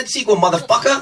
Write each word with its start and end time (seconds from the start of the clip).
that 0.00 0.08
sequel, 0.08 0.38
motherfucker! 0.44 0.96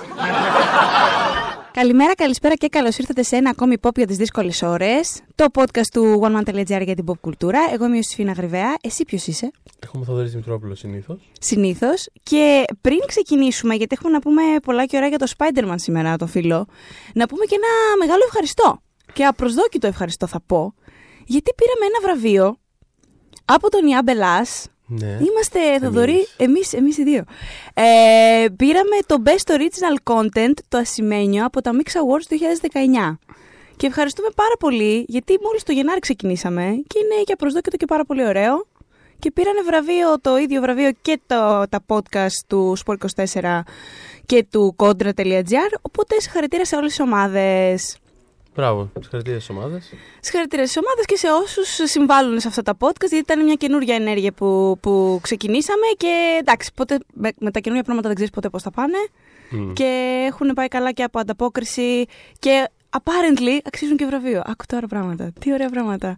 Καλημέρα, 1.72 2.14
καλησπέρα 2.14 2.54
και 2.54 2.68
καλώς 2.68 2.98
ήρθατε 2.98 3.22
σε 3.22 3.36
ένα 3.36 3.50
ακόμη 3.50 3.76
pop 3.82 3.96
για 3.96 4.06
τις 4.06 4.16
δύσκολες 4.16 4.62
ώρες. 4.62 5.20
Το 5.34 5.44
podcast 5.52 5.86
του 5.92 6.20
OneMan.gr 6.22 6.82
για 6.84 6.94
την 6.94 7.04
pop 7.08 7.18
κουλτούρα. 7.20 7.58
Εγώ 7.72 7.84
είμαι 7.84 7.94
η 7.94 8.00
Ιωσήφινα 8.02 8.32
Γρυβαία. 8.32 8.74
Εσύ 8.80 9.04
ποιος 9.04 9.26
είσαι, 9.26 9.50
Έχουμε 9.84 10.04
Θοδωρή 10.04 10.29
Δημητρόπουλο 10.29 10.74
συνήθως. 10.74 11.30
συνήθως. 11.40 12.08
Και 12.22 12.64
πριν 12.80 12.98
ξεκινήσουμε, 13.06 13.75
γιατί 13.75 13.96
έχουμε 13.98 14.12
να 14.12 14.20
πούμε 14.20 14.42
πολλά 14.62 14.86
και 14.86 14.96
ωραία 14.96 15.08
για 15.08 15.18
το 15.18 15.26
Spider-Man 15.36 15.75
σήμερα, 15.75 16.17
το 16.17 16.26
φίλο, 16.26 16.67
να 17.14 17.26
πούμε 17.26 17.44
και 17.44 17.54
ένα 17.54 17.96
μεγάλο 17.98 18.22
ευχαριστώ. 18.26 18.82
Και 19.12 19.25
απροσδόκητο 19.25 19.86
ευχαριστώ 19.86 20.26
θα 20.26 20.40
πω. 20.46 20.75
Γιατί 21.25 21.50
πήραμε 21.54 21.84
ένα 21.86 22.00
βραβείο 22.03 22.58
από 23.44 23.70
τον 23.70 23.86
Ιάν 23.86 24.03
Μπελάς, 24.04 24.67
Ναι. 24.88 25.06
Είμαστε, 25.06 25.78
Θοδωρή, 25.80 26.26
εμείς, 26.36 26.72
εμείς 26.72 26.98
οι 26.98 27.02
δύο. 27.02 27.24
Ε, 27.74 28.46
πήραμε 28.56 28.96
το 29.06 29.16
Best 29.24 29.52
Original 29.52 30.12
Content, 30.12 30.54
το 30.68 30.78
ασημένιο, 30.78 31.44
από 31.44 31.61
τα 31.61 31.70
Mix 31.72 31.88
Awards 31.88 32.24
του 32.28 32.36
2019. 33.12 33.19
Και 33.77 33.86
ευχαριστούμε 33.86 34.28
πάρα 34.34 34.55
πολύ, 34.58 35.05
γιατί 35.08 35.38
μόλις 35.42 35.62
το 35.62 35.72
Γενάρη 35.72 36.00
ξεκινήσαμε 36.00 36.62
και 36.86 36.98
είναι 36.98 37.22
και 37.24 37.33
απροσδόκητο 37.33 37.77
και 37.77 37.84
πάρα 37.84 38.05
πολύ 38.05 38.27
ωραίο. 38.27 38.66
Και 39.19 39.30
πήρανε 39.30 39.62
βραβείο, 39.62 40.20
το 40.20 40.36
ίδιο 40.36 40.61
βραβείο 40.61 40.91
και 41.02 41.20
το, 41.27 41.64
τα 41.69 41.84
podcast 41.86 42.39
του 42.47 42.77
Sport24 42.86 43.61
και 44.27 44.47
του 44.50 44.77
Contra.gr, 44.78 45.70
οπότε 45.83 46.20
συγχαρητήρια 46.20 46.64
σε 46.64 46.77
όλες 46.77 46.91
τις 46.91 47.00
ομάδες. 47.00 47.98
Μπράβο. 48.59 48.91
Συγχαρητήρια 49.01 49.41
στις 49.41 49.56
ομάδες. 49.56 49.92
Συγχαρητήρια 50.20 50.67
στις 50.67 50.83
ομάδες 50.84 51.05
και 51.05 51.17
σε 51.17 51.27
όσους 51.42 51.91
συμβάλλουν 51.91 52.41
σε 52.41 52.48
αυτά 52.48 52.62
τα 52.62 52.77
podcast, 52.81 53.09
γιατί 53.09 53.17
ήταν 53.17 53.45
μια 53.45 53.55
καινούργια 53.55 53.95
ενέργεια 53.95 54.33
που, 54.33 54.78
που 54.81 55.19
ξεκινήσαμε. 55.23 55.87
Και 55.97 56.39
εντάξει, 56.41 56.70
ποτέ, 56.75 56.98
με, 57.14 57.31
με 57.39 57.51
τα 57.51 57.61
καινούργια 57.61 57.84
πράγματα 57.84 58.06
δεν 58.06 58.14
ξέρεις 58.14 58.33
ποτέ 58.33 58.48
πώς 58.48 58.62
θα 58.62 58.70
πάνε. 58.70 58.98
Και 59.73 60.25
έχουν 60.31 60.48
πάει 60.55 60.69
καλά 60.69 60.92
και 60.92 61.03
από 61.03 61.19
ανταπόκριση. 61.19 62.05
Και 62.39 62.69
apparently 62.91 63.59
αξίζουν 63.64 63.97
και 63.97 64.05
βραβείο. 64.05 64.42
Άκου 64.45 64.64
τώρα 64.67 64.86
πράγματα. 64.86 65.33
Τι 65.41 65.53
ωραία 65.53 65.69
πράγματα. 65.69 66.17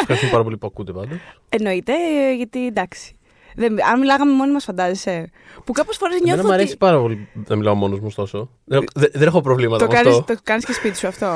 Ευχαριστούμε 0.00 0.30
πάρα 0.32 0.42
πολύ 0.42 0.56
που 0.56 0.66
ακούτε 0.66 0.92
πάντως. 0.92 1.18
Εννοείται, 1.48 1.92
ε, 1.92 2.34
γιατί 2.34 2.66
εντάξει. 2.66 3.15
Δεν, 3.56 3.84
αν 3.92 3.98
μιλάγαμε 4.00 4.32
μόνοι 4.32 4.52
μας, 4.52 4.64
φαντάζεσαι. 4.64 5.30
Που 5.64 5.72
κάποιε 5.72 5.92
φορές 5.98 6.14
Εμένα 6.16 6.32
νιώθω 6.34 6.48
μου 6.48 6.54
αρέσει 6.54 6.68
ότι. 6.68 6.78
πάρα 6.78 7.00
πολύ 7.00 7.28
να 7.48 7.56
μιλάω 7.56 7.74
μόνος 7.74 7.98
μου, 7.98 8.06
ωστόσο. 8.06 8.50
Δεν, 8.64 8.84
δεν, 8.94 9.10
δεν 9.12 9.26
έχω 9.28 9.40
προβλήματα 9.40 9.86
Το 9.86 9.90
με 9.92 9.96
κάνεις, 9.96 10.18
αυτό. 10.18 10.34
το 10.34 10.40
κάνεις 10.42 10.64
και 10.64 10.72
σπίτι 10.72 10.96
σου 10.98 11.06
αυτό. 11.06 11.26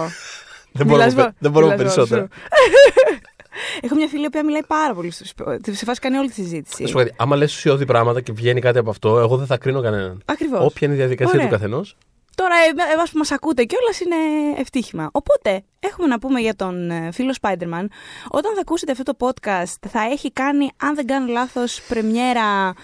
Δεν 0.72 0.86
μπορούμε, 0.86 1.06
Μιλάς 1.06 1.24
μο- 1.26 1.34
δεν 1.38 1.50
μπορούμε 1.50 1.74
μιλάς 1.76 1.94
μόνος 1.96 2.08
περισσότερα. 2.08 2.22
σου. 2.22 2.28
Έχω 3.80 3.94
μια 3.94 4.08
φίλη 4.08 4.28
που 4.30 4.40
μιλάει 4.44 4.64
πάρα 4.66 4.94
πολύ. 4.94 5.10
στο 5.10 5.24
σπ- 5.24 5.42
Σε 5.70 5.84
φάση 5.84 6.00
κάνει 6.00 6.16
όλη 6.16 6.28
τη 6.28 6.34
συζήτηση. 6.34 6.82
Να 6.82 6.88
σου 6.88 6.94
πω 6.94 6.98
κάτι, 7.00 7.12
άμα 7.16 7.36
λες 7.36 7.54
ουσιώδη 7.56 7.84
πράγματα 7.84 8.20
και 8.20 8.32
βγαίνει 8.32 8.60
κάτι 8.60 8.78
από 8.78 8.90
αυτό, 8.90 9.18
εγώ 9.18 9.36
δεν 9.36 9.46
θα 9.46 9.56
κρίνω 9.58 9.80
κανέναν. 9.80 10.22
Ακριβώς. 10.24 10.64
Όποια 10.64 10.86
είναι 10.86 10.96
η 10.96 10.98
διαδικασία 10.98 11.34
Ωραία. 11.34 11.46
του 11.46 11.52
καθενός. 11.52 11.96
Τώρα, 12.40 12.54
εμά 12.92 13.02
που 13.02 13.18
μας 13.18 13.30
ακούτε 13.30 13.64
κιόλας 13.64 14.00
είναι 14.00 14.16
ευτύχημα. 14.60 15.10
Οπότε, 15.12 15.62
έχουμε 15.80 16.06
να 16.06 16.18
πούμε 16.18 16.40
για 16.40 16.54
τον 16.54 16.90
ε, 16.90 17.10
φίλο 17.12 17.34
Spider-Man. 17.40 17.84
Όταν 18.28 18.54
θα 18.54 18.60
ακούσετε 18.60 18.92
αυτό 18.92 19.14
το 19.14 19.16
podcast, 19.18 19.74
θα 19.88 20.00
έχει 20.00 20.32
κάνει, 20.32 20.70
αν 20.76 20.94
δεν 20.94 21.06
κάνω 21.06 21.32
λάθος, 21.32 21.82
πρεμιέρα 21.88 22.74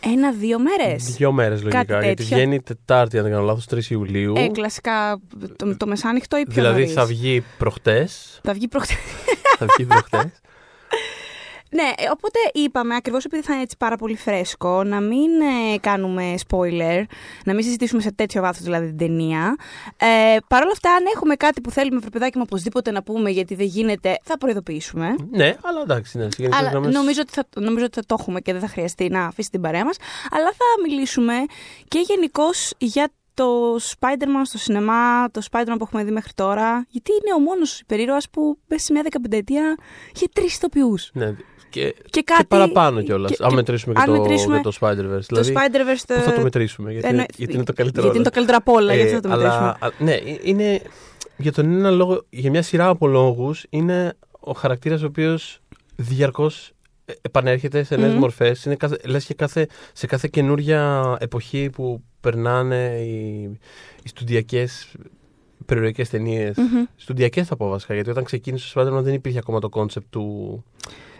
ένα-δύο 0.00 0.58
μέρες. 0.58 1.04
Δύο 1.04 1.32
μέρες 1.32 1.62
λογικά. 1.62 1.84
Κάτι 1.84 2.04
Γιατί 2.04 2.22
τέτοιο. 2.22 2.36
βγαίνει 2.36 2.62
Τετάρτη, 2.62 3.16
αν 3.16 3.22
δεν 3.22 3.32
κάνω 3.32 3.44
λάθος, 3.44 3.66
3 3.70 3.90
Ιουλίου. 3.90 4.34
Ε, 4.36 4.48
κλασικά 4.48 5.20
το, 5.56 5.76
το 5.76 5.86
μεσάνυχτο 5.86 6.36
ή 6.36 6.42
πιο 6.42 6.52
δηλαδή 6.52 6.80
νωρίς. 6.80 6.92
θα 6.92 7.04
βγει 7.04 7.44
προχτές. 7.58 8.40
Θα 8.42 8.52
βγει 8.52 8.68
προχτές. 8.68 8.96
θα 9.58 9.66
βγει 9.76 9.86
προχτές. 9.86 10.40
Ναι, 11.74 11.82
ε, 11.96 12.10
οπότε 12.12 12.38
είπαμε, 12.52 12.94
ακριβώς 12.94 13.24
επειδή 13.24 13.42
θα 13.42 13.52
είναι 13.52 13.62
έτσι 13.62 13.76
πάρα 13.78 13.96
πολύ 13.96 14.16
φρέσκο, 14.16 14.84
να 14.84 15.00
μην 15.00 15.30
ε, 15.40 15.78
κάνουμε 15.80 16.34
spoiler, 16.48 17.02
να 17.44 17.54
μην 17.54 17.62
συζητήσουμε 17.64 18.02
σε 18.02 18.12
τέτοιο 18.12 18.40
βάθος 18.42 18.62
δηλαδή 18.62 18.86
την 18.86 18.96
ταινία. 18.96 19.56
Ε, 19.96 20.36
Παρ' 20.48 20.62
όλα 20.62 20.70
αυτά, 20.72 20.90
αν 20.92 21.04
έχουμε 21.14 21.34
κάτι 21.34 21.60
που 21.60 21.70
θέλουμε, 21.70 21.98
βρεπεδάκι 22.00 22.38
μου, 22.38 22.44
οπωσδήποτε 22.46 22.90
να 22.90 23.02
πούμε 23.02 23.30
γιατί 23.30 23.54
δεν 23.54 23.66
γίνεται, 23.66 24.18
θα 24.22 24.38
προειδοποιήσουμε. 24.38 25.14
ναι, 25.30 25.54
αλλά 25.62 25.80
εντάξει, 25.82 26.18
ναι, 26.18 26.22
σε 26.24 26.36
γενικές 26.38 26.60
Αλλά 26.60 26.70
γραμμές- 26.70 26.94
νομίζω 26.94 27.20
ότι, 27.20 27.32
θα, 27.32 27.44
νομίζω 27.60 27.84
ότι 27.84 27.94
θα 27.94 28.02
το 28.06 28.16
έχουμε 28.20 28.40
και 28.40 28.52
δεν 28.52 28.60
θα 28.60 28.68
χρειαστεί 28.68 29.08
να 29.08 29.24
αφήσει 29.26 29.50
την 29.50 29.60
παρέα 29.60 29.84
μας. 29.84 29.96
Αλλά 30.30 30.50
θα 30.52 30.88
μιλήσουμε 30.88 31.34
και 31.88 31.98
γενικώς 31.98 32.72
για 32.78 33.08
το 33.34 33.74
Spider-Man 33.76 34.42
στο 34.44 34.58
σινεμά, 34.58 35.30
το 35.30 35.40
Spider-Man 35.50 35.74
που 35.78 35.84
έχουμε 35.86 36.04
δει 36.04 36.10
μέχρι 36.10 36.32
τώρα. 36.34 36.86
Γιατί 36.88 37.10
είναι 37.12 37.34
ο 37.34 37.38
μόνος 37.38 37.80
υπερήρωας 37.80 38.30
που 38.30 38.58
μέσα 38.68 38.84
σε 38.84 38.92
μια 38.92 39.02
δεκαπενταετία 39.02 39.76
είχε 40.14 40.26
τρεις 40.32 40.54
ηθοποιούς. 40.56 41.10
Ναι, 41.12 41.34
και, 41.70 41.94
Και 42.10 42.22
κάτι... 42.22 42.44
παραπάνω 42.44 43.02
κιόλας. 43.02 43.30
και- 43.30 43.36
Αν 43.42 43.48
και- 43.48 43.54
μετρήσουμε 43.54 43.94
και 43.94 44.00
αν 44.00 44.06
το, 44.06 44.12
μετρήσουμε 44.20 44.54
για 44.60 44.70
το 44.70 44.76
Spider-Verse. 44.80 45.24
Το 45.26 45.40
Δηλαδή, 45.42 45.52
Spider-Verse... 45.54 46.14
Πού 46.14 46.20
θα 46.22 46.32
το 46.32 46.40
μετρήσουμε, 46.40 46.92
γιατί, 46.92 47.08
Εννο- 47.08 47.24
γιατί 47.36 47.54
είναι 47.54 47.64
το 47.64 47.72
καλύτερο. 47.72 48.02
Γιατί 48.02 48.16
είναι 48.18 48.26
το 48.28 48.34
καλύτερο 48.34 48.56
από 48.60 48.72
όλα, 48.72 48.92
Ε, 48.92 48.96
γιατί 48.96 49.10
θα 49.12 49.20
το 49.20 49.28
μετρήσουμε. 49.28 49.56
αλλά, 49.56 49.78
α- 49.80 49.90
ναι, 49.98 50.12
ε- 50.12 50.38
είναι 50.42 50.80
για 51.36 51.52
τον 51.52 51.72
ένα 51.72 51.90
λόγο, 51.90 52.24
για 52.30 52.50
μια 52.50 52.62
σειρά 52.62 52.88
από 52.88 53.06
λόγους, 53.06 53.64
είναι 53.70 54.14
ο 54.40 54.52
χαρακτήρας 54.52 55.02
ο 55.02 55.06
οποίος 55.06 55.58
διαρκώς 55.96 56.72
επανέρχεται 57.20 57.82
σε 57.82 57.96
νέες 57.96 58.12
mm. 58.12 58.18
μορφές. 58.18 58.68
Λες 59.04 59.24
και 59.24 59.34
κάθε, 59.34 59.68
σε 59.92 60.06
κάθε 60.06 60.28
καινούρια 60.32 61.16
εποχή 61.20 61.70
που 61.70 62.02
περνάνε 62.20 62.98
οι, 63.00 63.42
οι 64.02 64.08
στοντιακέ 64.08 64.68
περιοριακέ 65.66 66.06
ταινίες. 66.06 66.56
Mm-hmm. 66.56 66.88
Στοντιακέ 66.96 67.44
θα 67.44 67.56
πω 67.56 67.68
βασικά, 67.68 67.94
γιατί 67.94 68.10
όταν 68.10 68.24
ξεκίνησε 68.24 68.78
ο 68.78 68.82
Spider-Man 68.82 69.02
δεν 69.02 69.14
υπήρχε 69.14 69.38
ακόμα 69.38 69.58
το 69.60 69.68
κόνσεπτ 69.68 70.06
του 70.10 70.64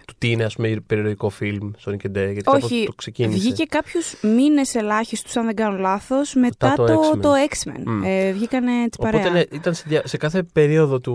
του 0.07 0.15
τι 0.19 0.31
είναι 0.31 0.45
ας 0.45 0.55
πούμε 0.55 0.77
περιοδικό 0.87 1.29
φιλμ 1.29 1.71
Sonic 1.85 1.91
and 1.93 2.11
Day, 2.11 2.13
γιατί 2.13 2.41
κάπως 2.43 2.63
Όχι, 2.63 2.85
το 2.87 2.93
ξεκίνησε. 2.93 3.39
βγήκε 3.39 3.65
κάποιους 3.65 4.15
μήνες 4.23 4.75
ελάχιστου, 4.75 5.41
αν 5.41 5.47
δεν 5.47 5.55
κάνω 5.55 5.79
λάθος, 5.79 6.35
μετά 6.35 6.73
το 6.77 6.85
το, 6.85 7.01
X-Men. 7.15 7.21
το 7.21 7.31
X-Men. 7.51 7.83
Μμ. 7.85 8.03
Ε, 8.05 8.33
βγήκανε 8.33 8.83
έτσι 8.83 8.99
παρέα. 9.03 9.21
Οπότε 9.21 9.33
ναι, 9.35 9.45
ήταν 9.57 9.75
σε, 9.75 9.85
δια- 9.87 10.07
σε 10.07 10.17
κάθε 10.17 10.43
περίοδο 10.43 11.01
του, 11.01 11.15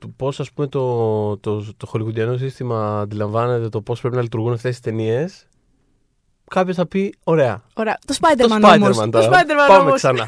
του 0.00 0.12
πώς 0.16 0.40
ας 0.40 0.52
πούμε 0.52 0.66
το, 0.66 1.36
το, 1.36 1.64
το 1.76 1.86
χολιγουντιανό 1.86 2.36
σύστημα 2.36 3.00
αντιλαμβάνεται 3.00 3.68
το 3.68 3.80
πώς 3.80 4.00
πρέπει 4.00 4.16
να 4.16 4.22
λειτουργούν 4.22 4.52
αυτές 4.52 4.76
τι 4.76 4.82
ταινίες. 4.82 5.46
Κάποιος 6.50 6.76
θα 6.76 6.86
πει: 6.86 7.14
Ωραία. 7.24 7.62
Ωραία. 7.74 7.98
Το 8.06 8.14
Το 8.14 8.18
Spider-Man, 8.20 8.64
Spider-Man 8.64 8.80
όμως. 8.82 8.96
τώρα. 8.96 9.10
Το 9.10 9.20
Spider-Man 9.20 9.68
Πάμε 9.68 9.80
όμως. 9.80 9.94
ξανά. 9.94 10.26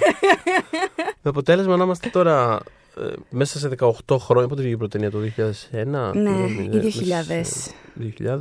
Με 1.23 1.31
αποτέλεσμα 1.31 1.77
να 1.77 1.85
είμαστε 1.85 2.09
τώρα 2.09 2.61
ε, 3.01 3.13
μέσα 3.31 3.59
σε 3.59 3.69
18 3.79 4.17
χρόνια. 4.19 4.49
Πότε 4.49 4.61
βγήκε 4.61 4.75
η 4.75 4.77
πρώτη 4.77 4.99
ταινία, 4.99 5.11
το 5.11 5.19
2001. 5.19 6.13
Ναι, 6.15 6.31
νομίζω, 6.31 6.61
ή 6.63 6.69
μέσα 7.03 7.25
2000. 7.25 7.41
σε 7.45 7.71
2000. 8.19 8.35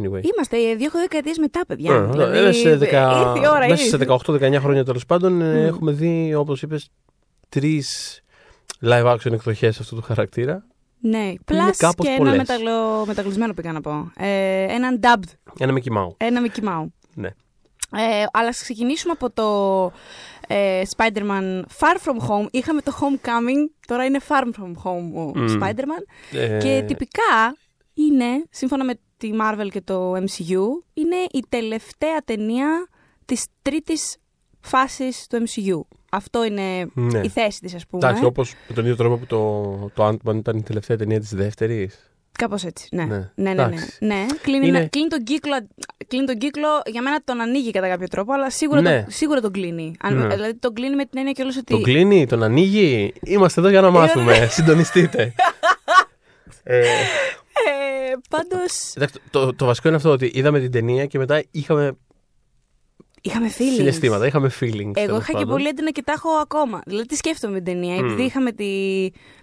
Anyway. 0.00 0.22
Είμαστε 0.34 0.56
ε, 0.70 0.74
δύο 0.74 0.90
δεκαετίες 0.90 1.38
μετά, 1.38 1.60
παιδιά. 1.66 1.94
Ε, 1.94 2.06
δηλαδή, 2.10 2.38
ε, 2.38 2.52
σε 2.52 2.70
ε, 2.70 2.76
δεκα- 2.76 3.18
ήρθε 3.18 3.46
η 3.46 3.48
ώρα, 3.50 3.68
μέσα 3.68 3.84
ήρθε. 3.84 3.96
σε 3.96 4.50
18-19 4.54 4.58
χρόνια 4.60 4.84
τέλος 4.84 5.06
πάντων 5.06 5.40
ε, 5.40 5.60
Μμ. 5.62 5.66
έχουμε 5.66 5.92
δει, 5.92 6.34
όπως 6.34 6.62
είπες, 6.62 6.88
τρεις 7.48 8.20
live 8.82 9.04
action 9.14 9.32
εκδοχές 9.32 9.80
αυτού 9.80 9.94
του 9.96 10.02
χαρακτήρα. 10.02 10.64
Ναι, 11.00 11.18
είναι 11.18 11.38
plus 11.46 11.74
κάπως 11.76 12.06
και 12.06 12.12
ένα 12.12 12.16
πολλές. 12.18 12.36
μεταλλο, 12.36 13.06
μεταγλισμένο 13.06 13.54
πήγα 13.54 13.72
να 13.72 13.80
πω. 13.80 14.10
Ε, 14.16 14.62
έναν 14.74 15.00
dubbed, 15.02 15.52
Ένα 15.58 15.72
Mickey 15.76 15.96
Mouse. 15.98 16.14
ένα 16.16 16.40
Mickey 16.46 16.64
Mouse. 16.68 16.86
Ναι. 17.14 17.28
Ε, 17.92 18.24
αλλά 18.32 18.48
ας 18.48 18.60
ξεκινήσουμε 18.62 19.12
από 19.12 19.30
το 19.30 19.46
ε, 20.46 20.82
Spider-Man 20.96 21.62
Far 21.78 21.96
From 22.04 22.28
Home. 22.28 22.46
Είχαμε 22.50 22.80
το 22.80 22.92
Homecoming, 23.00 23.70
τώρα 23.86 24.04
είναι 24.04 24.20
Far 24.28 24.44
From 24.44 24.70
Home 24.84 25.12
ο 25.14 25.38
Μμ. 25.38 25.46
Spider-Man. 25.60 26.02
Ε, 26.32 26.58
Και 26.58 26.84
τυπικά 26.86 27.56
είναι, 27.94 28.44
σύμφωνα 28.50 28.84
με 28.84 28.94
τη 29.16 29.30
Marvel 29.40 29.68
και 29.70 29.80
το 29.80 30.12
MCU, 30.12 30.64
είναι 30.94 31.16
η 31.32 31.44
τελευταία 31.48 32.22
ταινία 32.24 32.88
της 33.24 33.46
τρίτης 33.62 34.16
φάσης 34.60 35.26
του 35.26 35.44
MCU. 35.46 35.96
Αυτό 36.10 36.44
είναι 36.44 36.90
ναι. 36.94 37.20
η 37.20 37.28
θέση 37.28 37.60
της, 37.60 37.74
ας 37.74 37.86
πούμε. 37.86 38.06
Εντάξει, 38.06 38.24
όπως 38.24 38.54
με 38.68 38.74
τον 38.74 38.84
ίδιο 38.84 38.96
τρόπο 38.96 39.16
που 39.16 39.26
το, 39.26 39.90
το 39.94 40.08
Ant-Man 40.08 40.36
ήταν 40.36 40.56
η 40.56 40.62
τελευταία 40.62 40.96
ταινία 40.96 41.20
της 41.20 41.34
δεύτερης. 41.34 42.15
Κάπως 42.38 42.64
έτσι, 42.64 42.88
ναι. 42.90 43.04
Ναι. 43.04 43.16
Ναι, 43.16 43.30
ναι, 43.34 43.52
ναι. 43.54 43.62
Εντάξει. 43.62 43.96
ναι. 44.00 44.26
Κλείνει, 44.42 44.66
Είναι- 44.66 44.78
ένα- 44.78 44.86
κλείνει 44.86 45.08
τον 45.08 45.22
κύκλο, 45.22 45.52
κλείνει 46.08 46.26
τον 46.26 46.38
κύκλο, 46.38 46.68
για 46.86 47.02
μένα 47.02 47.20
τον 47.24 47.40
ανοίγει 47.40 47.70
κατά 47.70 47.88
κάποιο 47.88 48.08
τρόπο, 48.08 48.32
αλλά 48.32 48.50
σίγουρα, 48.50 48.80
Ναι. 48.80 49.02
τον, 49.02 49.10
σίγουρα 49.10 49.40
τον 49.40 49.52
κλείνει. 49.52 49.94
Αν, 50.00 50.14
Ναι. 50.16 50.26
Δηλαδή 50.26 50.54
τον 50.54 50.72
κλείνει 50.74 50.94
με 50.96 51.02
την 51.04 51.18
έννοια 51.18 51.32
κιόλας 51.32 51.56
ότι... 51.56 51.72
Τον 51.72 51.82
κλείνει, 51.82 52.26
τον 52.26 52.42
ανοίγει. 52.42 53.12
Είμαστε 53.22 53.60
εδώ 53.60 53.68
για 53.70 53.80
να 53.80 53.90
μάθουμε. 53.90 54.46
Συντονιστείτε. 54.56 55.34
ε, 56.62 56.78
Ε, 57.68 58.12
πάντως, 58.30 58.92
εντάξει, 58.94 59.20
το, 59.30 59.54
το 59.54 59.64
βασικό 59.64 59.88
είναι 59.88 59.96
αυτό 59.96 60.10
ότι 60.10 60.30
είδαμε 60.34 60.60
την 60.60 60.70
ταινία 60.70 61.06
και 61.06 61.18
μετά 61.18 61.42
είχαμε 61.50 61.96
είχαμε 63.26 63.48
feelings. 63.58 63.74
συναισθήματα, 63.76 64.26
είχαμε 64.26 64.50
feelings. 64.60 64.80
Εγώ 64.80 64.92
τέλος 64.92 65.18
είχα 65.22 65.26
και 65.26 65.32
πάντων. 65.32 65.48
πολύ 65.48 65.68
έντονα 65.68 65.90
και 65.90 66.02
τα 66.02 66.12
έχω 66.12 66.28
ακόμα. 66.30 66.80
Δηλαδή, 66.86 67.06
τι 67.06 67.16
σκέφτομαι 67.16 67.52
με 67.52 67.60
την 67.60 67.72
ταινία. 67.72 67.94
Μμ. 68.02 68.04
Επειδή 68.04 68.22
είχαμε 68.22 68.52
τη... 68.52 68.66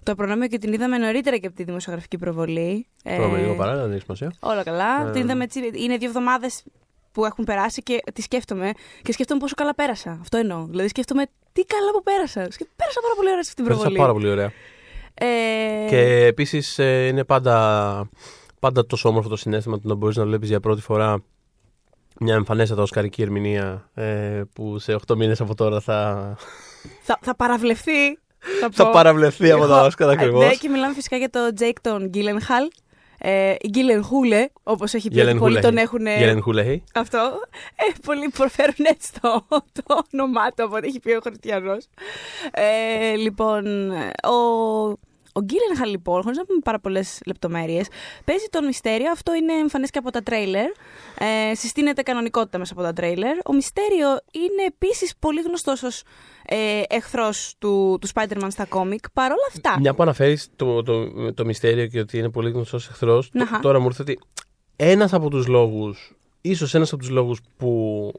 το 0.03 0.15
προνόμιο 0.15 0.47
και 0.47 0.57
την 0.57 0.74
είδαμε 0.74 0.97
νωρίτερα 0.97 1.38
και 1.38 1.47
από 1.47 1.56
τη 1.56 1.63
δημοσιογραφική 1.63 2.18
προβολή. 2.18 2.88
Ε, 3.03 3.18
Πάμε 3.18 3.38
λίγο 3.39 3.56
παράλληλα, 3.56 3.83
δεν 3.83 3.91
έχει 3.94 4.01
σημασία. 4.01 4.33
Όλα 4.39 4.63
καλά. 4.63 5.07
Ε, 5.07 5.12
Την 5.12 5.21
είδαμε 5.21 5.44
έτσι. 5.44 5.59
Είναι 5.74 5.97
δύο 5.97 6.07
εβδομάδες 6.07 6.63
που 7.12 7.25
έχουν 7.25 7.44
περάσει 7.45 7.81
και 7.83 8.00
τη 8.13 8.21
σκέφτομαι. 8.21 8.71
Και 9.01 9.12
σκέφτομαι 9.12 9.39
πόσο 9.39 9.53
καλά 9.57 9.75
πέρασα. 9.75 10.18
Αυτό 10.21 10.38
εννοώ. 10.38 10.65
Δηλαδή, 10.69 10.88
σκέφτομαι 10.88 11.24
τι 11.51 11.65
καλά 11.65 11.91
που 11.91 12.03
πέρασα. 12.03 12.51
Σκε- 12.51 12.68
Πέρασα 12.75 13.00
πάρα 13.01 13.13
πολύ 13.15 13.30
ωραία 13.30 13.44
σε 13.44 13.50
αυτή 13.50 13.62
την 13.62 13.63
Πέρασα 13.63 13.81
προβολή. 13.81 14.00
πάρα 14.01 14.13
πολύ 14.13 14.30
ωραία. 14.30 14.51
Ε, 15.13 15.89
Και 15.89 16.25
επίσης 16.25 16.77
είναι 16.77 17.24
πάντα, 17.24 18.09
πάντα 18.59 18.85
τόσο 18.85 19.09
όμορφο 19.09 19.30
το 19.30 19.35
συνέστημα 19.35 19.80
του 19.80 19.88
να 19.88 19.95
μπορείς 19.95 20.15
να 20.18 20.25
βλέπεις 20.25 20.50
για 20.50 20.59
πρώτη 20.59 20.81
φορά 20.81 21.24
μια 22.19 22.33
εμφανέστατα 22.36 22.81
οσκαρική 22.81 23.21
ερμηνεία 23.21 23.89
ε, 23.94 24.42
που 24.56 24.80
σε 24.80 24.95
8 25.07 25.15
μήνες 25.15 25.42
από 25.42 25.56
τώρα 25.56 25.80
θα, 25.80 26.36
Θα, 27.01 27.19
θα 27.21 27.36
παραβλεφθεί. 27.36 28.18
Θα, 28.60 28.69
θα 28.71 28.83
πω. 28.86 28.89
παραβλεφθεί 28.92 29.51
από 29.51 29.65
τα 29.68 29.75
Εγώ- 29.77 29.86
Όσκαρ 29.86 30.10
ε, 30.10 30.12
ακριβώς. 30.12 30.45
Ναι, 30.45 30.54
και 30.54 30.69
μιλάμε 30.69 30.94
φυσικά 30.94 31.18
για 31.18 31.30
τον 31.30 31.56
Τζέικ 31.56 31.81
τον 31.81 32.07
Γκίλενχαλ. 32.07 32.63
Ε, 33.25 33.54
Γκίλεν 33.69 34.04
Χούλε, 34.04 34.48
όπως 34.63 34.94
έχει 34.94 35.10
πει 35.10 35.19
ότι 35.19 35.36
πολλοί 35.38 35.60
τον 35.60 35.77
έχουν. 35.77 36.06
Γελεν 36.06 36.42
Χούλεχη. 36.42 36.83
Αυτό. 36.94 37.18
Ε, 37.75 37.83
πολλοί 38.06 38.30
προφέρουν 38.38 38.75
έτσι 38.77 39.12
το, 39.21 39.45
το 39.74 40.00
όνομά 40.13 40.50
του 40.51 40.63
από 40.63 40.75
ό,τι 40.75 40.88
έχει 40.88 41.00
πει 41.00 41.12
ο 41.12 41.19
Χριστιανός. 41.24 41.86
Ε, 42.51 43.16
λοιπόν, 43.16 43.92
ο, 44.24 44.36
ο 45.33 45.41
Γκίλενχαλ, 45.41 45.89
λοιπόν, 45.89 46.21
χωρίς 46.21 46.38
να 46.38 46.45
πούμε 46.45 46.59
πάρα 46.63 46.80
πολλές 46.80 47.19
λεπτομέρειες, 47.25 47.88
παίζει 48.25 48.45
τον 48.50 48.65
Mysterio. 48.66 49.12
Αυτό 49.12 49.33
είναι 49.35 49.53
εμφανές 49.53 49.89
και 49.89 49.97
από 49.97 50.12
τα 50.12 50.24
τρέιλερ. 50.24 50.69
Ε, 51.19 51.56
συστήνεται 51.56 52.01
κανονικότητα 52.01 52.57
μέσα 52.57 52.74
από 52.74 52.81
τα 52.81 52.94
τρέιλερ. 52.94 53.38
Ο 53.45 53.53
Mysterio 53.54 54.07
είναι 54.31 54.63
επίσης 54.68 55.13
πολύ 55.19 55.41
γνωστός 55.41 55.83
ως 55.83 56.03
ε, 56.45 56.81
εχθρός 56.89 57.56
του, 57.59 57.97
του 58.01 58.07
Spider-Man 58.13 58.47
στα 58.50 58.65
κόμικ. 58.65 59.12
Παρ' 59.12 59.31
όλα 59.31 59.47
αυτά. 59.47 59.80
Μια 59.80 59.94
που 59.94 60.03
αναφέρεις 60.03 60.50
το, 60.56 60.83
το, 60.83 61.33
το 61.33 61.45
Mysterio 61.45 61.88
και 61.88 62.00
ότι 62.00 62.18
είναι 62.18 62.30
πολύ 62.30 62.51
γνωστός 62.51 62.89
εχθρός, 62.89 63.30
Ναχα. 63.33 63.59
τώρα 63.59 63.80
μου 63.80 63.85
ήρθε 63.85 64.01
ότι 64.01 64.19
ένας 64.75 65.13
από 65.13 65.30
τους 65.30 65.47
λόγους, 65.47 66.15
ίσως 66.41 66.74
ένας 66.74 66.91
από 66.94 67.01
τους 67.01 67.12
λόγους 67.12 67.39
που 67.57 68.12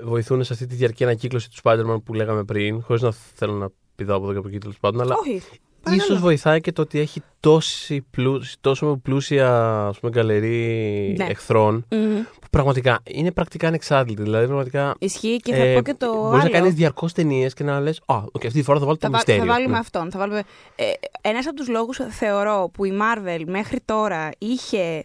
ε, 0.00 0.04
βοηθούν 0.04 0.44
σε 0.44 0.52
αυτή 0.52 0.66
τη 0.66 0.74
διαρκή 0.74 1.04
ανακύκλωση 1.04 1.50
του 1.50 1.56
Spider-Man 1.62 2.02
που 2.04 2.14
λέγαμε 2.14 2.44
πριν, 2.44 2.82
χωρίς 2.82 3.02
να 3.02 3.12
θέλω 3.12 3.52
να 3.52 3.68
πηδάω 3.94 4.16
από 4.16 4.24
εδώ 4.24 4.32
και 4.32 4.38
από 4.38 4.48
εκεί 4.48 4.58
τέλος 4.58 4.78
πάντων, 4.80 5.00
αλλά 5.00 5.14
Όχι. 5.20 5.42
Παρακαλώ. 5.90 6.12
ίσως 6.12 6.20
βοηθάει 6.20 6.60
και 6.60 6.72
το 6.72 6.82
ότι 6.82 6.98
έχει 6.98 7.22
τόση 7.40 8.06
πλούσια, 8.10 8.56
τόσο 8.60 9.00
πλούσια 9.02 9.76
ας 9.86 9.98
πούμε, 9.98 10.12
γκαλερί 10.12 11.14
Ναι. 11.18 11.24
εχθρών, 11.24 11.86
Μμμ. 11.90 12.14
που 12.40 12.46
πραγματικά 12.50 13.00
είναι 13.04 13.32
πρακτικά 13.32 13.66
ανεξάρτητη. 13.68 14.22
Δηλαδή, 14.22 14.46
πραγματικά. 14.46 14.94
Ισχύει 14.98 15.36
και 15.36 15.54
θα 15.54 15.62
ε, 15.62 15.74
πω 15.74 15.80
και 15.82 15.94
το 15.94 16.06
μπορείς 16.14 16.32
άλλο. 16.32 16.42
να 16.42 16.48
κάνεις 16.58 16.74
διαρκώς 16.74 17.12
ταινίες 17.12 17.54
και 17.54 17.64
να 17.64 17.80
λες: 17.80 18.00
Α, 18.06 18.16
οκ, 18.32 18.44
αυτή 18.46 18.58
τη 18.58 18.62
φορά 18.62 18.78
θα 18.78 18.84
βάλω 18.84 18.96
το 18.96 19.06
Θα, 19.06 19.10
βα- 19.10 19.16
Mysterio. 19.16 19.44
θα 19.44 19.52
βάλουμε 19.52 19.72
Ναι. 19.72 19.78
αυτόν. 19.78 20.10
Θα 20.10 20.18
βάλουμε... 20.18 20.42
Ε, 20.76 20.84
ένας 21.20 21.46
από 21.46 21.56
τους 21.56 21.68
λόγους 21.68 22.00
θεωρώ 22.10 22.70
που 22.72 22.84
η 22.84 22.92
Marvel 23.00 23.42
μέχρι 23.46 23.78
τώρα 23.84 24.28
είχε 24.38 25.04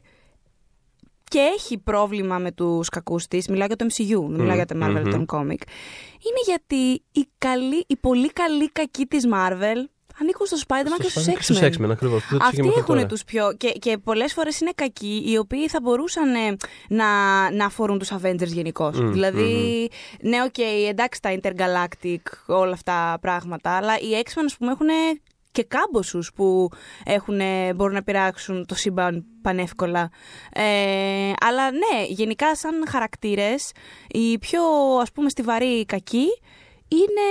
και 1.29 1.39
έχει 1.57 1.77
πρόβλημα 1.77 2.37
με 2.37 2.51
τους 2.51 2.89
κακούς 2.89 3.27
της, 3.27 3.47
μιλάω 3.47 3.67
για 3.67 3.75
το 3.75 3.85
MCU, 3.89 4.27
δεν 4.29 4.39
μιλάω 4.39 4.55
για 4.55 4.65
το 4.65 4.75
Marvel 4.83 5.01
μμμ. 5.03 5.09
τον 5.11 5.25
comic, 5.33 5.61
είναι 6.25 6.41
γιατί 6.45 7.03
οι, 7.11 7.27
καλοί, 7.37 7.83
οι 7.87 7.95
πολύ 7.95 8.31
καλοί 8.33 8.71
κακοί 8.71 9.05
της 9.05 9.23
Marvel 9.33 9.89
ανήκουν 10.21 10.45
στο 10.45 10.57
Spider-Man 10.67 11.01
και 11.01 11.09
στους 11.09 11.25
Και 11.25 11.41
στους 11.41 11.59
X-Men. 11.59 11.65
X-Men, 11.65 11.89
ακριβώ. 11.89 12.19
Αυτοί 12.41 12.73
έχουν 12.77 13.07
τους 13.07 13.23
πιο... 13.23 13.53
Και, 13.57 13.69
και 13.69 13.97
πολλές 13.97 14.33
φορές 14.33 14.59
είναι 14.59 14.71
κακοί, 14.75 15.23
οι 15.25 15.37
οποίοι 15.37 15.67
θα 15.67 15.79
μπορούσαν 15.81 16.35
ε, 16.35 16.55
να, 16.89 17.05
να 17.51 17.65
αφορούν 17.65 17.99
τους 17.99 18.11
Avengers 18.11 18.47
γενικώς. 18.47 18.99
Μμ, 18.99 19.11
δηλαδή, 19.11 19.89
ναι, 20.21 20.43
οκ, 20.43 20.57
εντάξει 20.89 21.21
τα 21.21 21.37
Intergalactic, 21.41 22.21
όλα 22.45 22.73
αυτά 22.73 23.11
τα 23.11 23.17
πράγματα, 23.21 23.77
αλλά 23.77 23.99
οι 23.99 24.21
X-Men, 24.25 24.43
ας 24.45 24.57
πούμε, 24.57 24.71
έχουν 24.71 24.87
και 25.51 25.63
κάμποσους 25.63 26.31
που 26.35 26.69
έχουν, 27.03 27.39
μπορούν 27.75 27.93
να 27.93 28.03
πειράξουν 28.03 28.65
το 28.65 28.75
σύμπαν 28.75 29.25
πανεύκολα. 29.41 30.09
Ε, 30.51 31.31
αλλά 31.39 31.71
ναι, 31.71 32.05
γενικά 32.07 32.55
σαν 32.55 32.73
χαρακτήρες, 32.89 33.71
οι 34.07 34.37
πιο, 34.37 34.61
ας 35.01 35.11
πούμε, 35.11 35.29
στιβαροί 35.29 35.85
κακοί 35.85 36.27
είναι 36.87 37.21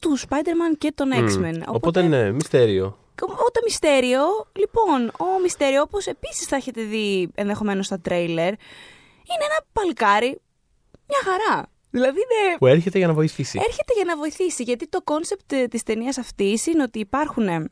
του 0.00 0.18
Spider-Man 0.18 0.76
και 0.78 0.92
των 0.94 1.10
X-Men. 1.12 1.62
Οπότε 1.66 2.02
ναι, 2.02 2.32
Mysterio. 2.32 2.98
Όταν 3.22 3.62
Mysterio, 3.64 4.20
λοιπόν, 4.52 5.06
ο 5.18 5.40
Mysterio, 5.42 5.82
όπως 5.82 6.06
επίσης 6.06 6.46
θα 6.46 6.56
έχετε 6.56 6.82
δει 6.82 7.30
ενδεχομένως 7.34 7.86
στα 7.86 8.00
τρέιλερ, 8.00 8.48
είναι 8.48 9.44
ένα 9.50 9.66
παλικάρι 9.72 10.40
μια 11.08 11.18
χαρά. 11.24 11.66
Δηλαδή 11.90 12.18
είναι, 12.18 12.56
Που 12.58 12.66
έρχεται 12.66 12.98
για 12.98 13.06
να 13.06 13.12
βοηθήσει. 13.12 13.58
έρχεται 13.66 13.92
για 13.94 14.04
να 14.04 14.16
βοηθήσει. 14.16 14.62
Γιατί 14.62 14.88
το 14.88 15.02
concept 15.02 15.54
της 15.70 15.82
ταινίας 15.82 16.18
αυτής 16.18 16.66
είναι 16.66 16.82
ότι 16.82 16.98
υπάρχουν 16.98 17.48
ε, 17.48 17.64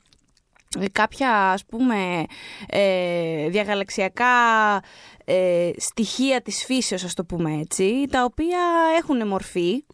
κάποια 0.93 1.51
ας 1.53 1.65
πούμε 1.65 2.25
ε, 2.67 3.49
διαγαλαξιακά 3.49 4.27
ε, 5.25 5.71
στοιχεία 5.77 6.43
της 6.43 6.65
φύσεως 6.65 7.05
ας 7.05 7.15
το 7.15 7.25
πούμε 7.25 7.59
έτσι 7.61 8.07
τα 8.11 8.25
οποία 8.25 8.59
έχουν 8.99 9.27
μορφή 9.29 9.85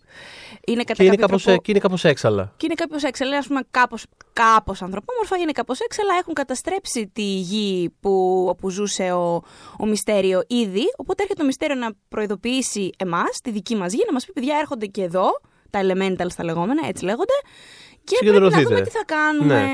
είναι 0.66 0.82
κατά 0.82 0.94
Και 0.94 1.02
είναι, 1.02 1.10
κάποιο 1.10 1.26
κάπως, 1.26 1.42
τρόπο- 1.42 1.62
και 1.62 1.70
είναι 1.70 1.80
κάπως 1.80 2.04
έξαλλα. 2.04 2.52
και 2.56 2.66
είναι 2.66 2.74
κάποιο 2.74 2.98
έξαλλα, 3.08 3.36
ας 3.38 3.46
πούμε, 3.46 3.60
κάπως 3.70 4.04
κάπως 4.32 4.82
ανθρωπόμορφα, 4.82 5.36
είναι 5.36 5.52
κάπως 5.52 5.80
έξαλλα. 5.80 6.14
Έχουν 6.20 6.34
καταστρέψει 6.34 7.06
τη 7.12 7.22
γη 7.22 7.94
που, 8.00 8.46
όπου 8.48 8.70
ζούσε 8.70 9.12
ο, 9.12 9.42
ο 9.78 9.86
Μυστέριο 9.86 10.42
ήδη. 10.46 10.82
Οπότε 10.96 11.22
έρχεται 11.22 11.40
το 11.40 11.46
Μυστέριο 11.46 11.74
να 11.76 11.90
προειδοποιήσει 12.08 12.90
εμάς, 12.96 13.40
τη 13.42 13.50
δική 13.50 13.76
μας 13.76 13.92
γη, 13.92 14.02
να 14.06 14.12
μας 14.12 14.24
πει: 14.24 14.32
Παιδιά, 14.32 14.56
έρχονται 14.60 14.86
και 14.86 15.02
εδώ. 15.02 15.28
Τα 15.70 15.80
elementals 15.82 16.32
τα 16.36 16.44
λεγόμενα, 16.44 16.86
έτσι 16.88 17.04
λέγονται. 17.04 17.34
Και 18.04 18.16
πρέπει 18.20 18.38
να 18.38 18.44
Συγκεντρωθείτε. 18.50 18.68
δούμε 18.74 18.80
τι 18.80 18.90
θα 18.90 19.04
κάνουμε. 19.06 19.60
Ναι. 19.60 19.68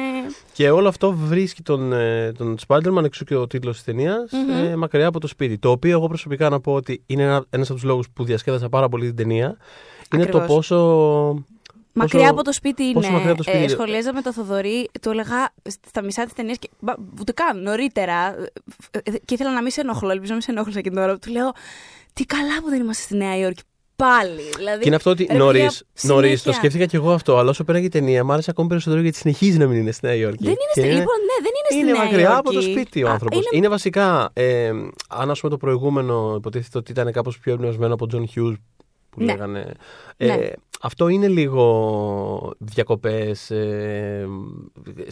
Και 0.52 0.70
όλο 0.70 0.88
αυτό 0.88 1.12
βρίσκει 1.12 1.62
τον, 1.62 1.92
ε, 1.92 2.32
τον 2.32 2.56
Spider-Man, 2.66 3.04
εξού 3.04 3.24
και 3.24 3.34
ο 3.36 3.46
τίτλος 3.46 3.74
της 3.74 3.84
ταινια 3.84 4.26
Μμμ. 4.32 4.50
ε, 4.64 4.76
μακριά 4.76 5.06
από 5.06 5.20
το 5.20 5.26
σπίτι. 5.26 5.58
Το 5.58 5.70
οποίο 5.70 5.90
εγώ 5.90 6.06
προσωπικά 6.08 6.48
να 6.48 6.60
πω 6.60 6.72
ότι 6.72 7.02
είναι 7.06 7.22
ένα 7.22 7.44
ένας 7.50 7.66
από 7.70 7.78
τους 7.78 7.88
λόγους 7.88 8.10
που 8.10 8.24
διασκέδασα 8.24 8.68
πάρα 8.68 8.88
πολύ 8.88 9.06
την 9.06 9.16
ταινία. 9.16 9.56
Είναι 10.14 10.26
το 10.26 10.38
Ακριβώς. 10.38 10.46
πόσο. 10.56 11.44
Μακριά 11.92 12.18
πόσο- 12.20 12.32
από 12.32 12.42
το 12.42 12.52
σπίτι 12.52 12.82
είναι. 12.82 12.92
πόσο 12.92 13.10
μακριά 13.10 13.28
από 13.28 13.36
το 13.36 13.42
σπίτι 13.42 13.58
Ε, 13.58 13.60
είναι. 13.62 13.70
σχολίαζα 13.70 14.12
με 14.12 14.22
το 14.22 14.32
Θοδωρή, 14.32 14.88
του 15.02 15.10
έλεγα 15.10 15.52
στα 15.88 16.02
μισά 16.02 16.24
της 16.24 16.32
ταινίας 16.32 16.58
και. 16.58 16.68
μπα, 16.80 16.94
Ούτε 17.20 17.32
καν 17.32 17.62
νωρίτερα. 17.62 18.34
ε, 18.90 18.98
ε, 19.02 19.10
Και 19.24 19.34
ήθελα 19.34 19.52
να 19.52 19.62
μην 19.62 19.70
σε 19.70 19.80
ενοχλώ, 19.80 20.10
ελπίζω 20.10 20.28
να 20.28 20.34
μην 20.34 20.42
σε 20.42 20.50
ενόχλησα 20.50 20.80
και 20.80 20.88
την 20.88 20.98
ώρα. 20.98 21.18
Του 21.18 21.30
λέω, 21.30 21.52
Τι 22.12 22.24
καλά 22.24 22.60
που 22.62 22.68
δεν 22.68 22.80
είμαστε 22.80 23.02
στη 23.02 23.16
Νέα 23.16 23.36
Υόρκη. 23.38 23.62
Πάλι. 23.96 24.40
Δηλαδή, 24.56 24.80
Και 24.80 24.86
είναι 24.86 24.96
αυτό 24.96 25.10
ότι 25.10 25.26
ρε 25.30 25.36
νωρί, 25.36 25.58
παιδιά, 25.58 25.70
νωρίς, 26.02 26.30
το 26.32 26.38
συνέχεια. 26.38 26.52
σκέφτηκα 26.52 26.86
και 26.86 26.96
εγώ 26.96 27.12
αυτό. 27.12 27.36
Αλλά 27.36 27.50
όσο 27.50 27.64
πέραγε 27.64 27.86
η 27.86 27.88
ταινία, 27.88 28.24
μου 28.24 28.32
άρεσε 28.32 28.50
ακόμη 28.50 28.68
περισσότερο 28.68 29.00
γιατί 29.02 29.16
συνεχίζει 29.16 29.58
να 29.58 29.66
μην 29.66 29.78
είναι 29.80 29.90
στη 29.90 30.06
Νέα 30.06 30.14
Υόρκη. 30.14 30.42
Δεν 30.44 30.52
είναι, 30.52 30.58
Και 30.74 30.80
στη, 30.80 30.88
λοιπόν, 30.88 30.96
ναι, 31.04 31.42
δεν 31.42 31.52
είναι 31.58 31.68
στη 31.70 31.76
είναι 31.78 31.92
Νέα 31.92 32.02
μακριά 32.04 32.20
Υόρκη. 32.20 32.38
από 32.38 32.52
το 32.52 32.60
σπίτι 32.60 33.02
ο 33.04 33.08
Α, 33.08 33.12
άνθρωπος. 33.12 33.38
Είναι... 33.38 33.48
Είναι... 33.52 33.68
βασικά, 33.68 34.30
ε, 34.32 34.68
αν 35.08 35.30
ας 35.30 35.40
πούμε 35.40 35.52
το 35.52 35.56
προηγούμενο 35.58 36.34
υποτίθεται 36.36 36.78
ότι 36.78 36.90
ήταν 36.90 37.12
κάπως 37.12 37.38
πιο 37.38 37.52
εμπνευσμένο 37.52 37.94
από 37.94 38.06
John 38.12 38.20
Hughes 38.34 38.54
που 39.10 39.20
Ναι. 39.22 39.24
λέγανε. 39.24 39.72
Ε, 40.16 40.26
Ναι. 40.26 40.48
Αυτό 40.80 41.08
είναι 41.08 41.28
λίγο 41.28 42.52
διακοπές, 42.58 43.50
ε, 43.50 44.26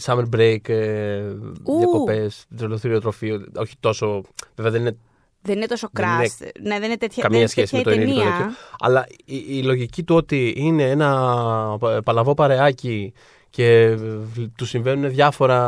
summer 0.05 0.23
break, 0.35 0.69
ε, 0.69 1.21
Ου. 1.63 1.77
διακοπές, 1.77 2.45
τρελοθύριο 2.57 2.99
τροφείο. 3.01 3.45
Όχι 3.55 3.73
τόσο, 3.79 4.21
βέβαια 4.55 4.71
δεν 4.71 4.81
είναι 4.81 4.97
Δεν 5.45 5.55
είναι 5.57 5.65
τόσο 5.65 5.89
Δεν 5.91 6.05
κράς. 6.05 6.37
Ναι, 6.61 6.79
δεν 6.79 6.83
είναι 6.83 6.97
τέτοια, 6.97 7.23
καμία 7.23 7.27
δεν 7.29 7.37
είναι 7.37 7.47
σχέση 7.47 7.75
με 7.75 7.81
το 7.81 7.89
τέτοια 7.89 8.01
ενήλικο 8.03 8.23
ταινία. 8.23 8.37
τέτοιο. 8.37 8.55
Αλλά 8.79 9.05
η, 9.25 9.43
η 9.47 9.63
λογική 9.63 10.03
του 10.03 10.15
ότι 10.15 10.53
είναι 10.57 10.89
ένα 10.89 11.35
πα- 11.79 12.01
παλαβό 12.03 12.33
παρεάκι 12.33 13.13
και 13.49 13.97
του 14.57 14.65
συμβαίνουν 14.65 15.09
διάφορα 15.09 15.61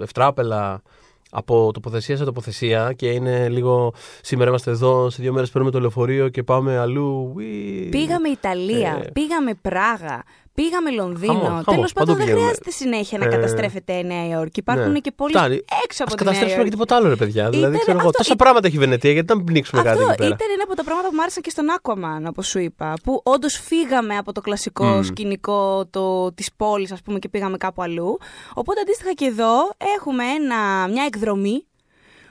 ευτράπελα 0.00 0.82
από 1.30 1.70
τοποθεσία 1.72 2.16
σε 2.16 2.24
τοποθεσία 2.24 2.92
και 2.92 3.06
είναι 3.08 3.48
λίγο 3.48 3.92
σήμερα 4.22 4.48
είμαστε 4.50 4.70
εδώ, 4.70 5.10
σε 5.10 5.22
δύο 5.22 5.32
μέρες 5.32 5.50
παίρνουμε 5.50 5.72
το 5.72 5.80
λεωφορείο 5.80 6.28
και 6.28 6.42
πάμε 6.42 6.78
αλλού. 6.78 7.32
Ουί. 7.34 7.88
Πήγαμε 7.90 8.28
Ιταλία, 8.28 9.00
Ε. 9.04 9.10
πήγαμε 9.12 9.54
Πράγα, 9.62 10.22
πήγαμε 10.54 10.90
Λονδίνο. 10.90 11.32
Χαμός, 11.32 11.48
χαμός, 11.48 11.64
Τέλο 11.64 11.76
πάντων, 11.76 11.92
παντού 11.94 12.06
δεν 12.12 12.16
πηγαίνουμε. 12.16 12.40
χρειάζεται 12.42 12.70
συνέχεια 12.70 13.18
να 13.18 13.24
Ε, 13.24 13.28
καταστρέφεται 13.28 13.92
η 13.92 14.04
Νέα 14.04 14.26
Υόρκη. 14.28 14.58
Υπάρχουν 14.60 14.90
Ναι. 14.92 14.98
και 14.98 15.10
πόλει 15.12 15.32
Φτάνει. 15.32 15.54
έξω 15.84 16.02
από 16.02 16.12
Ας 16.12 16.18
τη 16.18 16.24
Νέα 16.24 16.32
καταστρέψουμε 16.32 16.46
και 16.46 16.54
Υόρκη. 16.54 16.70
τίποτα 16.70 16.96
άλλο, 16.96 17.08
ρε 17.08 17.16
παιδιά. 17.16 17.50
δηλαδή, 17.50 17.68
Ήταν 17.68 17.80
ξέρω 17.80 17.98
εγώ, 17.98 18.06
αυτό, 18.08 18.18
τόσα 18.18 18.32
ή- 18.32 18.36
πράγματα 18.36 18.66
έχει 18.66 18.76
η 18.76 18.78
Βενετία, 18.78 19.12
γιατί 19.12 19.28
να 19.28 19.36
μην 19.36 19.44
πνίξουμε 19.44 19.82
κάτι 19.82 19.98
Αυτό 19.98 20.08
εκεί 20.10 20.16
πέρα; 20.22 20.34
ήταν 20.34 20.46
ένα 20.54 20.62
από 20.62 20.74
τα 20.76 20.84
πράγματα 20.84 21.08
που 21.08 21.14
μου 21.14 21.22
άρεσαν 21.22 21.42
και 21.42 21.50
στον 21.50 21.66
Aquaman, 21.76 22.28
όπως 22.28 22.46
σου 22.46 22.58
είπα. 22.58 22.94
Που 23.02 23.20
όντως 23.24 23.54
φύγαμε 23.60 24.16
από 24.16 24.32
το 24.32 24.40
κλασικό 24.40 24.84
Μμμ. 24.84 25.02
σκηνικό 25.02 25.86
το, 25.90 26.32
της 26.32 26.50
πόλης, 26.56 26.92
ας 26.92 27.02
πούμε, 27.02 27.18
και 27.18 27.28
πήγαμε 27.28 27.56
κάπου 27.56 27.82
αλλού. 27.82 28.18
Οπότε 28.54 28.80
αντίστοιχα 28.80 29.12
και 29.12 29.24
εδώ 29.24 29.70
έχουμε 29.96 30.24
ένα, 30.24 30.88
μια 30.88 31.04
εκδρομή 31.04 31.64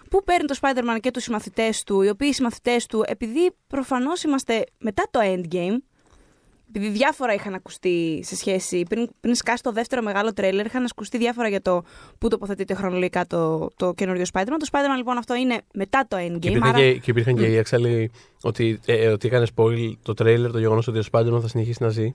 που 0.10 0.24
παίρνει 0.24 0.48
το 0.48 0.56
Spider-Man 0.62 0.98
και 1.00 1.12
τους 1.12 1.24
συμμαθητές 1.24 1.84
του, 1.84 2.02
οι 2.02 2.10
οποίοι 2.10 2.28
οι 2.32 2.34
συμμαθητές 2.36 2.86
του, 2.86 3.04
επειδή 3.08 3.52
προφανώς 3.68 4.24
είμαστε 4.24 4.64
μετά 4.78 5.04
το 5.12 5.20
Endgame, 5.24 5.78
επειδή 6.70 6.90
διάφορα 6.90 7.34
είχαν 7.34 7.54
ακουστεί 7.54 8.20
σε 8.24 8.36
σχέση. 8.36 8.84
Πριν, 8.90 9.10
πριν 9.20 9.36
σκάσει 9.36 9.64
το 9.64 9.72
δεύτερο 9.72 10.02
μεγάλο 10.02 10.34
τρέλερ, 10.34 10.66
είχαν 10.66 10.86
ακουστεί 10.92 11.18
διάφορα 11.18 11.48
για 11.48 11.62
το 11.62 11.84
πού 12.18 12.28
τοποθετείται 12.28 12.74
χρονολογικά 12.74 13.28
το, 13.28 13.70
το 13.76 13.94
καινούριο 13.94 14.26
Spider-Man. 14.34 14.58
Το 14.60 14.68
Spider-Man 14.72 14.98
λοιπόν 14.98 15.18
αυτό 15.18 15.36
είναι 15.36 15.62
μετά 15.74 16.06
το 16.08 16.18
Endgame. 16.18 16.40
Και 16.40 16.50
υπήρχαν, 16.50 16.70
άρα... 16.70 16.80
και, 16.80 16.94
και, 16.94 17.12
υπήρχαν 17.12 17.36
και 17.36 17.46
οι 17.46 17.56
έξαλλοι 17.56 18.12
ότι, 18.42 18.80
ε, 18.86 18.94
ε, 18.94 19.08
ότι 19.08 19.28
έκανε 19.28 19.46
spoil 19.56 19.94
το 20.02 20.14
τρέιλερ, 20.14 20.52
το 20.52 20.60
γεγονός 20.60 20.88
ότι 20.88 21.00
ο 21.00 21.04
Spider-Man 21.12 21.42
θα 21.42 21.48
συνεχίσει 21.48 21.84
να 21.84 21.90
ζει 21.90 22.14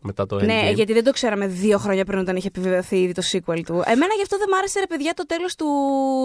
μετά 0.00 0.26
το 0.26 0.36
Endgame. 0.36 0.44
Ναι, 0.44 0.70
γιατί 0.74 0.92
δεν 0.92 1.04
το 1.04 1.12
ξέραμε 1.12 1.46
δύο 1.46 1.78
χρόνια 1.78 2.04
πριν 2.04 2.18
όταν 2.18 2.36
είχε 2.36 2.46
επιβεβαιωθεί 2.46 3.00
ήδη 3.02 3.12
το 3.12 3.22
sequel 3.32 3.60
του. 3.66 3.82
Εμένα 3.84 4.14
γι' 4.16 4.22
αυτό 4.22 4.38
δεν 4.38 4.48
μ' 4.50 4.54
άρεσε 4.54 4.80
ρε 4.80 4.86
παιδιά 4.86 5.14
το 5.14 5.26
τέλος 5.26 5.54
του, 5.54 5.66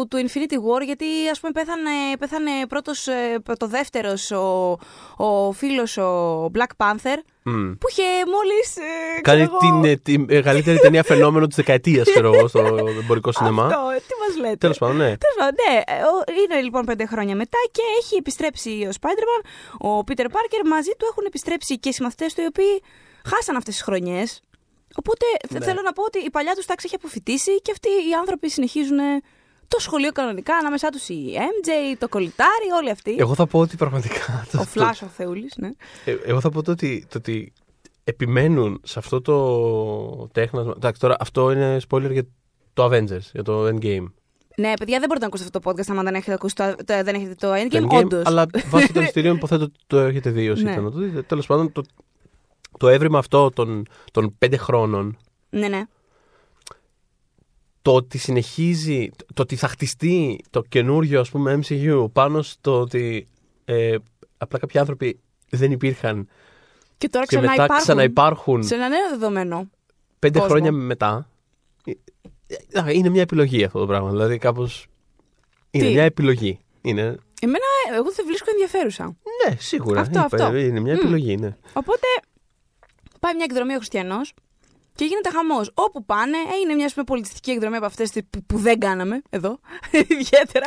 του 0.09 0.17
Infinity 0.17 0.55
War, 0.55 0.85
γιατί 0.85 1.05
ας 1.31 1.39
πούμε 1.39 1.51
πέθανε, 1.51 1.89
πέθανε 2.19 2.51
πρώτος, 2.69 3.07
ε, 3.07 3.41
το 3.57 3.67
δεύτερος 3.67 4.31
ο, 4.31 4.77
ο 5.17 5.51
φίλος 5.51 5.97
ο 5.97 6.51
Black 6.53 6.85
Panther 6.85 7.17
Μμ. 7.45 7.71
που 7.71 7.87
είχε 7.89 8.03
μόλις. 8.33 8.77
Ε, 8.77 9.21
Κάνει 9.21 9.41
ξέρω 9.45 9.57
την, 9.57 9.69
εγώ, 9.73 9.85
ε, 9.87 9.95
τη 9.95 10.17
μεγαλύτερη 10.19 10.77
ταινία 10.79 11.03
φαινόμενο 11.03 11.47
της 11.47 11.55
δεκαετίας, 11.55 12.09
ξέρω 12.09 12.33
εγώ, 12.33 12.47
στο 12.47 12.59
εμπορικό 13.01 13.31
σινεμά. 13.31 13.65
Αυτό, 13.65 13.79
τι 14.07 14.13
μας 14.27 14.37
λέτε. 14.43 14.55
Τέλος 14.55 14.77
πάντων, 14.77 14.95
ναι. 14.95 15.03
Τέλος 15.17 15.35
πάντων, 15.37 15.53
ναι, 15.67 15.75
ε, 15.77 15.93
ο- 16.03 16.23
είναι 16.43 16.61
λοιπόν 16.61 16.85
πέντε 16.85 17.05
χρόνια 17.05 17.35
μετά 17.35 17.57
και 17.71 17.81
έχει 17.99 18.15
επιστρέψει 18.15 18.69
ο 18.69 18.91
Spider-Man. 19.01 19.41
Ο 19.89 20.03
Peter 20.07 20.25
Parker 20.25 20.61
μαζί 20.69 20.91
του 20.97 21.05
έχουν 21.11 21.23
επιστρέψει 21.25 21.79
και 21.79 21.89
οι 21.89 21.93
συμμαθητές 21.93 22.33
του 22.33 22.41
οι 22.41 22.45
οποίοι 22.45 22.81
χάσαν 23.25 23.55
αυτές 23.55 23.73
τις 23.73 23.83
χρονιές. 23.83 24.41
Οπότε 24.95 25.25
θε- 25.49 25.59
Ναι. 25.59 25.65
θέλω 25.65 25.81
να 25.81 25.93
πω 25.93 26.03
ότι 26.03 26.19
η 26.19 26.29
παλιά 26.29 26.53
τους 26.55 26.65
τάξη 26.65 26.85
έχει 26.87 26.95
αποφυτίσει 26.95 27.61
και 27.61 27.71
αυτοί 27.71 27.89
οι 27.89 28.13
άνθρωποι 28.19 28.49
συνεχίζουν 28.49 28.97
το 29.75 29.79
σχολείο 29.79 30.11
κανονικά. 30.11 30.55
Ανάμεσά 30.55 30.89
τους 30.89 31.09
η 31.09 31.23
MJ, 31.37 31.95
το 31.99 32.07
κολλητάρι, 32.09 32.69
όλοι 32.79 32.89
αυτοί. 32.89 33.15
Εγώ 33.19 33.35
θα 33.35 33.47
πω 33.47 33.59
ότι 33.59 33.75
πραγματικά. 33.77 34.47
το- 34.51 34.59
Ο 34.59 34.65
Flash, 34.73 34.99
ο 35.03 35.07
Θεούλης, 35.07 35.53
ναι. 35.57 35.69
Ε, 36.05 36.15
Εγώ 36.25 36.39
θα 36.39 36.49
πω 36.49 36.61
το 36.63 36.71
ότι, 36.71 37.05
το 37.09 37.17
ότι 37.17 37.53
επιμένουν 38.03 38.81
σε 38.83 38.99
αυτό 38.99 39.21
το 39.21 40.27
τέχνασμα. 40.31 40.73
Εντάξει, 40.75 41.01
τώρα 41.01 41.15
αυτό 41.19 41.51
είναι 41.51 41.77
spoiler 41.89 42.11
για 42.11 42.23
το 42.73 42.85
Avengers, 42.85 43.29
για 43.33 43.43
το 43.43 43.65
Endgame. 43.67 44.05
Ναι, 44.57 44.73
παιδιά, 44.73 44.99
δεν 44.99 45.07
μπορείτε 45.07 45.19
να 45.19 45.25
ακούσετε 45.25 45.49
αυτό 45.53 45.59
το 45.59 45.69
podcast 45.69 45.85
άμα 45.89 46.03
δεν 46.03 46.15
έχετε, 46.15 46.33
ακούσει 46.33 46.55
το, 46.55 46.75
το- 46.85 47.03
δεν 47.03 47.15
έχετε 47.15 47.35
το 47.35 47.53
Endgame. 47.53 47.67
Το 47.69 47.77
Endgame, 47.91 48.03
Όντως. 48.03 48.25
αλλά 48.25 48.45
βάσει 48.69 48.93
των 48.93 49.01
εισιτηρίων 49.03 49.35
υποθέτω 49.37 49.63
ότι 49.63 49.73
το 49.87 49.97
έχετε 49.99 50.29
δει 50.29 50.49
όσοι 50.49 50.63
Ναι. 50.63 50.69
ήθελαν 50.69 50.85
να 50.89 50.91
το 50.95 50.99
δείτε. 50.99 51.21
Τέλος 51.21 51.45
πάντων, 51.45 51.71
το, 51.71 51.83
το 52.77 52.87
έβριμα 52.87 53.17
αυτό 53.19 53.49
των, 53.49 53.87
των 54.11 54.35
πέντε 54.37 54.57
χρόνων, 54.57 55.17
Ναι, 55.49 55.67
ναι. 55.67 55.83
Το 57.83 57.93
ότι 57.95 58.17
συνεχίζει, 58.17 59.09
το 59.33 59.41
ότι 59.41 59.55
θα 59.55 59.67
χτιστεί 59.67 60.39
το 60.49 60.61
καινούριο 60.61 61.19
ας 61.19 61.29
πούμε 61.29 61.59
MCU 61.63 62.05
πάνω 62.13 62.41
στο 62.41 62.79
ότι 62.79 63.27
ε, 63.65 63.95
απλά 64.37 64.59
κάποιοι 64.59 64.79
άνθρωποι 64.79 65.19
δεν 65.49 65.71
υπήρχαν 65.71 66.27
Και 66.97 67.09
τώρα 67.09 67.25
και 67.25 67.35
μετά 67.35 67.47
ξαναυπάρχουν. 67.51 67.81
ξαναυπάρχουν 67.83 68.63
Σε 68.63 68.75
ένα 68.75 68.89
νέο 68.89 69.09
δεδομένο. 69.09 69.69
πέντε 70.19 70.39
κόσμο. 70.39 70.53
χρόνια 70.53 70.71
μετά. 70.71 71.29
ε, 71.85 72.81
ε, 72.85 72.93
Είναι 72.93 73.09
μια 73.09 73.21
επιλογή 73.21 73.63
αυτό 73.63 73.79
το 73.79 73.85
πράγμα. 73.85 74.09
Δηλαδή 74.09 74.37
κάπως. 74.37 74.87
Είναι 75.71 75.85
Τι; 75.85 75.91
μια 75.93 76.03
επιλογή. 76.03 76.59
Είναι... 76.81 77.01
Εμένα, 77.41 77.65
εγώ 77.97 78.11
θα 78.13 78.23
βρίσκω 78.25 78.49
ενδιαφέρουσα. 78.51 79.05
Ναι, 79.47 79.55
σίγουρα. 79.59 80.01
Αυτό, 80.01 80.19
Είπα, 80.25 80.45
αυτό. 80.45 80.55
Είναι 80.57 80.79
μια 80.79 80.93
Μμ. 80.93 80.99
επιλογή, 80.99 81.35
ναι. 81.37 81.55
Οπότε 81.73 82.07
πάει 83.19 83.35
μια 83.35 83.45
εκδρομή 83.49 83.73
ο 83.73 83.77
Χριστιανός 83.77 84.33
και 84.95 85.05
γίνεται 85.05 85.29
χαμός. 85.29 85.71
Όπου 85.73 86.05
πάνε, 86.05 86.37
έγινε 86.53 86.73
μια 86.73 86.85
ας 86.85 86.93
πούμε, 86.93 87.05
πολιτιστική 87.05 87.51
εκδρομή 87.51 87.75
από 87.75 87.85
αυτές 87.85 88.11
που, 88.29 88.43
που 88.45 88.57
δεν 88.57 88.79
κάναμε 88.79 89.21
εδώ. 89.29 89.59
Ιδιαίτερα. 90.19 90.65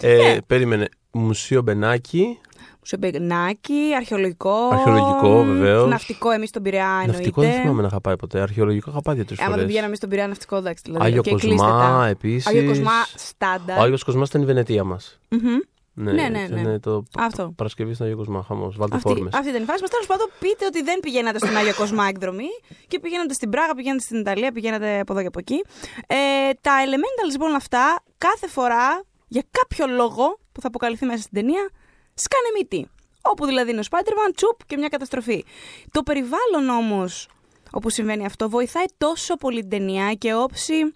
Ε, 0.00 0.16
Ναι. 0.16 0.40
Περίμενε. 0.46 0.88
Μουσείο 1.12 1.62
Μπενάκη. 1.62 2.38
Σεμπεγνάκι, 2.82 3.92
αρχαιολογικό. 3.96 4.68
Αρχαιολογικό, 4.72 5.44
βεβαίως. 5.44 5.88
Ναυτικό, 5.88 6.30
εμείς 6.30 6.48
στον 6.48 6.62
Πειραιά 6.62 6.84
εννοείται. 6.86 7.12
Ναυτικό 7.12 7.40
δεν 7.42 7.52
θυμάμαι 7.52 7.80
να 7.82 7.86
είχα 7.88 8.00
πάει 8.00 8.16
ποτέ. 8.16 8.40
Αρχαιολογικό 8.40 8.90
είχα 8.90 9.00
πάει 9.02 9.14
δύο-τρει 9.14 9.36
Άμα 9.38 9.46
δεν 9.48 9.54
φορές. 9.54 9.66
πηγαίναμε 9.70 9.94
στον 9.94 10.08
Πειραιά 10.08 10.26
ναυτικό, 10.28 10.56
εντάξει. 10.56 10.82
Δηλαδή, 10.86 11.04
Άγιο 11.06 11.22
και 11.22 11.30
κλείστε 11.30 11.48
Κοσμά 11.48 11.98
τα. 11.98 12.06
επίσης. 12.06 12.46
Άγιο 12.46 12.64
Κοσμά, 12.68 12.92
στάντα. 13.14 13.76
Ο 13.78 13.82
Άγιος 13.82 14.04
Κοσμάς 14.04 14.28
ήταν 14.28 14.42
η 14.42 14.44
Βενετία 14.44 14.84
μας. 14.84 15.18
Μμμ. 15.28 15.58
Ναι, 16.00 16.12
Ναι, 16.12 16.28
ναι, 16.28 16.38
ήταν 16.42 16.62
ναι. 16.62 16.78
το 16.78 17.02
Αυτό. 17.18 17.52
Παρασκευή 17.56 17.94
στον 17.94 18.06
Άγιο 18.06 18.18
Κοσμά. 18.18 18.42
Χαμό. 18.42 18.72
Βάλτε 18.76 18.96
Αυτή, 18.96 19.08
φόρμες. 19.08 19.34
αυτή 19.34 19.48
ήταν 19.48 19.62
η 19.62 19.64
φάση 19.64 19.80
μας. 19.80 19.90
Τέλος 19.90 20.06
πάντων, 20.06 20.30
πείτε 20.38 20.66
ότι 20.66 20.82
δεν 20.82 21.00
πηγαίνατε 21.00 21.38
στον 21.38 21.56
Άγιο 21.56 21.74
Κοσμά 21.74 22.04
εκδρομή 22.08 22.48
και 22.88 22.98
πηγαίνατε 23.00 23.34
στην 23.34 23.50
Πράγα, 23.50 23.74
πηγαίνατε 23.74 24.02
στην 24.02 24.18
Ιταλία, 24.18 24.52
πηγαίνατε 24.52 24.98
από 25.00 25.12
εδώ 25.12 25.20
και 25.20 25.26
από 25.26 25.38
εκεί. 25.38 25.64
Ε, 26.06 26.16
τα 26.60 26.72
elementals 26.86 27.30
λοιπόν 27.30 27.54
αυτά, 27.54 28.02
κάθε 28.18 28.48
φορά, 28.48 29.04
για 29.28 29.44
κάποιο 29.50 29.86
λόγο 29.86 30.38
που 30.52 30.60
θα 30.60 30.66
αποκαλυφθεί 30.68 31.06
μέσα 31.06 31.18
στην 31.22 31.32
ταινία, 31.34 31.70
σκάνε 32.14 32.48
μύτη. 32.58 32.88
Όπου 33.22 33.46
δηλαδή 33.46 33.70
είναι 33.70 33.80
ο 33.80 33.84
Spider-Man, 33.90 34.32
τσουπ 34.34 34.64
και 34.66 34.76
μια 34.76 34.88
καταστροφή. 34.88 35.44
Το 35.90 36.02
περιβάλλον 36.02 36.68
όμως 36.68 37.28
όπου 37.70 37.90
συμβαίνει 37.90 38.24
αυτό 38.24 38.48
βοηθάει 38.48 38.84
τόσο 38.98 39.36
πολύ 39.36 39.60
την 39.60 39.68
ταινία 39.70 40.12
και 40.12 40.34
όψη 40.34 40.92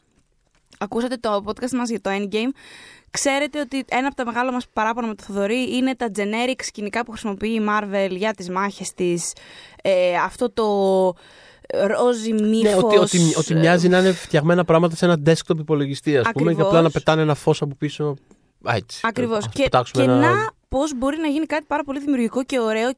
ακούσατε 0.79 1.17
το 1.17 1.43
podcast 1.47 1.71
μας 1.71 1.89
για 1.89 2.01
το 2.01 2.11
Endgame, 2.13 2.51
ξέρετε 3.13 3.61
ότι 3.61 3.85
ένα 3.91 4.07
από 4.07 4.17
τα 4.17 4.25
μεγάλα 4.25 4.53
μας 4.53 4.65
παράπονα 4.73 5.07
με 5.07 5.15
το 5.15 5.23
Θοδωρή 5.27 5.77
είναι 5.77 5.95
τα 5.97 6.11
generic 6.17 6.61
σκηνικά 6.63 7.05
που 7.05 7.11
χρησιμοποιεί 7.11 7.49
η 7.49 7.61
Marvel 7.69 8.09
για 8.11 8.33
τις 8.33 8.51
μάχες 8.51 8.93
της. 8.95 9.33
Ε, 9.83 10.17
αυτό 10.25 10.51
το 10.51 10.65
ρόζι 11.87 12.33
μύφος. 12.33 12.63
Ναι, 12.63 12.75
ότι, 12.77 12.97
ότι, 12.99 13.19
ότι 13.37 13.55
μοιάζει 13.55 13.89
να 13.89 13.99
είναι 13.99 14.13
φτιαγμένα 14.13 14.65
πράγματα 14.65 14.97
σε 14.97 15.05
ένα 15.05 15.17
desktop 15.27 15.59
υπολογιστή, 15.59 16.17
ας 16.17 16.23
πούμε, 16.33 16.33
και 16.45 16.49
Ακριβώς. 16.51 16.67
απλά 16.67 16.81
να 16.83 16.91
πετάνε 16.91 17.23
ένα 17.23 17.35
φως 17.35 17.63
από 17.63 17.75
πίσω. 17.75 18.17
Α, 18.63 18.75
έτσι. 18.75 19.01
Ακριβώς. 19.03 19.39
Ας 19.39 19.49
Και, 19.53 19.63
πετάξουμε 19.63 20.05
και 20.05 20.11
ένα- 20.11 20.21
να 20.21 20.51
πώς 20.73 20.95
μπορεί 20.97 21.17
να 21.19 21.27
γίνει 21.29 21.47
κάτι 21.47 21.65
πάρα 21.65 21.85
πολύ 21.85 21.99
δημιουργικό 22.01 22.45
και 22.45 22.59
ωραίο. 22.59 22.89
ε, 22.89 22.95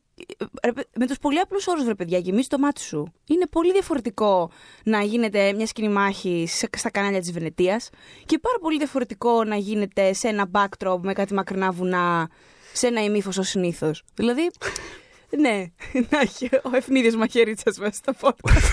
ρε 0.64 0.72
παι- 0.72 0.88
Με 0.98 1.06
τους 1.06 1.18
πολύ 1.18 1.38
απλούς 1.38 1.66
όρους, 1.66 1.84
βρε 1.84 1.94
παιδιά, 1.94 2.18
γεμίσει 2.18 2.48
το 2.48 2.58
μάτι 2.58 2.80
σου. 2.80 3.12
Είναι 3.28 3.46
πολύ 3.46 3.72
διαφορετικό 3.72 4.50
να 4.84 5.02
γίνεται 5.02 5.52
μια 5.52 5.66
σκηνή 5.66 5.88
μάχη 5.88 6.44
σε- 6.48 6.68
στα 6.76 6.90
κανάλια 6.90 7.20
της 7.20 7.32
Βενετίας 7.32 7.90
και 8.26 8.38
πάρα 8.38 8.58
πολύ 8.60 8.78
διαφορετικό 8.78 9.44
να 9.44 9.56
γίνεται 9.56 10.12
σε 10.12 10.28
ένα 10.28 10.50
backdrop 10.52 10.98
με 11.02 11.12
κάτι 11.12 11.34
μακρινά 11.34 11.70
βουνά, 11.70 12.28
σε 12.72 12.86
ένα 12.86 13.04
ημίφωσο 13.04 13.42
συνήθως. 13.42 14.02
Δηλαδή. 14.14 14.50
ναι, 15.42 15.64
να 16.10 16.18
έχει 16.20 16.48
ο 16.62 16.70
ευνίδιο 16.76 17.18
μαχαιρίτσα 17.18 17.72
μέσα 17.78 17.92
στο 17.94 18.12
podcast. 18.20 18.70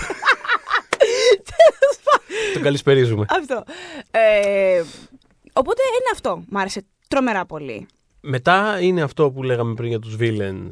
Τέλος 1.50 1.98
πάντων. 2.04 2.52
Τον 2.52 2.62
καλησπερίζουμε. 2.62 3.24
Αυτό. 3.28 3.62
Ε, 4.10 4.82
οπότε 5.52 5.82
είναι 5.88 6.10
αυτό. 6.12 6.44
Μ' 6.48 6.56
άρεσε 6.58 6.84
τρομερά 7.08 7.46
πολύ. 7.46 7.86
Μετά 8.22 8.80
είναι 8.80 9.02
αυτό 9.02 9.30
που 9.30 9.42
λέγαμε 9.42 9.74
πριν 9.74 9.88
για 9.88 9.98
τους 9.98 10.16
villains. 10.20 10.70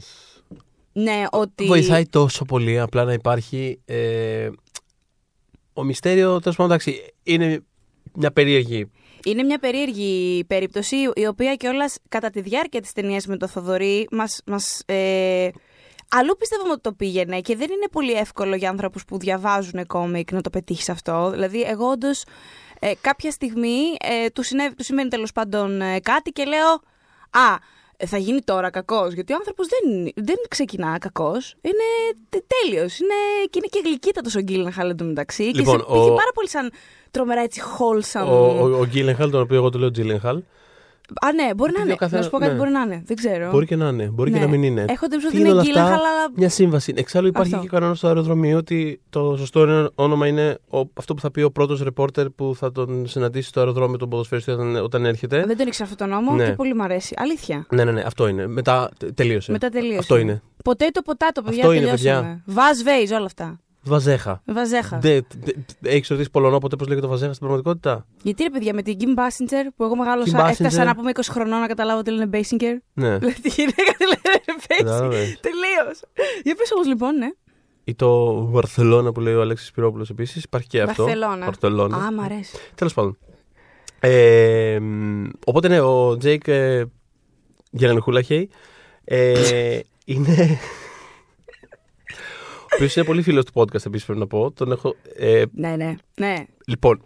Ναι, 0.93 1.25
ότι. 1.31 1.65
Βοηθάει 1.65 2.07
τόσο 2.07 2.45
πολύ 2.45 2.81
απλά 2.81 3.05
να 3.05 3.13
υπάρχει. 3.13 3.81
Ε, 3.85 4.49
ο 5.73 5.83
μυστέριο, 5.83 6.41
τέλος 6.41 6.57
πάντων, 6.57 6.73
εντάξει, 6.73 7.13
είναι 7.23 7.65
μια 8.15 8.33
περίεργη. 8.33 8.91
Είναι 9.25 9.43
μια 9.43 9.59
περίεργη 9.59 10.45
περίπτωση, 10.45 10.97
η 11.15 11.27
οποία 11.27 11.55
κιόλας 11.55 11.99
κατά 12.09 12.31
τη 12.31 12.41
διάρκεια 12.41 12.81
της 12.81 12.93
ταινίας 12.93 13.27
με 13.27 13.37
το 13.37 13.49
Θοδωρή 13.49 14.09
μας, 14.11 14.41
μας, 14.47 14.83
ε, 14.87 15.49
αλλού 16.09 16.37
πιστεύαμε 16.39 16.73
ότι 16.73 16.81
το 16.81 16.93
πήγαινε 16.93 17.41
και 17.41 17.57
δεν 17.57 17.71
είναι 17.71 17.89
πολύ 17.93 18.13
εύκολο 18.13 18.55
για 18.55 18.71
άνθρωπους 18.71 19.05
που 19.05 19.19
διαβάζουν 19.19 19.87
κόμικ 19.87 20.33
να 20.33 20.41
το 20.41 20.51
πετύχεις 20.51 20.89
αυτό. 20.89 21.31
Δηλαδή, 21.31 21.63
εγώ 21.63 21.87
όντως 21.87 22.25
ε, 22.79 22.93
κάποια 23.01 23.31
στιγμή 23.31 23.97
ε, 24.01 24.31
του, 24.31 24.43
συνέβη, 24.43 24.75
του 24.75 24.85
σημαίνει 24.85 25.09
τέλος 25.09 25.33
πάντων 25.33 25.81
ε, 25.81 26.01
κάτι 26.01 26.31
και 26.31 26.45
λέω 26.45 26.81
Α, 27.31 27.55
ε, 27.97 28.07
θα 28.07 28.17
γίνει 28.17 28.41
τώρα 28.43 28.71
κακός. 28.71 29.13
Γιατί 29.13 29.33
ο 29.33 29.37
άνθρωπος 29.37 29.67
δεν, 29.67 30.13
δεν 30.25 30.37
ξεκινά 30.49 30.99
κακός. 30.99 31.55
Είναι 31.61 32.43
τέλειος. 32.47 32.99
Είναι, 32.99 33.15
και 33.51 33.59
είναι 33.59 33.67
και 33.71 33.81
γλυκύτατος 33.85 34.35
ο 34.35 34.41
Γκίλενχαλ 34.41 34.91
εντωμεταξύ. 34.91 35.43
Λοιπόν, 35.43 35.77
και 35.79 35.85
σε 35.87 35.93
πήγε 35.93 36.11
ο- 36.11 36.15
πάρα 36.15 36.31
πολύ 36.35 36.49
σαν 36.49 36.71
τρομερά 37.11 37.41
έτσι 37.41 37.61
wholesome. 37.79 38.27
Ο, 38.29 38.35
ο, 38.61 38.79
ο 38.79 38.87
Γκίλενχαλ, 38.87 39.31
τον 39.31 39.41
οποίο 39.41 39.57
εγώ 39.57 39.71
το 39.71 39.79
λέω 39.79 39.89
Γκίλενχαλ, 39.91 40.43
Α, 41.27 41.33
ναι, 41.33 41.55
μπορεί 41.55 41.73
να 41.73 41.81
Επειδή 41.81 41.83
είναι. 41.83 41.93
ο 41.93 41.97
καθένα- 41.97 42.19
Να 42.19 42.25
σου 42.25 42.31
πω 42.31 42.39
κάτι, 42.39 42.53
ναι. 42.53 42.59
μπορεί 42.59 42.71
να 42.71 42.81
είναι. 42.81 43.03
Δεν 43.07 43.17
ξέρω. 43.17 43.51
μπορεί 43.51 43.67
και 43.67 43.77
να 43.77 43.89
είναι, 43.89 44.05
μπορεί 44.13 44.31
και 44.31 44.39
Ναι. 44.39 44.45
να 44.45 44.51
μην 44.51 44.63
είναι. 44.63 44.85
Έχω 44.89 45.07
την 45.07 45.19
Τι 45.19 45.27
ότι 45.27 45.35
είναι 45.37 45.45
είναι 45.45 45.53
όλα 45.53 45.63
Γκίλενχαλ, 45.63 45.93
αυτά; 45.93 46.09
αλλά. 46.09 46.33
Μια 46.35 46.49
σύμβαση. 46.49 46.93
Εξάλλου 46.97 47.27
υπάρχει 47.27 47.55
Αυτό. 47.55 47.65
και 47.67 47.71
κανόνα 47.73 47.95
στο 47.95 48.07
αεροδρομίο 48.07 48.57
ότι 48.57 49.01
το 49.11 49.37
σωστό 49.39 49.63
είναι- 49.63 49.89
όνομα 49.95 50.27
είναι 50.27 50.59
ο, 50.71 50.79
αυτό 50.95 51.15
που 51.15 51.21
θα 51.21 51.31
πει 51.31 51.43
ο 51.43 51.51
πρώτος 51.51 51.83
ρεπόρτερ 51.83 52.31
που 52.31 52.53
θα 52.57 52.73
τον 52.73 53.07
συναντήσει 53.07 53.49
στο 53.49 53.61
αεροδρόμιο 53.61 53.97
τον 53.97 54.09
ποδοσφαιριστή 54.09 54.51
όταν, 54.51 54.77
όταν 54.77 55.05
έρχεται. 55.05 55.45
Δεν 55.47 55.57
τον 55.57 55.67
ήξερα 55.67 55.89
αυτό 55.91 56.05
το 56.05 56.11
νόμο 56.11 56.35
Ναι. 56.35 56.45
και 56.45 56.53
πολύ 56.53 56.75
μου 56.75 56.83
αρέσει. 56.83 57.15
Αλήθεια. 57.19 57.67
Ναι, 57.71 57.85
ναι, 57.85 57.93
ναι, 57.93 58.01
αυτό 58.07 58.29
είναι. 58.29 58.47
Μετά 58.47 58.89
τε- 58.99 59.15
τελείωσε. 59.15 59.53
Μετά 59.53 59.69
τελείωσε. 59.69 59.99
Αυτό 59.99 60.17
είναι. 60.17 60.43
Ποτέ 60.65 60.87
το 60.93 61.03
ποτάτο, 61.03 61.43
παιδιά. 61.43 61.61
Αυτό 61.61 61.73
είναι, 61.73 61.85
τελειώσαμε. 61.85 62.43
Βαζ 62.47 62.83
βέιζ, 62.83 63.11
όλα 63.13 63.25
αυτά. 63.27 63.61
Βαζέχα. 63.83 64.43
Βαζέχα. 64.47 65.01
Έχεις 65.83 66.09
ρωτήσει 66.09 66.31
Πολωνό 66.31 66.59
ποτέ 66.59 66.77
πώς 66.77 66.87
λέγεται 66.89 67.07
το 67.07 67.13
Βαζέχα 67.13 67.33
στην 67.33 67.47
πραγματικότητα; 67.47 68.07
Γιατί 68.23 68.43
ρε 68.43 68.51
παιδιά, 68.51 68.75
με 68.75 68.83
την 68.83 68.97
Kim 69.01 69.19
Basinger 69.19 69.67
που 69.77 69.85
εγώ 69.85 69.93
Kim 69.95 69.99
μεγάλωσα, 69.99 70.39
Basinger. 70.45 70.51
έφτασα 70.51 70.85
να 70.85 70.95
πούμε 70.95 71.11
20 71.15 71.21
χρονών 71.31 71.61
να 71.61 71.67
καταλάβω 71.67 71.99
ότι 71.99 72.11
λένε 72.11 72.31
Basinger. 72.33 72.77
Ναι. 72.93 73.19
Δηλαδή 73.19 73.41
τη 73.41 73.49
γυναίκα 73.49 73.93
τη 73.99 74.05
λένε 74.05 74.59
Basinger. 74.61 74.85
Κατάλαβες. 74.85 75.41
Τελείως. 75.41 76.01
Για 76.43 76.55
πες 76.55 76.73
όμως 76.73 76.87
λοιπόν, 76.87 77.15
ναι. 77.17 77.29
Ή 77.85 77.95
το 77.95 78.35
Βαρθελώνα 78.51 79.13
που 79.13 79.21
λέει 79.21 79.35
ο 79.35 79.41
Αλέξης 79.41 79.71
Πυρόπουλος 79.71 80.11
επίσης. 80.11 80.45
Υπάρχει 80.45 80.69
και 80.69 80.81
αυτό. 80.83 81.03
Βαρθελώνα. 81.03 81.45
Βαρθελώνα. 81.45 81.97
Α, 81.97 82.13
μ' 82.13 82.21
αρέσει. 82.21 82.57
Τέλος 82.75 82.95
πάντων. 82.95 83.19
Ε, 84.01 84.79
μ, 84.81 85.25
οπότε 85.47 85.69
ναι, 85.69 85.81
ο 85.81 86.17
Τζέικ 86.17 86.49
ε, 86.49 86.85
Γερανοχούλαχεϊ 87.71 88.51
ε, 89.05 89.79
είναι. 90.05 90.59
Ο 92.81 92.83
οποίος 92.83 92.95
είναι 92.97 93.07
πολύ 93.07 93.23
φίλος 93.23 93.45
του 93.45 93.53
podcast 93.55 93.87
επίσης 93.87 94.05
πρέπει 94.05 94.21
να 94.21 94.27
πω. 94.27 94.51
Τον 94.53 94.73
έχω, 94.73 94.95
ε, 95.17 95.43
Ναι, 95.53 95.77
ναι. 95.77 95.95
ναι. 96.17 96.37
Λοιπόν, 96.67 97.03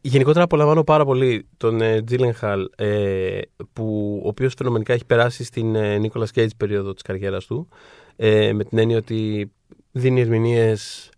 γενικότερα 0.00 0.44
απολαμβάνω 0.44 0.84
πάρα 0.84 1.04
πολύ 1.04 1.46
τον 1.56 1.80
ε, 1.80 2.02
Τζίλενχαλ, 2.02 2.68
ε, 2.76 3.40
που, 3.72 4.20
ο 4.24 4.28
οποίος 4.28 4.54
φαινομενικά 4.56 4.92
έχει 4.92 5.04
περάσει 5.04 5.44
στην 5.44 5.74
ε, 5.74 6.00
Nicolas 6.02 6.26
Cage 6.34 6.56
περίοδο 6.56 6.92
της 6.92 7.02
καριέρας 7.02 7.46
του, 7.46 7.68
ε, 8.16 8.52
με 8.52 8.64
την 8.64 8.78
έννοια 8.78 8.96
ότι 8.96 9.52
δίνει 9.92 10.20
ερμηνείες 10.20 11.10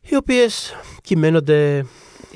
οι 0.00 0.16
οποίες 0.16 0.74
κυμαίνονται 1.02 1.84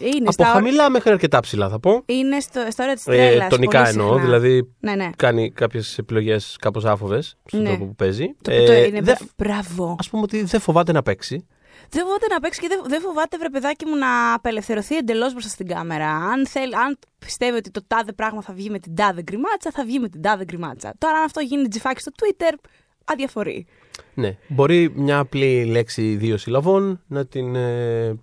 Είναι 0.01 0.17
Από 0.23 0.33
στα, 0.33 0.45
χαμηλά 0.45 0.91
μέχρι 0.91 1.11
αρκετά 1.11 1.41
ψηλά 1.41 1.69
θα 1.69 1.81
πω. 1.81 2.03
είναι 2.07 2.41
στο, 2.41 2.67
στα 2.71 2.83
όρια 2.83 2.95
της 2.95 3.07
Ε, 3.07 3.11
τρέλας. 3.11 3.49
τονικά 3.49 3.89
εννοώ, 3.89 4.19
δηλαδή 4.19 4.75
Ναι, 4.81 4.95
ναι. 4.95 5.11
κάνει 5.17 5.51
κάποιες 5.53 5.99
επιλογές 5.99 6.57
κάπως 6.61 6.85
άφοβες 6.85 7.37
στον 7.45 7.61
Ναι. 7.63 7.69
τρόπο 7.69 7.85
που 7.87 7.95
παίζει. 7.95 8.27
Το, 8.43 8.51
το 8.67 8.73
Ε, 8.73 8.85
είναι 8.87 9.01
δεν- 9.01 9.17
μπράβο. 9.37 9.97
ας 9.99 10.11
πούμε 10.11 10.23
ότι 10.23 10.43
δεν 10.43 10.61
φοβάται 10.61 10.93
να 10.93 11.03
παίξει. 11.03 11.47
Δεν 11.91 12.05
φοβάται 12.05 12.27
να 12.27 12.41
παίξει 12.41 12.61
και 12.61 12.67
δεν, 12.69 12.81
δεν 12.87 13.01
φοβάται, 13.01 13.37
βρε 13.39 13.49
παιδάκι 13.51 13.87
μου, 13.87 13.97
να 13.97 14.35
απελευθερωθεί 14.35 14.97
εντελώς 14.97 15.33
μπροστά 15.33 15.49
στην 15.51 15.67
κάμερα. 15.67 16.09
Αν, 16.11 16.47
θέλ, 16.47 16.75
αν 16.75 16.99
πιστεύει 17.19 17.57
ότι 17.57 17.71
το 17.71 17.81
τάδε 17.87 18.13
πράγμα 18.13 18.43
θα 18.43 18.53
βγει 18.53 18.71
με 18.71 18.79
την 18.79 18.95
τάδε 18.95 19.23
γκριμάτσα, 19.23 19.71
θα 19.71 19.85
βγει 19.85 19.99
με 19.99 20.09
την 20.09 20.23
τάδε 20.23 20.45
γκριμάτσα. 20.45 20.93
Τώρα, 20.99 21.17
αν 21.19 21.25
αυτό 21.25 21.41
γίνει 21.41 21.69
τζιφάκι 21.69 22.01
στο 22.01 22.11
Twitter, 22.23 22.55
αδιαφορεί. 23.05 23.67
Ναι. 24.15 24.37
Μπορεί 24.49 24.93
μια 24.95 25.19
απλή 25.19 25.65
λέξη 25.65 26.17
δύο 26.17 26.37
συλλαβών 26.37 27.03
να 27.07 27.27
την 27.27 27.55
ε, 27.55 28.19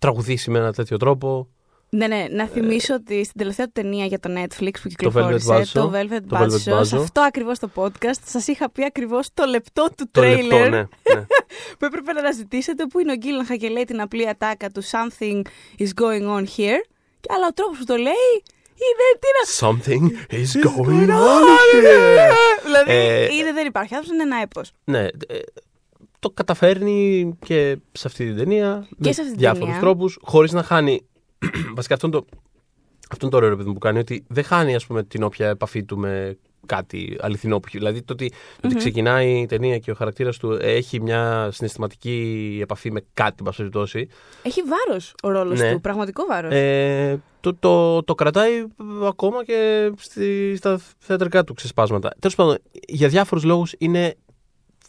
τραγουδήσει 0.00 0.50
με 0.50 0.58
ένα 0.58 0.72
τέτοιο 0.72 0.96
τρόπο. 0.96 1.48
Ναι, 1.92 2.06
ναι, 2.06 2.26
να 2.30 2.46
θυμίσω 2.46 2.94
ότι 2.94 3.24
στην 3.24 3.38
τελευταία 3.38 3.66
του 3.66 3.72
ταινία 3.74 4.04
για 4.04 4.18
το 4.18 4.30
Netflix 4.36 4.72
που 4.82 4.88
κυκλοφόρησε, 4.88 5.46
Velvet 5.50 5.64
το 5.72 5.92
Buzzsaw, 5.92 6.00
Velvet 6.00 6.20
το 6.28 6.38
Velvet 6.38 6.44
Buzzsaw, 6.46 6.58
σε 6.58 6.72
Buzzsaw. 6.72 7.02
αυτό 7.02 7.20
ακριβώς 7.20 7.58
το 7.58 7.70
podcast, 7.74 8.20
σας 8.24 8.46
είχα 8.46 8.70
πει 8.70 8.84
ακριβώς 8.84 9.28
το 9.34 9.44
λεπτό 9.44 9.88
του 9.96 10.10
Το 10.10 10.20
τρέιλερ 10.20 10.42
λεπτό, 10.42 10.68
ναι. 10.68 10.78
ναι. 11.14 11.20
που 11.78 11.84
έπρεπε 11.84 12.12
να 12.12 12.20
αναζητήσετε, 12.20 12.86
που 12.86 12.98
είναι 12.98 13.12
ο 13.12 13.14
Γκίλανχα 13.14 13.56
και 13.56 13.68
λέει 13.68 13.84
την 13.84 14.00
απλή 14.00 14.28
ατάκα 14.28 14.70
του 14.70 14.82
Something 14.84 15.42
is 15.78 16.02
going 16.02 16.26
on 16.36 16.42
here. 16.56 16.80
Και 17.20 17.28
αλλά 17.34 17.46
ο 17.48 17.52
τρόπος 17.54 17.78
που 17.78 17.84
το 17.84 17.96
λέει 17.96 18.32
είναι 18.84 19.06
τι 19.20 19.28
να 19.36 19.68
Something 19.68 20.04
is 20.32 20.66
going 20.66 21.08
on 21.08 21.42
here. 21.72 22.32
Δηλαδή, 22.64 22.92
Ε, 22.92 23.24
είναι, 23.24 23.52
δεν 23.52 23.66
υπάρχει 23.66 23.94
άνθρωπος, 23.94 24.20
είναι 24.20 24.34
ένα 24.34 24.42
έπος. 24.42 24.72
Ναι, 24.84 25.04
ε, 25.04 25.38
το 26.20 26.30
καταφέρνει 26.30 27.32
και 27.46 27.76
σε 27.92 28.06
αυτή 28.06 28.26
την 28.26 28.36
ταινία 28.36 28.86
με 28.96 29.12
σε 29.12 29.20
αυτή 29.20 29.30
την 29.32 29.40
διάφορους 29.40 29.66
ταινία. 29.66 29.80
τρόπους 29.80 30.18
χωρίς 30.22 30.52
να 30.52 30.62
χάνει 30.62 31.02
βασικά 31.76 31.94
αυτό 31.94 32.06
είναι 32.06 32.16
το, 32.16 32.24
αυτό 33.10 33.18
είναι 33.26 33.30
το 33.30 33.36
ωραίο 33.36 33.48
ρε 33.48 33.56
παιδί 33.56 33.66
μου, 33.68 33.72
που 33.74 33.78
κάνει 33.80 33.98
ότι 33.98 34.24
δεν 34.28 34.44
χάνει 34.44 34.74
ας 34.74 34.86
πούμε 34.86 35.02
την 35.04 35.22
όποια 35.22 35.48
επαφή 35.48 35.84
του 35.84 35.98
με 35.98 36.38
κάτι 36.66 37.16
αληθινό 37.20 37.60
που 37.60 37.64
έχει. 37.68 37.78
Δηλαδή 37.78 38.02
το 38.02 38.12
ότι, 38.12 38.28
το 38.60 38.66
ότι 38.68 38.74
ξεκινάει 38.76 39.40
η 39.40 39.46
ταινία 39.46 39.78
και 39.78 39.90
ο 39.90 39.94
χαρακτήρας 39.94 40.36
του 40.36 40.58
έχει 40.60 41.00
μια 41.00 41.48
συναισθηματική 41.52 42.58
επαφή 42.62 42.90
με 42.92 43.00
κάτι, 43.14 43.34
εν 43.38 43.44
πάση 43.44 43.56
περιπτώσει, 43.56 44.08
Έχει 44.42 44.62
βάρος 44.62 45.14
ο 45.22 45.28
ρόλος 45.30 45.58
Ναι. 45.58 45.72
του, 45.72 45.80
πραγματικό 45.80 46.24
βάρος. 46.28 46.52
ε, 46.54 47.20
το, 47.40 47.54
το, 47.54 48.02
το 48.02 48.14
κρατάει 48.14 48.64
ακόμα 49.06 49.44
και 49.44 49.90
στη, 49.98 50.56
στα 50.56 50.80
θεατρικά 50.98 51.44
του 51.44 51.54
ξεσπάσματα. 51.54 52.10
Τέλος 52.18 52.34
πάντων, 52.36 52.58
για 52.88 53.08
διάφορους 53.08 53.44
λόγους 53.44 53.74
είναι 53.78 54.14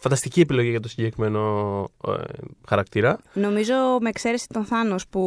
φανταστική 0.01 0.39
επιλογή 0.39 0.69
για 0.69 0.79
το 0.79 0.87
συγκεκριμένο 0.87 1.83
ε, 2.07 2.11
χαρακτήρα. 2.67 3.19
Νομίζω 3.33 3.73
με 4.01 4.09
εξαίρεση 4.09 4.47
τον 4.53 4.65
Θάνος 4.65 5.07
που 5.07 5.21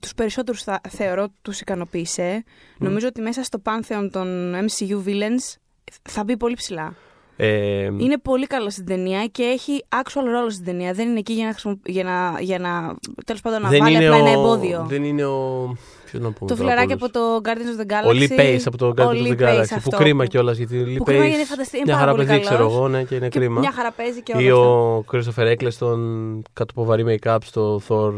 τους 0.00 0.14
περισσότερους 0.14 0.62
θα, 0.62 0.80
θεωρώ 0.88 1.28
τους 1.42 1.60
ικανοποίησε. 1.60 2.44
Νομίζω 2.78 3.06
ότι 3.06 3.20
μέσα 3.20 3.42
στο 3.42 3.58
πάνθεον 3.58 4.10
των 4.10 4.54
MCU 4.54 5.08
villains 5.08 5.56
θα 6.02 6.24
μπει 6.24 6.36
πολύ 6.36 6.54
ψηλά. 6.54 6.94
Ε, 7.36 7.84
Είναι 7.84 8.18
πολύ 8.18 8.46
καλό 8.46 8.70
στην 8.70 8.86
ταινία 8.86 9.26
και 9.26 9.42
έχει 9.42 9.84
actual 9.88 10.22
ρόλο 10.32 10.50
στην 10.50 10.64
ταινία. 10.64 10.92
Δεν 10.92 11.08
είναι 11.08 11.18
εκεί 11.18 11.32
για 11.32 11.44
να, 11.44 11.50
χρησιμο- 11.50 11.80
για 11.86 12.04
να, 12.04 12.40
για 12.40 12.58
να 12.58 12.94
τέλος 13.26 13.40
πάντων, 13.40 13.62
να 13.62 13.68
δεν 13.68 13.78
βάλει 13.78 13.94
είναι 13.96 14.04
απλά 14.06 14.16
ο, 14.16 14.20
ένα 14.26 14.30
εμπόδιο. 14.30 14.84
Δεν 14.88 15.04
είναι 15.04 15.24
ο. 15.24 15.76
Ποιος 16.12 16.24
να 16.24 16.32
πούμε 16.32 16.50
Το 16.50 16.56
τώρα 16.56 16.68
φιλαράκι 16.68 16.92
από 16.92 17.04
από 17.04 17.12
το 17.12 17.40
Guardians 17.50 17.78
of 17.78 17.80
the 17.86 17.92
Galaxy. 17.92 18.06
όλους. 18.06 18.30
Ο 18.30 18.34
Lee 18.34 18.38
Pace 18.40 18.60
από 18.64 18.76
το 18.76 18.86
Ο 18.86 18.92
Guardians 18.96 19.02
of 19.02 19.26
Lee 19.26 19.36
the 19.36 19.40
Pace 19.42 19.60
Galaxy. 19.60 19.66
Που 19.68 19.74
αυτό. 19.76 19.96
κρίμα 19.96 20.26
κιόλας 20.26 20.56
γιατί 20.56 20.78
ο 20.78 20.82
Lee 20.86 20.96
Που 20.96 21.02
Pace. 21.02 21.06
κρίμα 21.06 21.22
γιατί 21.24 21.36
είναι 21.36 21.44
φανταστή- 21.44 21.74
είναι 21.74 21.82
Μια 21.86 21.94
πάρα 21.94 22.06
χαρά 22.06 22.16
πολύ 22.16 22.26
παιδί, 22.28 22.40
ξέρω 22.40 22.56
καλός. 22.56 22.72
εγώ, 22.72 22.88
ναι, 22.88 23.02
και 23.04 23.14
είναι 23.14 23.28
Και 23.28 23.38
κρίμα. 23.38 23.58
Μια 23.60 23.72
χαρά 23.72 23.90
παίζει 23.92 24.22
και 24.22 24.32
Ή 24.38 24.50
όλα 24.50 24.62
αυτά. 24.62 24.70
ο 24.70 25.04
Christopher 25.12 25.56
Eccleston 25.56 25.98
κάτω 26.52 26.70
από 26.70 26.84
βαρύ 26.84 27.04
make-up 27.22 27.38
στο 27.44 27.80
Thor. 27.88 28.12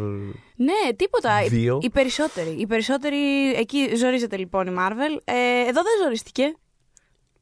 Ναι, 0.57 0.93
τίποτα. 0.97 1.31
Δύο. 1.49 1.79
Οι 1.83 1.91
περισσότεροι. 1.91 2.51
Οι 2.59 2.67
περισσότεροι. 2.67 3.17
Εκεί 3.57 3.97
ζορίζεται 3.97 4.37
λοιπόν 4.37 4.67
η 4.67 4.73
Marvel. 4.79 5.19
Ε, 5.25 5.35
εδώ 5.69 5.83
δεν 5.83 5.93
ζορίστηκε. 6.03 6.55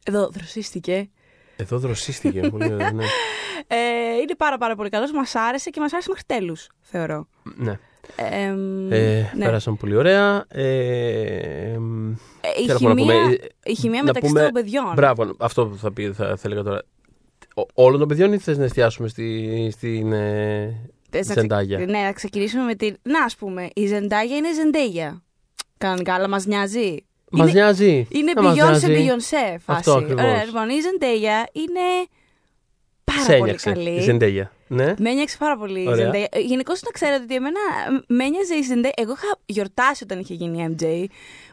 Εδώ 0.04 0.28
δροσίστηκε. 0.28 1.11
Εδώ 1.56 1.78
δροσίστηκε. 1.78 2.40
πολύ 2.52 2.73
ωραία, 2.73 2.93
ναι. 2.93 3.04
Ε, 3.67 3.76
είναι 4.23 4.34
πάρα 4.36 4.58
πάρα 4.58 4.75
πολύ 4.76 4.88
καλός. 4.88 5.12
Μας 5.12 5.34
άρεσε 5.34 5.71
και 5.71 5.80
μας 5.80 5.93
άρεσε 5.93 6.08
μέχρι 6.08 6.25
τέλους, 6.26 6.69
θεωρώ. 6.80 7.26
ναι. 7.56 7.78
Ε, 8.17 8.43
εμ, 8.45 8.93
Ε, 8.93 9.30
ναι. 9.36 9.45
Πέρασαν 9.45 9.76
πολύ 9.76 9.97
ωραία. 9.97 10.45
Ε, 10.49 11.73
εμ, 11.73 12.10
Ε, 12.10 12.15
η, 12.62 12.65
τι 12.67 12.71
άλλο 12.71 12.78
να 12.80 12.88
χημεία, 12.95 12.95
πούμε, 13.23 13.34
ε, 13.34 13.71
η 13.71 13.75
χημεία 13.75 13.99
να 14.00 14.04
μεταξύ 14.06 14.28
πούμε- 14.28 14.43
των 14.43 14.52
παιδιών. 14.52 14.93
Μπράβο, 14.95 15.34
αυτό 15.38 15.67
που 15.67 15.76
θα, 15.76 15.93
πει, 15.93 16.12
θα, 16.12 16.26
θα 16.26 16.41
έλεγα 16.45 16.62
τώρα. 16.62 16.82
Ο- 17.56 17.67
Όλων 17.75 17.99
των 17.99 18.08
παιδιών 18.08 18.32
ή 18.32 18.38
θες 18.38 18.58
να 18.58 18.65
εστιάσουμε 18.65 19.08
στη, 19.08 19.69
στην 19.73 20.12
ε, 20.12 20.80
Θες 21.10 21.26
να 21.26 21.34
ξε- 21.34 21.38
Ζεντάγια; 21.41 21.78
Ναι, 21.78 21.84
να 21.99 22.12
ξεκινήσουμε 22.12 22.65
με 22.65 22.75
την. 22.75 22.97
Να, 23.02 23.25
ας 23.25 23.36
πούμε, 23.36 23.69
η 23.75 23.86
Ζεντάγια 23.86 24.36
είναι 24.36 24.54
Ζεντέγια. 24.54 25.23
Κανονικά, 25.78 26.15
αλλά 26.15 26.28
μας 26.28 26.47
νοιάζει. 26.47 26.97
Μας 27.30 27.50
είναι, 27.50 27.60
νοιάζει. 27.60 28.06
είναι 28.10 28.32
Δεν 28.34 28.45
μας 28.45 28.54
Beyoncé 28.54 28.88
νοιάζει. 28.88 29.06
Beyoncé 29.08 29.56
φάση. 29.58 29.78
Αυτό 29.78 29.93
ακριβώς. 29.93 30.25
Ωραία, 30.25 30.45
λοιπόν, 30.45 30.69
η 30.69 30.80
Ζεντέγια 30.80 31.49
είναι 31.52 31.80
πάρα 33.04 33.21
Σε 33.21 33.26
πολύ 33.26 33.41
ένιωξε 33.43 33.73
καλή. 33.73 33.91
η 33.91 34.00
Ζεντέγια. 34.00 34.52
Ναι. 34.73 34.95
Με 34.99 35.11
ένιωξε 35.11 35.37
πάρα 35.39 35.56
πολύ 35.56 35.82
η 35.82 35.89
Ωραία. 35.89 36.11
Zendaya. 36.11 36.41
Γενικώς 36.45 36.82
να 36.82 36.91
ξέρετε 36.91 37.23
ότι 37.23 37.35
εμένα 37.35 37.61
ε, 37.89 38.04
με 38.06 38.25
ένοιαζε 38.25 38.54
η 38.54 38.65
Zendaya. 38.71 39.02
Εγώ 39.02 39.13
είχα 39.13 39.39
γιορτάσει 39.47 40.04
όταν 40.04 40.19
είχε 40.19 40.35
γίνει 40.35 40.63
η 40.63 40.76
MJ. 40.76 40.85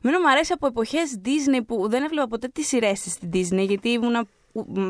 Εμένα 0.03 0.19
μου 0.21 0.29
αρέσει 0.29 0.53
από 0.53 0.67
εποχές 0.67 1.19
Disney 1.25 1.59
που 1.67 1.89
δεν 1.89 2.03
έβλεπα 2.03 2.27
ποτέ 2.27 2.47
τις 2.47 2.67
σειρές 2.67 3.01
της 3.01 3.11
στην 3.11 3.29
Disney 3.33 3.67
γιατί 3.67 3.89
ήμουν 3.89 4.27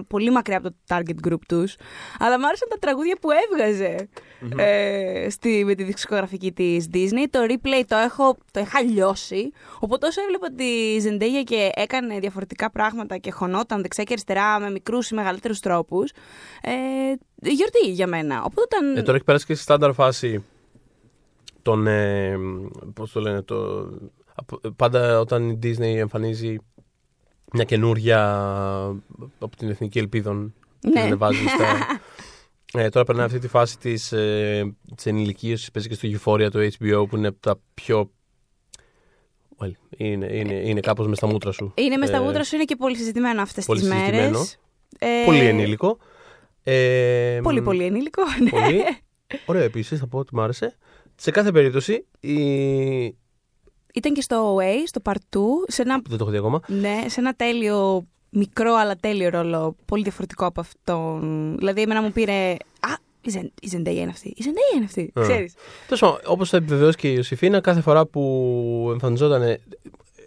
πολύ 0.10 0.32
μακριά 0.32 0.58
από 0.58 0.70
το 0.70 0.76
target 0.88 1.28
group 1.28 1.40
τους. 1.48 1.76
Αλλά 2.20 2.40
μου 2.40 2.46
άρεσαν 2.48 2.68
τα 2.70 2.78
τραγούδια 2.80 3.18
που 3.22 3.30
έβγαζε 3.32 4.10
ε, 4.58 5.30
στη, 5.30 5.64
με 5.66 5.76
τη 5.76 5.84
δισκογραφική 5.84 6.52
της 6.52 6.88
Disney. 6.94 7.26
Το 7.30 7.40
replay 7.50 7.84
το, 7.88 7.96
έχω, 7.96 8.38
το 8.52 8.60
είχα 8.60 8.82
λιώσει. 8.82 9.52
Οπότε 9.80 10.08
όσο 10.08 10.22
έβλεπα 10.22 10.52
τη 10.52 10.98
Zendaya 11.04 11.44
και 11.44 11.70
έκανε 11.74 12.20
διαφορετικά 12.20 12.72
πράγματα 12.72 13.18
και 13.18 13.32
χωνόταν 13.32 13.82
δεξιά 13.82 14.04
και 14.04 14.14
αριστερά 14.14 14.60
με 14.60 14.72
μικρούς 14.72 15.10
ή 15.10 15.16
μεγαλύτερους 15.16 15.60
τρόπους, 15.60 16.12
ε, 16.62 16.72
γιορτή 17.36 17.92
για 17.92 18.08
μένα. 18.08 18.44
Οπότε 18.44 18.62
όταν... 18.76 18.96
Ε, 18.98 19.02
τώρα 19.02 19.16
έχει 19.16 19.26
περάσει 19.26 19.46
και 19.46 19.54
στη 19.54 19.64
στάνταρ 19.64 19.94
φάση 19.94 20.44
των. 21.62 21.88
Ε, 21.88 22.38
Πώς 22.94 23.12
το 23.12 23.20
λένε, 23.20 23.42
το, 23.42 23.90
από- 24.36 24.60
πάντα 24.76 25.20
όταν 25.20 25.50
η 25.50 25.60
Disney 25.64 25.96
εμφανίζει 25.96 26.56
μια 27.54 27.64
καινούρια 27.64 28.20
από 29.40 29.56
την 29.58 29.70
Εθνική 29.70 30.00
Ελπίδων 30.00 30.54
Ναι. 30.82 30.92
την 30.92 31.00
ανεβάζει 31.00 31.46
στα. 31.48 31.66
Ε, 32.74 32.90
τώρα 32.90 33.06
περνάει 33.06 33.26
αυτή 33.26 33.40
τη 33.40 33.48
φάση 33.48 33.78
της, 33.78 34.12
ε, 34.12 34.76
της 34.96 35.06
ενηλικίωσης, 35.06 35.72
παίζει 35.72 35.90
και 35.90 35.96
στο 35.96 36.08
Euphoria 36.34 36.52
το 36.52 36.60
HBO 36.60 37.10
που 37.10 37.18
είναι 37.18 37.28
από 37.28 37.40
τα 37.40 37.60
πιο... 37.74 38.12
Well, 39.58 39.72
είναι, 39.98 40.26
είναι, 40.38 40.54
είναι 40.54 40.80
κάπως 40.80 41.08
μες 41.08 41.18
στα 41.18 41.28
μούτρα 41.28 41.52
σου. 41.52 41.74
Είναι 41.78 41.98
μες 41.98 42.08
στα 42.10 42.18
Ε, 42.18 42.22
μούτρα 42.22 42.44
σου, 42.44 42.56
είναι 42.56 42.64
και 42.64 42.76
πολύ 42.76 42.96
συζητημένο 42.98 43.42
αυτές 43.42 43.66
πολύ 43.66 43.80
τις 43.80 43.90
συζητημένο. 43.90 44.22
μέρες. 44.30 44.60
Ε, 45.00 45.08
Πολύ 45.26 45.40
ενήλικο. 45.40 45.98
Ε, 46.64 47.40
Πολύ, 47.44 47.62
πολύ 47.62 47.84
ενήλικο. 47.86 48.22
ναι. 48.44 48.50
Πολύ. 48.50 48.84
Ωραίο 49.46 49.64
επίσης, 49.64 50.00
θα 50.00 50.08
πω 50.08 50.18
ότι 50.18 50.36
μου 50.36 50.42
άρεσε. 50.42 50.78
Σε 51.16 51.32
κάθε 51.32 51.52
περίπτωση, 51.52 52.06
η... 52.20 52.38
Ήταν 53.94 54.14
και 54.14 54.22
στο 54.22 54.56
OA, 54.58 54.74
στο 54.86 55.02
Part 55.04 55.14
2, 55.38 55.40
σε 55.68 55.82
ένα, 55.82 56.02
δεν 56.08 56.18
το 56.18 56.24
έχω 56.24 56.32
δει 56.32 56.38
ακόμα. 56.38 56.60
ναι, 56.68 57.04
σε 57.08 57.20
ένα 57.20 57.34
τέλειο, 57.34 58.08
μικρό 58.30 58.74
αλλά 58.76 58.96
τέλειο 58.96 59.30
ρόλο, 59.30 59.76
πολύ 59.86 60.04
διαφορετικό 60.04 60.46
από 60.46 60.60
αυτόν. 60.62 61.56
Δηλαδή, 61.58 61.82
εμένα 61.82 62.02
μου 62.02 62.12
πήρε. 62.12 62.52
Α, 62.80 62.94
η 63.22 63.30
Ζεν- 63.30 63.52
η 63.62 63.70
Zendaya 63.74 63.96
είναι 63.96 64.10
αυτή. 64.10 64.28
Η 64.30 64.42
Zendaya 64.44 64.76
είναι 64.76 64.86
αυτή. 64.86 65.12
Α. 65.14 65.22
Ξέρεις. 65.22 65.54
Τέλος 65.86 66.00
πάντων, 66.00 66.20
όπως 66.26 66.50
θα 66.50 66.58
επιβεβαιώσει 66.58 66.98
και 66.98 67.10
η 67.10 67.14
Ιωσήφίνα, 67.16 67.60
κάθε 67.62 67.82
φορά 67.82 68.06
που 68.06 68.88
εμφανιζόταν. 68.92 69.42
ε, 69.42 69.60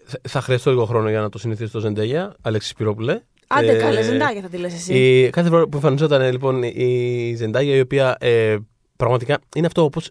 θα- 0.04 0.20
Θα 0.28 0.40
χρειαστώ 0.40 0.70
λίγο 0.70 0.84
χρόνο 0.84 1.08
για 1.10 1.20
να 1.20 1.28
το 1.28 1.38
συνηθίσω 1.38 1.70
το 1.72 1.80
Ζεντέγια, 1.80 2.34
Αλέξης 2.42 2.74
Πυρόπουλε. 2.74 3.20
Άντε, 3.46 3.72
Ε, 3.72 3.76
καλέ, 3.78 4.00
Zendaya 4.00 4.38
θα 4.42 4.48
τη 4.48 4.56
λες 4.56 4.74
εσύ. 4.74 4.94
Η, 4.94 5.30
κάθε 5.30 5.48
φορά 5.48 5.62
που 5.68 5.76
εμφανιζόταν 5.76 6.20
ε, 6.20 6.30
λοιπόν 6.30 6.62
η 6.62 7.34
Ζεντάγια, 7.36 7.76
η 7.76 7.80
οποία 7.80 8.16
ε, 8.20 8.56
πραγματικά 8.96 9.38
είναι 9.56 9.66
αυτό 9.66 9.82
όπως. 9.84 10.10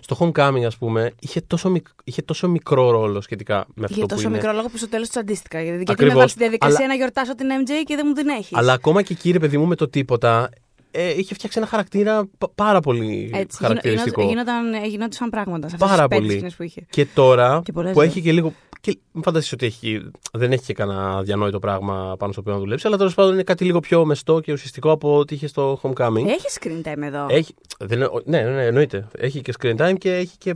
Στο 0.00 0.16
Homecoming, 0.20 0.62
ας 0.66 0.76
πούμε, 0.76 1.12
είχε 1.20 1.40
τόσο, 1.40 1.70
μικ- 1.70 1.88
είχε 2.04 2.22
τόσο 2.22 2.48
μικρό 2.48 2.90
ρόλο 2.90 3.20
σχετικά 3.20 3.54
με 3.74 3.84
αυτό 3.84 3.94
Για 3.96 4.02
που 4.06 4.14
τόσο 4.14 4.28
είναι. 4.28 4.36
μικρό 4.36 4.52
λόγο 4.52 4.68
που 4.68 4.76
στο 4.76 4.88
τέλος 4.88 5.08
του 5.08 5.18
αντίστοιχα. 5.18 5.62
Γιατί, 5.62 5.76
γιατί 5.76 5.92
Ακριβώς. 5.92 6.14
με 6.14 6.20
βάζει 6.20 6.32
στη 6.32 6.40
διαδικασία 6.42 6.76
Αλλά- 6.78 6.86
να 6.88 6.94
γιορτάσω 6.94 7.34
την 7.34 7.46
MJ 7.50 7.70
και 7.84 7.96
δεν 7.96 8.04
μου 8.08 8.12
την 8.12 8.28
έχεις. 8.28 8.56
Αλλά 8.58 8.72
ακόμα 8.72 9.02
και 9.02 9.12
εκεί, 9.12 9.30
ρε 9.30 9.38
παιδί 9.38 9.58
μου, 9.58 9.66
με 9.66 9.74
το 9.74 9.88
τίποτα, 9.88 10.50
ε, 10.90 11.10
είχε 11.18 11.34
φτιάξει 11.34 11.58
ένα 11.58 11.66
χαρακτήρα 11.66 12.28
πα- 12.38 12.50
πάρα 12.54 12.80
πολύ 12.80 13.30
Έτσι, 13.34 13.56
χαρακτηριστικό. 13.56 14.20
γινό- 14.22 14.32
γινόταν, 14.46 14.84
γινόταν 14.84 15.30
πράγματα 15.30 15.68
σε 15.68 15.74
αυτές 15.74 15.88
Πάρα 15.90 16.08
τις 16.08 16.16
πέντε 16.16 16.20
πολύ. 16.26 16.32
σκηνές 16.32 16.54
που 16.54 16.62
είχε. 16.62 16.86
Και 16.90 17.06
τώρα 17.06 17.60
Και 17.64 17.72
πολλές 17.72 17.92
που 17.92 17.98
δεν. 17.98 18.08
έχει 18.08 18.20
και 18.20 18.32
λίγο. 18.32 18.52
Και 18.80 18.98
μην 19.12 19.22
φανταστείς 19.22 19.52
ότι 19.52 19.66
έχει, 19.66 20.10
δεν 20.32 20.52
έχει 20.52 20.64
και 20.64 20.72
κανένα 20.72 21.22
διανόητο 21.22 21.58
πράγμα 21.58 22.14
πάνω 22.18 22.32
στο 22.32 22.40
οποίο 22.40 22.52
να 22.52 22.58
δουλέψει, 22.58 22.86
αλλά 22.86 22.96
τέλος 22.96 23.14
πάντων 23.14 23.32
είναι 23.32 23.42
κάτι 23.42 23.64
λίγο 23.64 23.80
πιο 23.80 24.04
μεστό 24.04 24.40
και 24.40 24.52
ουσιαστικό 24.52 24.90
από 24.90 25.16
ό,τι 25.18 25.34
είχε 25.34 25.46
στο 25.46 25.80
Homecoming. 25.82 26.26
Έχει 26.26 26.46
screen 26.60 26.88
time 26.88 27.02
εδώ. 27.02 27.26
Έχει, 27.30 27.54
δεν, 27.78 27.98
είναι- 27.98 28.10
ναι, 28.24 28.40
ναι, 28.42 28.50
ναι, 28.50 28.64
εννοείται. 28.66 29.06
Έχει 29.18 29.40
και 29.40 29.54
screen 29.60 29.76
time 29.76 29.94
και 29.98 30.14
έχει 30.16 30.36
και 30.38 30.54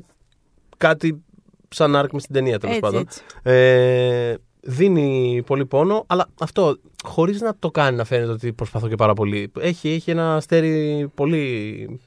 κάτι 0.76 1.22
σαν 1.68 1.96
άρκ 1.96 2.12
με 2.12 2.20
στην 2.20 2.34
ταινία 2.34 2.58
τέλος 2.58 2.76
Έτσι, 2.76 2.90
πάντων. 2.90 3.00
έτσι. 3.00 3.20
Ε, 3.42 4.34
δίνει 4.64 5.42
πολύ 5.46 5.66
πόνο, 5.66 6.04
αλλά 6.06 6.28
αυτό 6.40 6.78
χωρίς 7.04 7.40
να 7.40 7.56
το 7.58 7.70
κάνει 7.70 7.96
να 7.96 8.04
φαίνεται 8.04 8.30
ότι 8.30 8.52
προσπαθώ 8.52 8.88
και 8.88 8.94
πάρα 8.94 9.12
πολύ. 9.12 9.52
Έχει, 9.60 9.88
έχει 9.88 10.10
ένα 10.10 10.34
αστέρι 10.34 11.08
πολύ. 11.14 12.00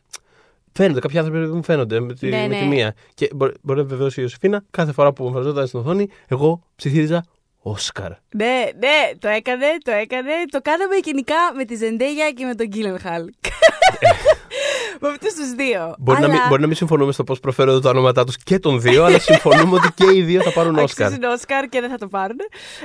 Φαίνονται, 0.72 1.00
κάποιοι 1.00 1.18
άνθρωποι 1.18 1.40
μου 1.40 1.64
φαίνονται 1.64 2.00
με 2.00 2.14
τη, 2.14 2.30
Ναι, 2.30 2.42
με 2.42 2.48
ναι. 2.48 2.60
τη 2.60 2.66
μία. 2.66 2.96
Και 3.14 3.30
μπορεί, 3.36 3.54
μπορεί 3.62 3.80
να 3.80 3.86
βεβαιώσει 3.86 4.20
η 4.20 4.24
Ιωσήφίνα, 4.24 4.64
κάθε 4.72 4.92
φορά 4.92 5.14
που 5.14 5.26
εμφανιζόταν 5.26 5.68
στην 5.68 5.80
οθόνη, 5.80 6.08
εγώ 6.28 6.64
ψιθύριζα 6.76 7.26
Όσκαρ. 7.62 8.12
Ναι, 8.36 8.64
ναι, 8.78 9.18
το 9.20 9.28
έκανε, 9.28 9.66
το 9.84 9.92
έκανε. 9.92 10.32
Το 10.52 10.62
κάναμε 10.62 10.96
γενικά 11.04 11.36
με 11.56 11.66
τη 11.66 11.76
Ζεντέγια 11.76 12.32
και 12.32 12.46
με 12.46 12.56
τον 12.56 12.68
Γκίλενχαλ. 12.68 13.26
Με 15.02 15.08
αυτούς 15.08 15.34
τους 15.34 15.52
δύο. 15.52 15.96
Μπορεί, 16.00 16.20
να 16.20 16.26
Αλλά- 16.26 16.34
μην, 16.36 16.44
μπορεί 16.50 16.62
να 16.62 16.68
μην 16.68 16.76
συμφωνούμε 16.76 17.12
στο 17.12 17.24
πώς 17.24 17.40
προφέρονται 17.40 17.80
τα 17.80 17.90
ονόματά 17.90 18.24
τους 18.24 18.38
και 18.38 18.60
των 18.60 18.82
δύο, 18.82 19.04
αλλά 19.04 19.20
συμφωνούμε 19.20 19.76
ότι 19.76 19.92
και 19.96 20.06
οι 20.18 20.22
δύο 20.22 20.42
θα 20.42 20.52
πάρουν 20.52 20.78
Όσκαρ. 20.78 21.06
Αξίζουν 21.08 21.32
Όσκαρ 21.32 21.66
και 21.70 21.80
δεν 21.82 21.90
θα 21.90 21.98
το 21.98 22.08
πάρουν. 22.08 22.38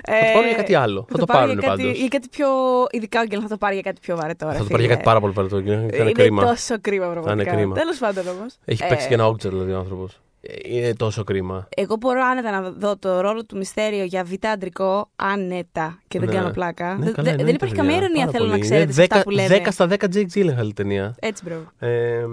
Θα 0.05 0.13
το 0.13 0.33
πάρουν 0.33 0.47
για 0.49 0.57
κάτι 0.57 0.75
άλλο. 0.75 1.07
Θα 1.11 1.19
το 1.19 1.25
πάρουν 1.27 1.59
για 1.59 1.69
κάτι, 1.69 1.83
πάντως. 1.83 1.99
για 1.99 2.09
κάτι 2.09 2.29
πιο. 2.29 2.47
Ειδικά 2.91 3.21
ο 3.21 3.25
Γκέλ 3.25 3.39
θα 3.43 3.49
το 3.49 3.57
πάρει 3.57 3.75
για 3.75 3.83
κάτι 3.83 4.01
πιο 4.01 4.17
βαρετό. 4.17 4.47
ρε 4.47 4.53
Θα 4.53 4.59
το 4.59 4.65
πάρει 4.65 4.75
για 4.75 4.79
φίλε. 4.83 4.93
κάτι 4.95 5.03
πάρα 5.05 5.21
πολύ 5.21 5.33
παρατό. 5.33 5.57
Θα 5.57 5.63
είναι 5.73 5.89
Είναι 5.97 6.13
κρίμα. 6.13 6.45
τόσο 6.45 6.75
κρίμα 6.81 7.07
πραγματικά. 7.07 7.51
κρίμα. 7.55 7.75
Τέλος 7.75 7.99
πάντων 7.99 8.25
όμως. 8.29 8.55
Έχει 8.65 8.87
παίξει 8.89 9.09
και 9.09 9.15
ένα 9.15 9.27
όκτζερ 9.27 9.51
δηλαδή 9.53 9.73
ο 9.73 9.79
άνθρωπος. 9.79 10.21
Είναι 10.65 10.95
τόσο 10.95 11.25
κρίμα. 11.25 11.69
Εγώ 11.77 11.97
μπορώ 11.97 12.25
άνετα 12.25 12.51
να 12.61 12.71
δω 12.71 12.97
το 12.97 13.21
ρόλο 13.21 13.45
του 13.45 13.57
μυστέριο 13.57 14.05
για 14.05 14.25
β' 14.25 14.47
αντρικό 14.47 15.11
άνετα 15.17 15.99
και 16.09 16.19
δεν 16.19 16.29
Ναι. 16.29 16.35
κάνω 16.35 16.51
πλάκα. 16.51 16.95
Ναι, 16.95 17.05
Δεν- 17.05 17.15
καλά, 17.15 17.15
δεν, 17.15 17.25
δεν 17.25 17.33
εννοείται, 17.39 17.51
υπάρχει 17.53 17.75
παιδιά. 17.75 17.83
καμία 17.83 17.97
ειρωνία, 17.97 18.25
Πάρα 18.27 18.31
θέλω 18.31 18.45
να 18.45 18.51
πολύ. 18.51 18.63
ξέρετε, 18.63 18.83
Είναι 18.85 18.93
σε 18.93 19.03
αυτά 19.03 19.17
10 19.19 19.23
που 19.23 19.31
λέμε. 19.31 19.49
10 19.65 19.71
στα 19.73 19.87
10 19.87 19.95
Jake 20.15 20.27
Gyllenhaal 20.35 20.69
η 20.69 20.73
ταινία. 20.73 21.15
Έτσι, 21.21 21.43
bro. 21.45 21.73
Ε, 21.79 21.89
Ε, 21.89 22.25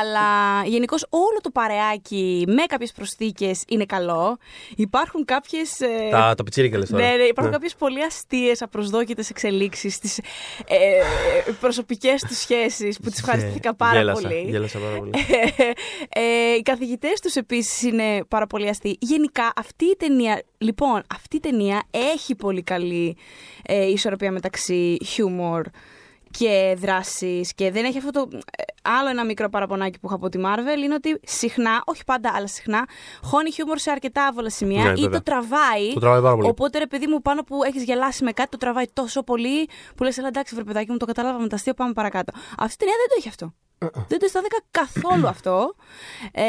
αλλά 0.00 0.28
γενικώς 0.66 1.06
όλο 1.08 1.38
το 1.42 1.50
παρεάκι 1.50 2.44
με 2.46 2.62
κάποιες 2.66 2.92
προσθήκες 2.92 3.62
είναι 3.68 3.84
καλό. 3.84 4.36
Υπάρχουν 4.76 5.24
κάποιες. 5.24 5.76
τα, 6.10 6.34
τα 6.36 6.42
πιτσίρικα 6.44 6.78
λες 6.78 6.88
τώρα. 6.88 7.02
Ναι, 7.04 7.16
ναι, 7.16 7.22
υπάρχουν 7.22 7.44
Ναι. 7.44 7.50
κάποιες 7.56 7.74
πολύ 7.74 8.02
αστείες, 8.02 8.62
απροσδόκητες 8.62 9.30
εξελίξεις 9.30 9.94
στις 9.94 10.18
ε, 10.18 10.22
προσωπικές 11.60 12.20
τους 12.22 12.36
σχέσεις 12.38 12.98
που 13.00 13.10
τις 13.10 13.18
ευχαριστήθηκα 13.18 13.74
πάρα 13.74 13.98
Γέλασα, 13.98 14.20
πολύ. 14.28 14.44
Γέλασα 14.48 14.78
πάρα 14.78 14.96
πολύ. 14.98 15.10
ε, 16.08 16.54
οι 16.58 16.62
καθηγητές 16.62 17.02
τους 17.22 17.34
επίσης 17.34 17.82
είναι 17.82 18.24
πάρα 18.28 18.46
πολύ 18.46 18.68
αστείοι. 18.68 18.96
Γενικά 19.00 19.52
αυτή 19.56 19.84
η 19.84 19.96
ταινία, 19.98 20.42
λοιπόν, 20.58 21.02
αυτή 21.14 21.36
η 21.36 21.40
ταινία 21.40 21.82
έχει 21.90 22.34
πολύ 22.34 22.62
καλή 22.62 23.16
ε, 23.62 23.86
ισορροπία 23.90 24.32
μεταξύ 24.32 24.96
χιούμορ 25.04 25.62
και 26.38 26.76
δράση 26.78 27.46
και 27.54 27.70
δεν 27.70 27.84
έχει 27.84 27.98
αυτό 27.98 28.10
το. 28.10 28.28
ε, 28.32 28.62
άλλο 28.82 29.08
ένα 29.08 29.24
μικρό 29.24 29.48
παραπονάκι 29.48 29.98
που 29.98 30.06
είχα 30.06 30.14
από 30.14 30.28
τη 30.28 30.38
Marvel 30.44 30.82
είναι 30.84 30.94
ότι 30.94 31.20
συχνά, 31.24 31.82
όχι 31.84 32.04
πάντα, 32.04 32.32
αλλά 32.34 32.46
συχνά, 32.46 32.88
χώνει 33.22 33.52
χιούμορ 33.52 33.78
σε 33.78 33.90
αρκετά 33.90 34.26
άβολα 34.26 34.50
σημεία 34.50 34.82
Ναι, 34.84 34.90
ή 34.90 34.94
βέβαια. 34.94 35.10
το 35.10 35.22
τραβάει. 35.22 35.92
Το 35.94 36.00
τραβάει 36.00 36.22
πάρα 36.22 36.34
πολύ. 36.36 36.48
Οπότε 36.48 36.78
ρε 36.78 36.86
παιδί 36.86 37.06
μου, 37.06 37.22
πάνω 37.22 37.42
που 37.42 37.64
έχεις 37.64 37.82
γελάσει 37.82 38.24
με 38.24 38.32
κάτι, 38.32 38.48
το 38.48 38.56
τραβάει 38.56 38.84
τόσο 38.92 39.22
πολύ 39.22 39.68
που 39.96 40.02
λες: 40.04 40.18
Ελά, 40.18 40.28
εντάξει, 40.28 40.54
βρε 40.54 40.64
παιδάκι 40.64 40.90
μου, 40.90 40.96
το 40.96 41.06
καταλάβαμε 41.06 41.48
τα 41.48 41.54
αστείο, 41.56 41.74
πάμε 41.74 41.92
παρακάτω. 41.92 42.32
Αυτή 42.58 42.74
η 42.74 42.78
ταινία 42.78 42.94
δεν 42.98 43.08
το 43.08 43.14
έχει 43.18 43.28
αυτό. 43.28 43.54
Δεν 43.78 44.18
το 44.18 44.24
αισθάνθηκα 44.24 44.60
καθόλου 44.70 45.28
αυτό. 45.28 45.74
Ε, 46.32 46.42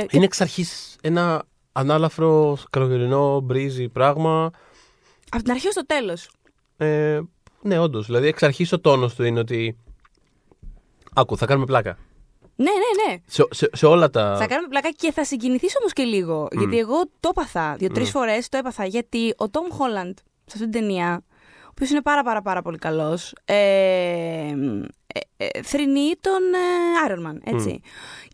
και 0.00 0.16
Είναι 0.16 0.24
εξ 0.24 0.40
αρχής 0.40 0.96
ένα 1.00 1.44
ανάλαφρο, 1.72 2.56
καλοκαιρινό, 2.70 3.40
μπρίζι 3.40 3.88
πράγμα. 3.88 4.50
από 5.30 5.42
την 5.42 5.52
αρχή 5.52 5.68
ως 5.68 5.74
το 5.74 5.86
τέλος. 5.86 6.30
Ε, 6.76 7.20
ναι, 7.62 7.78
όντως. 7.78 8.06
Δηλαδή, 8.06 8.26
εξ 8.26 8.42
αρχής 8.42 8.72
ο 8.72 8.80
τόνος 8.80 9.14
του 9.14 9.24
είναι 9.24 9.38
ότι. 9.38 9.76
Άκου, 11.14 11.36
θα 11.36 11.46
κάνουμε 11.46 11.66
πλάκα. 11.66 11.98
Ναι, 12.56 12.70
ναι, 12.70 13.12
ναι. 13.12 13.18
Σε, 13.26 13.44
σε, 13.50 13.68
σε 13.72 13.86
όλα 13.86 14.10
τα. 14.10 14.36
Θα 14.36 14.46
κάνουμε 14.46 14.68
πλάκα 14.68 14.90
και 14.90 15.12
θα 15.12 15.24
συγκινηθείς 15.24 15.76
όμως 15.80 15.92
και 15.92 16.02
λίγο. 16.02 16.48
Γιατί 16.52 16.78
εγώ 16.78 17.04
το 17.20 17.28
έπαθα. 17.30 17.74
Δύο-τρει 17.78 18.04
φορές 18.04 18.48
το 18.48 18.56
έπαθα. 18.56 18.84
Γιατί 18.84 19.34
ο 19.36 19.48
Τόμ 19.48 19.66
Χόλαντ 19.70 20.18
σε 20.18 20.52
αυτή 20.54 20.68
την 20.68 20.70
ταινία, 20.70 21.24
ο 21.64 21.68
οποίος 21.70 21.90
είναι 21.90 22.02
πάρα 22.02 22.22
πάρα 22.22 22.42
πάρα 22.42 22.62
πολύ 22.62 22.78
καλός, 22.78 23.34
ε, 23.44 24.54
ε, 25.36 25.46
ε, 25.46 25.62
θρηνεί 25.62 26.12
τον 26.20 26.42
ε, 26.54 27.08
Iron 27.08 27.30
Man, 27.30 27.54
έτσι. 27.54 27.80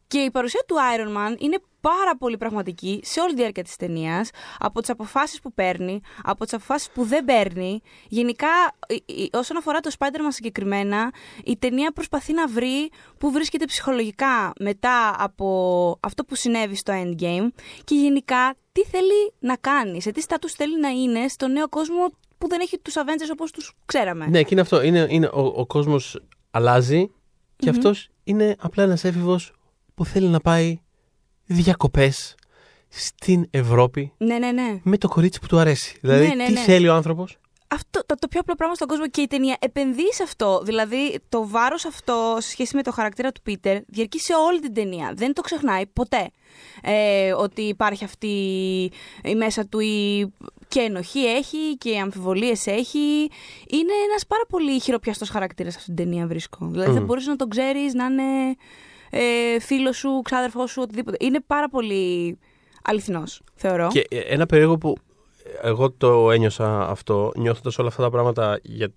Και 0.06 0.18
η 0.18 0.30
παρουσία 0.30 0.60
του 0.66 0.74
Iron 0.96 1.08
Man 1.16 1.40
είναι 1.40 1.58
πάρα 1.80 2.16
πολύ 2.18 2.36
πραγματική 2.36 3.00
σε 3.04 3.20
όλη 3.20 3.30
τη 3.30 3.36
διάρκεια 3.40 3.62
της 3.62 3.76
ταινίας, 3.76 4.30
από 4.58 4.80
τις 4.80 4.90
αποφάσεις 4.90 5.40
που 5.40 5.52
παίρνει, 5.52 6.00
από 6.22 6.44
τις 6.44 6.52
αποφάσεις 6.54 6.90
που 6.90 7.04
δεν 7.04 7.24
παίρνει. 7.24 7.80
Γενικά, 8.08 8.48
η- 8.88 9.02
η- 9.22 9.30
όσον 9.32 9.56
αφορά 9.56 9.80
το 9.80 9.90
Spider-Man 9.98 10.28
συγκεκριμένα, 10.28 11.10
η 11.44 11.56
ταινία 11.56 11.92
προσπαθεί 11.92 12.32
να 12.32 12.46
βρει 12.48 12.90
που 13.18 13.30
βρίσκεται 13.30 13.64
ψυχολογικά 13.64 14.52
μετά 14.60 15.14
από 15.18 15.98
αυτό 16.02 16.24
που 16.24 16.34
συνέβη 16.34 16.76
στο 16.76 16.92
Endgame 16.96 17.48
και 17.84 17.94
γενικά 17.94 18.54
τι 18.72 18.84
θέλει 18.84 19.32
να 19.38 19.56
κάνει, 19.56 20.02
σε 20.02 20.10
τι 20.10 20.20
στάτους 20.20 20.52
θέλει 20.52 20.80
να 20.80 20.88
είναι 20.88 21.28
στο 21.28 21.48
νέο 21.48 21.68
κόσμο 21.68 22.08
που 22.38 22.48
δεν 22.48 22.60
έχει 22.60 22.78
τους 22.78 22.94
Avengers 22.96 23.30
όπως 23.32 23.50
τους 23.50 23.72
ξέραμε. 23.86 24.26
Ναι, 24.26 24.42
και 24.42 24.48
είναι 24.52 24.60
αυτό. 24.60 24.82
Είναι, 24.82 25.06
είναι, 25.10 25.26
ο 25.26 25.40
ο 25.56 25.66
κόσμος 25.66 26.20
αλλάζει 26.54 27.10
και 27.56 27.70
Μμμ. 27.70 27.76
αυτός 27.76 28.08
είναι 28.24 28.56
απλά 28.58 28.82
ένας 28.82 29.04
έφηβος 29.04 29.52
που 29.94 30.04
θέλει 30.04 30.26
να 30.26 30.40
πάει 30.40 30.80
διακοπές 31.44 32.34
στην 32.88 33.46
Ευρώπη 33.50 34.12
ναι, 34.18 34.38
ναι. 34.38 34.50
ναι. 34.52 34.80
με 34.82 34.98
το 34.98 35.08
κορίτσι 35.08 35.40
που 35.40 35.46
του 35.46 35.58
αρέσει. 35.58 35.98
Δηλαδή, 36.00 36.26
Ναι, 36.26 36.34
ναι, 36.34 36.46
τι 36.46 36.52
ναι. 36.52 36.60
θέλει 36.60 36.88
ο 36.88 36.94
άνθρωπος; 36.94 37.38
αυτό, 37.68 38.00
το, 38.06 38.14
το 38.18 38.28
πιο 38.28 38.40
απλό 38.40 38.54
πράγμα 38.54 38.74
στον 38.74 38.88
κόσμο 38.88 39.08
και 39.08 39.20
η 39.20 39.26
ταινία 39.26 39.56
επενδύει 39.60 40.12
σε 40.12 40.22
αυτό. 40.22 40.62
Δηλαδή, 40.64 41.18
το 41.28 41.48
βάρος 41.48 41.84
αυτό 41.84 42.36
σε 42.40 42.50
σχέση 42.50 42.76
με 42.76 42.82
το 42.82 42.92
χαρακτήρα 42.92 43.32
του 43.32 43.42
Πίτερ 43.42 43.78
διαρκεί 43.86 44.20
σε 44.20 44.32
όλη 44.34 44.60
την 44.60 44.74
ταινία. 44.74 45.12
Δεν 45.16 45.32
το 45.32 45.40
ξεχνάει 45.40 45.86
ποτέ. 45.86 46.30
Ε, 46.82 47.32
ότι 47.32 47.62
υπάρχει 47.62 48.04
αυτή 48.04 48.28
η 49.24 49.34
μέσα 49.34 49.66
του 49.66 49.80
η 49.80 50.32
και 50.72 50.80
ενοχή 50.80 51.24
έχει 51.24 51.76
και 51.78 51.98
αμφιβολίες 51.98 52.66
έχει. 52.66 52.98
Είναι 53.68 53.92
ένας 54.08 54.26
πάρα 54.26 54.42
πολύ 54.48 54.80
χειροπιαστός 54.80 55.28
χαρακτήρας 55.28 55.76
αυτή 55.76 55.86
την 55.86 55.96
ταινία 55.96 56.26
βρίσκω. 56.26 56.66
Δηλαδή 56.66 56.92
θα 56.92 56.98
Μμμ. 56.98 57.04
μπορείς 57.04 57.26
να 57.26 57.36
τον 57.36 57.48
ξέρεις 57.48 57.94
να 57.94 58.04
είναι 58.04 58.56
ε, 59.10 59.60
φίλος 59.60 59.96
σου, 59.96 60.20
ξάδερφός 60.24 60.70
σου, 60.70 60.82
οτιδήποτε. 60.82 61.16
Είναι 61.20 61.40
πάρα 61.46 61.68
πολύ 61.68 62.38
αληθινός, 62.82 63.42
θεωρώ. 63.54 63.88
Και 63.88 64.06
ε, 64.10 64.18
ένα 64.18 64.46
περίεργο 64.46 64.78
που 64.78 64.96
εγώ 65.62 65.90
το 65.90 66.30
ένιωσα 66.30 66.88
αυτό, 66.88 67.32
νιώθοντας 67.36 67.78
όλα 67.78 67.88
αυτά 67.88 68.02
τα 68.02 68.10
πράγματα 68.10 68.58
για 68.62 68.92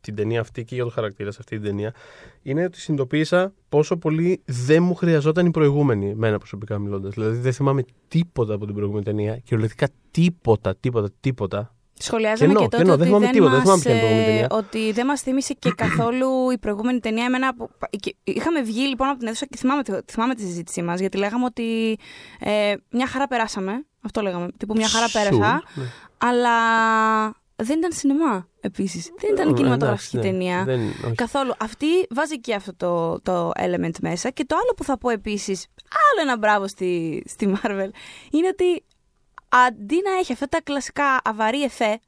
την 0.00 0.14
ταινία 0.14 0.40
αυτή 0.40 0.64
και 0.64 0.74
για 0.74 0.84
το 0.84 0.90
χαρακτήρα 0.90 1.30
σε 1.30 1.36
αυτή 1.40 1.56
την 1.56 1.64
ταινία, 1.64 1.94
είναι 2.42 2.64
ότι 2.64 2.80
συνειδητοποίησα 2.80 3.52
πόσο 3.68 3.96
πολύ 3.96 4.42
δεν 4.44 4.82
μου 4.82 4.94
χρειαζόταν 4.94 5.46
η 5.46 5.50
προηγούμενη, 5.50 6.14
μένα 6.14 6.38
προσωπικά 6.38 6.78
μιλώντας. 6.78 7.14
Δηλαδή 7.14 7.36
δεν 7.38 7.52
θυμάμαι 7.52 7.84
τίποτα 8.08 8.54
από 8.54 8.64
την 8.66 8.74
προηγούμενη 8.74 9.04
ταινία, 9.04 9.36
κυριολεκτικά 9.36 9.88
τίποτα, 10.10 10.76
τίποτα, 10.76 11.08
τίποτα. 11.20 11.74
Σχολιάζαμε 12.02 12.52
Κενό, 12.52 12.60
και 12.64 12.68
τότε 12.68 12.76
κενό, 12.82 12.96
δεν 12.96 13.00
ότι, 13.00 13.06
θυμάμαι 13.08 13.24
δεν 13.24 13.34
τίποτα, 13.34 13.50
δεν 13.50 13.62
μας, 13.68 13.80
θυμάμαι 13.80 13.82
ποια 13.82 13.90
είναι 13.90 14.00
η 14.00 14.24
προηγούμενη 14.24 14.44
ε, 14.44 14.48
ταινία. 14.48 14.58
ότι 14.82 14.92
δεν 14.92 15.06
μας 15.06 15.20
θύμισε 15.20 15.54
και 15.58 15.70
καθόλου 15.76 16.50
η 16.52 16.58
προηγούμενη 16.58 16.98
ταινία. 17.00 17.24
Εμένα, 17.24 17.54
που- 17.54 17.70
και 18.00 18.16
είχαμε 18.24 18.62
βγει 18.62 18.80
λοιπόν 18.88 19.08
από 19.08 19.18
την 19.18 19.26
αίθουσα 19.26 19.46
και 19.46 19.56
θυμάμαι, 19.56 19.82
τη- 19.82 19.92
θυμάμαι 20.12 20.34
τη 20.34 20.40
συζήτησή 20.42 20.82
μας 20.82 21.00
γιατί 21.00 21.16
λέγαμε 21.18 21.44
ότι 21.44 21.98
ε, 22.40 22.74
μια 22.90 23.06
χαρά 23.06 23.26
περάσαμε. 23.26 23.72
Αυτό 24.00 24.20
λέγαμε. 24.20 24.48
Τύπου 24.56 24.74
μια 24.76 24.88
χαρά 24.88 25.08
Σουρ, 25.08 25.20
πέρασα. 25.22 25.62
ναι. 25.74 25.84
Αλλά 26.18 26.50
δεν 27.62 27.78
ήταν 27.78 27.92
σινεμά 27.92 28.48
επίσης. 28.60 29.10
Δεν 29.18 29.30
ήταν 29.32 29.48
Ε, 29.48 29.52
κινηματογραφική 29.52 30.16
εντάξει, 30.16 30.32
ναι, 30.34 30.38
ταινία. 30.38 30.64
δεν- 30.64 30.88
όχι. 31.04 31.14
Καθόλου. 31.14 31.52
Αυτή 31.58 31.86
βάζει 32.10 32.40
και 32.40 32.54
αυτό 32.54 32.72
το, 32.76 33.20
το 33.20 33.50
element 33.56 33.98
μέσα. 34.00 34.30
Και 34.30 34.44
το 34.44 34.54
άλλο 34.54 34.72
που 34.76 34.84
θα 34.84 34.98
πω 34.98 35.10
επίσης, 35.10 35.66
άλλο 36.10 36.28
ένα 36.28 36.38
μπράβο 36.38 36.68
στη, 36.68 37.22
στη 37.26 37.52
Marvel, 37.62 37.88
είναι 38.30 38.48
ότι 38.48 38.84
αντί 39.48 40.00
να 40.04 40.18
έχει 40.18 40.32
αυτά 40.32 40.46
τα 40.46 40.60
κλασικά 40.62 41.04
αβαρή 41.24 41.62
εφέ 41.62 41.98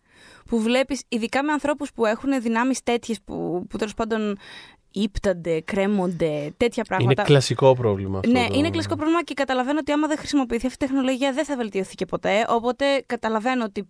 που 0.48 0.60
βλέπεις 0.60 1.02
ειδικά 1.08 1.44
με 1.44 1.52
ανθρώπους 1.52 1.92
που 1.92 2.06
έχουν 2.06 2.40
δυνάμεις 2.42 2.82
τέτοιες 2.82 3.18
που, 3.24 3.66
που 3.68 3.76
τέλος 3.78 3.94
πάντων 3.94 4.38
ύπτανται, 4.90 5.60
κρέμονται, 5.60 6.54
τέτοια 6.56 6.82
Είναι 6.88 6.96
πράγματα. 6.98 7.22
κλασικό 7.22 7.74
πρόβλημα 7.74 8.18
αυτό. 8.18 8.30
Ναι, 8.30 8.46
το- 8.48 8.54
είναι 8.58 8.70
κλασικό 8.70 8.96
πρόβλημα 8.96 9.22
και 9.24 9.34
καταλαβαίνω 9.34 9.78
ότι 9.78 9.92
άμα 9.92 10.06
δεν 10.06 10.16
χρησιμοποιηθεί 10.18 10.66
αυτή 10.66 10.84
η 10.84 10.86
τεχνολογία 10.88 11.32
δεν 11.32 11.44
θα 11.44 11.56
βελτιωθεί 11.56 11.94
και 11.94 12.04
ποτέ. 12.06 12.46
Οπότε 12.48 12.84
καταλαβαίνω 13.06 13.64
ότι 13.64 13.88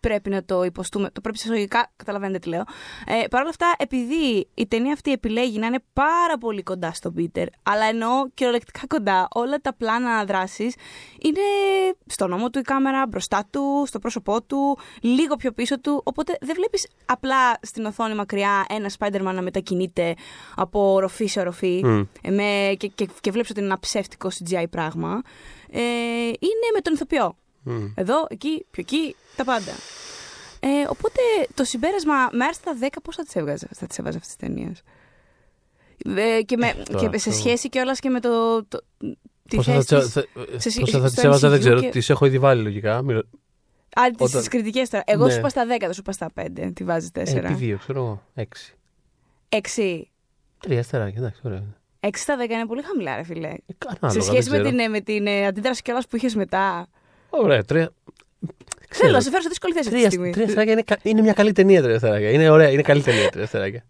πρέπει 0.00 0.30
να 0.30 0.44
το 0.44 0.62
υποστούμε. 0.64 1.10
Το 1.10 1.20
πρέπει 1.20 1.38
σε 1.38 1.44
εισαγωγικά, 1.46 1.92
καταλαβαίνετε 1.96 2.38
τι 2.38 2.48
λέω. 2.48 2.64
Ε, 3.06 3.26
Παρ' 3.30 3.40
όλα 3.40 3.50
αυτά, 3.50 3.74
επειδή 3.78 4.48
η 4.54 4.66
ταινία 4.66 4.92
αυτή 4.92 5.12
επιλέγει 5.12 5.58
να 5.58 5.66
είναι 5.66 5.82
πάρα 5.92 6.38
πολύ 6.40 6.62
κοντά 6.62 6.92
στον 6.92 7.14
Πίτερ, 7.14 7.46
αλλά 7.62 7.84
εννοώ 7.84 8.28
κυριολεκτικά 8.34 8.86
κοντά, 8.86 9.28
όλα 9.34 9.58
τα 9.60 9.74
πλάνα 9.74 10.24
δράσης 10.24 10.74
είναι 11.22 11.40
στο 12.06 12.26
νόμο 12.26 12.50
του 12.50 12.58
η 12.58 12.62
κάμερα, 12.62 13.06
μπροστά 13.06 13.46
του, 13.50 13.84
στο 13.86 13.98
πρόσωπό 13.98 14.42
του, 14.42 14.78
λίγο 15.00 15.36
πιο 15.36 15.52
πίσω 15.52 15.80
του. 15.80 16.00
Οπότε 16.04 16.36
δεν 16.40 16.54
βλέπεις 16.54 16.88
απλά 17.06 17.58
στην 17.62 17.84
οθόνη 17.84 18.14
μακριά 18.14 18.64
ένα 18.68 18.90
Spider-Man 18.98 19.32
να 19.34 19.42
μετακινείται 19.42 20.14
από 20.56 20.92
οροφή 20.92 21.26
σε 21.26 21.40
οροφή 21.40 21.80
Μμ. 21.84 22.02
ε, 22.22 22.30
με, 22.30 22.74
και, 22.76 22.86
και, 22.86 23.08
και 23.20 23.30
βλέπεις 23.30 23.50
ότι 23.50 23.58
είναι 23.60 23.68
ένα 23.68 23.78
ψεύτικο 23.78 24.28
CGI 24.28 24.64
πράγμα. 24.70 25.22
Ε, 25.70 25.80
είναι 26.26 26.66
με 26.74 26.80
τον 26.82 26.94
ηθοποιό. 26.94 27.36
Μμ. 27.62 27.86
Εδώ, 27.94 28.26
εκεί, 28.28 28.66
πιο 28.70 28.82
εκεί, 28.86 29.16
τα 29.36 29.44
πάντα. 29.44 29.72
Ε, 30.60 30.68
οπότε 30.88 31.20
το 31.54 31.64
συμπέρασμα 31.64 32.14
με 32.32 32.44
άρεσε 32.44 32.60
τα 32.64 32.72
10 32.80 32.88
πώς 33.02 33.16
θα 33.16 33.22
τις 33.22 33.34
έβγαζε, 33.34 33.68
θα 33.74 33.86
τις 33.86 33.98
έβαζε 33.98 34.16
αυτές 34.18 34.36
τις 34.36 34.48
ταινίες; 34.48 34.82
Ε, 36.16 36.42
και, 36.42 36.56
με, 36.56 36.72
τώρα 36.90 37.08
και 37.10 37.18
σε 37.18 37.28
αυτό- 37.28 37.40
σχέση 37.42 37.68
κιόλας 37.68 38.00
και 38.00 38.08
με 38.08 38.20
το, 38.20 38.64
το, 38.64 38.80
τη 39.48 39.56
Πώς 39.56 39.64
θα, 39.66 39.72
θέση 39.72 39.86
θα, 39.86 40.00
της- 40.00 40.12
θα, 40.12 40.20
σε- 40.70 40.80
πώς 40.80 40.90
θα 40.90 40.98
στο 40.98 41.08
τις 41.08 41.24
έβαζα, 41.24 41.48
δεν 41.48 41.58
MCU 41.58 41.60
ξέρω. 41.60 41.80
και- 41.80 41.88
Τις 41.88 42.10
έχω 42.10 42.26
ήδη 42.26 42.38
βάλει 42.38 42.62
λογικά. 42.62 43.02
Μιλ- 43.02 43.18
Α, 43.18 44.02
τις, 44.16 44.26
όταν- 44.26 44.40
τις 44.40 44.48
κριτικές 44.48 44.88
τώρα. 44.90 45.04
Εγώ 45.06 45.24
Ναι. 45.26 45.32
σου 45.32 45.38
είπα 45.38 45.48
στα 45.48 45.64
10, 45.66 45.76
δεν 45.80 45.92
σου 45.92 46.00
είπα 46.00 46.12
στα 46.12 46.30
5. 46.34 46.72
Τι 46.74 46.84
βάζεις 46.84 47.08
Ε, 47.12 47.22
4. 47.24 47.36
επί 47.44 47.54
δύο, 47.54 47.78
ξέρω 47.78 47.98
εγώ. 47.98 48.22
Έξι. 48.34 48.74
6. 49.48 50.10
Τρία 50.60 50.78
αστεράκια, 50.78 51.18
εντάξει, 51.18 51.40
ωραία. 51.44 51.62
6 52.00 52.20
στα 52.20 52.36
10 52.36 52.50
είναι 52.54 52.66
πολύ 52.66 52.82
χαμηλά, 52.82 53.16
ρε 53.16 53.22
φιλέ. 53.22 53.48
Ε, 53.48 53.54
Σε 53.78 53.96
ανάλογα, 54.00 54.22
σχέση 54.24 54.48
δεν 54.48 54.60
με 54.62 54.68
ξέρω. 54.68 54.68
την, 54.68 54.78
ε, 54.78 54.88
με 54.88 55.00
την 55.00 55.26
ε, 55.26 55.46
αντίδραση 55.46 55.82
κιόλας 55.82 56.06
που 56.06 56.16
είχες 56.16 56.34
μετά. 56.34 56.88
Ωραία, 57.30 57.64
τρία. 57.64 57.92
Θέλω 58.92 59.12
να 59.12 59.20
σε 59.20 59.30
φέρω 59.30 59.42
σε 59.42 59.48
δύσκολη 59.48 59.72
θέση 59.74 59.88
αυτή 59.88 59.94
τη 59.94 60.00
Τρία, 60.00 60.10
στιγμή. 60.10 60.30
τρία 60.32 60.44
αστεράκια 60.44 60.72
είναι, 60.72 60.82
κα- 60.82 60.98
είναι 61.02 61.20
μια 61.20 61.32
καλή 61.32 61.52
ταινία 61.52 61.82
τρία 61.82 61.94
αστεράκια. 61.94 62.30
Είναι 62.30 62.50
ωραία, 62.50 62.70
είναι 62.70 62.82
καλή 62.82 63.02
ταινία 63.02 63.30
τρία 63.30 63.44
αστεράκια. 63.44 63.84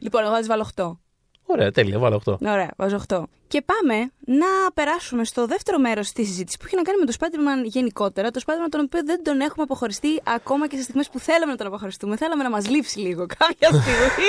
Λοιπόν, 0.00 0.22
εγώ 0.24 0.32
θα 0.34 0.40
τη 0.40 0.46
βάλω 0.46 0.68
8. 0.76 0.98
Ωραία, 1.46 1.70
τέλεια, 1.70 1.98
βάλω 1.98 2.22
8. 2.26 2.36
Ωραία, 2.40 2.70
βάζω 2.76 3.00
8. 3.08 3.22
Και 3.48 3.62
πάμε 3.62 4.10
να 4.26 4.46
περάσουμε 4.74 5.24
στο 5.24 5.46
δεύτερο 5.46 5.78
μέρος 5.78 6.12
της 6.12 6.26
συζήτησης 6.26 6.58
που 6.58 6.64
έχει 6.66 6.76
να 6.76 6.82
κάνει 6.82 6.98
με 6.98 7.04
το 7.06 7.12
Spider-Man 7.18 7.64
γενικότερα. 7.64 8.30
Το 8.30 8.40
Spider-Man 8.46 8.68
τον 8.70 8.80
οποίο 8.80 9.00
δεν 9.04 9.22
τον 9.24 9.40
έχουμε 9.40 9.62
αποχωριστεί 9.62 10.22
ακόμα 10.24 10.68
και 10.68 10.76
σε 10.76 10.82
στιγμές 10.82 11.08
που 11.08 11.18
θέλαμε 11.18 11.50
να 11.52 11.58
τον 11.58 11.66
αποχωριστούμε. 11.66 12.16
Θέλαμε 12.16 12.42
να 12.42 12.50
μας 12.50 12.68
λείψει 12.68 12.98
λίγο 12.98 13.26
κάποια 13.38 13.68
στιγμή. 13.68 14.28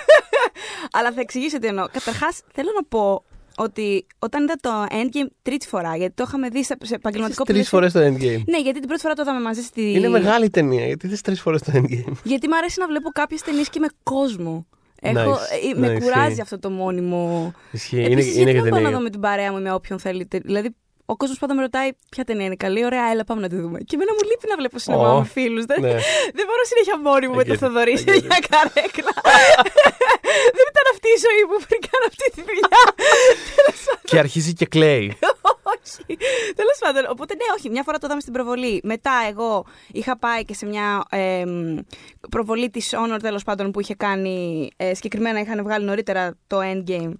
Αλλά 0.96 1.12
θα 1.12 1.20
εξηγήσω 1.20 1.58
τι 1.58 1.66
εννοώ. 1.66 1.86
Καταρχάς, 1.92 2.40
θέλω 2.52 2.70
να 2.76 2.84
πω 2.84 3.24
ότι 3.56 4.06
όταν 4.18 4.42
είδα 4.42 4.54
το 4.60 4.70
Endgame 4.90 5.28
τρίτη 5.42 5.66
φορά, 5.66 5.96
γιατί 5.96 6.14
το 6.14 6.24
είχαμε 6.26 6.48
δει 6.48 6.64
σε 6.64 6.76
σε 6.82 6.94
επαγγελματικό 6.94 7.44
Τρεις 7.44 7.70
πλαίσιο. 7.70 7.78
φορές 7.78 7.92
το 7.92 8.00
endgame. 8.00 8.42
Ναι, 8.46 8.60
γιατί 8.60 8.78
την 8.78 8.86
πρώτη 8.86 9.00
φορά 9.02 9.14
το 9.14 9.22
είδαμε 9.22 9.40
μαζί 9.40 9.62
στη. 9.62 9.92
Είναι 9.92 10.08
μεγάλη 10.08 10.50
ταινία, 10.50 10.86
γιατί 10.86 11.08
θε 11.08 11.16
τρεις 11.22 11.40
φορές 11.40 11.62
το 11.62 11.72
endgame. 11.74 12.12
Γιατί 12.24 12.48
μου 12.48 12.56
αρέσει 12.56 12.80
να 12.80 12.86
βλέπω 12.86 13.08
κάποιες 13.10 13.42
ταινίες 13.42 13.68
και 13.68 13.78
με 13.80 13.86
κόσμο. 14.02 14.66
Έχω, 15.02 15.32
Nice. 15.34 15.74
ε, 15.74 15.78
με 15.78 15.92
Nice, 15.94 16.00
κουράζει 16.02 16.28
ισχύει. 16.28 16.40
αυτό 16.40 16.58
το 16.58 16.70
μόνιμο. 16.70 17.52
Ισχύει, 17.70 17.96
είναι, 17.96 18.06
Επίσης, 18.12 18.34
είναι 18.36 18.50
γιατί 18.50 18.56
και 18.56 18.62
να 18.64 18.70
πάω 18.70 18.78
να 18.78 18.82
ταινία. 18.84 18.96
δω 18.96 19.02
με 19.02 19.10
την 19.10 19.20
παρέα 19.20 19.52
μου 19.52 19.58
ή 19.58 19.60
με 19.60 19.72
όποιον 19.72 19.98
θέλετε. 19.98 20.38
Δηλαδή, 20.38 20.76
ο 21.12 21.16
κόσμος 21.16 21.38
πάντα 21.38 21.54
με 21.54 21.60
ρωτάει 21.66 21.90
ποια 22.10 22.24
ταινία 22.24 22.46
είναι 22.46 22.60
καλή. 22.66 22.84
Ωραία, 22.84 23.04
έλα, 23.12 23.24
πάμε 23.24 23.40
να 23.40 23.48
τη 23.48 23.56
δούμε. 23.56 23.78
Και 23.88 23.94
εμένα 23.96 24.12
μου 24.16 24.22
λείπει 24.30 24.46
να 24.52 24.56
βλέπω 24.60 24.78
σινεμά 24.78 25.08
Ω, 25.14 25.18
με 25.18 25.24
φίλους. 25.34 25.64
Δεν, 25.70 25.80
ναι. 25.80 25.94
δεν 26.36 26.44
μπορώ 26.46 26.62
συνέχεια 26.70 26.96
μόνη 27.08 27.26
μου 27.28 27.34
με 27.34 27.42
I 27.42 27.46
το 27.46 27.52
get 27.52 27.56
it, 27.56 27.60
Θοδωρή 27.62 27.94
I 27.96 27.98
σε 27.98 28.04
get 28.08 28.18
it. 28.18 28.24
μια 28.30 28.40
καρέκλα. 28.50 29.14
δεν 30.56 30.64
ήταν 30.72 30.86
αυτή 30.94 31.08
η 31.16 31.18
ζωή 31.26 31.42
μου 31.48 31.56
πριν 31.66 31.78
κάνω 31.88 32.04
αυτή 32.12 32.26
τη 32.34 32.40
δουλειά. 32.48 32.80
Τέλος 33.58 33.80
πάντων. 33.86 34.04
Και 34.10 34.18
αρχίζει 34.24 34.52
και 34.52 34.66
κλαίει. 34.74 35.06
όχι. 35.74 36.04
Τέλος 36.60 36.78
πάντων. 36.82 37.02
Οπότε, 37.14 37.32
ναι, 37.34 37.46
όχι. 37.56 37.70
Μια 37.74 37.82
φορά 37.86 37.96
το 37.98 38.04
είδαμε 38.06 38.20
στην 38.20 38.32
προβολή. 38.32 38.80
Μετά, 38.92 39.14
εγώ 39.30 39.64
είχα 39.98 40.18
πάει 40.18 40.44
και 40.44 40.54
σε 40.54 40.66
μια 40.66 40.86
εμ, 41.10 41.76
προβολή 42.30 42.70
της 42.70 42.94
Honor, 42.98 43.18
τέλος 43.22 43.42
πάντων, 43.44 43.70
που 43.70 43.80
είχε 43.80 43.94
κάνει. 43.94 44.68
Ε, 44.76 44.94
συγκεκριμένα 44.94 45.40
είχαν 45.40 45.62
βγάλει 45.62 45.84
νωρίτερα 45.84 46.22
το 46.46 46.58
Endgame. 46.72 47.12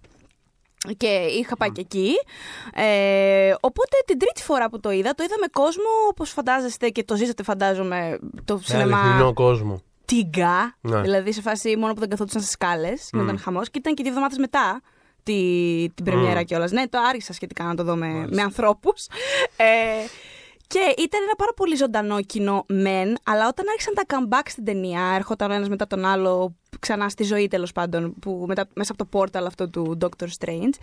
Και 0.96 1.06
είχα 1.06 1.56
πάει 1.56 1.70
και 1.70 1.80
εκεί. 1.80 2.12
Ε, 2.74 3.54
οπότε 3.60 3.96
την 4.06 4.18
τρίτη 4.18 4.42
φορά 4.42 4.70
που 4.70 4.80
το 4.80 4.90
είδα, 4.90 5.14
το 5.14 5.22
είδα 5.22 5.34
με 5.40 5.46
κόσμο 5.52 5.88
όπως 6.10 6.30
φαντάζεστε 6.30 6.88
και 6.88 7.04
το 7.04 7.16
ζήσατε, 7.16 7.42
φαντάζομαι, 7.42 8.18
το 8.44 8.54
Με 8.54 8.60
σινεμά 8.64 9.00
αληθινό 9.00 9.32
κόσμο. 9.32 9.80
τίγκα. 10.04 10.76
Ναι. 10.80 11.00
Δηλαδή 11.00 11.32
σε 11.32 11.40
φάση 11.40 11.76
μόνο 11.76 11.92
που 11.92 12.00
δεν 12.00 12.08
καθόντουσαν 12.08 12.40
στις 12.40 12.52
σκάλες. 12.52 13.10
Mm. 13.14 13.22
Ήταν 13.22 13.38
χαμός. 13.38 13.70
Και 13.70 13.78
ήταν 13.78 13.94
και 13.94 14.02
δύο 14.02 14.10
εβδομάδες 14.10 14.38
μετά 14.38 14.80
τη, 15.22 15.34
την 15.94 16.04
πρεμιέρα 16.04 16.40
Μμ. 16.40 16.44
κιόλας. 16.44 16.70
Ναι, 16.70 16.88
το 16.88 16.98
άργησα 17.08 17.32
σχετικά 17.32 17.64
να 17.64 17.74
το 17.74 17.84
δω 17.84 17.96
με, 17.96 18.26
με 18.30 18.42
ανθρώπους. 18.42 19.06
Ε, 19.56 19.64
και 20.70 20.94
ήταν 20.98 21.22
ένα 21.22 21.34
πάρα 21.36 21.52
πολύ 21.56 21.76
ζωντανό 21.76 22.22
κοινό, 22.22 22.64
μεν, 22.68 23.16
αλλά 23.24 23.48
όταν 23.48 23.64
άρχισαν 23.68 23.94
τα 23.94 24.04
comeback 24.06 24.46
στην 24.46 24.64
ταινία, 24.64 25.12
έρχονταν 25.14 25.50
ο 25.50 25.54
ένας 25.54 25.68
μετά 25.68 25.86
τον 25.86 26.04
άλλο, 26.04 26.54
ξανά 26.80 27.08
στη 27.08 27.24
ζωή 27.24 27.48
τέλος 27.48 27.72
πάντων, 27.72 28.14
που 28.20 28.44
μετά, 28.48 28.68
μέσα 28.74 28.92
από 28.92 29.04
το 29.06 29.18
portal 29.18 29.44
αυτό 29.46 29.68
του 29.68 29.98
Doctor 30.00 30.26
Strange. 30.38 30.74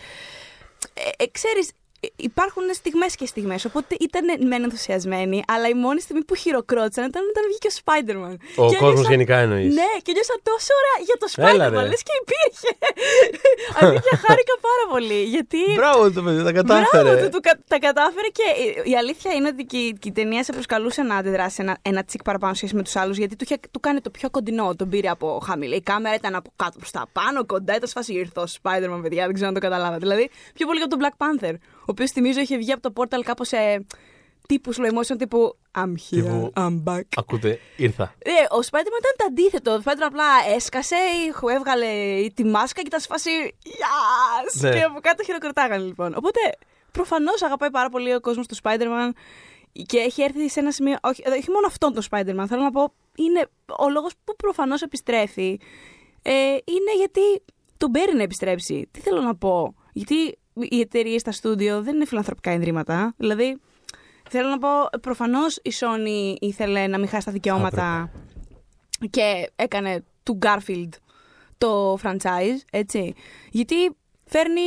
Ε, 0.93 1.23
ε, 1.23 1.28
ξέρεις, 1.32 1.69
ε, 1.69 1.73
υπάρχουν 2.15 2.63
στιγμές 2.73 3.15
και 3.15 3.25
στιγμές, 3.25 3.65
οπότε 3.65 3.95
ήταν 3.99 4.47
μεν 4.47 4.63
ενθουσιασμένοι, 4.63 5.43
αλλά 5.47 5.67
η 5.67 5.73
μόνη 5.73 6.01
στιγμή 6.01 6.23
που 6.23 6.36
χειροκρότησαν 6.36 7.05
ήταν 7.05 7.21
όταν 7.31 7.43
βγήκε 7.49 7.67
ο 7.71 7.75
Spider-Man. 7.81 8.36
Ο 8.63 8.69
Και 8.69 8.75
κόσμος 8.75 8.89
ένιωσα- 8.91 9.10
γενικά 9.12 9.38
εννοείς. 9.38 9.73
Ναι, 9.75 9.89
και 10.03 10.12
νιώσα 10.12 10.36
τόσο 10.43 10.71
ωραία 10.79 10.97
για 11.07 11.17
το 11.21 11.27
Έλα, 11.36 11.65
Spider-Man, 11.67 11.81
ρε. 11.83 11.88
λες 11.91 12.03
και 12.03 12.15
υπήρχε. 12.23 12.69
Αλήθεια, 13.81 14.17
χάρηκα 14.25 14.55
πάρα 14.69 14.86
πολύ, 14.93 15.23
γιατί... 15.23 15.57
Μπράβο 15.75 16.12
το 16.12 16.21
παιδί, 16.23 16.43
τα 16.43 16.51
Μπράβο, 16.51 16.67
κατάφερε. 16.83 17.23
του, 17.23 17.29
του 17.29 17.39
κα- 17.41 17.60
τα 17.67 17.79
κατάφερε 17.79 18.27
και 18.27 18.43
η- 18.63 18.91
η 18.91 18.95
αλήθεια 18.97 19.31
είναι 19.33 19.47
ότι 19.47 19.63
και, 19.63 19.77
η- 19.77 19.93
και 20.01 20.07
η 20.07 20.12
ταινία 20.12 20.43
σε 20.43 20.51
προσκαλούσε 20.51 21.01
να 21.01 21.15
αντιδράσει 21.15 21.57
ένα, 21.62 21.77
ένα 21.81 22.03
τσικ 22.03 22.23
παραπάνω 22.23 22.53
σχέση 22.53 22.75
με 22.75 22.83
τους 22.83 22.95
άλλους, 22.95 23.17
γιατί 23.17 23.36
του, 23.36 23.43
είχε, 23.47 23.57
του 23.71 23.79
κάνει 23.79 24.01
το 24.01 24.10
πιο 24.10 24.29
κοντινό. 24.29 24.75
Τον 24.75 24.89
πήρε 24.89 25.10
από 25.10 25.39
χαμηλή. 25.45 25.75
Η 25.75 25.81
κάμερα 25.81 26.15
ήταν 26.15 26.36
από 26.36 26.51
κάτω 26.55 26.77
προς 26.77 26.91
τα 26.91 27.05
πάνω, 27.12 27.45
κοντά. 27.45 27.75
Ήταν 27.75 27.89
σφάση 27.89 28.13
ήρθε 28.13 28.39
ο 28.39 28.45
Spider-Man, 28.62 28.99
παιδιά, 29.01 29.25
δεν 29.25 29.33
ξέρω 29.33 29.47
αν 29.47 29.53
το 29.53 29.60
καταλάβατε. 29.60 29.97
Δηλαδή, 29.99 30.29
πιο 30.53 30.65
πολύ 30.67 30.81
από 30.81 30.97
τον 30.97 30.99
Black 31.03 31.15
Panther, 31.25 31.53
ο 31.53 31.76
οποίος 31.91 32.12
θυμίζω 32.12 32.39
είχε 32.39 32.58
βγει 32.58 32.71
από 32.71 32.91
το 32.91 33.02
portal 33.02 33.21
κάπως 33.23 33.47
σε 33.47 33.86
τύπου 34.47 34.73
slow 34.76 34.97
motion 35.00 35.17
τύπου 35.17 35.58
I'm 35.78 35.80
here, 35.89 35.93
Τύπου- 36.10 36.52
I'm 36.56 36.84
back. 36.86 37.02
Ακούτε, 37.15 37.60
ήρθα. 37.78 38.04
Ε, 38.19 38.32
ο 38.32 38.60
Spider-Man 38.60 39.00
ήταν 39.00 39.13
το 39.17 39.26
αντίθετο. 39.28 39.71
Ο 39.73 39.82
Spider-Man 39.84 40.06
απλά 40.06 40.26
έσκασε, 40.56 40.95
ηχ- 41.28 41.50
έβγαλε 41.56 41.88
τη 42.34 42.43
μάσκα 42.45 42.82
και 42.82 42.88
ήταν 42.88 43.00
σε 43.00 43.08
φάση 43.10 43.30
Yes! 43.65 44.62
Ναι. 44.62 44.69
Και 44.71 44.82
από 44.82 45.00
κάτω 45.00 45.23
χειροκροτάγανε 45.23 45.84
λοιπόν. 45.84 46.13
Οπότε 46.17 46.39
προφανώς 46.91 47.41
αγαπάει 47.41 47.71
πάρα 47.71 47.89
πολύ 47.89 48.13
ο 48.13 48.19
κόσμος 48.19 48.47
του 48.47 48.56
Spider-Man 48.63 49.10
και 49.86 49.97
έχει 49.97 50.21
έρθει 50.21 50.50
σε 50.50 50.60
ένα 50.60 50.71
σημείο. 50.71 50.95
Όχι, 51.04 51.21
ε, 51.26 51.30
όχι 51.30 51.52
μόνο 51.52 51.67
αυτόν 51.67 51.93
τον 51.93 52.04
Spider-Man, 52.12 52.45
θέλω 52.47 52.62
να 52.62 52.71
πω. 52.71 52.93
Είναι 53.15 53.47
ο 53.78 53.89
λόγος 53.89 54.13
που 54.23 54.36
προφανώς 54.36 54.82
επιστρέφει. 54.82 55.60
Ε, 56.21 56.32
είναι 56.65 56.95
γιατί 56.97 57.21
τον 57.78 57.91
παίρνει 57.91 58.15
να 58.15 58.23
επιστρέψει. 58.23 58.88
Τι 58.91 59.00
θέλω 59.00 59.21
να 59.21 59.36
πω; 59.36 59.76
Γιατί 59.93 60.38
οι 60.59 60.79
εταιρείες 60.79 61.21
στα 61.21 61.31
στούντιο 61.31 61.81
δεν 61.81 61.95
είναι 61.95 62.05
φιλανθρωπικά 62.05 62.53
ιδρύματα. 62.53 63.13
Δηλαδή, 63.17 63.59
θέλω 64.29 64.49
να 64.49 64.57
πω, 64.57 64.69
προφανώς 65.01 65.55
η 65.55 65.71
Sony 65.79 66.35
ήθελε 66.39 66.87
να 66.87 66.97
μην 66.97 67.07
χάσει 67.07 67.25
τα 67.25 67.31
δικαιώματα 67.31 68.11
και 69.09 69.51
έκανε 69.55 70.03
του 70.23 70.39
Garfield 70.41 70.89
το 71.57 71.97
franchise, 72.03 72.59
έτσι. 72.71 73.13
Γιατί 73.51 73.95
φέρνει 74.25 74.61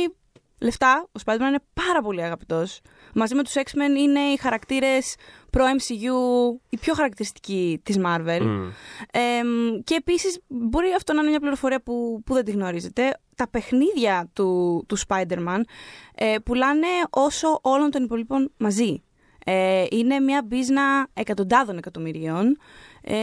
λεφτά, 0.59 1.07
ο 1.07 1.19
Spider-Man 1.25 1.39
είναι 1.39 1.63
πάρα 1.73 2.01
πολύ 2.01 2.23
αγαπητός. 2.23 2.81
Μαζί 3.15 3.35
με 3.35 3.43
τους 3.43 3.53
X-Men 3.55 3.97
είναι 3.97 4.19
οι 4.19 4.37
χαρακτήρες 4.37 5.15
προ-MCU, 5.49 6.59
οι 6.69 6.77
πιο 6.77 6.93
χαρακτηριστικοί 6.93 7.81
της 7.83 7.99
Marvel. 8.05 8.41
Μμ. 8.41 8.69
Εμ, 9.11 9.79
και 9.83 9.95
επίσης 9.95 10.39
μπορεί 10.47 10.87
αυτό 10.95 11.13
να 11.13 11.21
είναι 11.21 11.29
μια 11.29 11.39
πληροφορία 11.39 11.81
που, 11.81 12.21
που 12.25 12.33
δεν 12.33 12.45
τη 12.45 12.51
γνωρίζετε. 12.51 13.19
Τα 13.35 13.49
παιχνίδια 13.49 14.29
του, 14.33 14.83
του 14.87 14.97
Spider-Man 15.07 15.61
ε, 16.15 16.35
πουλάνε 16.43 16.87
όσο 17.09 17.59
όλων 17.61 17.91
των 17.91 18.03
υπολείπων 18.03 18.51
μαζί. 18.57 19.01
Ε, 19.45 19.85
είναι 19.89 20.19
μια 20.19 20.43
μπίζνα 20.47 21.07
εκατοντάδων 21.13 21.77
εκατομμυρίων 21.77 22.57
ε, 23.03 23.15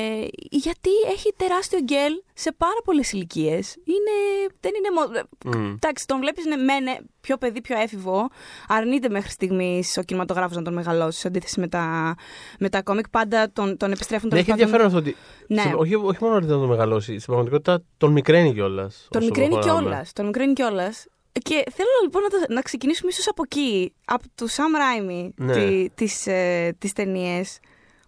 γιατί 0.51 0.91
έχει 1.13 1.33
τεράστιο 1.37 1.79
γκέλ 1.81 2.13
σε 2.35 2.53
πάρα 2.53 2.81
πολλές 2.85 3.13
ηλικίες. 3.13 3.77
Είναι, 3.85 4.47
δεν 4.61 4.73
είναι 4.79 4.91
μόνο. 4.95 5.27
Μμ. 5.65 5.73
Εντάξει, 5.75 6.07
τον 6.07 6.19
βλέπεις 6.21 6.45
ναι, 6.45 6.57
μεν 6.57 6.83
ναι, 6.83 6.97
πιο 7.21 7.37
παιδί, 7.37 7.61
πιο 7.61 7.79
έφηβο. 7.79 8.29
Αρνείται 8.69 9.09
μέχρι 9.09 9.31
στιγμής 9.31 9.97
ο 9.97 10.03
κινηματογράφος 10.03 10.57
να 10.57 10.63
τον 10.63 10.73
μεγαλώσει 10.75 11.19
σε 11.21 11.29
αντίθεση 11.29 11.61
με 11.61 11.69
τα, 11.69 12.15
με 12.59 12.69
τα 12.69 12.83
κόμικ. 12.83 13.09
Πάντα 13.09 13.51
τον, 13.53 13.77
τον 13.77 13.93
επιστρέφουν 13.93 14.29
Ναι, 14.33 14.43
τέλος 14.43 14.59
έχει 14.59 14.69
πάντων- 14.69 14.75
ενδιαφέρον 14.85 15.11
αυτό 15.11 15.11
ότι. 15.11 15.55
Ναι. 15.55 15.63
σε- 15.63 15.75
όχι, 15.77 15.95
όχι 15.95 16.19
μόνο 16.25 16.35
ότι 16.37 16.47
δεν 16.47 16.57
τον 16.59 16.69
μεγαλώσει, 16.69 17.13
στην 17.13 17.25
πραγματικότητα 17.25 17.83
τον 17.97 18.13
μικραίνει 18.13 18.53
κιόλας. 18.53 19.07
Τον 19.11 19.25
μικραίνει 19.25 19.59
κιόλας. 19.59 20.13
Τον 20.13 20.27
μικραίνει 20.27 20.53
κιόλας. 20.53 21.07
Και 21.43 21.65
θέλω 21.73 21.89
λοιπόν 22.03 22.23
να, 22.23 22.29
το- 22.29 22.53
να 22.53 22.61
ξεκινήσουμε 22.63 23.11
ίσως 23.11 23.29
από 23.29 23.43
εκεί, 23.45 23.95
από 24.05 24.23
του 24.35 24.51
Sam 24.51 24.55
Raimi, 25.11 25.29
Ναι. 25.37 25.53
τη, 25.53 25.91
τις, 25.95 26.27
ε, 26.27 26.75
τις 26.79 26.93
ταινίες, 26.93 27.59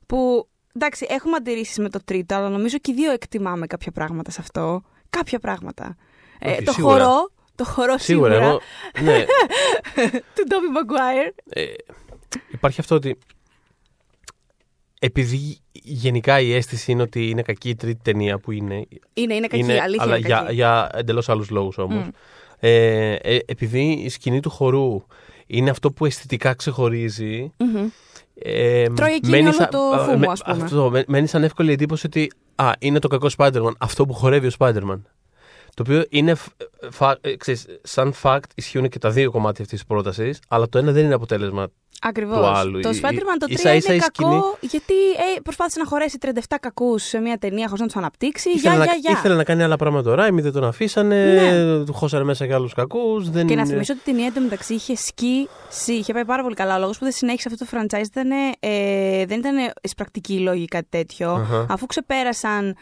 που 0.07 0.49
εντάξει 0.75 1.07
έχουμε 1.09 1.37
αντιρρήσεις 1.37 1.79
με 1.79 1.89
το 1.89 2.01
τρίτο, 2.05 2.35
αλλά 2.35 2.49
νομίζω 2.49 2.79
και 2.79 2.91
οι 2.91 2.95
δύο 2.95 3.13
εκτιμάμε 3.13 3.67
κάποια 3.67 3.93
πράγματα 3.93 4.31
σε 4.31 4.39
αυτό. 4.41 4.83
Κάποια 5.11 5.39
πράγματα. 5.39 5.97
Ε, 6.39 6.51
Όχι, 6.51 6.63
το 6.63 6.73
σίγουρα. 6.73 7.05
χορό, 7.05 7.31
το 7.55 7.65
χορό 7.65 7.99
σίγουρα, 7.99 8.33
Σίγουρα, 8.35 8.49
εγώ. 8.49 8.61
Ναι, 9.03 9.25
του 10.35 10.45
Ντόμπι 10.49 10.67
Μαγκουάιρ. 10.73 11.33
ε, 11.49 11.65
υπάρχει 12.53 12.81
αυτό 12.81 12.95
ότι. 12.95 13.19
Επειδή 15.03 15.59
γενικά 15.73 16.41
η 16.41 16.55
αίσθηση 16.55 16.93
είναι 16.93 17.03
ότι 17.03 17.29
είναι 17.29 17.43
κακή 17.43 17.69
η 17.69 17.75
τρίτη 17.75 18.01
ταινία 18.03 18.39
που 18.39 18.51
είναι. 18.53 18.87
Είναι, 19.13 19.35
είναι 19.35 19.47
κακή, 19.47 19.63
είναι, 19.63 19.81
αλήθεια 19.81 20.03
αλλά 20.05 20.17
είναι 20.17 20.27
για, 20.27 20.37
κακή. 20.39 20.55
για 20.55 20.91
εντελώς 20.95 21.29
άλλους 21.29 21.51
λόγους 21.51 21.79
όμως. 21.79 22.05
Μμ. 22.05 22.09
Ε, 22.61 23.15
ε, 23.15 23.39
επειδή 23.47 23.83
η 23.91 24.09
σκηνή 24.09 24.41
του 24.41 24.51
χορού 24.51 25.03
είναι 25.47 25.71
αυτό 25.71 25.93
που 25.93 26.07
αισθητικά 26.07 26.55
ξεχωρίζει. 26.55 27.53
Μμμ. 27.59 27.89
Ε, 28.35 28.89
Τρώει 28.89 29.13
εκείνη 29.13 29.31
μένει 29.31 29.45
όλο 29.45 29.53
σαν- 29.53 29.69
το 29.71 29.79
α, 29.79 29.99
φούμο, 29.99 30.19
με- 30.19 30.27
ας 30.29 30.43
πούμε. 30.43 30.65
Αυτό, 30.65 30.91
με- 30.91 31.05
μένει 31.07 31.27
σαν 31.27 31.43
εύκολη 31.45 31.73
εντύπωση 31.73 32.07
ότι 32.07 32.33
α, 32.55 32.71
είναι 32.79 32.99
το 32.99 33.09
κακό 33.09 33.29
Spider-Man, 33.37 33.73
αυτό 33.79 34.07
που 34.07 34.13
χορεύει 34.15 34.47
ο 34.47 34.51
Spider-Man. 34.59 35.01
Το 35.75 35.83
οποίο 35.87 36.05
είναι, 36.09 36.35
φ- 36.35 36.49
φα- 36.91 37.19
ε, 37.21 37.37
ξέρεις, 37.37 37.67
σαν 37.83 38.15
fact, 38.23 38.39
ισχύουν 38.55 38.89
και 38.89 38.99
τα 38.99 39.11
δύο 39.11 39.31
κομμάτια 39.31 39.65
αυτής 39.65 39.79
της 39.79 39.87
πρότασης, 39.89 40.39
αλλά 40.49 40.69
το 40.69 40.79
ένα 40.79 40.93
δεν 40.93 41.05
είναι 41.05 41.15
αποτέλεσμα. 41.15 41.69
Ακριβώς. 42.03 42.37
του 42.39 42.45
άλλου. 42.47 42.81
Το 42.81 42.89
Η- 42.91 43.01
Spider-Man 43.03 43.37
το 43.39 43.47
3 43.47 43.51
ίσα- 43.51 43.75
ίσα 43.75 43.93
είναι 43.95 44.05
η 44.05 44.07
κακό 44.15 44.31
σκηνή- 44.31 44.73
γιατί 44.73 44.95
ε, 45.37 45.41
προσπάθησε 45.43 45.79
να 45.79 45.87
χωρέσει 45.87 46.19
37 46.19 46.57
κακούς 46.61 47.03
σε 47.03 47.19
μια 47.19 47.37
ταινία 47.39 47.65
χωρίς 47.67 47.81
να 47.81 47.87
τους 47.87 47.97
αναπτύξει. 47.97 48.51
Ήθελε, 48.51 48.75
Για, 48.75 48.79
να, 48.79 48.85
για, 48.85 48.95
για. 49.01 49.11
ήθελε 49.11 49.35
να 49.35 49.45
κάνει 49.45 49.63
άλλα 49.63 49.77
πράγματα 49.77 50.03
τώρα, 50.03 50.25
εμείς 50.27 50.43
δεν 50.45 50.53
τον 50.53 50.65
αφήσανε, 50.65 51.25
Ναι. 51.33 51.85
του 51.85 51.93
χώσανε 51.93 52.25
μέσα 52.25 52.47
και 52.47 52.55
άλλους 52.55 52.73
κακούς. 52.75 53.31
Δεν... 53.31 53.47
Και 53.47 53.55
να 53.55 53.67
θυμίσω 53.67 53.93
ότι 53.93 54.11
η 54.11 54.13
ταινία 54.13 54.27
εντωμεταξύ 54.27 54.75
είχε 54.75 54.97
σκίσει, 54.97 55.93
είχε 55.93 56.13
πάει 56.13 56.25
πάρα 56.25 56.43
πολύ 56.43 56.55
καλά. 56.55 56.77
Ο 56.77 56.79
λόγος 56.79 56.99
που 56.99 57.05
δεν 57.05 57.13
συνέχισε 57.13 57.49
αυτό 57.53 57.65
το 57.65 57.71
franchise 57.79 58.07
ήταν, 58.07 58.31
ε, 58.61 59.27
δεν 59.27 59.39
ήταν 59.39 59.73
εισπρακτική 59.83 60.39
λόγη 60.39 60.63
ή 60.63 60.67
κάτι 60.67 60.87
τέτοιο. 60.91 61.31
Αχα. 61.31 61.67
Αφού 61.69 61.87
ξεπέρασαν 61.87 62.77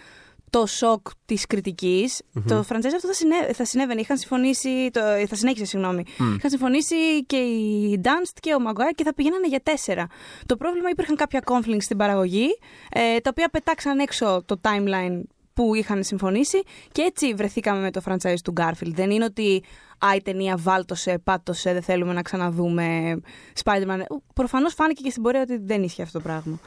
το 0.51 0.67
σοκ 0.67 1.09
της 1.25 1.47
κριτικη 1.47 2.11
Το 2.47 2.65
franchise 2.69 2.95
αυτό 2.95 3.09
θα, 3.09 3.13
συνέ, 3.13 3.53
θα 3.53 3.65
συνέβαινε. 3.65 4.01
Είχαν 4.01 4.17
συμφωνήσει. 4.17 4.91
Το, 4.93 5.01
θα 5.29 5.35
συνέχισε, 5.35 5.65
συγγνώμη. 5.65 6.05
Είχαν 6.37 6.51
συμφωνήσει 6.51 7.25
και 7.27 7.37
η 7.37 8.01
Dunst 8.05 8.37
και 8.41 8.55
ο 8.55 8.59
Maguire 8.69 8.93
και 8.95 9.05
θα 9.05 9.15
πηγαίνανε 9.15 9.47
για 9.47 9.61
τέσσερα. 9.61 10.07
Το 10.47 10.57
πρόβλημα 10.57 10.91
υπήρχαν 10.91 11.17
κάποια 11.17 11.43
conflicts 11.45 11.83
στην 11.83 11.97
παραγωγή, 11.97 12.59
ε, 12.93 13.19
τα 13.21 13.31
οποία 13.31 13.49
πετάξαν 13.49 13.99
έξω 13.99 14.43
το 14.47 14.61
timeline 14.63 15.23
που 15.55 15.75
είχαν 15.75 16.05
συμφωνήσει 16.05 16.63
και 16.93 17.03
έτσι 17.03 17.35
βρεθήκαμε 17.35 17.81
με 17.81 17.91
το 17.91 18.01
franchise 18.07 18.41
του 18.45 18.53
Garfield. 18.57 18.93
Δεν 18.95 19.11
είναι 19.11 19.25
ότι 19.25 19.63
α, 19.99 20.15
η 20.15 20.23
ταινία 20.23 20.57
βάλτωσε, 20.57 21.19
πάτωσε, 21.25 21.73
δεν 21.73 21.83
θέλουμε 21.83 22.13
να 22.13 22.23
ξαναδούμε 22.23 23.19
Spider-Man. 23.65 23.99
Προφανώς 24.35 24.75
φάνηκε 24.75 25.03
και 25.03 25.11
στην 25.11 25.23
πορεία 25.23 25.41
ότι 25.41 25.59
δεν 25.59 25.83
ίσχυε 25.83 26.03
αυτό 26.03 26.19
το 26.19 26.25
πράγμα. 26.25 26.59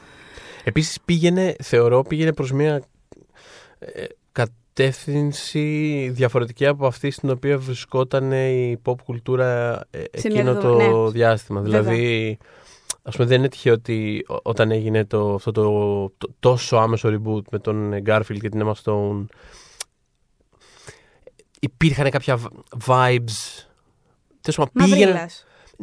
Επίσης 0.64 0.98
πήγαινε, 1.04 1.54
θεωρώ, 1.62 2.02
πήγαινε 2.02 2.32
προς 2.32 2.52
μια 2.52 2.74
ε, 2.74 2.80
κατεύθυνση 4.32 6.08
διαφορετική 6.12 6.66
από 6.66 6.86
αυτή 6.86 7.10
στην 7.10 7.30
οποία 7.30 7.58
βρισκόταν 7.58 8.32
η 8.32 8.80
pop 8.84 8.94
κουλτούρα 9.04 9.80
ε, 9.90 10.02
εκείνο 10.10 10.54
το 10.54 10.74
ναι. 10.74 11.10
διάστημα. 11.10 11.60
Δηλαδή, 11.60 12.38
ας 13.02 13.16
πούμε 13.16 13.28
δεν 13.28 13.38
είναι 13.38 13.48
τυχαίο 13.48 13.72
ότι 13.72 14.26
όταν 14.42 14.70
έγινε 14.70 15.04
το, 15.04 15.34
αυτό 15.34 15.52
το, 15.52 16.12
τόσο 16.40 16.76
άμεσο 16.76 17.08
reboot 17.08 17.42
με 17.50 17.58
τον 17.58 18.02
Garfield 18.06 18.38
και 18.40 18.48
την 18.48 18.62
Emma 18.64 18.72
Stone 18.84 19.24
υπήρχαν 21.60 22.10
κάποια 22.10 22.38
vibes 22.86 23.66
Τέλος 24.42 24.70
πάντων, 24.72 24.72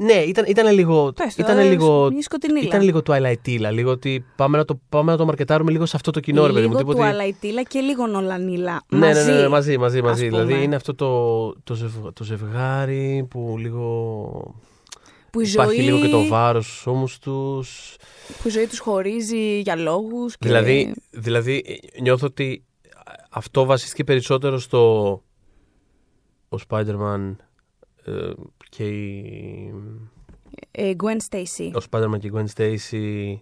ναι, 0.02 0.14
ήταν, 0.14 0.46
ήταν 0.48 0.74
λίγο. 0.74 1.14
Πες 1.16 1.36
ήταν, 1.36 1.70
λίγο 1.70 2.12
ήταν 2.62 2.82
λίγο 2.82 3.02
Twilight 3.06 3.72
Λίγο 3.72 3.92
ότι 3.92 4.26
πάμε 4.36 4.58
να, 4.58 4.66
το, 4.66 4.80
πάμε 4.90 5.12
να 5.12 5.18
το 5.18 5.26
μαρκετάρουμε 5.26 5.72
λίγο 5.72 5.86
σε 5.86 5.96
αυτό 5.96 6.12
το 6.12 6.20
κοινό, 6.20 6.46
ρε 6.48 6.54
παιδί 6.54 6.68
μου. 6.68 6.78
Λίγο 6.78 6.94
Twilight 6.94 7.64
και 7.68 7.80
λίγο 7.80 8.08
Νολανίλα. 8.08 8.84
Ναι, 8.90 8.98
μαζί, 9.00 9.26
ναι, 9.26 9.36
ναι, 9.36 9.42
ναι, 9.42 9.48
μαζί, 9.48 9.78
μαζί. 9.78 10.02
μαζί. 10.02 10.28
Δηλαδή 10.28 10.64
είναι 10.64 10.76
αυτό 10.76 10.96
το, 10.96 11.54
το, 11.64 11.74
ζευ, 11.74 11.94
το 12.14 12.24
ζευγάρι 12.24 13.28
που 13.30 13.56
λίγο. 13.60 14.56
Που 15.32 15.42
η 15.42 15.50
Υπάρχει 15.52 15.76
ζωή... 15.76 15.86
λίγο 15.86 16.00
και 16.00 16.08
το 16.08 16.28
βάρος 16.28 16.66
στους 16.66 16.88
ώμους 16.88 17.20
τους. 17.20 17.96
Που 18.42 18.48
η 18.48 18.52
ζωή 18.52 18.68
τους 18.68 18.80
χωρίζει 18.80 19.60
για 19.60 19.76
λόγους. 19.76 20.38
Και... 20.38 20.48
Δηλαδή, 20.48 20.94
δηλαδή 21.10 21.80
νιώθω 22.02 22.26
ότι 22.26 22.64
αυτό 23.30 23.66
βασίστηκε 23.66 24.04
περισσότερο 24.04 24.60
στο. 24.60 25.12
Ο 26.50 26.58
Spider-Man 26.70 27.36
ε, 28.06 28.32
και 28.70 28.84
η... 28.84 29.74
Ε, 30.72 30.92
Gwen 31.04 31.18
Stacy. 31.30 31.72
Ο 31.74 31.86
Spider-Man 31.90 32.20
και 32.20 32.28
η 32.28 32.32
Gwen 32.34 32.46
Stacy. 32.56 33.36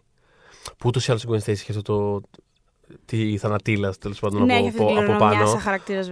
Που 0.77 0.87
ούτως 0.87 1.07
ή 1.07 1.11
άλλως 1.11 1.23
η 1.23 1.27
Gwen 1.29 1.39
Stacy 1.39 1.47
είχε 1.47 1.71
αυτό 1.71 1.81
το. 1.81 2.21
τη 3.05 3.37
θανατήλα 3.37 3.93
τέλος 3.93 4.19
πάντων 4.19 4.45
ναι, 4.45 4.55
από, 4.55 4.85
από, 4.85 4.99
από 4.99 5.17
πάνω. 5.17 5.59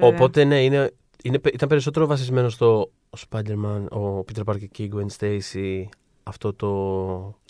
Οπότε 0.01 0.43
ναι, 0.43 0.63
είναι, 0.63 0.91
είναι, 1.23 1.39
ήταν 1.53 1.69
περισσότερο 1.69 2.05
βασισμένο 2.05 2.49
στο 2.49 2.91
ο 3.09 3.17
Spider-Man, 3.29 3.85
ο 3.91 4.19
Peter 4.19 4.43
Parker 4.45 4.67
και 4.71 4.83
η 4.83 4.91
Gwen 4.95 5.05
Stacy. 5.19 5.83
Αυτό 6.23 6.53
το. 6.53 6.69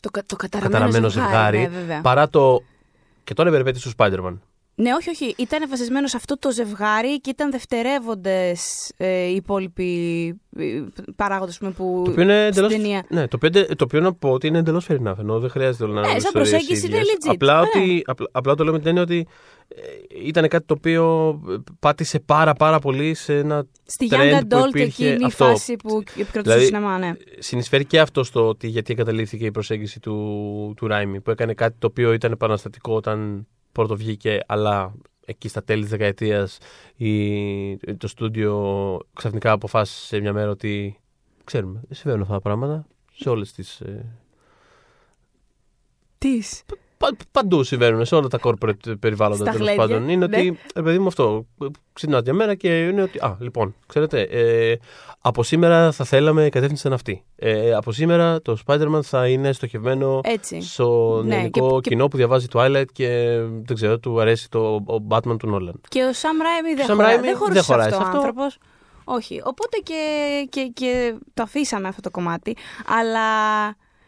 Το, 0.01 0.10
το 0.25 0.36
καταραμένο, 0.36 0.73
καταραμένο 0.73 1.10
ζευγάρι. 1.10 1.58
ζευγάρι 1.58 1.86
ναι, 1.86 2.01
παρά 2.01 2.30
το. 2.30 2.63
Και 3.23 3.34
τώρα 3.34 3.49
η 3.49 3.71
του 3.71 3.91
Spider-Man. 3.97 4.38
Ναι, 4.77 4.93
όχι, 4.93 5.09
όχι. 5.09 5.33
Ήταν 5.38 5.69
βασισμένο 5.69 6.07
σε 6.07 6.17
αυτό 6.17 6.38
το 6.38 6.51
ζευγάρι 6.51 7.21
και 7.21 7.29
ήταν 7.29 7.51
δευτερεύοντες 7.51 8.91
ε, 8.97 9.25
οι 9.25 9.35
υπόλοιποι 9.35 10.27
ε, 10.57 10.83
παράγοντες 11.15 11.57
που. 11.57 12.01
Το 12.05 12.11
οποίο 12.11 12.23
είναι 12.23 12.45
εντελώ. 12.45 12.69
Ναι, 13.09 13.27
το 13.27 13.38
οποίο, 13.43 13.65
το 13.65 13.83
οποίο 13.83 13.99
να 13.99 14.13
πω 14.13 14.29
ότι 14.29 14.47
είναι 14.47 14.57
εντελώς 14.57 14.88
fair 14.89 14.97
enough. 15.07 15.15
δεν 15.39 15.49
χρειάζεται 15.49 15.85
να 15.85 16.01
Ναι, 16.01 16.19
σαν 16.19 16.31
προσέγγιση 16.31 16.88
είναι 16.88 16.99
legit. 16.99 17.31
Απλά, 17.33 17.59
ναι. 17.59 17.67
ότι, 17.67 18.01
απλά, 18.05 18.27
απλά 18.31 18.55
το 18.55 18.63
λέω 18.63 18.73
με 18.73 18.79
την 18.79 18.88
έννοια 18.88 19.03
ότι 19.03 19.27
ε, 19.67 19.81
ήταν 20.25 20.47
κάτι 20.47 20.65
το 20.65 20.73
οποίο 20.77 21.35
πάτησε 21.79 22.19
πάρα 22.19 22.53
πάρα 22.53 22.79
πολύ 22.79 23.13
σε 23.13 23.38
ένα 23.38 23.65
Στη 23.85 24.07
Young 24.11 24.39
Adult 24.39 24.75
εκείνη 24.75 25.25
η 25.25 25.31
φάση 25.31 25.75
που 25.75 25.97
επικρατούσε 25.97 26.41
δηλαδή, 26.41 26.59
το 26.59 26.65
σινεμά, 26.65 26.97
ναι. 26.97 27.13
Συνεισφέρει 27.39 27.85
και 27.85 27.99
αυτό 27.99 28.23
στο 28.23 28.47
ότι 28.47 28.67
γιατί 28.67 28.93
εγκαταλείφθηκε 28.93 29.45
η 29.45 29.51
προσέγγιση 29.51 29.99
του, 29.99 30.73
του 30.75 30.88
Ράιμι 30.88 31.21
που 31.21 31.31
έκανε 31.31 31.53
κάτι 31.53 31.75
το 31.79 31.88
οποίο 31.88 32.13
ήταν 32.13 32.31
επαναστατικό 32.31 32.95
όταν 32.95 33.47
πρώτο 33.75 33.95
βγήκε, 33.95 34.39
αλλά 34.47 34.93
εκεί 35.25 35.47
στα 35.47 35.63
τέλη 35.63 35.81
της 35.81 35.89
δεκαετίας 35.89 36.57
το 37.97 38.07
στούντιο 38.07 38.99
ξαφνικά 39.13 39.51
αποφάσισε 39.51 40.19
μια 40.19 40.33
μέρα 40.33 40.49
ότι 40.49 40.99
ξέρουμε, 41.43 41.81
δεν 41.88 41.97
συμβαίνουν 41.97 42.21
αυτά 42.21 42.33
τα 42.33 42.41
πράγματα 42.41 42.88
σε 43.13 43.29
όλες 43.29 43.51
τις... 43.53 43.79
Ε... 43.81 44.05
Τις; 46.17 46.63
Παντού 47.31 47.63
συμβαίνουν 47.63 48.05
σε 48.05 48.15
όλα 48.15 48.27
τα 48.27 48.39
corporate 48.43 48.99
περιβάλλοντα 48.99 49.51
τέλος 49.51 49.75
πάντων. 49.75 50.10
Είναι 50.10 50.27
ναι. 50.27 50.38
ότι, 50.38 50.60
ρε 50.75 50.81
παιδί 50.81 50.99
μου, 50.99 51.08
αυτό. 51.08 51.45
Ξυπνάτε 51.93 52.23
μια 52.23 52.34
μέρα 52.34 52.55
και 52.55 52.88
είναι 52.88 53.01
ότι. 53.01 53.19
Α, 53.19 53.38
λοιπόν, 53.39 53.75
ξέρετε, 53.88 54.21
ε, 54.21 54.75
από 55.21 55.43
σήμερα 55.43 55.91
θα 55.91 56.05
θέλαμε 56.05 56.45
η 56.45 56.49
κατεύθυνση 56.49 56.88
να 56.88 56.95
αυτή. 56.95 57.23
Ε, 57.36 57.73
από 57.73 57.91
σήμερα 57.91 58.41
το 58.41 58.58
Spider-Man 58.65 58.99
θα 59.03 59.27
είναι 59.27 59.51
στοχευμένο 59.51 60.19
Έτσι. 60.23 60.62
στο 60.62 61.21
ναι, 61.25 61.36
ελληνικό 61.36 61.81
και, 61.81 61.89
κοινό 61.89 62.08
που 62.08 62.17
διαβάζει 62.17 62.47
Twilight 62.53 62.86
και 62.91 63.39
δεν 63.63 63.75
ξέρω, 63.75 63.99
του 63.99 64.19
αρέσει 64.19 64.49
το 64.49 64.60
ο 64.75 65.08
Batman 65.10 65.38
του 65.39 65.53
Nolan. 65.53 65.79
Και 65.89 66.03
ο 66.03 66.10
Sam 66.10 66.41
Raimi 66.41 66.75
δεν, 66.75 66.95
χωράει, 66.95 67.19
δεν 67.19 67.63
χωράει 67.63 67.88
αυτό 67.88 68.03
ο 68.03 68.08
άνθρωπος. 68.15 68.58
Όχι. 69.03 69.41
Οπότε 69.43 69.77
και, 69.84 70.01
και, 70.49 70.71
και 70.73 71.15
το 71.34 71.43
αφήσαμε 71.43 71.88
αυτό 71.88 72.01
το 72.01 72.12
κομμάτι. 72.12 72.55
Αλλά 72.99 73.21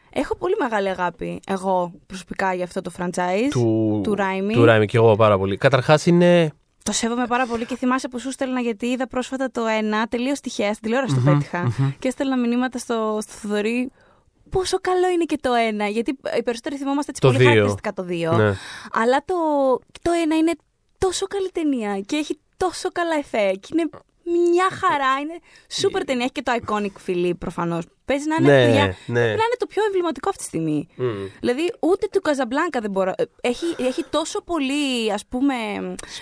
Έχω 0.10 0.36
πολύ 0.36 0.56
μεγάλη 0.60 0.89
αγάπη 0.89 1.39
εγώ 1.48 1.91
προσωπικά 2.08 2.54
για 2.54 2.63
αυτό 2.63 2.82
το 2.82 2.91
franchise 2.98 3.50
του, 3.50 4.02
του 4.04 4.15
Raimi. 4.17 4.54
Του 4.54 4.65
Raimi 4.70 4.86
και 4.86 4.98
εγώ 4.98 5.15
πάρα 5.15 5.38
πολύ. 5.38 5.58
Καταρχάς 5.58 6.06
είναι. 6.06 6.52
Το 6.84 6.91
σέβομαι 6.91 7.26
πάρα 7.28 7.46
πολύ 7.46 7.65
και 7.65 7.76
θυμάσαι 7.76 8.08
που 8.08 8.20
σου 8.20 8.32
στέλνα 8.32 8.60
γιατί 8.60 8.86
είδα 8.86 9.08
πρόσφατα 9.08 9.52
το 9.52 9.65
ένα 9.65 10.08
τελείως 10.08 10.39
τυχαία, 10.39 10.74
στην 10.74 10.82
τηλεόραση 10.82 11.15
το 11.15 11.22
πετυχα 11.22 11.72
και 12.00 12.08
έστελνα 12.08 12.38
μηνύματα 12.38 12.78
στο, 12.78 13.17
στο 13.22 13.32
Θοδωρή 13.32 13.91
πόσο 14.50 14.78
καλό 14.82 15.10
είναι 15.10 15.24
και 15.24 15.38
το 15.41 15.54
ένα. 15.54 15.88
Γιατί 15.88 16.17
οι 16.38 16.43
περισσότεροι 16.43 16.76
θυμόμαστε 16.78 17.12
έτσι 17.12 17.22
πολύ 17.22 17.38
χαρακτηριστικά 17.38 17.93
το 17.93 18.04
δύο. 18.04 18.32
Ναι. 18.32 18.54
Αλλά 18.91 19.24
το, 19.26 19.36
το 20.02 20.12
ένα 20.24 20.36
είναι 20.36 20.52
τόσο 20.98 21.26
καλή 21.26 21.50
ταινία 21.52 22.00
και 22.00 22.15
έχει 22.15 22.39
τόσο 22.58 22.89
καλά 22.91 23.15
εφέ 23.15 23.52
και 23.52 23.67
είναι 23.72 23.89
μια 24.32 24.68
χαρά. 24.72 25.20
Είναι 25.22 25.40
σούπερ 25.70 26.04
ταινία. 26.04 26.24
Έχει 26.24 26.32
και 26.32 26.42
το 26.42 26.52
iconic 26.66 27.00
φιλί 27.00 27.36
προφανώς. 27.36 27.86
Παίζει 28.06 28.28
να 28.28 28.36
είναι, 28.40 28.66
ναι, 28.66 28.96
ναι. 29.06 29.26
να 29.26 29.32
είναι 29.32 29.58
το 29.58 29.66
πιο 29.66 29.84
εμβληματικό 29.86 30.30
αυτή 30.30 30.42
τη 30.42 30.48
στιγμή. 30.48 30.88
Mm. 30.98 31.30
Δηλαδή, 31.40 31.74
ούτε 31.80 32.08
του 32.12 32.22
Καζαμπλάνκα 32.22 32.80
δεν 32.80 32.92
μπορώ. 32.92 33.13
Έχει, 33.42 33.66
έχει 33.78 34.04
τόσο 34.10 34.42
πολύ, 34.44 35.12
ας 35.13 35.26
πούμε. 35.26 35.56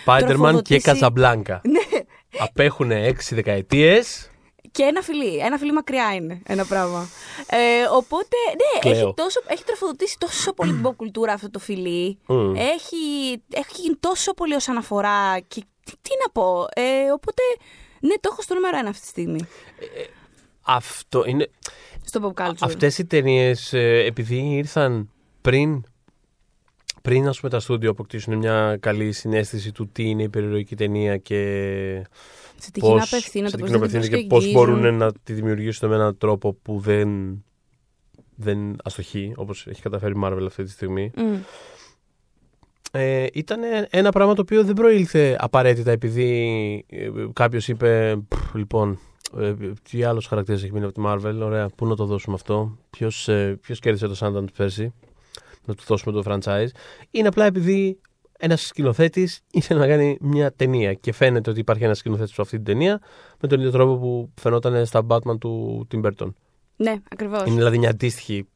Spider-Man 0.06 0.62
και 0.64 0.80
Καζαμπλάνκα. 0.80 1.62
ναι. 1.64 2.00
Απέχουν 2.40 2.92
έξι 2.92 3.36
δεκαετίες. 3.36 4.30
Και 4.72 4.84
ένα 4.84 5.02
φιλί. 5.02 5.38
Ένα 5.38 5.58
φιλί 5.58 5.72
μακριά 5.72 6.14
είναι 6.14 6.42
ένα 6.48 6.66
πράγμα. 6.66 7.10
Ε, 7.50 7.84
οπότε, 7.92 8.36
ναι, 8.84 8.92
έχει, 8.92 9.14
τόσο, 9.16 9.42
έχει 9.48 9.64
τροφοδοτήσει 9.64 10.18
τόσο 10.20 10.54
πολύ 10.54 10.72
την 10.72 10.88
pop 10.88 10.96
κουλτούρα 10.96 11.34
αυτό 11.34 11.50
το 11.50 11.60
φιλί. 11.60 12.20
Mm. 12.28 12.54
Έχει, 12.56 13.32
έχει 13.54 13.82
γίνει 13.82 13.96
τόσο 14.00 14.34
πολύ 14.34 14.54
ω 14.54 14.60
αναφορά. 14.68 15.40
Και 15.40 15.64
τι, 15.84 15.92
τι 16.02 16.10
να 16.24 16.32
πω. 16.32 16.68
Ε, 16.74 17.12
οπότε, 17.14 17.42
ναι, 18.06 18.14
το 18.20 18.30
έχω 18.32 18.42
στο 18.42 18.54
νούμερο 18.54 18.78
ένα 18.78 18.90
αυτή 18.90 19.02
τη 19.02 19.08
στιγμή. 19.08 19.40
Ε, 19.80 20.04
αυτό 20.62 21.24
είναι. 21.26 21.50
Στο 22.06 22.34
pop 22.36 22.44
culture. 22.44 22.54
Αυτές 22.60 22.98
οι 22.98 23.06
ταινίες, 23.06 23.74
ε, 23.74 24.04
επειδή 24.06 24.36
ήρθαν 24.36 25.10
πριν 25.42 25.84
πριν 27.06 27.28
ας 27.28 27.40
πούμε 27.40 27.52
τα 27.52 27.60
στούντιο 27.60 27.90
αποκτήσουν 27.90 28.38
μια 28.38 28.78
καλή 28.80 29.12
συνέστηση 29.12 29.72
του 29.72 29.90
τι 29.92 30.10
είναι 30.10 30.24
η 30.24 30.30
περιοχή 30.30 30.76
ταινία 30.76 31.18
και 31.18 31.36
σε 32.58 32.72
τι 32.72 32.80
πώς, 32.80 33.14
απευθύνεται, 33.14 33.68
σε 33.68 33.78
πώς, 33.78 34.08
και 34.08 34.18
πώς 34.18 34.52
μπορούν 34.52 34.96
να 34.96 35.12
τη 35.24 35.34
δημιουργήσουν 35.34 35.90
με 35.90 35.96
έναν 35.96 36.18
τρόπο 36.18 36.54
που 36.54 36.80
δεν, 36.80 37.10
δεν 38.36 38.76
αστοχεί 38.84 39.34
όπως 39.36 39.68
έχει 39.68 39.82
καταφέρει 39.82 40.14
η 40.18 40.22
Marvel 40.24 40.46
αυτή 40.46 40.64
τη 40.64 40.70
στιγμή 40.70 41.12
mm 41.16 41.22
ε, 42.92 43.26
ήταν 43.34 43.60
ένα 43.90 44.12
πράγμα 44.12 44.34
το 44.34 44.42
οποίο 44.42 44.64
δεν 44.64 44.76
προήλθε 44.76 45.38
απαραίτητα 45.40 45.92
επειδή 45.92 46.86
ε, 46.90 47.10
κάποιος 47.34 47.68
είπε 47.68 48.22
λοιπόν 48.54 49.00
ε, 49.40 49.54
τι 49.90 50.04
άλλος 50.04 50.28
χαρακτήρας 50.28 50.64
έχει 50.64 50.72
μείνει 50.72 50.86
από 50.86 50.94
τη 50.94 51.02
Marvel. 51.06 51.40
Ωραία, 51.42 51.70
πού 51.76 51.88
να 51.88 51.96
το 51.96 52.06
δώσουμε 52.06 52.36
αυτό. 52.36 52.78
Ποιος 52.90 53.28
ε, 53.28 53.58
ποιος 53.62 53.80
κέρδισε 53.80 54.08
το 54.08 54.16
Sundance 54.20 54.54
πέρσι. 54.58 54.94
Να 55.66 55.76
του 55.76 55.84
δώσουμε 55.88 56.22
το 56.22 56.32
franchise. 56.32 56.68
Είναι 57.12 57.28
απλά 57.28 57.46
επειδή 57.46 58.00
ένας 58.38 58.62
σκηνοθέτης 58.62 59.42
ήθελε 59.52 59.80
να 59.80 59.88
κάνει 59.88 60.18
μια 60.22 60.52
ταινία. 60.52 60.94
Και 60.94 61.14
φαίνεται 61.14 61.50
ότι 61.50 61.60
υπάρχει 61.60 61.84
ένας 61.84 61.98
σκηνοθέτης 61.98 62.34
σε 62.34 62.42
αυτή 62.42 62.56
την 62.56 62.66
ταινία 62.66 63.02
με 63.42 63.48
τον 63.48 63.60
ίδιο 63.60 63.72
τρόπο 63.72 63.98
που 63.98 64.30
φαινόταν 64.42 64.86
στα 64.86 65.06
Batman 65.08 65.40
του 65.40 65.88
Tim 65.92 66.06
Burton. 66.06 66.34
Ναι, 66.76 66.96
ακριβώς. 67.10 67.46
Είναι 67.46 67.56
δηλαδή 67.56 67.78
μια 67.78 67.90
αντίστοιχη 67.90 68.48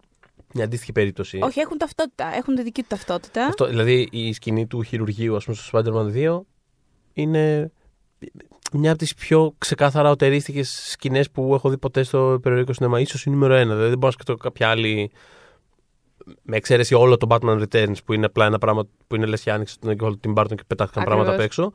μια 0.54 0.64
αντίστοιχη 0.64 0.92
περίπτωση. 0.92 1.40
Όχι, 1.42 1.60
έχουν 1.60 1.78
ταυτότητα. 1.78 2.36
Έχουν 2.36 2.56
τη 2.56 2.64
δική 2.64 2.82
του 2.82 2.88
ταυτότητα. 2.90 3.46
Αυτό, 3.46 3.66
δηλαδή 3.68 4.08
η 4.12 4.34
σκηνή 4.34 4.68
του 4.68 4.84
χειρουργείου, 4.84 5.36
ας 5.36 5.44
πούμε, 5.46 5.58
στο 5.58 5.80
Spider-Man 5.80 6.14
2 6.14 6.40
είναι 7.14 7.72
μια 8.74 8.90
από 8.90 9.00
τις 9.00 9.14
πιο 9.14 9.54
ξεκάθαρα 9.58 10.10
οτερίστικες 10.10 10.70
σκηνές 10.92 11.32
που 11.32 11.54
έχω 11.54 11.70
δει 11.70 11.78
ποτέ 11.78 12.04
στο 12.04 12.40
περιοδικό 12.42 12.74
σινεμά. 12.74 13.06
σω 13.06 13.18
η 13.26 13.30
νούμερο 13.34 13.54
ένα. 13.54 13.70
Δηλαδή 13.74 13.90
δεν 13.90 13.98
μπορώ 13.98 14.06
να 14.06 14.12
σκεφτώ 14.12 14.36
κάποια 14.36 14.70
άλλη 14.70 15.12
με 16.42 16.56
εξαίρεση 16.58 16.94
όλο 16.94 17.18
το 17.18 17.28
Batman 17.30 17.66
Returns 17.68 17.96
που 18.06 18.14
είναι 18.14 18.26
απλά 18.26 18.46
ένα 18.46 18.58
πράγμα 18.58 18.88
που 19.08 19.16
είναι 19.16 19.26
λες 19.26 19.42
και 19.42 19.52
άνοιξε 19.52 19.76
τον 19.80 19.96
Encol 20.00 20.14
Tim 20.28 20.34
Burton 20.34 20.56
και 20.56 20.64
πετάχτηκαν 20.68 21.04
πράγματα 21.04 21.34
απ' 21.34 21.40
έξω. 21.40 21.72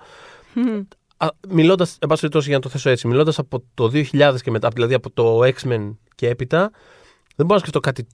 Μιλώντας, 1.48 1.96
εν 2.00 2.08
πάση 2.08 2.20
περιπτώσει, 2.20 2.48
για 2.48 2.56
να 2.56 2.62
το 2.62 2.68
θέσω 2.68 2.90
έτσι, 2.90 3.06
μιλώντας 3.06 3.38
από 3.38 3.64
το 3.74 3.88
2000 3.88 4.42
και 4.42 4.50
μετά, 4.50 4.68
δηλαδή 4.74 4.94
από 4.94 5.10
το 5.10 5.40
X-Men 5.40 5.96
και 6.14 6.28
έπειτα, 6.28 6.70
δεν 7.36 7.46
μπορώ 7.46 7.54
να 7.54 7.58
σκεφτώ 7.58 7.80
κάτι 7.80 8.04
τ- 8.04 8.08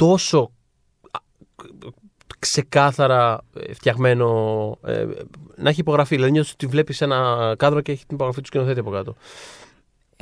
τόσο 0.00 0.52
α, 1.10 1.18
ξεκάθαρα 2.38 3.40
ε, 3.54 3.74
φτιαγμένο 3.74 4.28
ε, 4.84 5.06
να 5.56 5.68
έχει 5.68 5.80
υπογραφεί. 5.80 6.14
Δηλαδή 6.14 6.32
νιώθεις 6.32 6.52
ότι 6.52 6.66
βλέπεις 6.66 7.00
ένα 7.00 7.54
κάδρο 7.58 7.80
και 7.80 7.92
έχει 7.92 8.06
την 8.06 8.14
υπογραφή 8.14 8.40
του 8.40 8.46
σκηνοθέτη 8.46 8.80
από 8.80 8.90
κάτω. 8.90 9.14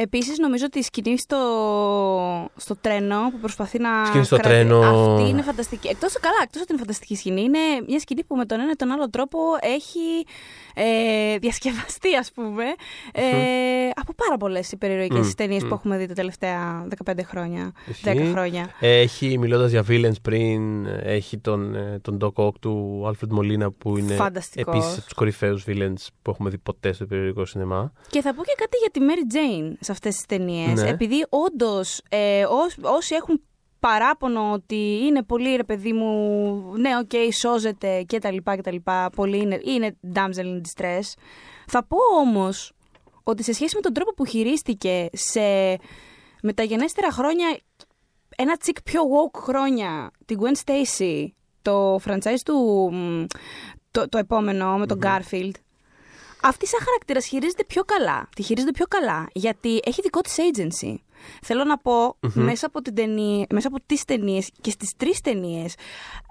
Επίσης, 0.01 0.39
νομίζω 0.39 0.65
ότι 0.67 0.79
η 0.79 0.83
σκηνή 0.83 1.19
στο, 1.19 1.37
στο 2.57 2.77
τρένο 2.77 3.31
που 3.31 3.39
προσπαθεί 3.41 3.79
να. 3.79 4.05
Σκηνή 4.07 4.25
στο 4.25 4.37
κρατη- 4.37 4.55
τρένο. 4.55 4.81
Αυτή 4.81 5.29
είναι 5.29 5.43
φανταστική. 5.43 5.89
Εκτός, 5.89 6.13
καλά, 6.21 6.37
εκτός 6.43 6.63
ότι 6.63 6.73
είναι 6.73 6.81
φανταστική 6.81 7.17
σκηνή, 7.17 7.41
είναι 7.43 7.59
μια 7.89 7.99
σκηνή 7.99 8.25
που 8.25 8.37
με 8.37 8.45
τον 8.47 8.61
ένα 8.61 8.71
ή 8.71 8.75
τον 8.77 8.91
άλλο 8.91 9.11
τρόπο 9.11 9.39
έχει 9.61 10.27
ε, 10.75 11.39
διασκευαστεί, 11.39 12.15
ας 12.17 12.31
πούμε, 12.35 12.65
ε, 13.13 13.23
από 13.95 14.13
πάρα 14.15 14.37
πολλές 14.37 14.73
υπερηρωικές 14.73 15.19
Μμμ, 15.19 15.31
ταινίες 15.37 15.63
μμ. 15.65 15.69
που 15.69 15.75
έχουμε 15.75 15.97
δει 15.97 16.07
τα 16.07 16.15
τελευταία 16.15 16.87
15 17.05 17.13
χρόνια, 17.25 17.73
Ισχύει. 17.87 18.03
10 18.05 18.31
χρόνια. 18.31 18.71
Έχει, 18.81 19.39
μιλώντας 19.39 19.71
για 19.71 19.85
villains 19.89 20.21
πριν, 20.23 20.87
έχει 20.87 21.39
τον, 21.39 21.75
ε, 21.75 21.99
τον 22.03 22.19
Doc 22.21 22.45
Ock 22.47 22.55
του 22.61 23.03
Alfred 23.07 23.39
Molina 23.39 23.67
που 23.79 23.97
είναι 23.97 24.15
Φανταστικός. 24.15 24.75
επίσης 24.75 24.93
από 24.93 25.03
τους 25.05 25.13
κορυφαίους 25.13 25.65
villains 25.69 26.07
που 26.23 26.31
έχουμε 26.31 26.51
δει 26.51 26.59
ποτέ 26.59 26.93
στο 26.93 27.07
υπερηρωικό 27.07 27.45
σινεμά. 27.45 27.93
Και 28.11 28.21
θα 28.21 28.35
πω 28.35 28.43
και 28.43 28.55
κάτι 28.57 28.77
για 28.77 28.91
τη 28.91 29.01
Mary 29.03 29.35
Jane 29.35 29.77
σε 29.89 29.93
αυτές 29.95 30.15
τις 30.15 30.27
ταινίες. 30.27 30.83
Ναι. 30.83 30.89
Επειδή 30.89 31.27
όντως 31.29 32.01
ε, 32.09 32.45
ως- 32.45 32.77
όσοι 32.83 33.15
έχουν 33.15 33.43
παράπονο 33.81 34.53
ότι 34.53 34.99
είναι 35.03 35.23
πολύ 35.23 35.57
ρε 35.57 35.65
παιδί 35.65 35.93
μου, 35.93 36.73
ναι, 36.77 36.91
οκ, 36.99 37.33
σώζεται 37.33 38.03
και 38.03 38.19
τα 38.19 38.31
λοιπά 38.33 38.57
και 38.57 38.63
τα 38.63 38.73
λοιπά, 38.73 39.11
πολύ 39.17 39.39
είναι, 39.39 39.61
είναι 39.65 39.97
damsel 40.15 40.45
in 40.45 40.61
distress. 40.61 41.13
Θα 41.67 41.85
πω 41.87 41.97
όμως 42.21 42.73
ότι 43.23 43.43
σε 43.43 43.53
σχέση 43.53 43.75
με 43.75 43.81
τον 43.81 43.93
τρόπο 43.93 44.15
που 44.15 44.25
χειρίστηκε 44.25 45.09
σε 45.13 45.41
μεταγενέστερα 46.43 47.11
χρόνια, 47.13 47.59
ένα 48.37 48.57
τσικ 48.57 48.83
πιο 48.83 49.01
woke 49.03 49.41
χρόνια, 49.41 50.11
την 50.25 50.39
Gwen 50.41 50.57
Stacy, 50.65 51.27
το 51.63 51.95
franchise 52.05 52.41
του, 52.45 52.91
μ, 52.93 53.25
το, 53.91 54.09
το 54.09 54.19
επόμενο 54.19 54.77
με 54.79 54.87
τον 54.87 54.99
Garfield, 55.03 55.51
αυτή 56.43 56.67
σαν 56.67 56.81
χαρακτήρας 56.85 57.27
χειρίζεται 57.27 57.65
πιο 57.65 57.83
καλά. 57.85 58.29
Τη 58.37 58.43
χειρίζεται 58.43 58.73
πιο 58.73 58.87
καλά 58.87 59.29
γιατί 59.33 59.81
έχει 59.85 60.01
δικό 60.03 60.21
της 60.21 60.37
agency. 60.39 60.95
Θέλω 61.43 61.65
να 61.65 61.79
πω, 61.79 62.17
μέσα 62.35 62.67
από, 62.67 62.83
την 62.83 62.95
ταινία, 62.95 63.47
μέσα 63.51 63.69
από 63.69 63.77
τις 63.87 64.05
ταινίες 64.05 64.51
και 64.61 64.71
στις 64.71 64.93
τρεις 64.97 65.21
ταινίες 65.21 65.75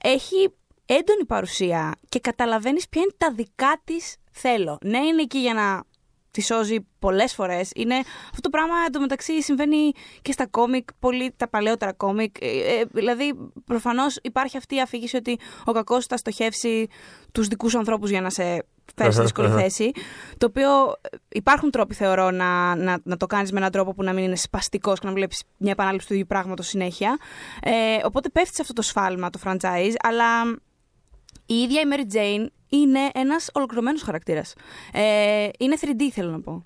έχει 0.03 0.53
έντονη 0.85 1.25
παρουσία 1.27 1.95
και 2.09 2.19
καταλαβαίνεις 2.19 2.89
ποια 2.89 3.01
είναι 3.01 3.13
τα 3.17 3.31
δικά 3.31 3.81
της 3.83 4.15
θέλω. 4.31 4.77
Ναι, 4.81 4.97
είναι 4.97 5.21
εκεί 5.21 5.37
για 5.37 5.53
να 5.53 5.83
τη 6.37 6.43
σώζει 6.43 6.77
πολλές 6.99 7.33
φορές. 7.33 7.71
Είναι, 7.75 7.95
αυτό 8.31 8.41
το 8.41 8.49
πράγμα 8.49 8.73
εντωμεταξύ 8.87 9.41
συμβαίνει 9.41 9.91
και 10.21 10.31
στα 10.31 10.47
κόμικ, 10.47 10.89
πολύ 10.99 11.33
τα 11.37 11.47
παλαιότερα 11.49 11.93
κόμικ. 11.93 12.35
Ε, 12.41 12.47
ε, 12.47 12.83
δηλαδή, 12.91 13.33
προφανώς 13.65 14.17
υπάρχει 14.21 14.57
αυτή 14.57 14.75
η 14.75 14.81
αφήγηση 14.81 15.15
ότι 15.15 15.39
ο 15.65 15.71
κακός 15.71 16.05
θα 16.05 16.17
στοχεύσει 16.17 16.87
τους 17.31 17.47
δικούς 17.47 17.75
ανθρώπους 17.75 18.09
για 18.09 18.21
να 18.21 18.29
σε 18.29 18.65
φέρει 18.95 19.13
σε 19.13 19.21
δύσκολη 19.21 19.49
θέση. 19.49 19.91
Το 20.37 20.45
οποίο 20.45 20.69
ε, 21.01 21.17
υπάρχουν 21.29 21.71
τρόποι, 21.71 21.93
θεωρώ, 21.93 22.31
να, 22.31 22.75
να, 22.75 22.99
να 23.03 23.17
το 23.17 23.25
κάνεις 23.25 23.51
με 23.51 23.57
έναν 23.59 23.71
τρόπο 23.71 23.93
που 23.93 24.03
να 24.03 24.13
μην 24.13 24.23
είναι 24.23 24.35
σπαστικός 24.35 24.99
και 24.99 25.07
να 25.07 25.13
βλέπεις 25.13 25.43
μια 25.57 25.71
επανάληψη 25.71 26.07
του 26.07 26.13
ίδιου 26.13 26.25
πράγματος 26.27 26.67
συνέχεια. 26.67 27.17
Ε, 27.61 27.71
οπότε 28.03 28.29
πέφτει 28.29 28.55
σε 28.55 28.61
αυτό 28.61 28.73
το 28.73 28.81
σφάλμα 28.81 29.29
το 29.29 29.39
franchise, 29.43 29.93
αλλά 29.99 30.43
η 31.45 31.55
ίδια 31.55 31.81
η 31.81 31.85
Mary 31.91 32.15
Jane 32.15 32.47
είναι 32.69 32.99
ένας 33.13 33.49
ολοκληρωμένος 33.53 34.01
χαρακτήρας. 34.01 34.53
Ε, 34.93 35.49
είναι 35.59 35.77
3D, 35.81 36.01
θέλω 36.11 36.31
να 36.31 36.41
πω. 36.41 36.65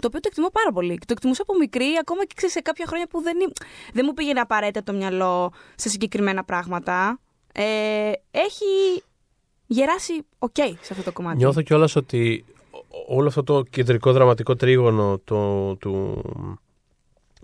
Το 0.00 0.06
οποίο 0.06 0.20
το 0.20 0.28
εκτιμώ 0.30 0.48
πάρα 0.50 0.72
πολύ. 0.72 0.92
Και 0.98 1.04
Το 1.06 1.12
εκτιμούσα 1.12 1.42
από 1.42 1.56
μικρή, 1.58 1.86
ακόμα 2.00 2.24
και 2.24 2.32
ξέρεις, 2.36 2.54
σε 2.54 2.60
κάποια 2.60 2.86
χρόνια 2.86 3.06
που 3.06 3.20
δεν, 3.22 3.36
εί- 3.40 3.52
δεν 3.92 4.04
μου 4.08 4.14
πήγαινε 4.14 4.40
απαραίτητα 4.40 4.82
το 4.82 4.92
μυαλό 4.98 5.52
σε 5.74 5.88
συγκεκριμένα 5.88 6.44
πράγματα. 6.44 7.20
Ε, 7.52 8.10
έχει 8.30 9.02
γεράσει 9.66 10.12
οκ 10.38 10.56
σε 10.56 10.92
αυτό 10.92 11.02
το 11.02 11.12
κομμάτι. 11.12 11.36
Νιώθω 11.36 11.62
κιόλας 11.62 11.96
ότι 11.96 12.44
ό- 12.70 13.16
όλο 13.16 13.28
αυτό 13.28 13.42
το 13.42 13.62
κεντρικό 13.62 14.12
δραματικό 14.12 14.54
τρίγωνο 14.56 15.18
το, 15.24 15.74
του, 15.76 16.22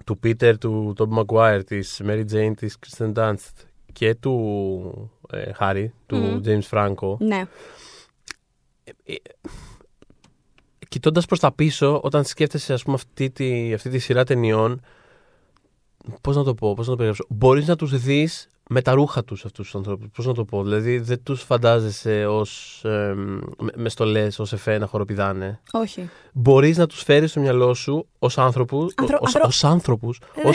του 0.04 0.18
Peter, 0.24 0.54
του 0.60 0.94
Tom 0.98 1.18
Maguire, 1.24 1.60
της 1.66 2.00
Mary 2.04 2.24
Jane, 2.32 2.52
της 2.56 2.76
Kristen 2.86 3.12
Dunst 3.14 3.52
και 3.94 4.14
του 4.14 5.10
ε, 5.30 5.50
Harry, 5.60 5.86
του 6.06 6.16
Μμμ. 6.16 6.40
James 6.44 6.68
Franco, 6.70 7.16
Ναι. 7.18 7.44
κοιτώντας 10.88 11.26
προς 11.26 11.40
τα 11.40 11.52
πίσω, 11.52 12.00
όταν 12.02 12.24
σκέφτεσαι 12.24 12.72
ας 12.72 12.82
πούμε, 12.82 12.94
αυτή, 12.96 13.30
τη, 13.30 13.74
αυτή 13.74 13.90
τη 13.90 13.98
σειρά 13.98 14.24
ταινιών, 14.24 14.80
πώς 16.20 16.36
να 16.36 16.44
το 16.44 16.54
πω, 16.54 16.74
πώς 16.74 16.84
να 16.86 16.90
το 16.92 16.96
περιγράψω, 16.96 17.24
μπορείς 17.28 17.66
να 17.66 17.76
τους 17.76 17.98
δεις 18.02 18.48
με 18.68 18.82
τα 18.82 18.92
ρούχα 18.92 19.24
τους 19.24 19.44
αυτούς 19.44 19.64
τους 19.64 19.74
ανθρώπους. 19.74 20.08
Πώς 20.14 20.26
να 20.26 20.34
το 20.34 20.44
πω, 20.44 20.62
δηλαδή 20.62 20.98
δεν 20.98 21.22
τους 21.22 21.42
φαντάζεσαι 21.42 22.26
ως 22.26 22.80
ε, 22.84 23.14
με, 23.58 23.70
με 23.76 23.88
στολές, 23.88 24.38
ως 24.38 24.52
εφέ 24.52 24.78
να 24.78 24.86
χοροπηδάνε. 24.86 25.60
Όχι. 25.72 26.10
Μπορείς 26.32 26.76
να 26.76 26.86
τους 26.86 27.02
φέρεις 27.02 27.30
στο 27.30 27.40
μυαλό 27.40 27.74
σου 27.74 28.06
ως 28.18 28.38
άνθρωπου. 28.38 28.88
Ανθρω- 28.94 29.20
Ως, 29.22 29.26
ανθρω- 29.34 29.44
ως 29.46 29.64
άνθρωπους, 29.64 30.20
Ε, 30.34 30.40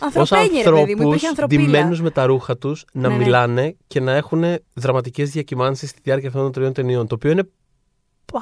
ως 0.00 0.06
ανθρω- 0.06 0.22
ως 0.22 0.32
Ανθρωπένιε, 0.32 0.62
ρε 0.64 0.70
παιδί 0.70 0.94
μου, 0.94 1.06
υπήρχε 1.08 1.26
ανθρώπους 1.26 1.28
ανθρωπίλα. 1.56 1.62
ντυμένους 1.78 2.00
με 2.00 2.10
τα 2.10 2.26
ρούχα 2.26 2.56
τους 2.56 2.84
να 2.92 3.08
Ναι, 3.08 3.14
ναι. 3.16 3.24
μιλάνε 3.24 3.76
και 3.86 4.00
να 4.00 4.12
έχουν 4.12 4.44
δραματικές 4.74 5.30
διακυμάνσεις 5.30 5.90
στη 5.90 6.00
διάρκεια 6.02 6.28
αυτών 6.28 6.42
των 6.42 6.52
τριών 6.52 6.72
ταινιών. 6.72 7.06
Το 7.06 7.14
οποίο 7.14 7.30
είναι 7.30 7.48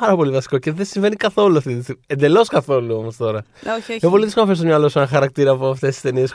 πάρα 0.00 0.16
πολύ 0.16 0.30
βασικό 0.32 0.59
και 0.59 0.72
δεν 0.72 0.86
συμβαίνει 0.86 1.16
καθόλου 1.16 1.56
αυτή 1.56 1.76
τη 1.76 1.82
στιγμή. 1.82 2.00
Εντελώς 2.06 2.48
καθόλου 2.48 2.94
όμως 2.96 3.16
τώρα. 3.16 3.44
Όχι, 3.62 3.76
όχι. 3.92 3.92
Είναι 4.02 4.11
πολύ 4.11 4.24
δύσκολο 4.24 4.46
να 4.46 4.52
φέρει 4.52 4.59
στο 4.64 4.66
μυαλό 4.74 4.88
σου 4.88 4.98
ένα 4.98 5.09
χαρακτήρα 5.09 5.50
από 5.50 5.68
αυτές 5.68 5.92
τις 5.92 6.00
ταινίες 6.02 6.34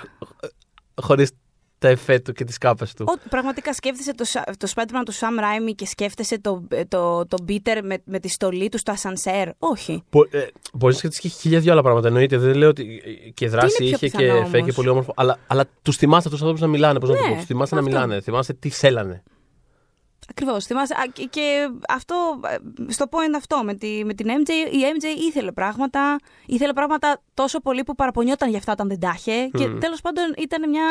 χωρίς 1.02 1.32
τα 1.84 1.90
εφέ 1.90 2.20
του 2.20 2.34
και 2.34 2.44
τις 2.44 2.58
κάπες 2.58 2.94
του. 2.94 3.06
Ό, 3.08 3.28
πραγματικά 3.30 3.74
σκέφτεσαι 3.74 4.14
το, 4.14 4.24
Σα- 4.26 4.44
το 4.44 4.72
Spider-Man 4.76 5.02
του 5.06 5.14
Sam 5.14 5.40
Raimi 5.44 5.72
και 5.76 5.86
σκέφτεσαι 5.86 6.40
το, 6.40 6.64
το, 6.88 7.26
το 7.28 7.38
Peter 7.48 7.80
με, 7.84 7.98
με 8.06 8.20
τη 8.20 8.28
στολή 8.30 8.70
του 8.70 8.78
στο 8.78 8.92
ασανσέρ. 8.92 9.48
Όχι. 9.60 10.04
ε, 10.30 10.46
Μπορείς 10.74 10.96
να 10.96 11.10
σκεφτείς 11.10 11.20
και 11.20 11.28
χίλια 11.40 11.60
δυο 11.60 11.72
άλλα 11.72 11.82
πράγματα. 11.82 12.08
Εννοείται. 12.08 12.38
Δεν 12.38 12.56
λέω 12.56 12.70
ότι 12.70 13.02
και 13.34 13.48
δράση 13.48 13.84
είναι 13.84 13.96
πιο 13.96 14.08
είχε 14.08 14.18
πιθανό 14.18 14.42
και 14.44 14.46
φέ 14.50 14.56
και 14.58 14.62
όμως; 14.62 14.76
πολύ 14.76 14.90
όμορφο. 14.90 15.14
Αλλά, 15.16 15.38
αλλά 15.48 15.66
τους 15.82 15.98
θυμάστε 15.98 16.30
τους 16.30 16.38
ανθρώπους 16.40 16.62
να 16.62 16.68
μιλάνε. 16.68 17.00
Πώς 17.00 17.10
να 17.10 17.16
το 17.16 17.22
Ναι, 17.22 17.30
πω. 17.30 17.36
Τους 17.36 17.46
θυμάστε 17.46 17.76
να 17.76 17.82
αυτό. 17.82 17.94
μιλάνε. 17.94 18.22
Θυμάστε 18.22 18.54
τι 18.54 18.70
θέλανε. 18.70 19.24
Ακριβώς. 20.30 20.66
Θυμάσαι. 20.66 20.94
α, 20.94 21.04
και, 21.14 21.24
και 21.30 21.70
αυτό, 21.90 22.16
ε, 22.88 22.92
στο 22.92 23.06
point 23.10 23.34
αυτό, 23.38 23.62
με, 23.64 23.74
τη, 23.74 24.02
με 24.06 24.14
την 24.14 24.28
MJ, 24.30 24.50
η 24.74 24.78
MJ 24.98 25.20
ήθελε 25.30 25.52
πράγματα. 25.52 26.16
Ήθελε 26.46 26.74
πράγματα 26.74 27.22
τόσο 27.34 27.60
πολύ 27.60 27.84
που 27.84 27.96
παραπονιόταν 27.96 28.50
για 28.50 28.58
αυτά 28.58 28.72
όταν 28.72 28.88
δεν 28.88 29.00
τα 29.00 29.14
είχε. 29.16 29.32
Και 29.58 29.68
τέλος 29.80 30.02
πάντων 30.02 30.24
ήταν 30.38 30.70
μια 30.70 30.84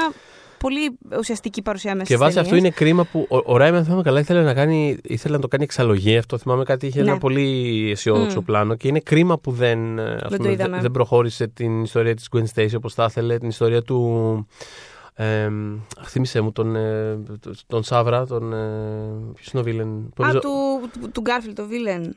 πολύ 0.58 0.98
ουσιαστική 1.18 1.62
παρουσία 1.62 1.92
μέσα 1.94 2.04
Και 2.04 2.16
βάσει 2.16 2.30
στις 2.30 2.42
αυτού 2.42 2.54
είναι 2.56 2.70
ταινίες. 2.70 2.78
κρίμα 2.78 3.04
που 3.04 3.26
ο, 3.36 3.52
ο 3.52 3.56
Ράιμαν, 3.56 3.78
αν 3.78 3.84
θυμάμαι 3.84 4.02
καλά, 4.02 4.20
ήθελε 4.20 4.42
να, 4.42 4.54
κάνει, 4.54 4.98
ήθελε 5.02 5.34
να 5.34 5.40
το 5.40 5.48
κάνει 5.48 5.64
εξαλλογή. 5.64 6.16
Αυτό 6.16 6.38
θυμάμαι 6.38 6.64
κάτι 6.64 6.86
είχε 6.86 7.02
Ναι. 7.02 7.10
ένα 7.10 7.18
πολύ 7.18 7.88
αισιόδοξο 7.90 8.40
Μμ. 8.40 8.44
πλάνο. 8.44 8.74
Και 8.74 8.88
είναι 8.88 9.00
κρίμα 9.00 9.38
που 9.38 9.50
δεν, 9.52 9.98
ε, 9.98 10.12
ας 10.22 10.30
το 10.30 10.36
πούμε, 10.36 10.50
είδαμε. 10.50 10.70
δεν, 10.70 10.80
δεν 10.80 10.90
προχώρησε 10.90 11.46
την 11.46 11.82
ιστορία 11.82 12.14
της 12.14 12.28
Gwen 12.36 12.44
Stacy 12.54 12.70
όπως 12.76 12.94
θα 12.94 13.04
ήθελε, 13.08 13.38
την 13.38 13.48
ιστορία 13.48 13.82
του. 13.82 14.46
Ε, 15.14 15.44
αχ, 16.00 16.08
θύμισε 16.08 16.40
μου 16.40 16.52
τον, 16.52 16.76
ε, 16.76 17.18
τον 17.66 17.82
Σάβρα, 17.82 18.26
τον. 18.26 18.52
Ε, 18.52 19.32
Ποιος 19.34 19.46
είναι 19.52 19.60
ο 19.60 19.64
Βίλεν. 19.64 20.08
που 20.14 20.22
Α, 20.24 20.26
νομίζω- 20.26 20.40
του, 20.40 20.80
του, 21.00 21.10
του 21.10 21.22
Garfield, 21.26 21.52
το 21.54 21.62
Villain. 21.70 22.08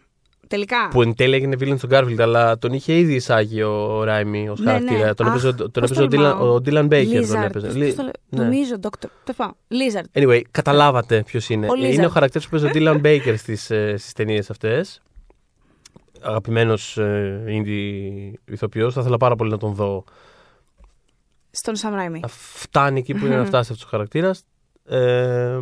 Τελικά. 0.47 0.87
Που 0.91 1.01
εν 1.01 1.15
τέλει 1.15 1.35
έγινε 1.35 1.55
Βίλεν 1.55 1.77
στον 1.77 1.89
Garfield, 1.93 2.19
αλλά 2.19 2.57
τον 2.57 2.73
είχε 2.73 2.97
ήδη 2.97 3.13
εισάγει 3.13 3.61
ο 3.63 4.03
Ράιμι 4.03 4.49
ως 4.49 4.59
Ναι, 4.59 4.65
χαρακτήρα. 4.71 5.05
ναι. 5.05 5.13
Τον 5.13 5.25
Αχ, 5.27 5.31
έπαιζε, 5.31 5.53
τον 5.53 5.71
πώς 5.71 5.83
έπαιζε 5.83 6.01
ο, 6.03 6.07
τολμάω. 6.07 6.55
Dylan, 6.55 6.59
ο 6.59 6.61
Dylan 6.65 6.87
Baker. 6.87 7.05
Τον 7.27 7.41
Lizard. 7.41 7.43
έπαιζε. 7.45 7.65
Πώς 7.67 7.75
Λι- 7.75 7.95
το 7.95 8.03
λέ- 8.03 8.11
ναι. 8.29 8.43
Νομίζω, 8.43 8.75
Dr. 8.81 8.89
Τέλος 9.23 9.35
πάντων, 9.37 9.55
Lizard. 9.71 10.19
Anyway, 10.21 10.41
καταλάβατε 10.51 11.23
ποιος 11.25 11.49
είναι. 11.49 11.67
Ο 11.67 11.69
Lizard. 11.77 11.93
είναι 11.93 12.05
ο 12.05 12.09
χαρακτήρας 12.09 12.47
που 12.47 12.59
παίζει 12.59 12.65
ο 12.65 12.69
Dylan 12.73 13.01
Baker 13.05 13.33
στις 13.37 13.69
ε, 13.71 13.95
στις 13.97 14.13
ταινίες 14.13 14.49
αυτές. 14.49 15.01
Αγαπημένος 16.21 16.97
ε, 16.97 17.43
indie 17.47 18.33
ηθοποιός. 18.45 18.93
Θα 18.93 19.01
ήθελα 19.01 19.17
πάρα 19.17 19.35
πολύ 19.35 19.49
να 19.51 19.57
τον 19.57 19.73
δω. 19.73 20.03
Στον 21.55 21.73
Sam 21.81 21.99
Raimi. 21.99 22.19
Να 22.19 22.27
φτάνει 22.27 22.99
εκεί 22.99 23.13
που 23.13 23.25
είναι 23.25 23.35
να 23.35 23.45
φτάσει 23.45 23.71
αυτός 23.71 23.85
ο 23.85 23.89
χαρακτήρας. 23.89 24.43
Ε, 24.85 25.59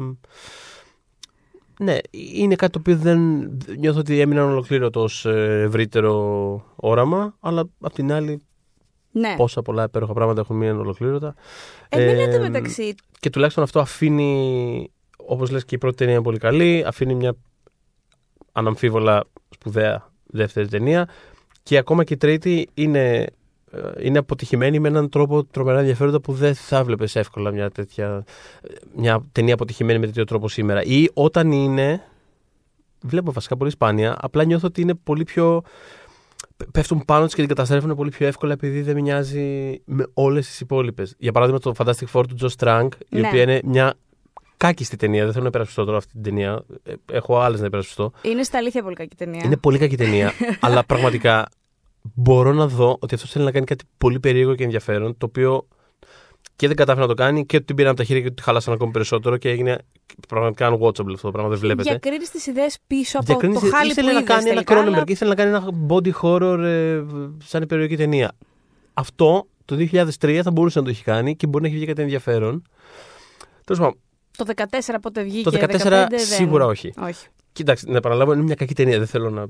ναι, 1.79 1.97
είναι 2.11 2.55
κάτι 2.55 2.71
το 2.71 2.79
οποίο 2.79 2.97
δεν 2.97 3.19
νιώθω 3.77 3.99
ότι 3.99 4.19
έμειναν 4.19 4.49
ολοκλήρωτο 4.49 5.01
ως 5.01 5.25
ε, 5.25 5.61
ευρύτερο 5.65 6.65
όραμα, 6.75 7.35
αλλά 7.39 7.69
απ' 7.79 7.93
την 7.93 8.11
άλλη 8.11 8.41
Ναι. 9.11 9.33
πόσα 9.37 9.61
πολλά 9.61 9.83
υπέροχα 9.83 10.13
πράγματα 10.13 10.41
έχουν 10.41 10.55
μείνει 10.55 10.77
ολοκλήρωτα. 10.77 11.35
Εμένα 11.89 12.21
Ε, 12.21 12.37
το 12.37 12.39
μεταξύ. 12.39 12.95
Και 13.19 13.29
τουλάχιστον 13.29 13.63
αυτό 13.63 13.79
αφήνει, 13.79 14.91
όπως 15.17 15.49
λες 15.49 15.65
και 15.65 15.75
η 15.75 15.77
πρώτη 15.77 15.95
ταινία 15.95 16.13
είναι 16.13 16.23
πολύ 16.23 16.37
καλή, 16.37 16.83
αφήνει 16.87 17.15
μια 17.15 17.35
αναμφίβολα 18.51 19.23
σπουδαία 19.49 20.11
δεύτερη 20.25 20.67
ταινία 20.67 21.09
και 21.63 21.77
ακόμα 21.77 22.03
και 22.03 22.13
η 22.13 22.17
τρίτη 22.17 22.69
είναι 22.73 23.15
ε, 23.21 23.25
είναι 24.01 24.17
αποτυχημένη 24.17 24.79
με 24.79 24.87
έναν 24.87 25.09
τρόπο 25.09 25.43
τρομερά 25.43 25.79
ενδιαφέροντα 25.79 26.21
που 26.21 26.33
δεν 26.33 26.55
θα 26.55 26.77
έβλεπε 26.77 27.05
εύκολα 27.13 27.51
μια 27.51 27.69
τέτοια. 27.69 28.23
μια 28.95 29.25
ταινία 29.31 29.53
αποτυχημένη 29.53 29.99
με 29.99 30.05
τέτοιο 30.05 30.23
τρόπο 30.23 30.47
σήμερα. 30.47 30.83
Ή 30.83 31.07
όταν 31.13 31.51
είναι. 31.51 32.03
Βλέπω 33.01 33.31
βασικά 33.31 33.57
πολύ 33.57 33.71
σπάνια. 33.71 34.17
Απλά 34.21 34.43
νιώθω 34.43 34.67
ότι 34.67 34.81
είναι 34.81 34.93
πολύ 34.93 35.23
πιο. 35.23 35.61
Πέφτουν 36.71 37.03
πάνω 37.05 37.25
της 37.25 37.33
και 37.33 37.39
την 37.39 37.49
καταστρέφουν 37.49 37.95
πολύ 37.95 38.09
πιο 38.09 38.27
εύκολα 38.27 38.53
επειδή 38.53 38.81
δεν 38.81 38.99
μοιάζει 39.01 39.81
με 39.85 40.05
όλες 40.13 40.47
τις 40.47 40.59
υπόλοιπες. 40.59 41.15
Για 41.17 41.31
παράδειγμα, 41.31 41.59
το 41.59 41.73
Fantastic 41.77 42.05
Four 42.13 42.23
του 42.27 42.35
Joe 42.41 42.49
Strang, 42.57 42.87
η 43.09 43.19
Ναι. 43.19 43.27
οποία 43.27 43.41
είναι 43.41 43.59
μια 43.63 43.93
κάκιστη 44.57 44.95
ταινία. 44.95 45.21
Δεν 45.23 45.31
θέλω 45.31 45.41
να 45.43 45.49
υπερασπιστώ 45.49 45.83
τώρα 45.85 45.97
αυτή 45.97 46.11
την 46.11 46.21
ταινία. 46.23 46.63
Ε, 46.83 46.93
Έχω 47.11 47.39
άλλες 47.39 47.59
να 47.59 47.65
υπερασπιστώ. 47.65 48.11
Είναι 48.21 48.43
στα 48.43 48.57
αλήθεια 48.57 48.83
πολύ 48.83 48.95
κακή 48.95 49.15
ταινία. 49.15 49.41
Είναι 49.45 49.57
πολύ 49.57 49.77
κακή 49.77 49.97
ταινία. 49.97 50.31
αλλά 50.59 50.83
πραγματικά 50.85 51.45
μπορώ 52.13 52.53
να 52.53 52.67
δω 52.67 52.97
ότι 52.99 53.15
αυτός 53.15 53.31
θέλει 53.31 53.45
να 53.45 53.51
κάνει 53.51 53.65
κάτι 53.65 53.83
πολύ 53.97 54.19
περίεργο 54.19 54.55
και 54.55 54.63
ενδιαφέρον, 54.63 55.17
το 55.17 55.25
οποίο 55.25 55.67
και 56.55 56.67
δεν 56.67 56.75
κατάφερε 56.75 57.01
να 57.05 57.13
το 57.15 57.21
κάνει 57.23 57.45
και 57.45 57.55
ότι 57.55 57.65
την 57.65 57.75
πήραν 57.75 57.91
από 57.91 57.99
τα 57.99 58.05
χέρια 58.05 58.21
και 58.21 58.27
ότι 58.27 58.35
τη 58.37 58.41
χάλασαν 58.43 58.73
ακόμη 58.73 58.91
περισσότερο 58.91 59.37
και 59.37 59.49
έγινε 59.49 59.77
πραγματικά 60.27 60.69
unwatchable 60.71 61.13
αυτό 61.13 61.21
το 61.21 61.31
πράγμα. 61.31 61.49
Δεν 61.49 61.59
βλέπετε. 61.59 61.89
Διακρίνεις 61.89 62.29
τις 62.29 62.47
ιδέες 62.47 62.77
πίσω 62.87 63.17
από 63.17 63.25
Διακρίνεις- 63.25 63.59
το 63.59 63.67
χάλι 63.69 63.91
ήθελε 63.91 64.07
που 64.07 64.13
να 64.13 64.19
είδες 64.19 64.35
κάνει 64.35 64.49
ένα 64.49 64.63
τελικά, 64.63 64.75
Cronenberg, 64.83 64.93
αλλά- 64.95 65.03
ήθελε 65.07 65.29
να 65.29 65.35
κάνει 65.35 65.49
ένα 65.49 65.69
body 65.89 66.11
horror 66.21 66.59
ε, 66.63 67.03
σαν 67.43 67.65
περιοχή 67.67 67.95
ταινία. 67.95 68.31
Αυτό 68.93 69.47
το 69.65 69.75
2003 69.75 70.41
θα 70.43 70.51
μπορούσε 70.51 70.79
να 70.79 70.85
το 70.85 70.91
έχει 70.91 71.03
κάνει 71.03 71.35
και 71.35 71.47
μπορεί 71.47 71.63
να 71.63 71.69
έχει 71.69 71.77
βγει 71.77 71.85
κάτι 71.85 72.01
ενδιαφέρον. 72.01 72.63
Τέλος 73.63 73.81
πάντων, 73.81 73.99
Το 74.37 74.45
14 74.55 74.95
πότε 75.01 75.23
βγήκε. 75.23 75.49
το 75.49 75.57
14 75.59 76.05
15, 76.05 76.07
δεν- 76.09 76.19
σίγουρα 76.19 76.65
όχι. 76.65 76.93
όχι. 77.01 77.27
Κοίταξε, 77.51 77.85
να 77.89 77.97
επαναλάβω, 77.97 78.33
είναι 78.33 78.41
μια 78.43 78.55
κακή 78.55 78.73
ταινία. 78.73 78.97
Δεν 78.97 79.07
θέλω 79.07 79.29
να. 79.29 79.45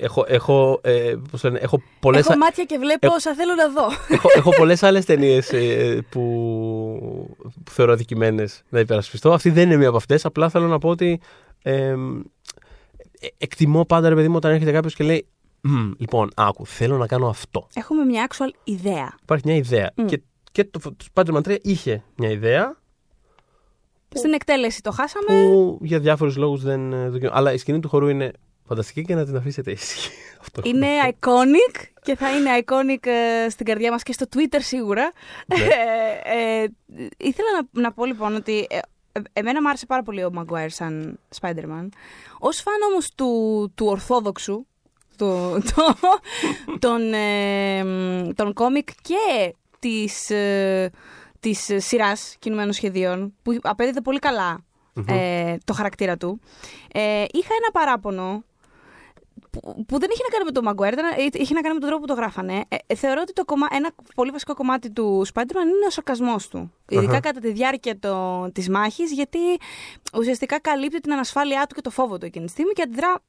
Έχω, 0.00 0.24
έχω, 0.28 0.80
ε, 0.82 1.14
πώς 1.30 1.40
το 1.40 1.48
λένε, 1.48 1.60
έχω 1.62 1.82
πολλές 2.00 2.26
Έχω 2.26 2.38
μάτια 2.38 2.64
και 2.64 2.78
βλέπω 2.78 3.06
Ε- 3.06 3.10
όσα 3.14 3.34
θέλω 3.34 3.54
να 3.54 3.68
δω. 3.68 3.86
έχω, 4.08 4.28
έχω 4.36 4.50
πολλές 4.56 4.82
άλλες 4.82 5.04
ταινίες 5.04 5.52
ε, 5.52 6.04
που, 6.10 6.20
που 7.64 7.70
θεωρώ 7.70 7.92
αδικημένες 7.92 8.62
να 8.68 8.80
υπερασπιστώ. 8.80 9.32
Αυτή 9.32 9.50
δεν 9.50 9.66
είναι 9.66 9.76
μία 9.76 9.88
από 9.88 9.96
αυτές. 9.96 10.24
Απλά 10.24 10.48
θέλω 10.48 10.66
να 10.66 10.78
πω 10.78 10.88
ότι 10.88 11.20
ε, 11.62 11.72
ε, 11.82 11.94
εκτιμώ 13.38 13.84
πάντα, 13.84 14.08
ρε 14.08 14.14
παιδί 14.14 14.28
μου, 14.28 14.36
όταν 14.36 14.52
έρχεται 14.52 14.72
κάποιος 14.72 14.94
και 14.94 15.04
λέει 15.04 15.26
«Μμ, 15.60 15.90
Λοιπόν, 15.98 16.30
άκου, 16.36 16.66
θέλω 16.66 16.96
να 16.96 17.06
κάνω 17.06 17.28
αυτό. 17.28 17.66
Έχουμε 17.74 18.04
μια 18.04 18.26
actual 18.30 18.50
ιδέα. 18.64 19.14
Υπάρχει 19.22 19.44
μια 19.46 19.56
ιδέα. 19.56 19.90
Μμ. 19.96 20.06
Και, 20.06 20.22
και 20.52 20.64
το, 20.64 20.78
το 20.78 20.94
Spider-Man 21.14 21.40
3 21.48 21.56
είχε 21.62 22.02
μια 22.16 22.30
ιδέα 22.30 22.76
Στην 24.14 24.32
εκτέλεση 24.32 24.82
το 24.82 24.90
χάσαμε. 24.90 25.42
που 25.42 25.78
για 25.82 25.98
διάφορους 25.98 26.36
λόγους 26.36 26.62
δεν 26.62 26.92
ε, 26.92 27.08
δοκιμ- 27.08 27.34
Αλλά 27.34 27.52
η 27.52 27.56
σκηνή 27.58 27.80
του 27.80 27.88
χορού 27.88 28.08
είναι 28.08 28.32
φανταστική 28.68 29.02
και 29.04 29.14
να 29.14 29.24
την 29.24 29.36
αφήσετε 29.36 29.70
ήσυχη. 29.70 30.10
Αυτό 30.40 30.60
έχω 30.64 30.68
Είναι 30.76 30.86
να 30.86 31.02
πω. 31.20 31.40
iconic 31.40 31.84
και 32.02 32.16
θα 32.16 32.36
είναι 32.36 32.50
iconic 32.64 33.06
ε, 33.06 33.48
στην 33.50 33.66
καρδιά 33.66 33.90
μας 33.90 34.02
και 34.02 34.12
στο 34.12 34.26
Twitter 34.36 34.58
σίγουρα. 34.58 35.12
Ναι. 35.46 35.56
Ε, 36.24 36.62
ε, 36.62 36.66
ήθελα 37.16 37.48
να, 37.72 37.80
να 37.80 37.92
πω 37.92 38.04
λοιπόν 38.04 38.34
ότι 38.34 38.66
ε, 38.70 38.78
ε, 39.12 39.20
εμένα 39.32 39.62
μου 39.62 39.68
άρεσε 39.68 39.86
πάρα 39.86 40.02
πολύ 40.02 40.24
ο 40.24 40.30
Maguire 40.38 40.66
σαν 40.68 41.18
Spider-Man. 41.40 41.88
Ως 42.38 42.60
φαν 42.60 42.74
όμως 42.92 43.10
του, 43.14 43.72
του 43.74 43.86
ορθόδοξου, 43.86 44.66
του, 45.18 45.62
το, 45.74 45.94
των, 46.78 47.12
ε, 47.12 47.84
μ, 47.84 48.28
των 48.34 48.52
κόμικ 48.52 48.88
και 49.02 49.54
της, 49.78 50.30
ε, 50.30 50.90
της 51.54 51.86
σειράς 51.86 52.36
κινουμένων 52.38 52.72
σχεδίων 52.72 53.34
που 53.42 53.58
απέδιδε 53.62 54.00
πολύ 54.00 54.18
καλά 54.18 54.64
ε, 55.08 55.56
το 55.64 55.72
χαρακτήρα 55.72 56.16
του. 56.16 56.40
Ε, 56.92 57.24
είχα 57.30 57.54
ένα 57.60 57.70
παράπονο 57.72 58.44
που, 59.50 59.84
που 59.88 59.98
δεν 59.98 60.08
είχε 60.12 60.22
να 60.22 60.36
κάνει 60.36 60.44
με 60.44 60.50
τον 60.50 60.64
Maguire, 60.68 60.92
ήταν- 60.92 61.18
ε, 61.18 61.40
είχε 61.42 61.54
να 61.54 61.60
κάνει 61.60 61.74
με 61.74 61.80
τον 61.80 61.88
τρόπο 61.88 62.00
που 62.00 62.06
το 62.06 62.14
γράφανε. 62.14 62.64
Ε, 62.68 62.76
ε, 62.86 62.94
θεωρώ 62.94 63.20
ότι 63.22 63.32
το 63.32 63.44
κομμά, 63.44 63.66
ένα 63.70 63.90
πολύ 64.14 64.30
βασικό 64.30 64.54
κομμάτι 64.54 64.90
του 64.90 65.26
Spider-Man 65.34 65.66
είναι 65.74 65.86
ο 65.86 65.90
σαρκασμός 65.90 66.48
του. 66.48 66.72
Ειδικά 66.88 67.10
Αχα. 67.10 67.20
κατά 67.20 67.40
τη 67.40 67.52
διάρκεια 67.52 67.98
το, 67.98 68.46
της 68.52 68.68
μάχης, 68.68 69.12
γιατί 69.12 69.38
ουσιαστικά 70.18 70.60
καλύπτει 70.60 71.00
την 71.00 71.12
ανασφάλειά 71.12 71.66
του 71.68 71.74
και 71.74 71.80
το 71.80 71.90
φόβο 71.90 72.18
του 72.18 72.26
εκείνη 72.26 72.44
τη 72.44 72.50
στιγμή 72.50 72.72
και 72.72 72.82
αντιδρά 72.82 73.22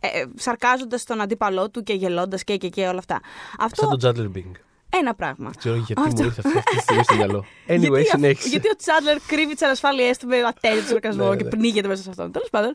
ε, 0.00 0.20
ε, 0.20 0.24
σαρκάζοντας 0.34 1.04
τον 1.04 1.20
αντίπαλό 1.20 1.70
του 1.70 1.82
και 1.82 1.92
γελώντας 1.92 2.44
και, 2.44 2.56
και, 2.56 2.68
και 2.68 2.86
όλα 2.86 2.98
αυτά. 2.98 3.20
Αυτό 3.58 3.80
Σαν 3.80 3.88
τον 3.88 3.98
Τζάντλερ 3.98 4.28
Μπινγκ. 4.28 4.54
Ένα 4.96 5.14
πράγμα. 5.14 5.48
Δεν 5.48 5.58
ξέρω 5.58 5.76
γιατί 5.76 5.94
Αυτό. 6.06 6.22
μου 6.22 6.28
ήρθε 6.36 6.42
αυτή 6.58 6.76
τη 6.76 6.82
στιγμή 6.82 7.02
στο 7.02 7.14
μυαλό. 7.14 7.44
Anyway, 7.68 7.90
γιατί, 7.90 8.04
συνέχισε. 8.04 8.48
γιατί 8.48 8.68
ο 8.68 8.76
Τσάντλερ 8.76 9.18
κρύβει 9.26 9.52
τις 9.52 9.62
ανασφάλειές 9.62 10.18
του 10.18 10.26
με 10.26 10.36
ατέλειο 10.40 10.82
σαρκασμό 10.88 11.28
Ναι, 11.28 11.36
και 11.36 11.42
ναι. 11.44 11.50
πνίγεται 11.50 11.88
μέσα 11.88 12.02
σε 12.02 12.10
αυτόν. 12.10 12.32
Τέλος 12.32 12.50
πάντων. 12.50 12.72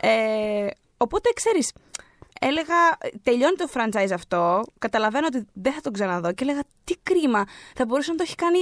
Ε, 0.00 0.66
οπότε 0.96 1.30
ξέρεις, 1.34 1.72
έλεγα, 2.40 2.74
τελειώνει 3.22 3.56
το 3.56 3.68
franchise 3.74 4.12
αυτό. 4.14 4.62
Καταλαβαίνω 4.78 5.26
ότι 5.26 5.46
δεν 5.52 5.72
θα 5.72 5.80
τον 5.80 5.92
ξαναδώ 5.92 6.32
και 6.32 6.44
έλεγα 6.44 6.60
τι 6.84 6.94
κρίμα. 7.02 7.44
Θα 7.74 7.84
μπορούσε 7.86 8.10
να 8.10 8.16
το 8.16 8.22
έχει 8.26 8.34
κάνει 8.34 8.58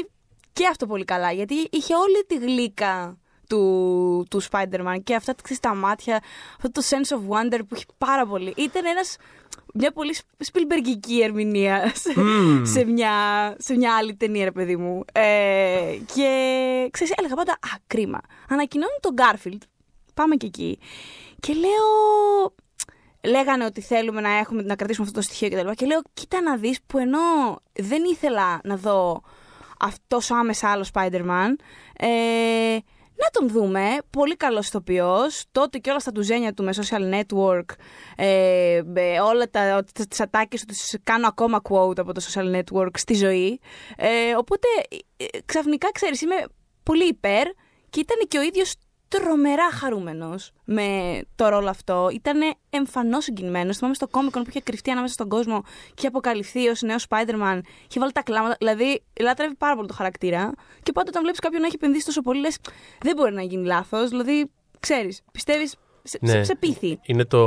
και 0.52 0.66
αυτό 0.66 0.86
πολύ 0.86 1.04
καλά. 1.04 1.32
Γιατί 1.32 1.54
είχε 1.70 1.94
όλη 1.94 2.24
τη 2.26 2.36
γλύκα 2.36 3.18
του, 3.48 4.26
του 4.30 4.42
Spider-Man 4.42 4.96
και 5.04 5.14
αυτά 5.14 5.34
ξέρεις, 5.42 5.60
τα 5.60 5.74
μάτια, 5.74 6.22
αυτό 6.56 6.70
το 6.70 6.82
sense 6.88 7.16
of 7.16 7.18
wonder 7.18 7.58
που 7.58 7.74
έχει 7.74 7.84
πάρα 7.98 8.26
πολύ. 8.26 8.54
Ήταν 8.56 8.84
ένας, 8.84 9.16
μια 9.74 9.92
πολύ 9.92 10.16
σπιλμπεργική 10.38 11.22
ερμηνεία 11.22 11.92
σε, 11.94 12.20
Μμμ. 12.20 12.64
σε, 12.64 12.84
μια, 12.84 13.12
σε 13.58 13.76
μια 13.76 13.96
άλλη 13.96 14.14
ταινία, 14.14 14.44
ρε 14.44 14.52
παιδί 14.52 14.76
μου. 14.76 15.04
Ε, 15.12 15.98
και 16.14 16.88
ξέρεις, 16.90 17.12
έλεγα 17.16 17.34
πάντα, 17.34 17.52
α, 17.52 17.78
κρίμα. 17.86 18.20
Ανακοινώνουν 18.48 18.98
τον 19.00 19.14
Garfield, 19.18 19.62
πάμε 20.14 20.36
και 20.36 20.46
εκεί, 20.46 20.78
και 21.40 21.52
λέω, 21.52 22.54
λέγανε 23.24 23.64
ότι 23.64 23.80
θέλουμε 23.80 24.20
να, 24.20 24.38
έχουμε, 24.38 24.62
να 24.62 24.76
κρατήσουμε 24.76 25.06
αυτό 25.06 25.20
το 25.20 25.26
στοιχείο 25.26 25.48
κτλ. 25.48 25.70
Και 25.70 25.86
λέω, 25.86 26.00
κοίτα 26.14 26.40
να 26.40 26.56
δεις 26.56 26.78
που 26.86 26.98
ενώ 26.98 27.18
δεν 27.72 28.04
ήθελα 28.04 28.60
να 28.64 28.76
δω 28.76 29.22
αυτός 29.78 30.04
τόσο 30.08 30.34
άμεσα 30.34 30.68
άλλος 30.68 30.90
Spider-Man, 30.92 31.54
ε, 31.96 32.76
να 33.16 33.30
τον 33.32 33.48
δούμε. 33.48 33.96
Πολύ 34.10 34.36
καλός 34.36 34.66
ηθοποιός. 34.66 35.44
Τότε 35.52 35.78
και 35.78 35.90
όλα 35.90 36.00
στα 36.00 36.12
τουζένια 36.12 36.54
του 36.54 36.64
με 36.64 36.72
social 36.74 37.14
network, 37.14 37.64
ε, 38.16 38.80
με 38.84 39.20
όλα 39.20 39.50
τα, 39.50 39.84
τις 40.08 40.20
ατάκες 40.20 40.60
του 40.60 40.66
τις 40.66 40.96
κάνω 41.02 41.26
ακόμα 41.26 41.60
quote 41.68 41.98
από 41.98 42.12
το 42.12 42.22
social 42.28 42.60
network 42.60 42.90
στη 42.98 43.14
ζωή. 43.14 43.60
Ε, 43.96 44.34
οπότε 44.36 44.68
ε, 45.16 45.24
ξαφνικά 45.44 45.92
ξέρεις 45.92 46.20
είμαι 46.20 46.44
πολύ 46.82 47.08
υπέρ 47.08 47.46
και 47.90 48.00
ήταν 48.00 48.16
και 48.28 48.38
ο 48.38 48.42
ίδιος 48.42 48.74
τρομερά 49.08 49.70
χαρούμενος 49.70 50.52
με 50.64 51.20
το 51.34 51.48
ρόλο 51.48 51.68
αυτό. 51.68 52.08
Ήταν 52.12 52.40
εμφανώς 52.70 53.24
συγκινημένος. 53.24 53.76
Θυμάμαι 53.76 53.94
στο 53.94 54.08
Comic 54.10 54.26
Con 54.26 54.42
που 54.42 54.48
είχε 54.48 54.60
κρυφτεί 54.60 54.90
ανάμεσα 54.90 55.12
στον 55.12 55.28
κόσμο 55.28 55.62
και 55.62 55.94
είχε 55.98 56.06
αποκαλυφθεί 56.06 56.68
ως 56.68 56.82
νέος 56.82 57.06
Spider-Man. 57.08 57.60
Είχε 57.88 58.00
βάλει 58.00 58.12
τα 58.12 58.22
κλάματα. 58.22 58.56
Δηλαδή, 58.58 59.02
λάτρευε 59.20 59.54
πάρα 59.58 59.74
πολύ 59.74 59.88
το 59.88 59.94
χαρακτήρα. 59.94 60.52
Και 60.82 60.92
πάντα 60.92 61.08
όταν 61.08 61.22
βλέπεις 61.22 61.40
κάποιον 61.40 61.60
να 61.60 61.66
έχει 61.66 61.76
επενδύσει 61.76 62.04
τόσο 62.04 62.22
πολύ, 62.22 62.40
λες, 62.40 62.58
δεν 63.00 63.16
μπορεί 63.16 63.32
να 63.32 63.42
γίνει 63.42 63.66
λάθος. 63.66 64.08
Δηλαδή, 64.08 64.50
ξέρεις, 64.80 65.22
πιστεύεις, 65.32 65.74
σε, 66.06 66.18
Ναι. 66.20 66.30
σε, 66.30 66.42
σε 66.42 66.56
πείθει. 66.56 66.98
Είναι 67.02 67.24
το, 67.24 67.38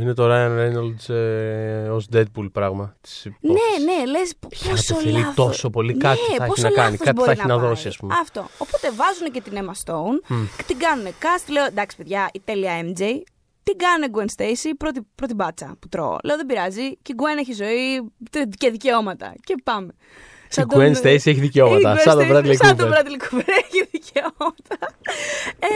είναι 0.00 0.14
το 0.14 0.24
Ryan 0.30 0.58
Reynolds 0.58 1.14
ε, 1.14 1.88
ως 1.88 2.06
Deadpool 2.12 2.48
πράγμα 2.52 2.96
της 3.00 3.24
υπόθεσης. 3.24 3.84
Ναι, 3.84 3.92
ναι, 3.94 4.06
λες 4.10 4.32
Πια 4.48 4.70
πόσο 4.70 4.94
το 4.94 5.00
θέλει 5.00 5.12
λάθος. 5.18 5.34
τόσο 5.34 5.70
πολύ, 5.70 5.96
κάτι 5.96 6.18
θα 6.18 6.34
έχει 6.44 6.46
πόσο 6.46 6.62
να 6.62 6.68
κάνει, 6.70 6.90
λάθος 6.90 6.98
κάτι 7.06 7.16
θα 7.18 7.24
μπορεί 7.24 7.30
έχει 7.38 7.46
να 7.46 7.58
πάει. 7.58 7.68
δώσει, 7.68 7.88
ας 7.88 7.96
πούμε. 7.96 8.14
Αυτό. 8.20 8.48
Οπότε 8.58 8.90
βάζουν 8.90 9.30
και 9.32 9.40
την 9.40 9.52
Emma 9.56 9.72
Stone 9.84 10.36
και 10.56 10.62
την 10.66 10.78
κάνουν 10.78 11.06
cast. 11.06 11.44
Λέω 11.52 11.64
εντάξει, 11.64 11.96
παιδιά, 11.96 12.28
η 12.32 12.40
τέλεια 12.44 12.72
MJ. 12.82 13.02
Την 13.62 13.76
κάνουν 13.76 14.08
Gwen 14.14 14.40
Stacy, 14.40 14.70
πρώτη, 14.78 15.00
πρώτη 15.14 15.34
μπάτσα 15.34 15.76
που 15.80 15.88
τρώω. 15.88 16.16
Λέω 16.24 16.36
δεν 16.36 16.46
πειράζει. 16.46 16.96
Και 17.02 17.12
η 17.12 17.14
Gwen 17.18 17.38
έχει 17.40 17.52
ζωή 17.52 18.10
και 18.56 18.70
δικαιώματα. 18.70 19.34
Και 19.44 19.54
πάμε. 19.64 19.92
Η 20.56 20.62
Gwen 20.68 20.96
Stacy 20.96 21.04
έχει 21.04 21.32
δικαιώματα, 21.32 21.92
Η 21.92 21.96
Gwen 21.96 22.00
σαν 22.02 22.16
τον 22.18 22.26
Stacy, 22.26 22.30
Bradley 22.44 22.54
Σαν 22.56 22.74
Cooper. 22.74 22.76
τον 22.78 22.90
Bradley 22.90 23.22
Cooper 23.34 23.48
έχει 23.64 23.88
δικαιώματα. 23.90 24.76
ε, 25.58 25.68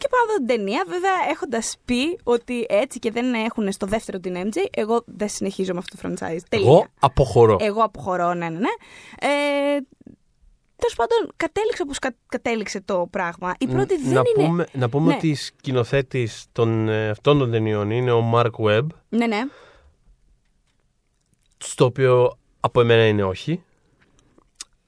και 0.00 0.08
πάω 0.10 0.20
να 0.26 0.32
δω 0.32 0.36
την 0.36 0.46
ταινία. 0.46 0.84
Βέβαια, 0.86 1.12
έχοντας 1.30 1.76
πει 1.84 2.18
ότι 2.22 2.66
έτσι 2.68 2.98
και 2.98 3.10
δεν 3.10 3.34
έχουν 3.34 3.72
στο 3.72 3.86
δεύτερο 3.86 4.18
την 4.20 4.34
MJ, 4.36 4.56
εγώ 4.70 5.02
δεν 5.06 5.28
συνεχίζω 5.28 5.72
με 5.72 5.78
αυτό 5.78 5.96
το 5.96 6.08
franchise. 6.08 6.38
Τελεία. 6.48 6.66
Εγώ 6.66 6.86
αποχωρώ. 7.00 7.56
Εγώ 7.60 7.82
αποχωρώ, 7.82 8.34
ναι, 8.34 8.48
ναι, 8.48 8.58
ναι. 8.58 8.68
Ε, 9.20 9.28
Τέλος 10.76 10.94
πάντων, 10.96 11.32
κατέληξε 11.36 11.82
όπως 11.82 11.98
κατέληξε 12.28 12.80
το 12.80 13.06
πράγμα. 13.10 13.54
Η 13.58 13.66
πρώτη 13.66 13.96
δεν 13.96 14.12
να, 14.12 14.22
είναι. 14.36 14.46
πούμε, 14.48 14.66
να 14.72 14.88
πούμε 14.88 15.06
Ναι. 15.08 15.14
ότι 15.14 15.34
σκηνοθέτης 15.34 16.44
των, 16.52 16.88
ε, 16.88 17.08
αυτών 17.08 17.38
των 17.38 17.50
ταινιών 17.50 17.90
είναι 17.90 18.12
ο 18.12 18.32
Mark 18.34 18.50
Webb, 18.64 18.86
Ναι, 19.08 19.26
ναι. 19.26 19.40
στο 21.58 21.84
οποίο 21.84 22.38
από 22.60 22.80
εμένα 22.80 23.06
είναι 23.06 23.22
όχι. 23.24 23.62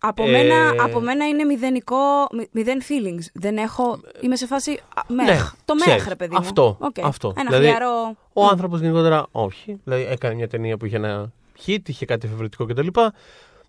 Από, 0.05 0.25
Ε, 0.25 0.31
μένα, 0.31 0.75
από 0.85 1.01
μένα 1.01 1.29
είναι 1.29 1.45
μηδενικό, 1.45 1.97
μη- 2.33 2.49
μηδέν 2.53 2.83
feelings. 2.89 3.25
Δεν 3.33 3.57
έχω. 3.57 4.01
Είμαι 4.21 4.37
σε 4.37 4.47
φάση. 4.47 4.81
α, 4.95 5.03
Meh. 5.09 5.27
Ναι, 5.27 5.51
το 5.65 5.75
ξέρεις, 5.75 5.99
meh, 6.01 6.09
ρε 6.09 6.17
παιδί 6.17 6.33
μου. 6.33 6.39
αυτό, 6.41 6.77
Οκ. 6.81 6.97
αυτό. 7.03 7.33
Ένα 7.37 7.45
Δηλαδή, 7.51 7.65
χλιαρό. 7.67 8.17
Ο 8.33 8.45
άνθρωπος 8.47 8.81
γενικότερα 8.81 9.27
όχι. 9.33 9.81
Δηλαδή 9.85 10.07
έκανε 10.11 10.35
μια 10.35 10.49
ταινία 10.49 10.77
που 10.77 10.87
είχε 10.87 10.97
ένα 10.97 11.33
hit, 11.67 11.79
είχε 11.87 12.05
κάτι 12.05 12.27
εφευρετικό 12.27 12.65
κτλ. 12.67 12.87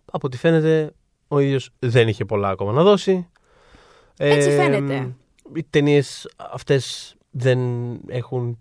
Από 0.06 0.28
ό,τι 0.28 0.38
φαίνεται, 0.38 0.92
ο 1.28 1.40
ίδιος 1.40 1.70
δεν 1.80 2.08
είχε 2.08 2.26
πολλά 2.26 2.50
ακόμα 2.50 2.72
να 2.72 2.84
δώσει. 2.84 3.28
Έτσι 4.18 4.50
φαίνεται. 4.50 5.16
Οι 5.56 5.64
ταινίες 5.70 6.30
αυτές 6.38 7.16
δεν 7.32 7.60
έχουν 8.08 8.58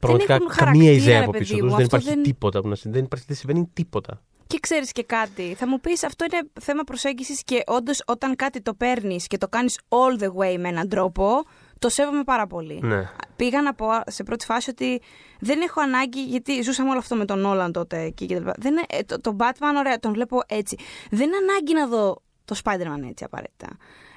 πραγματικά 0.00 0.34
έχουν 0.34 0.46
καμία 0.46 0.64
χαρακτήρα, 0.64 0.92
ιδέα 0.92 1.18
ρε 1.18 1.22
από 1.22 1.30
παιδί 1.30 1.44
πίσω 1.44 1.54
μου. 1.54 1.60
του. 1.60 1.66
Δεν 1.68 1.74
Αυτό 1.84 1.96
υπάρχει 1.96 2.08
δεν- 2.14 2.22
τίποτα 2.22 2.60
που 2.60 2.68
να 2.68 2.74
συμβαίνει. 2.74 2.96
Δεν, 2.96 3.04
υπάρχει, 3.04 3.24
δεν 3.28 3.36
συμβαίνει 3.36 3.70
τίποτα. 3.72 4.22
Και 4.46 4.58
ξέρεις 4.60 4.92
και 4.92 5.02
κάτι. 5.02 5.54
Θα 5.58 5.68
μου 5.68 5.80
πεις 5.80 6.04
αυτό 6.04 6.24
είναι 6.24 6.48
θέμα 6.60 6.82
προσέγγισης 6.82 7.42
και 7.44 7.62
όντως 7.66 8.02
όταν 8.06 8.36
κάτι 8.36 8.60
το 8.62 8.74
παίρνεις 8.74 9.26
και 9.26 9.38
το 9.38 9.48
κάνεις 9.48 9.80
all 9.88 10.22
the 10.22 10.28
way 10.28 10.56
με 10.58 10.68
έναν 10.68 10.88
τρόπο, 10.88 11.42
το 11.78 11.88
σέβομαι 11.88 12.24
πάρα 12.24 12.46
πολύ. 12.46 12.80
Ναι. 12.82 13.10
Πήγα 13.36 13.62
να 13.62 13.74
πω 13.74 13.86
σε 14.06 14.22
πρώτη 14.22 14.44
φάση 14.44 14.70
ότι 14.70 15.02
δεν 15.40 15.60
έχω 15.60 15.80
ανάγκη, 15.80 16.22
γιατί 16.22 16.62
ζούσαμε 16.62 16.90
όλο 16.90 16.98
αυτό 16.98 17.14
με 17.14 17.24
τον 17.24 17.44
Όλαν 17.44 17.72
τότε 17.72 18.00
εκεί 18.00 18.26
και 18.26 18.34
τα 18.34 18.40
λοιπά. 18.40 18.54
Δεν, 18.58 18.76
ε, 18.88 19.02
το, 19.02 19.20
τον 19.20 19.36
Batman, 19.40 19.74
ωραία, 19.78 19.98
τον 19.98 20.12
βλέπω 20.12 20.42
έτσι. 20.46 20.76
Δεν 21.10 21.26
είναι 21.26 21.36
ανάγκη 21.36 21.72
να 21.74 21.86
δω 21.86 22.22
το 22.44 22.56
Spider-Man 22.64 23.08
έτσι 23.08 23.24
απαραίτητα. 23.24 23.68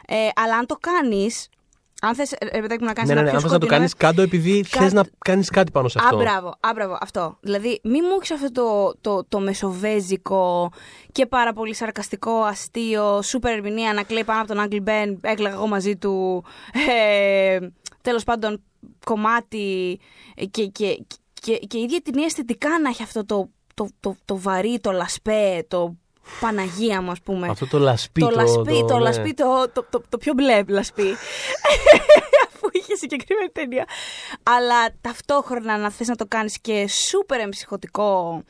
Ε, 0.08 0.28
αλλά 0.36 0.58
αν 0.58 0.66
το 0.66 0.76
κάνεις, 0.76 1.48
αν 2.02 2.16
θες, 2.16 2.34
ρε 2.54 2.62
παιδάκι 2.62 2.82
μου, 2.82 2.88
να 2.88 2.94
κάνεις 2.94 3.10
Ναι, 3.10 3.16
ναι, 3.16 3.22
ναι. 3.22 3.30
ένα 3.30 3.38
Αν 3.38 3.38
πιο 3.38 3.40
θες 3.40 3.52
να 3.52 3.58
το 3.60 3.66
σκοτεινό- 3.66 3.72
κάνεις 3.72 3.94
κάτω 3.94 4.22
επειδή 4.22 4.62
Κα- 4.70 4.80
θες 4.82 4.94
να 4.94 5.04
κάνεις 5.18 5.50
κάτι 5.50 5.72
πάνω 5.72 5.88
σε 5.88 6.00
αυτό. 6.02 6.16
Α, 6.16 6.20
μπράβο, 6.20 6.48
α, 6.60 6.70
μπράβο, 6.76 6.98
αυτό. 7.02 7.38
Δηλαδή, 7.42 7.80
μη 7.84 8.02
μου 8.02 8.16
έχεις 8.20 8.32
αυτό 8.32 8.52
το, 8.52 8.96
το, 9.02 9.26
το 9.30 9.40
μεσοβέζικο 9.40 10.72
και 11.12 11.26
πάρα 11.26 11.54
πολύ 11.54 11.74
σαρκαστικό, 11.76 12.32
αστείο, 12.42 13.22
σούπερ 13.22 13.54
ερμηνεία 13.54 13.94
να 13.94 14.04
κλαίει 14.04 14.24
πάνω 14.24 14.40
από 14.40 14.48
τον 14.48 14.60
Άγγλ 14.60 14.78
Μπεν, 14.82 15.18
έκλαιγα 15.22 15.56
εγώ 15.56 15.68
μαζί 15.68 15.96
του. 15.96 16.44
Ε, 16.90 17.60
Τέλος 18.02 18.24
πάντων, 18.24 18.62
κομμάτι 19.06 20.00
και, 20.52 20.66
και, 20.66 21.04
και, 21.42 21.58
και 21.58 21.78
η 21.78 21.82
ίδια 21.82 22.02
την 22.02 22.18
αισθητικά 22.18 22.70
να 22.84 22.90
έχει 22.90 23.04
αυτό 23.04 23.26
το, 23.26 23.50
το, 23.74 23.88
το, 24.00 24.16
το 24.26 24.38
βαρύ, 24.40 24.80
το 24.80 24.92
λασπέ, 24.92 25.66
το 25.68 25.96
Παναγία 26.40 27.02
μου, 27.02 27.12
ας 27.12 27.22
πούμε. 27.22 27.48
Αυτό 27.48 27.68
το 27.68 27.80
λασπί. 27.80 28.20
το, 28.20 28.30
λασπί, 28.30 28.86
το, 28.88 28.98
ναι. 28.98 29.04
λασπί, 29.04 29.34
το, 29.34 29.70
το, 29.74 29.86
το, 29.90 30.02
το 30.10 30.18
πιο 30.18 30.34
μπλε 30.34 30.64
λασπί. 30.68 31.04
Αφού 32.48 32.70
είχε 32.72 32.96
συγκεκριμένη 32.96 33.50
ταινία. 33.50 33.86
Αλλά 34.44 34.76
ταυτόχρονα 35.02 35.78
να 35.78 35.92
θες 35.92 36.08
να 36.08 36.16
το 36.16 36.26
κάνεις 36.28 36.60
και 36.62 36.88
σούπερ 36.88 37.40
εμψυχωτικό 37.40 38.44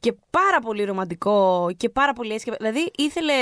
και 0.00 0.14
πάρα 0.30 0.60
πολύ 0.60 0.84
ρομαντικό 0.84 1.68
και 1.76 1.88
πάρα 1.88 2.12
πολύ 2.12 2.32
έτσι. 2.32 2.52
Δηλαδή 2.58 2.90
ήθελε, 2.96 3.34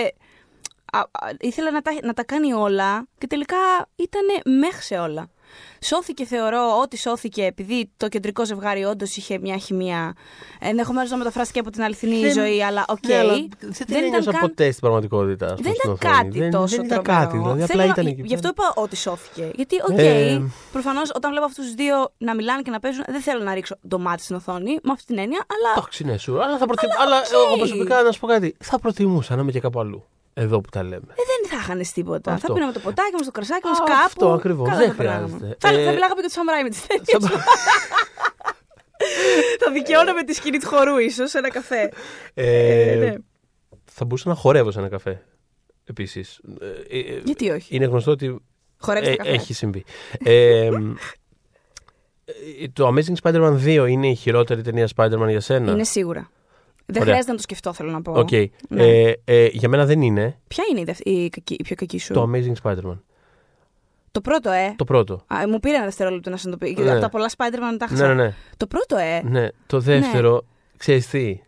α, 0.92 0.98
α, 0.98 1.30
ήθελε 1.40 1.70
να, 1.70 1.82
τα, 1.82 1.92
να 2.02 2.12
τα 2.12 2.24
κάνει 2.24 2.52
όλα 2.52 3.08
και 3.18 3.26
τελικά 3.26 3.56
ήταν 3.94 4.54
μέχρι 4.58 4.82
σε 4.82 4.98
όλα. 4.98 5.30
Σώθηκε, 5.80 6.24
θεωρώ, 6.24 6.78
ότι 6.82 6.96
σώθηκε 6.98 7.44
επειδή 7.44 7.90
το 7.96 8.08
κεντρικό 8.08 8.44
ζευγάρι 8.46 8.84
όντως 8.84 9.16
είχε 9.16 9.38
μια 9.38 9.56
χημεία. 9.56 10.14
Ενδεχομένως 10.60 11.10
να 11.10 11.16
μεταφράστηκε 11.16 11.58
από 11.58 11.70
την 11.70 11.82
αληθινή 11.82 12.20
Δεν- 12.20 12.32
ζωή, 12.32 12.62
αλλά 12.64 12.84
οκ. 12.88 13.06
Ναι, 13.06 13.18
αλλά 13.18 13.32
δεν 13.60 13.86
την 13.86 13.96
ένιωσα 13.96 14.30
καν- 14.30 14.40
ποτέ 14.40 14.68
στην 14.68 14.80
πραγματικότητα. 14.80 15.46
ας 15.46 15.52
πούμε, 15.52 15.62
δεν 15.68 15.74
στην 15.78 15.90
ήταν 15.92 16.08
οθόνη. 16.10 16.24
κάτι 16.28 16.38
δεν, 16.38 16.50
τόσο 16.50 16.76
δεν 16.76 16.84
ήταν 16.84 17.02
τρομερό. 17.02 17.24
κάτι. 17.24 17.36
Δηλαδή, 17.38 17.62
απλά 17.62 17.74
Θέλω- 17.82 17.92
ήταν 17.92 18.06
εκεί. 18.06 18.22
Γι' 18.24 18.34
αυτό 18.34 18.48
είπα 18.48 18.72
ότι 18.74 18.96
σώθηκε. 18.96 19.50
Γιατί, 19.54 19.76
οκ, 19.90 19.98
Ε, 19.98 20.40
προφανώς 20.72 21.10
όταν 21.14 21.30
βλέπω 21.30 21.46
αυτούς 21.46 21.64
τους 21.64 21.74
δύο 21.74 22.12
να 22.18 22.34
μιλάνε 22.34 22.62
και 22.62 22.70
να 22.70 22.80
παίζουν, 22.80 23.04
δεν 23.08 23.20
θέλω 23.20 23.42
να 23.42 23.54
ρίξω 23.54 23.76
το 23.88 23.98
μάτι 23.98 24.22
στην 24.22 24.36
οθόνη 24.36 24.78
με 24.82 24.92
αυτή 24.92 25.04
την 25.06 25.18
έννοια, 25.18 25.44
αλλά. 25.54 25.72
Εντάξει, 25.76 26.04
ναι, 26.04 26.16
σου. 26.16 26.42
Αλλά, 26.42 26.58
θα 26.58 26.66
προτι... 26.66 26.86
αλλά 27.02 27.16
οκ. 27.18 27.24
εγώ 27.48 27.56
προσωπικά 27.56 28.02
να 28.02 28.12
σου 28.12 28.20
πω 28.20 28.26
κάτι. 28.26 28.56
Θα 28.64 28.78
προτιμούσα 28.78 29.36
να 29.36 29.42
είμαι 29.42 29.50
και 29.52 29.60
κάπου 29.60 29.80
αλλού. 29.80 30.04
Εδώ 30.34 30.60
που 30.60 30.68
τα 30.70 30.82
λέμε. 30.82 30.96
Ε, 30.96 31.14
δεν 31.14 31.50
θα 31.50 31.56
είχανε 31.56 31.82
τίποτα. 31.94 32.32
Αυτό. 32.32 32.46
Θα 32.46 32.52
πίναμε 32.52 32.72
το 32.72 32.80
ποτάκι 32.80 33.12
μας, 33.12 33.24
το 33.26 33.30
κρασάκι 33.30 33.66
μας 33.66 33.78
Α, 33.78 33.84
κάπου. 33.84 33.98
αυτό 34.04 34.32
ακριβώς. 34.32 34.68
Καλά 34.68 34.78
Δεν 34.80 34.88
θα 34.88 34.94
περνάγαμε. 34.94 35.26
χρειάζεται. 35.26 35.56
Θα, 35.58 35.68
Ε, 35.68 35.84
θα 35.84 35.92
μιλάγαμε 35.92 36.20
και 36.20 36.26
του 36.26 36.32
Σαμουράι 36.32 36.62
με 36.62 36.68
τις 36.68 36.86
ταινίε. 36.86 37.04
Σαν- 37.06 37.30
θα 39.64 39.72
δικαιώναμε 39.72 40.22
τη 40.24 40.32
σκηνή 40.34 40.58
του 40.58 40.66
χορού, 40.66 40.98
ίσως, 40.98 41.30
σε 41.30 41.38
ένα 41.38 41.50
καφέ. 41.50 41.92
Ε, 42.34 42.90
Ε, 42.92 42.94
ναι. 42.96 43.14
Θα 43.84 44.04
μπορούσα 44.04 44.28
να 44.28 44.34
χορεύω 44.34 44.70
σε 44.70 44.78
ένα 44.78 44.88
καφέ. 44.88 45.22
Επίσης. 45.84 46.40
Γιατί 47.24 47.50
όχι; 47.50 47.76
Είναι 47.76 47.84
γνωστό 47.84 48.10
ότι 48.10 48.36
Χορεύεις 48.78 49.08
ε, 49.08 49.10
το 49.10 49.16
καφέ. 49.16 49.30
έχει 49.30 49.54
συμβεί. 49.54 49.84
ε, 50.24 50.64
ε, 50.64 50.70
το 52.72 52.88
Amazing 52.94 53.14
Spider-Man 53.22 53.56
2 53.64 53.86
είναι 53.88 54.08
η 54.08 54.14
χειρότερη 54.14 54.62
ταινία 54.62 54.88
Spider-Man 54.96 55.28
για 55.28 55.40
σένα; 55.40 55.72
Είναι 55.72 55.84
σίγουρα. 55.84 56.30
Δεν 56.86 56.96
Ωραία. 57.02 57.02
χρειάζεται 57.02 57.30
να 57.30 57.36
το 57.36 57.42
σκεφτώ, 57.42 57.72
θέλω 57.72 57.90
να 57.90 58.02
πω. 58.02 58.12
Οκ. 58.12 58.30
Ναι. 58.68 58.84
Ε, 58.84 59.14
ε, 59.24 59.46
για 59.52 59.68
μένα 59.68 59.84
δεν 59.86 60.02
είναι 60.02 60.38
Ποια 60.48 60.64
είναι 60.70 60.80
η, 60.80 60.84
δευ- 60.84 61.06
η, 61.06 61.28
κακή- 61.28 61.60
η 61.60 61.62
πιο 61.62 61.74
κακή 61.76 61.98
σου; 61.98 62.12
το 62.12 62.30
Amazing 62.32 62.52
Spider-Man. 62.62 62.98
Το 64.10 64.20
πρώτο, 64.20 64.50
ε. 64.50 64.74
Το 64.76 64.84
πρώτο. 64.84 65.14
Α, 65.34 65.48
μου 65.48 65.60
πήρε 65.60 65.74
ένα 65.76 65.84
δευτερόλεπτο 65.84 66.30
να 66.30 66.36
συνειδητοποιήσω. 66.36 66.82
Ναι. 66.82 66.90
Από 66.90 67.00
τα 67.00 67.08
πολλά 67.08 67.30
Spider-Man 67.36 67.58
τα 67.60 67.68
Ναι, 67.68 67.76
έχασα. 67.84 68.14
ναι, 68.14 68.22
ναι. 68.24 68.34
Το 68.56 68.66
πρώτο, 68.66 68.96
ε. 68.96 69.22
ναι. 69.24 69.48
Το 69.66 69.80
δεύτερο, 69.80 70.44
ξέρεις 70.76 71.06
τι, 71.08 71.40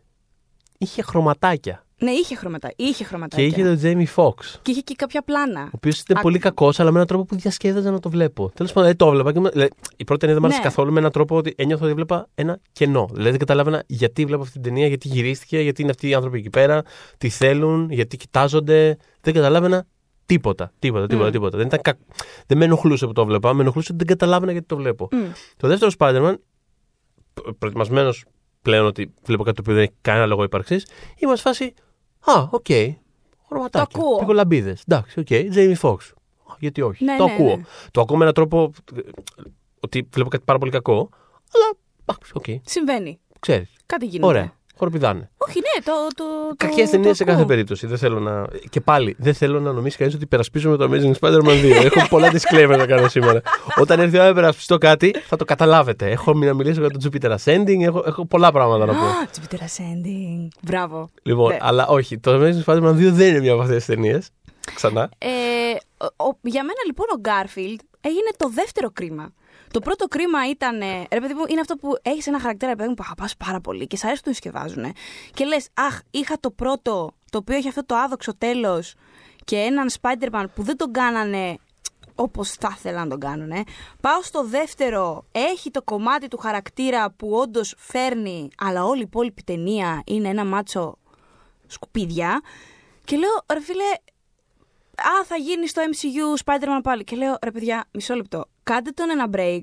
είχε 0.78 1.02
χρωματάκια. 1.02 1.83
Ναι, 1.98 2.10
είχε 2.10 2.36
χρωματάκια. 2.36 2.86
Είχε 2.86 2.94
Και 2.96 3.04
χρωματάκια. 3.04 3.44
είχε 3.46 3.62
τον 3.62 3.78
Jamie 3.82 4.14
Foxx. 4.14 4.58
Και 4.62 4.70
είχε 4.70 4.80
και 4.80 4.94
κάποια 4.94 5.22
πλάνα. 5.22 5.60
Ο 5.64 5.68
οποίος 5.74 6.00
ήταν 6.00 6.16
Α- 6.16 6.20
πολύ 6.20 6.38
κακός, 6.38 6.80
αλλά 6.80 6.88
με 6.90 6.94
έναν 6.94 7.06
τρόπο 7.06 7.24
που 7.24 7.36
διασκέδαζα 7.36 7.90
να 7.90 7.98
το 8.00 8.10
βλέπω. 8.10 8.50
Τέλος 8.54 8.72
πάντων, 8.72 8.88
δεν 8.88 8.98
το 8.98 9.06
έβλεπα. 9.06 9.32
Και... 9.32 9.40
μου- 9.40 9.50
δηλαδή, 9.50 9.70
η 9.96 10.04
πρώτη 10.04 10.20
ταινία 10.20 10.34
δεν 10.34 10.42
μου 10.42 10.46
άρεσε 10.46 10.58
Ναι. 10.62 10.68
καθόλου 10.68 10.92
με 10.92 10.98
έναν 10.98 11.10
τρόπο 11.10 11.36
ότι 11.36 11.54
ένιωθα 11.56 11.84
ότι 11.84 11.94
βλέπα 11.94 12.28
ένα 12.34 12.58
κενό. 12.72 13.08
Δηλαδή 13.12 13.30
δεν 13.30 13.38
καταλάβαινα 13.38 13.82
γιατί 13.86 14.24
βλέπω 14.24 14.42
αυτή 14.42 14.52
την 14.54 14.62
ταινία, 14.62 14.86
γιατί 14.86 15.08
γυρίστηκε, 15.08 15.58
γιατί 15.60 15.82
είναι 15.82 15.90
αυτοί 15.90 16.08
οι 16.08 16.14
άνθρωποι 16.14 16.38
εκεί 16.38 16.50
πέρα, 16.50 16.82
τι 17.18 17.28
θέλουν, 17.28 17.90
γιατί 17.90 18.16
κοιτάζονται. 18.16 18.96
Δεν 19.20 19.34
καταλάβαινα 19.34 19.86
τίποτα. 20.26 20.72
Τίποτα, 20.78 21.06
τίποτα, 21.06 21.28
Μμ. 21.28 21.32
τίποτα. 21.32 21.56
Δεν, 21.58 21.66
ήταν 21.66 21.80
κα... 21.82 21.94
δεν 22.46 22.58
με 22.58 22.64
ενοχλούσε 22.64 23.06
που 23.06 23.12
το 23.12 23.24
βλέπα, 23.26 23.52
με 23.54 23.60
ενοχλούσε 23.62 23.88
ότι 23.92 24.04
δεν 24.04 24.16
καταλάβαινα 24.16 24.52
γιατί 24.52 24.66
το 24.66 24.76
βλέπω. 24.76 25.08
Μμ. 25.12 25.18
Το 25.56 25.68
δεύτερο 25.68 25.90
Spider-Man, 25.98 26.34
προετοιμασμένος 27.58 28.24
πλέον 28.64 28.86
ότι 28.86 29.14
βλέπω 29.24 29.42
κάτι 29.42 29.56
το 29.56 29.62
οποίο 29.62 29.74
δεν 29.74 29.82
έχει 29.82 29.92
κανένα 30.00 30.26
λόγο 30.26 30.42
ύπαρξης, 30.42 30.86
είμαστε 31.16 31.36
σε 31.36 31.42
φάση. 31.42 31.74
Α, 32.38 32.48
οκ. 32.50 32.66
Χρωματάκια. 33.48 33.86
Το 33.92 33.98
ακούω. 34.00 34.18
Πυγολαμπίδες. 34.18 34.82
Εντάξει, 34.88 35.20
οκ. 35.20 35.26
Jamie 35.30 35.76
Foxx. 35.80 35.98
Α, 36.46 36.54
Γιατί 36.58 36.80
όχι. 36.80 37.04
Ναι, 37.04 37.16
το 37.16 37.24
ναι, 37.26 37.32
ακούω. 37.32 37.56
ναι. 37.56 37.62
Το 37.90 38.00
ακούω 38.00 38.16
με 38.16 38.22
έναν 38.22 38.34
τρόπο 38.34 38.70
ε, 38.96 39.00
ότι 39.80 40.08
βλέπω 40.12 40.30
κάτι 40.30 40.44
πάρα 40.46 40.58
πολύ 40.58 40.70
κακό, 40.70 41.08
αλλά 41.54 41.78
εντάξει, 42.06 42.32
οκ. 42.34 42.44
Συμβαίνει. 42.64 43.20
Ξέρεις. 43.40 43.72
Κάτι 43.86 44.06
γίνεται. 44.06 44.26
Ωραία. 44.26 44.52
Χοροπηδάνε. 44.76 45.30
Όχι, 45.36 45.58
ναι, 45.60 45.82
το. 45.84 45.92
το, 46.14 46.24
το 46.48 46.54
Κακές 46.56 46.84
το 46.84 46.90
ταινίες 46.90 47.16
σε 47.16 47.22
ακούω. 47.22 47.34
κάθε 47.34 47.46
περίπτωση. 47.46 47.86
Δεν 47.86 47.98
θέλω 47.98 48.20
να. 48.20 48.44
Και 48.70 48.80
πάλι, 48.80 49.14
δεν 49.18 49.34
θέλω 49.34 49.60
να 49.60 49.72
νομίσει 49.72 49.96
κανείς 49.96 50.14
ότι 50.14 50.24
υπερασπίζομαι 50.24 50.76
το 50.76 50.88
Amazing 50.92 51.12
Spider-Man 51.20 51.64
2. 51.64 51.90
Έχω 51.94 52.08
πολλά 52.08 52.30
disclaimer 52.32 52.74
να 52.78 52.86
κάνω 52.86 53.08
σήμερα. 53.08 53.40
Όταν 53.80 54.00
έρθει 54.00 54.14
η 54.14 54.18
ώρα 54.18 54.24
να 54.24 54.30
υπερασπιστώ 54.32 54.78
κάτι, 54.78 55.14
θα 55.26 55.36
το 55.36 55.44
καταλάβετε. 55.44 56.10
Έχω 56.10 56.32
να 56.34 56.54
μιλήσω 56.54 56.80
για 56.80 56.90
τον 56.90 57.00
Jupiter 57.12 57.36
Ascending, 57.36 57.80
έχω, 57.82 58.02
έχω 58.06 58.26
πολλά 58.26 58.52
πράγματα 58.52 58.86
να 58.86 58.92
πω. 58.92 59.04
Α, 59.04 59.10
Jupiter 59.34 59.58
Ascending. 59.58 60.48
Μπράβο. 60.62 61.10
Λοιπόν, 61.22 61.50
Ναι. 61.50 61.58
αλλά 61.60 61.86
όχι, 61.86 62.18
το 62.18 62.30
Amazing 62.34 62.64
Spider-Man 62.64 62.94
2 62.94 63.10
δεν 63.12 63.28
είναι 63.28 63.40
μια 63.40 63.52
από 63.52 63.62
αυτές 63.62 63.76
τις 63.76 63.86
ταινίες. 63.94 64.28
Ξανά. 64.74 65.08
Ε, 65.18 65.28
ο- 66.04 66.24
ο- 66.28 66.38
για 66.42 66.62
μένα 66.62 66.78
λοιπόν 66.86 67.06
ο 67.16 67.20
Garfield 67.24 67.84
έγινε 68.00 68.30
το 68.36 68.48
δεύτερο 68.54 68.90
κρίμα. 68.92 69.32
Το 69.74 69.80
πρώτο 69.80 70.06
κρίμα 70.06 70.48
ήταν. 70.48 70.80
ε, 70.80 71.06
Ρε 71.12 71.20
παιδί 71.20 71.34
μου, 71.34 71.44
είναι 71.48 71.60
αυτό 71.60 71.76
που 71.76 71.94
έχεις 72.02 72.26
ένα 72.26 72.40
χαρακτήρα 72.40 72.70
ρε 72.70 72.76
παιδί 72.76 72.88
μου, 72.88 72.94
που 72.94 73.02
αγαπάς 73.06 73.36
πάρα 73.36 73.60
πολύ 73.60 73.86
και 73.86 73.96
σ' 73.96 74.04
αρέσει 74.04 74.18
που 74.18 74.24
τον 74.24 74.34
σκευάζουν. 74.34 74.92
Και 75.34 75.44
λες, 75.44 75.68
Αχ, 75.74 75.98
είχα 76.10 76.36
το 76.40 76.50
πρώτο 76.50 77.14
το 77.30 77.38
οποίο 77.38 77.56
έχει 77.56 77.68
αυτό 77.68 77.84
το 77.86 77.94
άδοξο 77.94 78.36
τέλος 78.36 78.94
και 79.44 79.56
έναν 79.56 79.88
Spider-Man 80.00 80.44
που 80.54 80.62
δεν 80.62 80.76
τον 80.76 80.92
κάνανε 80.92 81.56
όπως 82.14 82.50
θα 82.50 82.74
ήθελα 82.76 83.02
να 83.02 83.08
τον 83.08 83.20
κάνουν. 83.20 83.52
Πάω 84.00 84.22
στο 84.22 84.44
δεύτερο, 84.44 85.24
έχει 85.32 85.70
το 85.70 85.82
κομμάτι 85.82 86.28
του 86.28 86.36
χαρακτήρα 86.38 87.10
που 87.10 87.28
όντως 87.30 87.74
φέρνει, 87.78 88.48
αλλά 88.58 88.84
όλη 88.84 88.98
η 89.00 89.04
υπόλοιπη 89.06 89.42
ταινία 89.42 90.02
είναι 90.06 90.28
ένα 90.28 90.44
μάτσο 90.44 90.98
σκουπίδια. 91.66 92.40
Και 93.04 93.16
λέω, 93.16 93.44
ρε 93.52 93.60
φίλε, 93.60 93.90
Α, 94.96 95.24
θα 95.24 95.36
γίνει 95.36 95.68
στο 95.68 95.82
MCU 95.82 96.44
Spider-Man 96.44 96.80
πάλι. 96.82 97.04
Και 97.04 97.16
λέω, 97.16 97.36
ρε 97.42 97.50
παιδιά, 97.50 97.84
μισό 97.90 98.14
λεπτό. 98.14 98.44
Κάντε 98.64 98.90
τον 98.90 99.10
ένα 99.10 99.28
break. 99.32 99.60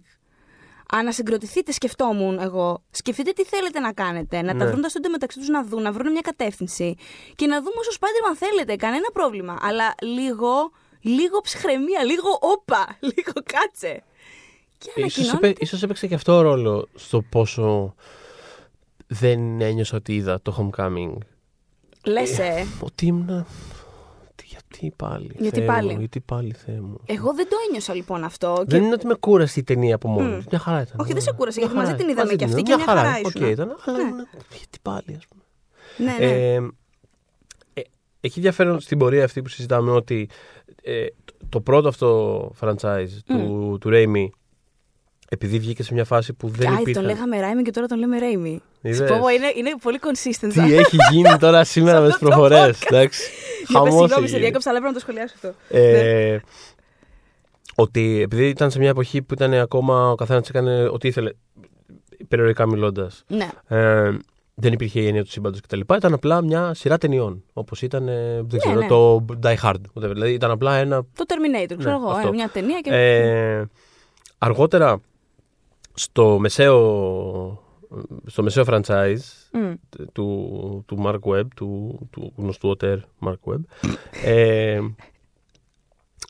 Ανασυγκροτηθείτε, 0.94 1.72
σκεφτόμουν 1.72 2.40
εγώ. 2.40 2.84
Σκεφτείτε 2.92 3.32
τι 3.32 3.44
θέλετε 3.44 3.80
να 3.80 3.94
κάνετε. 3.94 4.42
Να 4.42 4.48
τα 4.56 4.64
Ναι. 4.64 4.70
βρουν 4.70 4.82
τα 4.82 4.90
στούντιο 4.90 5.10
μεταξύ 5.10 5.38
τους 5.40 5.48
να 5.48 5.64
δουν, 5.64 5.82
να 5.82 5.92
βρουν 5.92 6.12
μια 6.12 6.22
κατεύθυνση. 6.22 6.96
Και 7.36 7.46
να 7.48 7.58
δούμε 7.62 7.74
όσο 7.80 7.92
Spider-Man 8.00 8.36
θέλετε. 8.38 8.76
Κανένα 8.76 9.08
πρόβλημα. 9.14 9.58
Αλλά 9.62 9.94
λίγο, 10.02 10.72
λίγο 11.02 11.42
ψυχραιμία, 11.42 12.04
λίγο 12.04 12.38
όπα, 12.42 12.98
λίγο 13.16 13.32
κάτσε. 13.46 14.04
Και 14.78 14.90
Ίσως, 14.96 14.98
ανακοινώνεται. 14.98 15.48
έπαι, 15.48 15.64
ίσως 15.64 15.84
έπαιξε 15.84 16.08
και 16.08 16.16
αυτό 16.16 16.42
ρόλο 16.42 16.88
στο 16.96 17.22
πόσο 17.22 17.96
δεν 19.08 19.62
ένιωσα 19.62 19.98
ότι 19.98 20.16
είδα 20.16 20.42
το 20.42 20.72
Homecoming. 20.78 21.14
Λες, 22.06 22.40
ε. 22.40 22.66
Ότι 22.80 23.06
ήμουν. 23.06 23.46
Τι- 24.52 24.58
Γιατί 24.80 24.94
πάλι. 24.98 25.32
Γιατί 25.40 25.58
Θεέ 25.58 25.66
πάλι; 25.68 25.94
Μου, 25.94 26.00
γιατί 26.00 26.20
πάλι, 26.20 26.54
Θεέ 26.54 26.82
μου. 26.82 26.98
Εγώ 27.06 27.34
δεν 27.34 27.50
το 27.50 27.56
ένιωσα 27.68 27.94
λοιπόν 27.94 28.24
αυτό. 28.24 28.56
Και 28.58 28.66
Δεν 28.68 28.84
είναι 28.84 28.94
ότι 28.94 29.06
με 29.08 29.14
κούρασε 29.14 29.60
η 29.60 29.64
ταινία 29.64 29.96
από 29.96 30.08
μόνη 30.08 30.28
Μμ. 30.28 30.36
της. 30.38 30.46
Μια 30.50 30.60
χαρά 30.60 30.82
ήταν. 30.82 31.00
Όχι, 31.00 31.14
δεν 31.14 31.22
σε 31.22 31.32
κούρασε, 31.32 31.60
Μια 31.60 31.68
γιατί 31.68 31.82
μαζί 31.82 31.92
χαρά. 31.92 32.04
την 32.04 32.10
είδαμε 32.10 32.26
Μαζί 32.32 32.38
και 32.38 32.44
αυτή 32.46 32.60
είδαμε. 32.60 32.76
και 32.84 32.84
μια 32.84 33.04
χαρά 33.04 33.20
Οκ 33.26 33.36
ήσουν. 33.36 33.50
ήταν, 33.50 33.76
αλλά 33.86 33.98
Ναι. 33.98 34.04
ήμουν- 34.04 34.28
γιατί 34.50 34.78
πάλι, 34.82 35.16
ας 35.18 35.26
πούμε. 35.28 35.44
ναι, 35.98 36.26
ναι. 36.26 36.32
Ε, 36.54 36.56
ε, 37.74 37.82
έχει 38.22 38.34
ενδιαφέρον 38.38 38.80
στην 38.80 38.98
πορεία 38.98 39.24
αυτή 39.24 39.42
που 39.42 39.48
συζητάμε 39.50 39.92
ότι 39.92 40.30
ε, 40.84 41.06
το, 41.26 41.34
το 41.50 41.62
πρώτο 41.62 41.88
αυτό 41.88 42.52
franchise 42.62 43.08
του, 43.26 43.78
του 43.82 43.90
Raimi 43.94 44.26
επειδή 45.34 45.60
βγήκε 45.60 45.84
σε 45.84 45.94
μια 45.94 46.06
φάση 46.06 46.34
που 46.34 46.48
δεν 46.50 46.68
Άι, 46.68 46.74
τον 46.74 46.82
υπήρχαν... 46.82 47.06
λέγαμε 47.06 47.40
Ράιμι 47.40 47.62
και 47.62 47.72
τώρα 47.72 47.88
τον 47.88 48.00
λέμε 48.00 48.20
Ρέιμι. 48.20 48.62
Είδες; 48.82 49.10
Πω, 49.10 49.18
πω, 49.20 49.30
είναι, 49.30 49.52
είναι 49.56 49.72
πολύ 49.82 50.00
consistent. 50.02 50.50
Τι 50.54 50.76
έχει 50.76 50.98
γίνει 51.12 51.38
τώρα 51.38 51.64
σήμερα 51.64 52.00
με 52.00 52.06
τις 52.06 52.14
αυτό 52.16 52.26
το 52.26 52.32
προφορές. 52.36 52.78
podcast. 52.80 52.86
Εντάξει. 52.88 53.22
Για 53.68 53.82
πες, 53.82 53.90
Χαμός 53.92 53.92
συγγνώμη, 53.94 54.14
έχει 54.14 54.22
σε 54.22 54.28
γίνει. 54.28 54.40
διέκοψα, 54.40 54.70
αλλά 54.70 54.78
έπρεπε 54.80 54.96
να 54.98 55.00
το 55.02 55.06
σχολιάσω 55.12 55.34
αυτό. 55.36 55.78
Ε, 55.78 56.40
ότι 57.76 58.22
επειδή 58.22 58.48
ήταν 58.48 58.72
σε 58.72 58.80
μια 58.80 58.90
εποχή 58.90 59.22
που 59.22 59.34
ήταν 59.34 59.54
ακόμα 59.54 60.12
ο 60.12 60.16
καθένας 60.16 60.50
έκανε 60.50 60.84
ό,τι 60.84 61.08
ήθελε, 61.08 61.32
περιορικά 62.28 62.68
μιλώντας. 62.68 63.24
Ναι. 63.28 63.50
Ε, 63.68 64.12
δεν 64.56 64.74
υπήρχε 64.74 65.00
η 65.02 65.08
έννοια 65.08 65.24
του 65.24 65.30
σύμπαντος 65.32 65.62
κτλ. 65.62 65.80
Ήταν 65.80 66.14
απλά 66.14 66.42
μια 66.44 66.74
σειρά 66.74 66.98
ταινιών. 66.98 67.44
Όπως 67.54 67.82
ήταν 67.82 68.08
ε, 68.08 68.42
δεν 68.48 68.60
ξέρω, 68.60 68.80
ναι. 68.80 68.88
το 68.88 69.26
Die 69.44 69.56
Hard. 69.64 69.74
whatever. 69.94 70.12
Δηλαδή 70.14 70.34
ήταν 70.34 70.52
απλά 70.52 70.76
ένα. 70.76 71.02
Το 71.16 71.26
Terminator, 71.28 71.76
ξέρω 71.78 71.98
Ναι, 72.00 72.04
εγώ. 72.06 72.10
αυτό. 72.12 72.28
ε, 72.28 72.32
μια 72.32 72.50
ταινία 72.54 72.80
και. 72.80 72.90
Ε, 72.94 73.66
αργότερα 74.38 75.02
στο 75.94 76.40
μεσαίο, 76.40 77.64
στο 78.26 78.44
μεσαίο 78.44 78.64
franchise 78.68 79.50
Μμ. 79.52 79.74
του, 80.14 80.84
του 80.88 81.04
Mark 81.06 81.20
Webb, 81.20 81.48
του, 81.56 82.00
του 82.12 82.34
γνωστού 82.36 82.70
οτέρ 82.70 82.98
Mark 83.26 83.52
Webb, 83.52 83.90
ε, 84.24 84.80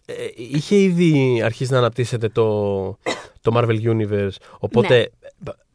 ε, 0.05 0.28
είχε 0.36 0.76
ήδη 0.76 1.41
αρχίσει 1.43 1.72
να 1.72 1.78
αναπτύσσεται 1.78 2.30
το, 2.30 2.82
το 3.41 3.51
Marvel 3.53 3.82
Universe. 3.84 4.36
Οπότε, 4.59 5.12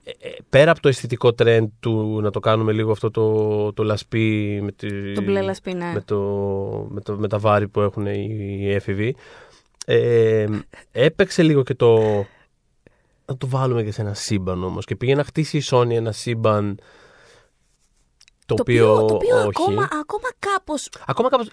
ε, 0.04 0.10
ε, 0.20 0.30
πέρα 0.50 0.70
από 0.70 0.80
το 0.80 0.88
αισθητικό 0.88 1.34
trend 1.38 1.66
του 1.80 2.20
να 2.22 2.30
το 2.30 2.40
κάνουμε 2.40 2.72
λίγο 2.72 2.90
αυτό 2.90 3.10
το, 3.10 3.72
το 3.72 3.84
λασπί 3.84 4.58
με, 4.62 4.72
τη, 4.72 5.12
Το 5.12 5.22
μπλε 5.22 5.40
λασπί, 5.40 5.72
ναι. 5.72 5.92
με, 5.94 6.00
το, 6.00 6.18
με, 6.90 7.00
το, 7.00 7.16
με 7.18 7.28
τα 7.28 7.38
βάρη 7.38 7.68
που 7.68 7.80
έχουν 7.80 8.06
οι, 8.06 8.58
οι 8.60 8.72
έφηβοι, 8.72 9.16
ε, 9.86 10.46
έπαιξε 10.92 11.42
λίγο 11.42 11.62
και 11.62 11.74
το 11.74 12.24
να 13.26 13.36
το 13.36 13.46
βάλουμε 13.48 13.82
και 13.82 13.92
σε 13.92 14.00
ένα 14.00 14.14
σύμπαν 14.14 14.64
όμως 14.64 14.84
και 14.84 14.96
πήγε 14.96 15.14
να 15.14 15.24
χτίσει 15.24 15.56
η 15.56 15.62
Sony 15.70 15.90
ένα 15.90 16.12
σύμπαν 16.12 16.78
το, 18.46 18.54
το 18.54 18.62
οποίο, 18.62 18.92
οποίο, 18.92 19.06
το 19.06 19.14
οποίο 19.14 19.36
όχι. 19.36 19.46
ακόμα, 19.48 19.88
ακόμα 20.00 20.28
κάπως 20.38 20.88
Ακόμα 21.06 21.28
κάπως... 21.28 21.48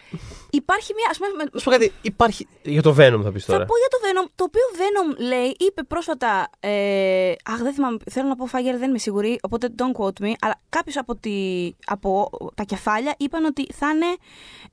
υπάρχει 0.50 0.94
μια. 0.94 1.08
Ας 1.12 1.18
πούμε, 1.18 1.30
με- 1.38 1.50
Να 1.54 1.60
σου 1.60 1.66
πω 1.66 1.72
κάτι, 1.72 1.92
υπάρχει... 2.02 2.48
Για 2.64 2.82
το 2.82 2.92
Venom 2.92 3.20
θα 3.24 3.32
πεις 3.32 3.46
θα 3.46 3.52
τώρα. 3.54 3.66
πω 3.66 3.74
για 3.78 3.88
το 3.90 3.98
Venom, 4.04 4.30
το 4.36 4.44
οποίο 4.44 4.62
Venom 4.76 5.18
λέει, 5.20 5.56
είπε 5.60 5.84
πρόσφατα. 5.84 6.50
Ε, 6.60 7.34
αχ, 7.46 7.62
δεν 7.62 7.74
θυμάμαι, 7.74 7.98
θέλω 8.12 8.28
να 8.28 8.36
πω 8.36 8.46
Φάγερ, 8.46 8.78
δεν 8.78 8.90
είμαι 8.90 8.98
σίγουρη, 8.98 9.40
οπότε 9.42 9.70
don't 9.78 10.02
quote 10.02 10.24
me. 10.24 10.32
Αλλά 10.42 10.60
κάποιος 10.70 10.98
από, 10.98 11.16
τη, 11.16 11.72
από 11.86 12.30
τα 12.56 12.64
κεφάλια 12.64 13.16
είπαν 13.18 13.46
ότι 13.46 13.68
θα 13.74 13.88
είναι. 13.90 14.16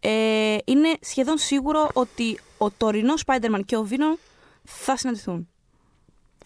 Ε, 0.01 0.57
είναι 0.65 0.89
σχεδόν 1.01 1.39
σίγουρο 1.39 1.89
ότι 1.93 2.39
ο 2.59 2.71
τωρινός 2.71 3.23
Spider-Man 3.27 3.61
και 3.67 3.77
ο 3.77 3.87
Venom 3.91 4.19
θα 4.65 4.97
συναντηθούν. 4.97 5.49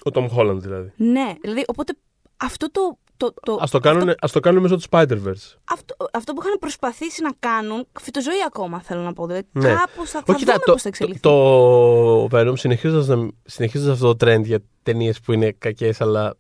Ο 0.05 0.11
Tom 0.14 0.28
Holland 0.36 0.57
δηλαδή. 0.61 0.92
Ναι, 0.96 1.34
δηλαδή, 1.40 1.64
οπότε 1.66 1.94
αυτό 2.36 2.70
το. 2.70 2.98
το, 3.16 3.34
το 3.42 3.59
Ας 3.61 3.70
το, 3.70 3.78
κάνουν, 3.78 4.14
ας 4.20 4.32
το 4.32 4.40
κάνουν 4.40 4.62
μέσω 4.62 4.76
του 4.76 4.82
Spider-Verse. 4.90 5.55
αυτό, 5.64 5.94
αυτό 6.12 6.32
που 6.32 6.40
είχαν 6.42 6.57
προσπαθήσει 6.61 7.22
να 7.22 7.30
κάνουν, 7.38 7.86
φυτοζωή 8.00 8.34
ακόμα 8.46 8.80
θέλω 8.82 9.00
να 9.00 9.12
πω. 9.12 9.26
Δηλαδή, 9.26 9.46
Ναι. 9.52 9.68
κάπως 9.68 10.11
θα, 10.11 10.22
θα 10.24 10.34
Όχι, 10.34 10.44
δούμε 10.44 10.52
κοίτα, 10.52 10.52
πώς 10.52 10.64
το, 10.64 10.78
θα 10.78 10.88
εξελιχθεί. 10.88 11.20
το, 11.20 12.26
το 12.28 12.38
Venom 12.38 12.52
συνεχίζοντας, 12.59 13.07
να, 13.07 13.28
συνεχίζοντας 13.44 13.94
αυτό 13.94 14.16
το 14.16 14.26
trend 14.26 14.42
για 14.44 14.59
ταινίες 14.82 15.20
που 15.20 15.32
είναι 15.32 15.52
κακές 15.52 16.00
αλλά 16.00 16.36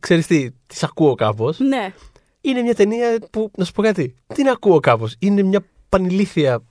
ξέρεις 0.00 0.26
τι, 0.26 0.50
τις 0.66 0.82
ακούω 0.82 1.14
κάπως. 1.14 1.58
Ναι. 1.58 1.94
Είναι 2.40 2.62
μια 2.62 2.74
ταινία 2.74 3.18
που, 3.30 3.50
να 3.56 3.64
σου 3.64 3.72
πω 3.72 3.82
κάτι, 3.82 4.14
την 4.34 4.48
ακούω 4.48 4.80
κάπως. 4.80 5.16
Είναι 5.18 5.42
μια 5.42 5.64
πανηλήθεια 5.88 6.62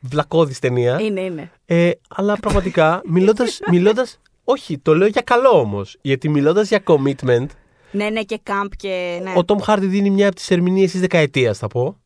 βλακώδης 0.00 0.58
ταινία. 0.58 1.00
Είναι, 1.00 1.20
είναι. 1.20 1.50
Ε, 1.64 1.90
αλλά 2.08 2.36
πραγματικά, 2.40 3.00
μιλώντας, 3.14 3.60
μιλώντας, 3.70 4.18
όχι, 4.44 4.78
το 4.78 4.94
λέω 4.94 5.06
για 5.08 5.20
καλό 5.22 5.48
όμως, 5.50 5.96
γιατί 6.00 6.28
μιλώντας 6.28 6.68
για 6.68 6.82
commitment, 6.86 7.46
Ναι, 7.92 8.10
ναι, 8.10 8.22
και 8.22 8.40
κάμπ 8.42 8.70
και. 8.76 9.20
Ναι. 9.22 9.30
ο 9.36 9.40
Tom 9.46 9.56
Hardy 9.66 9.78
δίνει 9.80 10.10
μια 10.10 10.26
από 10.26 10.36
τις 10.36 10.50
ερμηνείες 10.50 10.90
της 10.90 11.00
δεκαετίας, 11.00 11.58
θα 11.58 11.66
πω. 11.66 11.96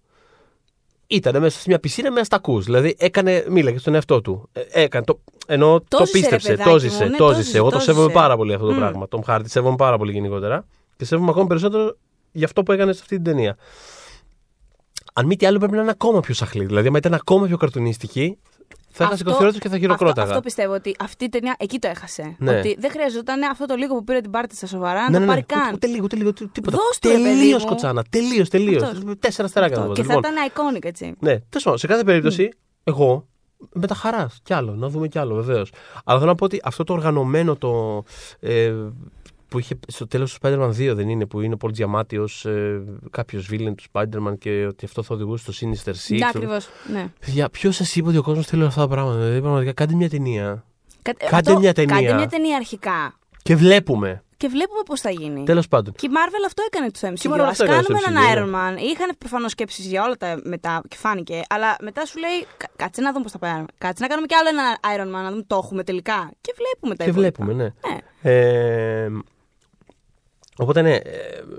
Ήταν 1.06 1.40
μέσα 1.40 1.58
σε 1.58 1.64
μια 1.66 1.78
πισίνα 1.80 2.10
με 2.12 2.20
αστακούς. 2.20 2.64
Δηλαδή 2.64 2.94
έκανε, 2.98 3.44
μίλαγε 3.48 3.78
στον 3.78 3.94
εαυτό 3.94 4.20
του. 4.20 4.48
Ε, 4.52 4.60
έκανε 4.82 5.04
το, 5.04 5.20
ενώ 5.46 5.80
το, 5.88 5.96
Το 5.98 6.06
ζήσε, 6.06 6.18
ρε 6.18 6.20
πίστεψε, 6.20 6.48
παιδάκι 6.48 6.68
το 6.68 6.74
μου, 6.74 6.78
ζήσε, 6.80 7.04
ναι, 7.04 7.16
το 7.16 7.24
το 7.26 7.30
ζήσε. 7.30 7.42
ζήσε, 7.42 7.56
Εγώ 7.56 7.68
το 7.70 7.76
το 7.76 7.82
σέβομαι 7.82 8.04
ζήσε. 8.06 8.18
πάρα 8.18 8.36
πολύ 8.36 8.54
αυτό 8.54 8.66
το 8.66 8.72
Μμ. 8.72 8.76
πράγμα. 8.78 9.06
Tom 9.10 9.20
Hardy 9.26 9.42
σέβομαι 9.44 9.76
πάρα 9.76 9.98
πολύ 9.98 10.12
γενικότερα. 10.12 10.66
Και 10.96 11.04
σέβομαι 11.04 11.30
ακόμα 11.30 11.46
περισσότερο 11.46 11.96
για 12.32 12.46
αυτό 12.46 12.62
που 12.62 12.72
έκανε 12.72 12.92
σε 12.92 12.98
αυτή 13.02 13.14
την 13.14 13.24
ταινία. 13.24 13.56
Αν 15.12 15.26
μη 15.26 15.36
τι 15.36 15.46
άλλο 15.46 15.58
πρέπει 15.58 15.74
να 15.74 15.80
είναι 15.82 15.90
ακόμα 15.90 16.20
πιο 16.20 16.34
σαχλή. 16.34 16.64
Δηλαδή, 16.64 16.88
αν 16.88 16.94
ήταν 16.94 17.14
ακόμα 17.14 17.46
πιο 17.46 17.56
καρτουνίστικη, 17.56 18.38
θα 18.96 19.04
είχα 19.04 19.12
Αυτό- 19.12 19.16
σηκωθεί 19.16 19.44
ρότσο 19.44 19.58
και 19.58 19.68
θα 19.68 19.78
χειροκρόταγα. 19.78 20.20
Αυτό, 20.22 20.30
αυτό 20.34 20.40
πιστεύω 20.40 20.74
ότι 20.74 20.96
αυτή 21.00 21.24
η 21.24 21.28
ταινία 21.28 21.54
εκεί 21.58 21.78
το 21.78 21.88
έχασε. 21.88 22.36
Ναι. 22.38 22.58
Ότι 22.58 22.76
δεν 22.78 22.90
χρειαζόταν 22.90 23.42
αυτό 23.42 23.66
το 23.66 23.74
λίγο 23.74 23.94
που 23.94 24.04
πήρε 24.04 24.20
την 24.20 24.30
πάρτι 24.30 24.56
στα 24.56 24.66
σοβαρά 24.66 25.00
να 25.00 25.08
Ναι, 25.08 25.14
το 25.14 25.20
ναι, 25.20 25.26
πάρει 25.26 25.44
ναι. 25.50 25.56
καν. 25.58 25.66
Ούτε, 25.66 25.74
ούτε 25.74 25.86
λίγο, 25.86 26.04
ούτε 26.04 26.16
λίγο, 26.16 26.28
ούτε 26.28 26.46
τίποτα. 26.52 26.76
Δώσ' 26.76 26.98
του, 26.98 27.08
ρε 27.08 27.14
παιδί 27.14 27.24
Τελείως 27.24 27.62
μου. 27.62 27.68
κοτσάνα. 27.68 28.04
Τελείως, 28.10 28.48
τελείως. 28.48 28.82
Αυτός. 28.82 29.14
Τέσσερα 29.18 29.48
στεράκια 29.48 29.76
Αυτό. 29.76 29.88
να 29.88 29.94
Και 29.94 30.02
δώσω. 30.02 30.20
θα 30.20 30.28
Λοιπόν, 30.28 30.52
ήταν 30.54 30.74
iconic, 30.76 30.84
έτσι. 30.84 31.04
ναι, 31.20 31.30
τέλος 31.48 31.62
πάντων, 31.62 31.78
σε 31.78 31.86
κάθε 31.86 32.04
περίπτωση, 32.04 32.48
εγώ 32.84 33.26
με 33.72 33.86
τα 33.86 33.94
χαράς 33.94 34.40
κι 34.42 34.52
άλλο, 34.54 34.74
να 34.74 34.88
δούμε 34.88 35.08
κι 35.08 35.18
άλλο 35.18 35.34
βεβαίως. 35.34 35.72
Αλλά 36.04 36.18
θέλω 36.18 36.30
να 36.30 36.36
πω 36.36 36.44
ότι 36.44 36.60
αυτό 36.64 36.84
το 36.84 36.92
οργανωμένο 36.92 37.56
το. 37.56 38.02
Ε, 38.40 38.72
που 39.54 39.60
είχε 39.60 39.78
στο 39.86 40.06
τέλος 40.06 40.32
του 40.32 40.38
Spider-Man 40.42 40.68
2 40.68 40.94
δεν 40.94 41.08
είναι, 41.08 41.26
που 41.26 41.40
είναι 41.40 41.54
ο 41.54 41.56
Πολ 41.56 41.72
Τζιαμάτι 41.72 42.18
ως 42.18 42.44
ε, 42.44 42.82
κάποιος 43.10 43.46
βίλεν 43.46 43.74
του 43.74 43.84
Spider-Man 43.92 44.38
και 44.38 44.66
ότι 44.66 44.84
αυτό 44.84 45.02
θα 45.02 45.14
οδηγούσε 45.14 45.52
στο 45.52 45.66
Sinister 45.68 45.90
Six. 45.90 46.16
Ναι, 46.18 46.26
ακριβώς. 46.26 46.68
Ναι. 46.92 47.06
Παιδιά, 47.24 47.48
ποιος 47.50 47.76
σας 47.76 47.96
είπε 47.96 48.08
ότι 48.08 48.16
ο 48.16 48.22
κόσμος 48.22 48.46
θέλει 48.46 48.64
αυτά 48.64 48.80
τα 48.80 48.88
πράγματα. 48.88 49.18
Δηλαδή, 49.18 49.40
πραγματικά 49.40 49.72
κάντε 49.72 49.94
μια 49.94 50.08
ταινία. 50.10 50.64
Κα- 51.02 51.12
Κάντε 51.12 51.34
αυτό- 51.50 51.58
μια 51.58 51.72
ταινία. 51.74 51.94
Κάντε 52.00 52.14
μια 52.14 52.26
ταινία 52.26 52.56
αρχικά. 52.56 53.18
Και 53.42 53.56
βλέπουμε. 53.56 54.22
Και 54.36 54.48
βλέπουμε 54.48 54.80
πώς 54.86 55.00
θα 55.00 55.10
γίνει. 55.10 55.42
Τέλος 55.44 55.68
πάντων. 55.68 55.94
Και 55.94 56.06
η 56.06 56.10
Marvel 56.12 56.42
αυτό 56.46 56.62
έκανε 56.66 56.90
το 56.90 56.98
Και 57.00 57.06
η 57.06 57.30
MCU. 57.30 57.34
Marvel 57.34 57.40
Α 57.40 57.48
αυτό 57.48 57.64
έκανε 57.64 57.82
κάνουμε 57.82 58.00
στο 58.00 58.10
έναν 58.10 58.22
MCU, 58.24 58.36
Iron 58.38 58.54
Man. 58.56 58.80
Είχαν 58.82 59.10
προφανώς 59.18 59.50
σκέψεις 59.50 59.86
για 59.86 60.02
όλα 60.04 60.16
τα 60.16 60.40
μετά 60.44 60.82
και 60.88 60.96
φάνηκε. 60.96 61.42
Αλλά 61.48 61.76
μετά 61.80 62.04
σου 62.06 62.18
λέει, 62.18 62.46
«Κα- 62.56 62.68
κάτσε 62.76 63.00
να 63.00 63.10
δούμε 63.12 63.22
πώς 63.22 63.32
θα 63.32 63.38
πάει. 63.38 63.64
Κάτσε 63.78 64.02
να 64.02 64.08
κάνουμε 64.08 64.26
κι 64.26 64.34
άλλο 64.34 64.48
ένα 64.48 64.66
Iron 64.96 65.08
Man, 65.18 65.22
να 65.22 65.30
δούμε 65.30 65.44
το 65.46 65.56
έχουμε 65.62 65.82
τελικά. 65.84 66.30
Και 66.40 66.54
βλέπουμε 66.56 66.94
τα 66.94 67.04
Και 67.04 67.10
υπόλοιπα. 67.10 67.44
βλέπουμε, 67.44 67.62
ναι. 67.62 67.72
Ναι. 67.92 68.30
Ε, 68.30 69.08
οπότε 70.56 70.82
ναι, 70.82 70.94
ε, 70.94 71.00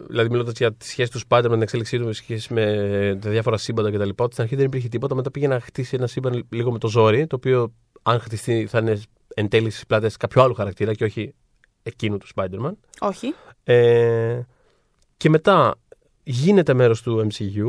δηλαδή 0.07 0.29
μιλώντας 0.29 0.53
για 0.57 0.73
τη 0.73 0.87
σχέση 0.87 1.11
τους 1.11 1.23
Spider 1.29 1.43
με 1.43 1.49
την 1.49 1.61
εξέλιξή 1.61 1.97
τους 1.97 2.05
με 2.05 2.13
σχέση 2.13 2.53
με 2.53 3.17
τα 3.21 3.29
διάφορα 3.29 3.57
σύμπαντα 3.57 3.91
κτλ. 3.91 4.09
Ότι 4.15 4.31
στην 4.31 4.43
αρχή 4.43 4.55
δεν 4.55 4.65
υπήρχε 4.65 4.87
τίποτα. 4.87 5.15
Μετά 5.15 5.31
πήγε 5.31 5.47
να 5.47 5.59
χτίσει 5.59 5.95
ένα 5.95 6.07
σύμπαν 6.07 6.47
λίγο 6.49 6.71
με 6.71 6.77
το 6.77 6.87
ζόρι, 6.87 7.27
το 7.27 7.35
οποίο 7.35 7.73
αν 8.01 8.19
χτιστεί 8.19 8.67
θα 8.69 8.79
είναι 8.79 9.01
εν 9.35 9.47
τέλει 9.49 9.69
στις 9.69 9.85
πλάτες 9.85 10.17
κάποιου 10.17 10.41
άλλου 10.41 10.53
χαρακτήρα 10.53 10.93
και 10.93 11.03
όχι 11.03 11.33
εκείνου 11.83 12.17
του 12.17 12.27
Spider-Man. 12.35 12.73
Όχι. 12.99 13.33
Ε, 13.63 14.41
και 15.17 15.29
μετά 15.29 15.75
γίνεται 16.23 16.73
μέρος 16.73 17.01
του 17.01 17.27
MCU. 17.27 17.65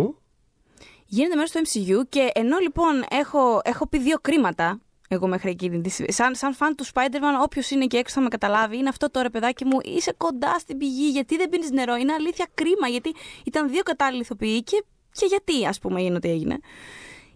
Γίνεται 1.07 1.35
μέρος 1.35 1.51
του 1.51 1.61
MCU 1.65 2.07
και 2.09 2.31
ενώ 2.35 2.59
λοιπόν 2.59 3.05
έχω, 3.11 3.61
έχω 3.65 3.89
πει 3.89 3.99
δύο 3.99 4.19
κρίματα. 4.21 4.81
Εγώ 5.09 5.27
μέχρι 5.27 5.51
εκείνη 5.51 5.81
τη 5.81 5.89
στιγμή. 5.91 6.13
Σαν, 6.13 6.35
σαν 6.35 6.55
φαν 6.55 6.75
του 6.75 6.87
Spider-Man, 6.87 7.43
όποιος 7.43 7.71
είναι 7.71 7.87
και 7.87 7.97
έξω 7.97 8.15
θα 8.15 8.21
με 8.21 8.29
καταλάβει. 8.29 8.77
Είναι 8.77 8.89
αυτό 8.89 9.11
τώρα, 9.11 9.31
παιδάκι 9.31 9.65
μου, 9.65 9.79
είσαι 9.85 10.13
κοντά 10.17 10.59
στην 10.59 10.79
πηγή. 10.79 11.09
Γιατί 11.09 11.37
δεν 11.37 11.49
πίνεις 11.49 11.71
νερό. 11.71 11.95
Είναι 11.95 12.13
αλήθεια 12.13 12.47
κρίμα. 12.55 12.89
Γιατί 12.89 13.15
ήταν 13.45 13.69
δύο 13.69 13.83
κατάλληλοι 13.83 14.21
ηθοποιοί 14.21 14.63
και, 14.63 14.85
και 15.13 15.27
γιατί, 15.27 15.67
ας 15.67 15.79
πούμε, 15.79 16.01
έγινε 16.01 16.17
ό,τι 16.17 16.31
έγινε. 16.31 16.59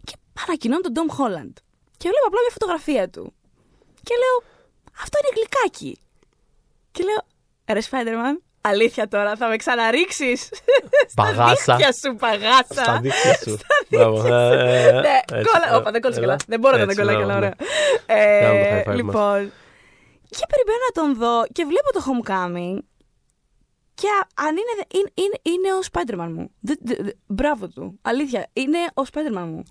Και 0.05 0.13
ανακοινώνω 0.47 0.81
τον 0.81 0.93
Tom 0.95 1.11
Holland. 1.19 1.53
Και 1.97 2.09
βλέπω 2.09 2.27
απλά 2.27 2.41
μια 2.41 2.51
φωτογραφία 2.53 3.09
του. 3.11 3.33
Και 4.03 4.15
λέω, 4.19 4.51
Αυτό 5.03 5.19
είναι 5.23 5.33
γλυκάκι. 5.35 6.01
Και 6.93 7.03
λέω, 7.03 7.23
Ρε 7.67 7.81
Spider-Man, 7.91 8.50
αλήθεια 8.61 9.09
τώρα, 9.09 9.37
θα 9.37 9.49
με 9.49 9.57
ξαναρίξεις; 9.57 10.49
Παγάσα. 11.17 11.79
Στα 11.79 11.93
σου, 11.93 12.17
παγάσα. 12.17 12.65
Στα 12.83 12.99
δίχτυα 13.03 13.35
σου. 13.35 13.59
Μπράβο. 13.91 14.27
Ε, 14.35 14.89
ε, 14.89 14.93
Ναι, 14.93 15.21
έτσι, 15.33 15.51
κόλλα. 15.53 15.73
ε, 15.73 15.77
Όπα, 15.77 15.91
δεν 15.91 16.01
κόλλησε 16.01 16.21
έλα. 16.21 16.29
καλά. 16.29 16.39
Δεν 16.47 16.61
μπορώ 16.61 16.77
να 16.77 16.85
τα 16.85 16.91
Έτσι, 16.91 16.97
κολλάει 16.99 17.17
μπράβο, 17.17 17.31
καλά, 17.31 17.41
ναι. 17.41 17.51
ωραία. 18.07 18.41
Κάνουμε 18.41 18.65
το 18.65 18.75
Ε, 18.75 18.79
high 18.79 18.83
five 18.83 18.87
μας. 18.87 18.97
λοιπόν. 18.97 19.53
Και 20.37 20.45
περιμένω 20.53 20.83
να 20.89 21.03
τον 21.03 21.17
δω 21.17 21.45
και 21.53 21.65
βλέπω 21.65 21.89
το 21.93 22.01
Homecoming. 22.09 22.79
Και 23.95 24.07
α- 24.21 24.45
αν 24.47 24.53
είναι, 24.61 24.75
είναι, 24.99 25.11
είναι, 25.15 25.39
είναι 25.43 25.69
ο 25.75 25.81
Spider-Man 25.93 26.33
μου. 26.37 26.51
Δε- 26.61 26.75
δε- 26.81 27.03
δε- 27.03 27.11
μπράβο 27.27 27.69
του. 27.69 27.99
Αλήθεια, 28.03 28.47
είναι 28.53 28.79
ο 28.95 29.03
Spider-Man 29.13 29.47
μου. 29.53 29.63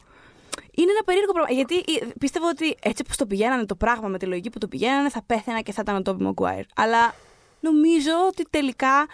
Είναι 0.71 0.91
ένα 0.91 1.03
περίεργο 1.05 1.31
πράγμα. 1.31 1.51
Γιατί 1.53 1.75
ε, 1.77 2.05
πίστευα 2.19 2.47
ότι 2.47 2.75
έτσι 2.81 3.03
όπω 3.07 3.17
το 3.17 3.25
πηγαίνανε 3.25 3.65
το 3.65 3.75
πράγμα 3.75 4.07
με 4.07 4.17
τη 4.17 4.25
λογική 4.25 4.49
που 4.49 4.57
το 4.57 4.67
πηγαίνανε, 4.67 5.09
θα 5.09 5.23
πέθαινα 5.25 5.61
και 5.61 5.71
θα 5.71 5.81
ήταν 5.81 5.95
ο 5.95 6.01
Tobey 6.05 6.27
Maguire. 6.27 6.63
Αλλά 6.75 7.13
νομίζω 7.60 8.12
ότι 8.28 8.43
τελικά, 8.49 9.05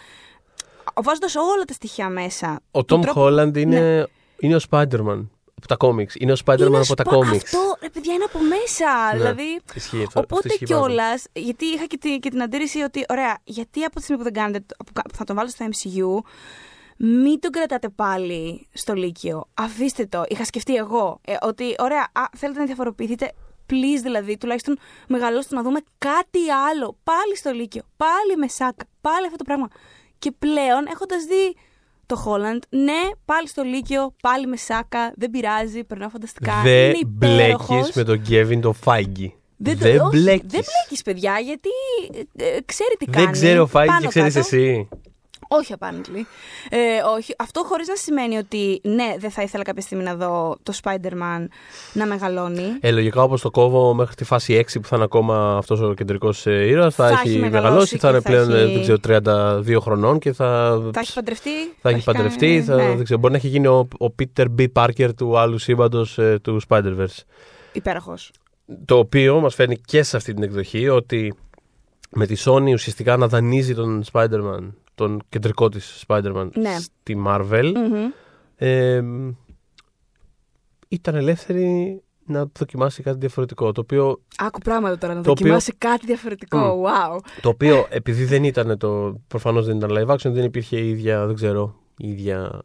βάζοντας 1.03 1.35
όλα 1.35 1.63
τα 1.67 1.73
στοιχεία 1.73 2.09
μέσα. 2.09 2.59
Ο 2.71 2.83
του 2.85 2.95
Tom 2.95 3.01
τρόπου- 3.01 3.21
Holland 3.21 3.57
είναι, 3.57 4.07
είναι 4.39 4.55
ο 4.55 4.59
Spider-Man 4.69 5.25
από 5.57 5.67
τα 5.67 5.75
κόμιξ. 5.75 6.15
Είναι 6.19 6.31
ο 6.31 6.35
Spider-Man 6.45 6.57
Είναι 6.67 6.77
από 6.77 6.95
τα 6.95 7.03
σπα- 7.03 7.15
κόμιξ. 7.15 7.43
Αυτό, 7.43 7.77
ρε 7.81 7.89
παιδιά, 7.89 8.13
είναι 8.13 8.23
από 8.23 8.39
μέσα. 8.39 9.11
Ναι. 9.11 9.17
Δηλαδή, 9.17 9.59
Ισχύει 9.73 10.03
αυτό. 10.07 10.19
Οπότε 10.19 10.33
αυτό 10.35 10.47
ισχύει 10.47 10.65
πάρα 10.65 10.79
πολύ. 10.81 10.93
κιόλα, 10.95 11.19
γιατί 11.33 11.65
είχα 11.65 11.85
και, 11.85 11.97
τη- 11.97 12.19
και 12.19 12.29
την 12.29 12.41
αντίρρηση 12.41 12.81
ότι, 12.81 13.05
ωραία, 13.09 13.37
γιατί 13.43 13.83
από 13.83 13.95
τη 13.95 14.01
στιγμή 14.01 14.17
που 14.17 14.23
δεν 14.23 14.33
κάνετε, 14.43 14.75
που 14.85 14.91
κα- 14.93 15.01
που 15.01 15.15
θα 15.15 15.23
τον 15.23 15.35
βάλω 15.35 15.49
στο 15.49 15.65
MCU, 15.65 16.23
μην 16.97 17.39
τον 17.39 17.51
κρατάτε 17.51 17.89
πάλι 17.89 18.67
στο 18.73 18.93
Λύκειο. 18.93 19.47
Αφήστε 19.53 20.05
το. 20.05 20.23
Είχα 20.27 20.45
σκεφτεί 20.45 20.75
εγώ 20.75 21.19
ε, 21.25 21.35
ότι, 21.41 21.75
ωραία, 21.79 22.07
α, 22.13 22.23
θέλετε 22.37 22.59
να 22.59 22.65
διαφοροποιηθείτε. 22.65 23.31
Please 23.69 24.01
δηλαδή, 24.03 24.37
τουλάχιστον 24.37 24.77
μεγαλώστε 25.07 25.55
να 25.55 25.61
δούμε 25.61 25.79
κάτι 25.97 26.49
άλλο. 26.69 26.97
Πάλι 27.03 27.35
στο 27.37 27.51
Λύκειο. 27.51 27.81
Πάλι 27.97 28.37
με 28.37 28.47
σάκα. 28.47 28.85
Πάλι 29.01 29.25
αυτό 29.25 29.37
το 29.37 29.43
πράγμα. 29.43 29.67
Και 30.19 30.31
πλέον, 30.39 30.85
έχοντας 30.91 31.23
δει 31.23 31.55
το 32.05 32.23
Holland, 32.25 32.59
ναι, 32.69 33.01
πάλι 33.25 33.47
στο 33.47 33.63
Λύκειο, 33.63 34.15
πάλι 34.21 34.47
με 34.47 34.57
σάκα. 34.57 35.13
Δεν 35.15 35.29
πειράζει, 35.29 35.83
περνάω 35.83 36.09
φανταστικά. 36.09 36.61
Δεν 36.63 36.89
είναι 36.89 36.97
υπέροχος. 36.99 37.67
μπλέκει 37.67 37.91
με 37.97 38.03
τον 38.03 38.21
Kevin 38.29 38.59
το 38.61 38.73
Φάγκη. 38.73 39.35
Δεν, 39.57 39.77
Δεν 39.77 39.97
το- 39.97 40.03
όχι, 40.05 40.17
μπλέκεις. 40.17 40.51
Δεν 40.51 40.61
μπλέκεις, 40.63 41.01
παιδιά, 41.01 41.39
γιατί 41.39 41.69
ε, 42.37 42.45
ε, 42.45 42.59
ξέρει 42.65 42.95
τι 42.99 43.05
κάνει. 43.05 43.23
Δεν 43.23 43.33
ξέρει 43.33 43.57
ο 43.59 43.67
Φάγκη 43.67 43.87
πάνω 43.87 44.01
και 44.01 44.07
ξέρεις 44.07 44.33
κάτω. 44.33 44.47
εσύ. 44.55 44.89
Όχι 45.47 45.73
apparently. 45.79 46.21
Ε, 46.69 46.77
όχι. 47.17 47.33
Αυτό 47.37 47.63
χωρίς 47.65 47.87
να 47.87 47.95
σημαίνει 47.95 48.37
ότι 48.37 48.81
ναι, 48.83 49.15
δεν 49.19 49.29
θα 49.31 49.41
ήθελα 49.41 49.63
κάποια 49.63 49.81
στιγμή 49.81 50.03
να 50.03 50.15
δω 50.15 50.57
το 50.63 50.73
Spider-Man 50.83 51.45
να 51.93 52.05
μεγαλώνει. 52.05 52.63
Ε, 52.79 52.91
λογικά 52.91 53.21
όπως 53.23 53.41
το 53.41 53.51
κόβω 53.51 53.93
μέχρι 53.93 54.15
τη 54.15 54.23
φάση 54.23 54.63
6 54.73 54.79
που 54.81 54.87
θα 54.87 54.95
είναι 54.95 55.05
ακόμα 55.05 55.57
αυτός 55.57 55.79
ο 55.81 55.93
κεντρικός 55.93 56.45
ήρωας, 56.45 56.95
θα, 56.95 57.07
Θα 57.07 57.13
έχει 57.13 57.27
έχει 57.29 57.37
μεγαλώσει, 57.39 57.63
μεγαλώσει 57.63 57.97
θα 57.97 58.07
και 58.07 58.13
είναι 58.13 58.21
θα 58.21 58.29
πλέον 58.29 58.51
ε, 58.59 58.61
έχει- 58.63 58.73
δεν 58.73 58.81
ξέρω, 58.81 58.97
32 59.77 59.79
χρονών 59.81 60.19
και 60.19 60.33
θα. 60.33 60.79
Θα 60.93 60.99
έχει 60.99 61.13
παντρευτεί. 61.13 61.49
θα 61.81 61.89
έχει 61.89 62.03
παντρευτεί, 62.03 62.47
κάνει- 62.47 62.61
θα, 62.63 62.75
ναι, 62.75 62.95
δεν 62.95 63.03
ξέρω, 63.03 63.19
μπορεί 63.19 63.31
να 63.31 63.37
έχει 63.39 63.47
γίνει 63.47 63.67
ο, 63.67 63.87
ο 63.99 64.05
Peter 64.19 64.45
B. 64.59 64.65
Parker 64.73 65.09
του 65.17 65.37
άλλου 65.37 65.57
σύμπαντος 65.57 66.19
του 66.41 66.61
Spider-Verse. 66.67 67.19
Υπέροχος. 67.71 68.31
Το 68.85 68.97
οποίο 68.97 69.39
μας 69.39 69.55
φέρνει 69.55 69.77
και 69.77 70.03
σε 70.03 70.17
αυτή 70.17 70.33
την 70.33 70.43
εκδοχή 70.43 70.89
ότι 70.89 71.33
με 72.09 72.25
τη 72.25 72.35
Sony 72.45 72.71
ουσιαστικά 72.73 73.17
να 73.17 73.27
δανείζει 73.27 73.75
τον 73.75 74.03
Spider-Man, 74.11 74.71
τον 74.95 75.21
κεντρικό 75.29 75.69
της 75.69 76.03
Spider-Man 76.07 76.49
Ναι. 76.55 76.75
στη 76.79 77.23
Marvel, 77.27 77.71
Μμμ. 77.75 78.09
ε, 78.55 79.03
ήταν 80.87 81.15
ελεύθερη 81.15 81.99
να 82.25 82.45
δοκιμάσει 82.59 83.03
κάτι 83.03 83.17
διαφορετικό. 83.17 83.71
Το 83.71 83.81
οποίο, 83.81 84.21
Άκου 84.37 84.59
πράγματα 84.59 84.97
τώρα 84.97 85.13
να 85.13 85.21
Το 85.21 85.31
οποίο- 85.31 85.43
δοκιμάσει 85.43 85.73
κάτι 85.77 86.05
διαφορετικό. 86.05 86.57
Μμ. 86.57 86.83
Wow. 86.85 87.19
το 87.41 87.49
οποίο 87.49 87.85
επειδή 87.89 88.25
δεν 88.25 88.43
ήταν 88.43 88.77
το. 88.77 89.21
Προφανώς 89.27 89.65
δεν 89.65 89.77
ήταν 89.77 89.89
live 89.91 90.13
action, 90.13 90.31
δεν 90.31 90.43
υπήρχε 90.43 90.77
η 90.77 90.89
ίδια, 90.89 91.25
δεν 91.25 91.35
ξέρω, 91.35 91.75
η 91.97 92.09
ίδια. 92.09 92.61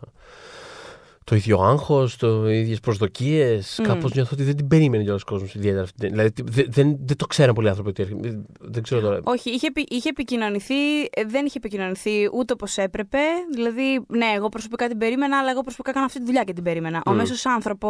Το 1.30 1.36
ίδιο 1.36 1.58
άγχος, 1.60 2.16
το 2.16 2.48
ίδιες 2.50 2.80
προσδοκίες. 2.80 3.76
Μμ. 3.80 3.84
Κάπως 3.86 4.12
νιώθω 4.14 4.30
ότι 4.32 4.42
δεν 4.42 4.56
την 4.56 4.68
περίμενε 4.68 5.02
κιόλας 5.02 5.22
ο 5.22 5.24
κόσμος 5.24 5.54
ιδιαίτερα. 5.54 5.82
αυτή 5.82 5.98
την- 6.00 6.10
Δηλαδή 6.10 6.32
δεν, 6.44 6.66
δεν, 6.68 6.96
δεν 7.04 7.16
το 7.16 7.26
ξέραν 7.26 7.54
πολλοί 7.54 7.68
άνθρωποι 7.68 7.88
ότι 7.90 8.02
έρχεται. 8.02 8.40
Δεν 8.60 8.82
ξέρω 8.82 9.00
τώρα. 9.00 9.20
Όχι, 9.24 9.50
είχε, 9.50 9.66
επι- 9.66 9.92
είχε 9.92 10.08
επικοινωνηθεί, 10.08 11.00
ε, 11.02 11.24
δεν 11.26 11.46
είχε 11.46 11.58
επικοινωνηθεί 11.58 12.28
ούτε 12.32 12.52
όπως 12.52 12.76
έπρεπε. 12.76 13.18
Δηλαδή, 13.54 14.04
ναι, 14.08 14.26
εγώ 14.36 14.48
προσωπικά 14.48 14.88
την 14.88 14.98
περίμενα, 14.98 15.38
αλλά 15.38 15.50
εγώ 15.50 15.60
προσωπικά 15.60 15.90
έκανα 15.90 16.06
αυτή 16.06 16.18
τη 16.18 16.24
δουλειά 16.24 16.42
και 16.44 16.52
την 16.52 16.62
περίμενα. 16.64 17.02
Ο 17.06 17.10
Μμ. 17.10 17.16
μέσος 17.16 17.46
άνθρωπο. 17.46 17.88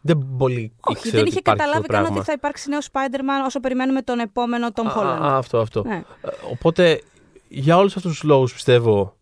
Δεν 0.00 0.34
πολύ 0.38 0.72
Όχι, 0.80 0.96
ήξερε 0.96 1.10
δεν 1.10 1.20
ότι 1.20 1.28
είχε 1.28 1.38
υπάρχει 1.38 1.42
καταλάβει 1.42 1.70
αυτό 1.76 1.86
το 1.86 1.92
καν 1.92 2.02
πράγμα. 2.02 2.16
ότι 2.16 2.26
θα 2.26 2.32
υπάρξει 2.32 2.68
νέο 2.68 2.78
Spider-Man 2.92 3.46
όσο 3.46 3.60
περιμένουμε 3.60 4.02
τον 4.02 4.18
επόμενο 4.18 4.68
Tom 4.74 4.84
Α, 4.86 4.92
Holland. 4.96 5.22
α, 5.22 5.36
αυτό, 5.36 5.58
αυτό. 5.58 5.82
Ναι. 5.86 5.94
Ε, 5.94 6.28
Οπότε, 6.52 7.00
για 7.48 7.76
όλους 7.76 7.96
αυτούς 7.96 8.10
τους 8.12 8.22
λόγους 8.22 8.52
πιστεύω, 8.52 9.16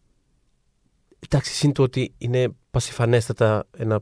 εντάξει, 1.29 1.53
σύν 1.55 1.73
το 1.73 1.83
ότι 1.83 2.15
είναι 2.19 2.49
πασιφανέστατα 2.71 3.67
ένα 3.77 3.95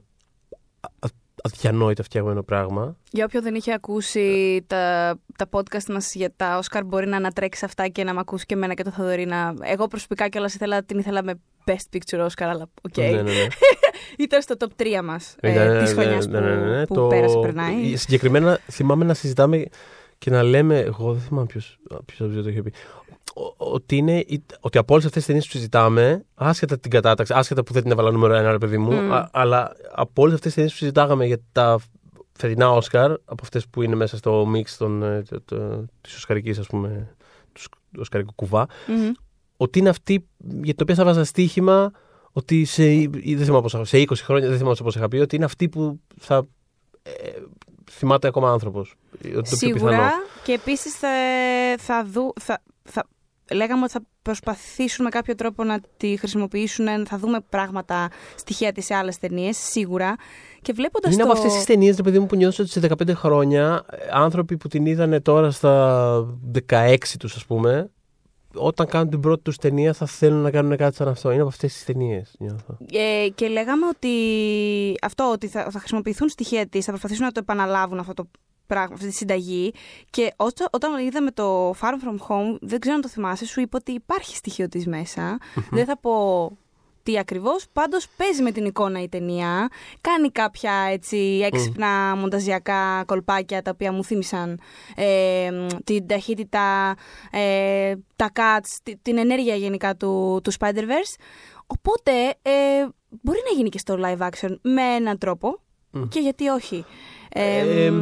α- 0.82 1.08
αδιανόητα 1.42 2.02
φτιαγμένο 2.02 2.42
πράγμα. 2.42 2.96
Για 3.12 3.24
όποιον 3.24 3.42
δεν 3.42 3.54
είχε 3.54 3.72
ακούσει 3.72 4.64
τα, 4.66 5.14
τα 5.38 5.48
podcast 5.50 5.84
μας 5.88 6.14
για 6.14 6.32
τα 6.36 6.60
Oscar 6.62 6.80
μπορεί 6.86 7.06
να 7.06 7.16
ανατρέξει 7.16 7.64
αυτά 7.64 7.88
και 7.88 8.04
να 8.04 8.14
μ' 8.14 8.18
ακούσει 8.18 8.46
και 8.46 8.54
εμένα 8.54 8.74
και 8.74 8.82
το 8.82 8.90
Θοδωρήνα. 8.90 9.54
Εγώ 9.62 9.86
προσωπικά 9.86 10.28
κιόλας 10.28 10.54
ήθελα, 10.54 10.82
την 10.82 10.98
ήθελα 10.98 11.22
με 11.22 11.34
Best 11.64 11.96
Picture 11.96 12.20
Oscar, 12.26 12.44
αλλά 12.44 12.66
οκ. 12.82 12.96
Ναι, 12.96 13.10
ναι, 13.10 13.22
ναι. 13.22 13.46
Ήταν 14.24 14.42
στο 14.42 14.54
top 14.58 14.82
3 14.82 15.00
μας 15.04 15.36
ε, 15.40 15.52
Ήταν, 15.52 15.78
της 15.84 15.94
ναι, 15.94 16.02
χρονιάς 16.02 16.26
ναι, 16.26 16.40
ναι, 16.40 16.54
ναι, 16.56 16.76
ναι. 16.76 16.86
που, 16.86 16.94
Το- 16.94 17.00
που 17.02 17.08
πέρασε, 17.08 17.38
περνάει. 17.38 17.96
Συγκεκριμένα 17.96 18.58
θυμάμαι 18.70 19.04
να 19.04 19.14
συζητάμε 19.14 19.64
και 20.18 20.30
να 20.30 20.42
λέμε, 20.42 20.78
εγώ 20.78 21.12
δεν 21.12 21.22
θυμάμαι 21.22 21.46
ποιος, 21.46 21.78
ποιος 22.04 22.20
από 22.20 22.26
τους 22.26 22.32
δύο 22.34 22.42
το 22.42 22.48
είχε 22.48 22.62
πει, 22.62 22.72
ο- 23.07 23.07
ότι, 23.56 23.96
είναι, 23.96 24.18
η- 24.18 24.44
ότι 24.60 24.78
από 24.78 24.92
όλες 24.92 25.04
αυτές 25.04 25.18
τις 25.18 25.26
ταινίες 25.26 25.44
που 25.46 25.52
συζητάμε, 25.52 26.24
άσχετα 26.34 26.78
την 26.78 26.90
κατάταξη, 26.90 27.32
άσχετα 27.36 27.62
που 27.64 27.72
δεν 27.72 27.82
την 27.82 27.90
έβαλα 27.90 28.10
νούμερο 28.10 28.34
ένα, 28.34 28.50
ρε 28.50 28.58
παιδί 28.58 28.78
μου, 28.78 28.92
Μμ. 28.92 29.12
α- 29.12 29.28
αλλά 29.32 29.72
από 29.94 30.22
όλες 30.22 30.34
αυτές 30.34 30.46
τις 30.46 30.54
ταινίες 30.54 30.72
που 30.72 30.78
συζητάγαμε 30.78 31.26
για 31.26 31.38
τα 31.52 31.78
φετινά 32.32 32.70
Όσκαρ, 32.70 33.10
από 33.10 33.42
αυτές 33.42 33.68
που 33.68 33.82
είναι 33.82 33.94
μέσα 33.94 34.16
στο 34.16 34.46
μίξ 34.46 34.76
των, 34.76 35.02
ε, 35.02 35.22
το- 35.28 35.40
το- 35.44 35.84
της 36.00 36.16
Οσκαρικής, 36.16 36.58
ας 36.58 36.66
πούμε, 36.66 37.14
του 37.52 37.60
σκ- 37.60 37.72
του 37.92 37.98
Οσκαρικού 38.00 38.32
κουβά, 38.34 38.66
Μμμ. 38.86 39.10
ότι 39.56 39.78
είναι 39.78 39.88
αυτή 39.88 40.26
για 40.38 40.74
την 40.74 40.82
οποία 40.82 40.94
θα 40.94 41.04
βάζα 41.04 41.24
στοίχημα 41.24 41.90
ότι 42.32 42.64
σε, 42.64 42.92
ή 42.92 43.08
δεν 43.34 43.44
θυμάμαι 43.44 43.62
πόσα, 43.62 43.84
σε 43.84 43.98
20 43.98 44.14
χρόνια, 44.24 44.48
δεν 44.48 44.58
θυμάμαι 44.58 44.76
πώς 44.82 44.96
είχα 44.96 45.08
πει, 45.08 45.16
ότι 45.18 45.36
είναι 45.36 45.44
αυτή 45.44 45.68
που 45.68 46.00
θα 46.20 46.46
ε, 47.02 47.10
θυμάται 47.90 48.26
ακόμα 48.28 48.50
άνθρωπος. 48.50 48.94
Ότι 49.14 49.30
το 49.32 49.40
πιο 49.42 49.56
Σίγουρα 49.56 49.90
πιθανό. 49.90 50.10
και 50.44 50.52
επίσης 50.52 50.92
θα, 50.94 51.08
θα, 51.78 52.04
δου, 52.04 52.32
θα, 52.40 52.62
θα 52.82 53.04
λέγαμε 53.52 53.82
ότι 53.82 53.92
θα 53.92 54.00
προσπαθήσουν 54.22 55.04
με 55.04 55.10
κάποιο 55.10 55.34
τρόπο 55.34 55.64
να 55.64 55.80
τη 55.96 56.16
χρησιμοποιήσουν, 56.16 57.06
θα 57.06 57.18
δούμε 57.18 57.40
πράγματα, 57.48 58.10
στοιχεία 58.36 58.72
της 58.72 58.84
σε 58.84 58.94
άλλες 58.94 59.18
ταινίες, 59.18 59.56
σίγουρα. 59.56 60.16
Και 60.62 60.72
βλέποντας 60.72 61.14
Είναι 61.14 61.22
το... 61.22 61.28
από 61.28 61.38
αυτές 61.38 61.54
τις 61.54 61.64
ταινίες, 61.64 61.96
ρε 61.96 62.02
παιδί 62.02 62.18
μου, 62.18 62.26
που 62.26 62.36
νιώθω 62.36 62.62
ότι 62.62 62.72
σε 62.72 62.80
15 62.88 63.14
χρόνια 63.14 63.84
ε, 63.90 63.96
άνθρωποι 64.12 64.56
που 64.56 64.68
την 64.68 64.86
είδανε 64.86 65.20
τώρα 65.20 65.50
στα 65.50 66.38
16 66.70 66.96
τους, 67.18 67.36
ας 67.36 67.44
πούμε, 67.44 67.90
όταν 68.54 68.86
κάνουν 68.86 69.10
την 69.10 69.20
πρώτη 69.20 69.42
τους 69.42 69.56
ταινία 69.56 69.92
θα 69.92 70.06
θέλουν 70.06 70.40
να 70.40 70.50
κάνουν 70.50 70.76
κάτι 70.76 70.96
σαν 70.96 71.08
αυτό. 71.08 71.30
Είναι 71.30 71.40
από 71.40 71.48
αυτές 71.48 71.72
τις 71.72 71.84
ταινίες, 71.84 72.34
νιώθω. 72.38 72.76
Ε, 72.92 73.28
και 73.34 73.48
λέγαμε 73.48 73.86
ότι 73.86 74.08
αυτό, 75.02 75.30
ότι 75.32 75.48
θα, 75.48 75.70
θα 75.70 75.78
χρησιμοποιηθούν 75.78 76.28
στοιχεία 76.28 76.66
της, 76.66 76.84
θα 76.84 76.90
προσπαθήσουν 76.90 77.24
να 77.24 77.32
το 77.32 77.40
επαναλάβουν 77.40 77.98
αυτό 77.98 78.14
το 78.14 78.28
πράγμα, 78.68 78.94
αυτή 78.94 79.06
τη 79.08 79.14
συνταγή. 79.14 79.72
Και 80.10 80.32
όταν, 80.36 80.68
όταν 80.70 80.98
είδαμε 81.06 81.30
το 81.30 81.70
Farm 81.70 81.94
From 82.04 82.16
Home, 82.28 82.58
δεν 82.60 82.78
ξέρω 82.80 82.94
αν 82.96 83.00
το 83.02 83.08
θυμάσαι, 83.08 83.46
σου 83.46 83.60
είπα 83.60 83.78
ότι 83.80 83.92
υπάρχει 83.92 84.36
στοιχείο 84.36 84.68
της 84.68 84.86
μέσα. 84.86 85.38
δεν 85.70 85.84
θα 85.84 85.98
πω 85.98 86.50
τι 87.02 87.18
ακριβώς, 87.18 87.64
πάντως 87.72 88.06
παίζει 88.16 88.42
με 88.42 88.50
την 88.52 88.64
εικόνα 88.64 89.02
η 89.02 89.08
ταινία. 89.08 89.68
Κάνει 90.00 90.30
κάποια 90.30 90.72
έτσι 90.90 91.40
έξυπνα 91.44 92.16
μονταζιακά 92.16 93.04
κολπάκια 93.06 93.62
τα 93.62 93.70
οποία 93.74 93.92
μου 93.92 94.04
θύμισαν 94.04 94.60
ε, 94.96 95.50
την 95.84 96.06
ταχύτητα, 96.06 96.96
ε, 97.30 97.94
τα 98.16 98.30
cuts, 98.34 98.76
τη- 98.82 98.96
την 98.96 99.18
ενέργεια 99.18 99.54
γενικά 99.54 99.96
του, 99.96 100.40
του 100.44 100.52
Spider-Verse. 100.58 101.14
Οπότε 101.66 102.12
ε, 102.42 102.86
μπορεί 103.08 103.38
να 103.50 103.56
γίνει 103.56 103.68
και 103.68 103.78
στο 103.78 103.98
live 104.04 104.28
action 104.28 104.56
με 104.62 104.82
έναν 104.82 105.18
τρόπο 105.18 105.60
και 106.08 106.20
γιατί 106.20 106.48
όχι. 106.48 106.84
Ε, 107.28 107.58
Ε, 107.86 107.92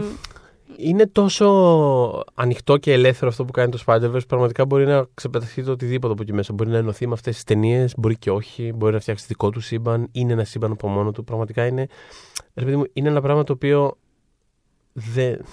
είναι 0.76 1.06
τόσο 1.06 2.24
ανοιχτό 2.34 2.76
και 2.76 2.92
ελεύθερο 2.92 3.30
αυτό 3.30 3.44
που 3.44 3.52
κάνει 3.52 3.70
το 3.70 3.82
Spider-Verse. 3.86 4.26
Πραγματικά 4.28 4.64
μπορεί 4.66 4.86
να 4.86 5.06
ξεπεταχθεί 5.14 5.64
το 5.64 5.70
οτιδήποτε 5.70 6.12
από 6.12 6.22
εκεί 6.22 6.32
μέσα. 6.32 6.52
Μπορεί 6.52 6.70
να 6.70 6.76
ενωθεί 6.76 7.06
με 7.06 7.12
αυτές 7.12 7.34
τις 7.34 7.44
ταινίες, 7.44 7.94
μπορεί 7.96 8.16
και 8.18 8.30
όχι. 8.30 8.72
Μπορεί 8.72 8.92
να 8.92 9.00
φτιάξει 9.00 9.24
δικό 9.28 9.50
του 9.50 9.60
σύμπαν. 9.60 10.08
Είναι 10.12 10.32
ένα 10.32 10.44
σύμπαν 10.44 10.72
από 10.72 10.88
μόνο 10.88 11.10
του. 11.12 11.24
Πραγματικά 11.24 11.66
είναι. 11.66 11.86
Ρε 12.54 12.64
παιδί 12.64 12.76
μου, 12.76 12.84
είναι 12.92 13.08
ένα 13.08 13.20
πράγμα 13.20 13.44
το 13.44 13.52
οποίο 13.52 13.96
δεν, 14.92 15.44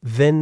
δεν, 0.00 0.36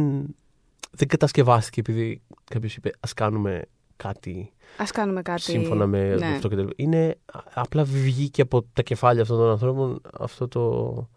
δεν 0.91 1.07
κατασκευάστηκε 1.07 1.79
επειδή 1.79 2.21
κάποιος 2.43 2.75
είπε 2.75 2.89
Α 2.89 3.09
κάνουμε 3.15 3.61
κάτι 3.95 4.53
ας 4.77 4.91
κάνουμε 4.91 5.21
κάτι. 5.21 5.41
σύμφωνα 5.41 5.87
με 5.87 6.15
ναι. 6.15 6.25
αυτό 6.25 6.47
και 6.47 6.55
το 6.55 6.67
Είναι 6.75 7.17
α- 7.25 7.39
απλά 7.53 7.83
βγήκε 7.83 8.41
από 8.41 8.63
τα 8.73 8.81
κεφάλια 8.81 9.21
αυτών 9.21 9.37
των 9.37 9.49
ανθρώπων 9.49 10.01
αυτό 10.19 10.47
το, 10.47 11.09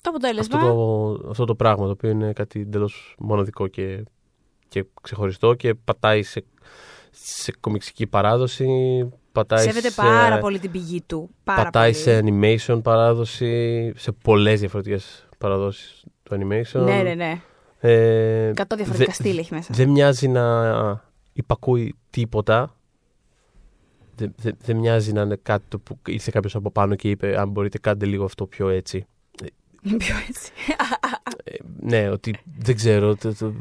Το 0.00 0.10
αποτέλεσμα. 0.10 0.58
αυτό 0.58 0.68
το, 1.22 1.28
αυτό 1.30 1.44
το 1.44 1.54
πράγμα 1.54 1.84
το 1.84 1.90
οποίο 1.90 2.10
είναι 2.10 2.32
κάτι 2.32 2.60
εντελώς 2.60 3.14
μοναδικό 3.18 3.66
και, 3.66 4.04
και 4.68 4.84
ξεχωριστό 5.02 5.54
και 5.54 5.74
πατάει 5.74 6.22
σε, 6.22 6.44
σε 7.10 7.52
κομιξική 7.60 8.06
παράδοση, 8.06 8.68
πατάει 9.32 9.64
Σέβεται 9.66 9.90
σε, 9.90 10.00
πάρα 10.00 10.38
πολύ 10.38 10.58
την 10.58 10.70
πηγή 10.70 11.02
του. 11.02 11.30
Πάρα 11.44 11.62
πατάει 11.62 11.92
πολύ. 11.92 12.02
σε 12.02 12.20
animation 12.24 12.80
παράδοση, 12.82 13.92
σε 13.96 14.12
πολλές 14.12 14.60
διαφορετικές 14.60 15.28
παραδόσεις 15.38 16.04
του 16.22 16.34
animation. 16.34 16.80
Ναι, 16.84 17.02
ναι, 17.02 17.14
ναι. 17.14 17.40
Ε, 17.82 18.46
Εκατό 18.48 18.76
διαφορετικά 18.76 19.12
δε- 19.16 19.22
στυλ 19.22 19.38
έχει 19.38 19.54
μέσα. 19.54 19.74
Δεν 19.74 19.88
μοιάζει 19.88 20.28
να 20.28 21.04
υπακούει 21.32 21.94
τίποτα. 22.10 22.74
Δεν 24.16 24.34
δε, 24.36 24.50
δεν 24.64 24.76
μοιάζει 24.76 25.12
να 25.12 25.22
είναι 25.22 25.36
κάτι 25.42 25.64
το 25.68 25.78
που 25.78 25.98
ήρθε 26.06 26.30
κάποιος 26.34 26.54
από 26.54 26.70
πάνω 26.70 26.94
και 26.94 27.10
είπε 27.10 27.40
αν 27.40 27.48
μπορείτε 27.48 27.78
κάντε 27.78 28.06
λίγο 28.06 28.24
αυτό 28.24 28.46
πιο 28.46 28.68
έτσι. 28.68 29.06
Πιο 29.82 30.14
έτσι. 30.28 30.52
Ε, 31.44 31.56
ναι, 31.80 32.08
ότι 32.08 32.34
δεν 32.58 32.76
ξέρω. 32.76 33.16
Το, 33.16 33.34
το, 33.34 33.52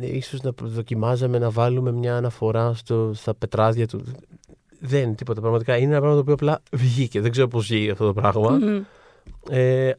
ε, 0.00 0.16
ίσως 0.16 0.40
να 0.42 0.50
δοκιμάζαμε 0.56 1.38
να 1.38 1.50
βάλουμε 1.50 1.92
μια 1.92 2.16
αναφορά 2.16 2.74
στο, 2.74 3.12
στα 3.14 3.34
πετράδια 3.34 3.86
του. 3.86 4.04
Δεν 4.80 5.02
είναι 5.02 5.14
τίποτα. 5.14 5.40
Πραγματικά 5.40 5.76
είναι 5.76 5.90
ένα 5.90 5.98
πράγμα 5.98 6.14
το 6.14 6.20
οποίο 6.20 6.34
απλά 6.34 6.62
βγήκε. 6.72 7.20
Δεν 7.20 7.30
ξέρω 7.30 7.48
πώς 7.48 7.66
βγήκε 7.66 7.90
αυτό 7.90 8.06
το 8.06 8.12
πράγμα. 8.12 8.50
Μμμ. 8.50 8.82
Ε, 9.50 9.92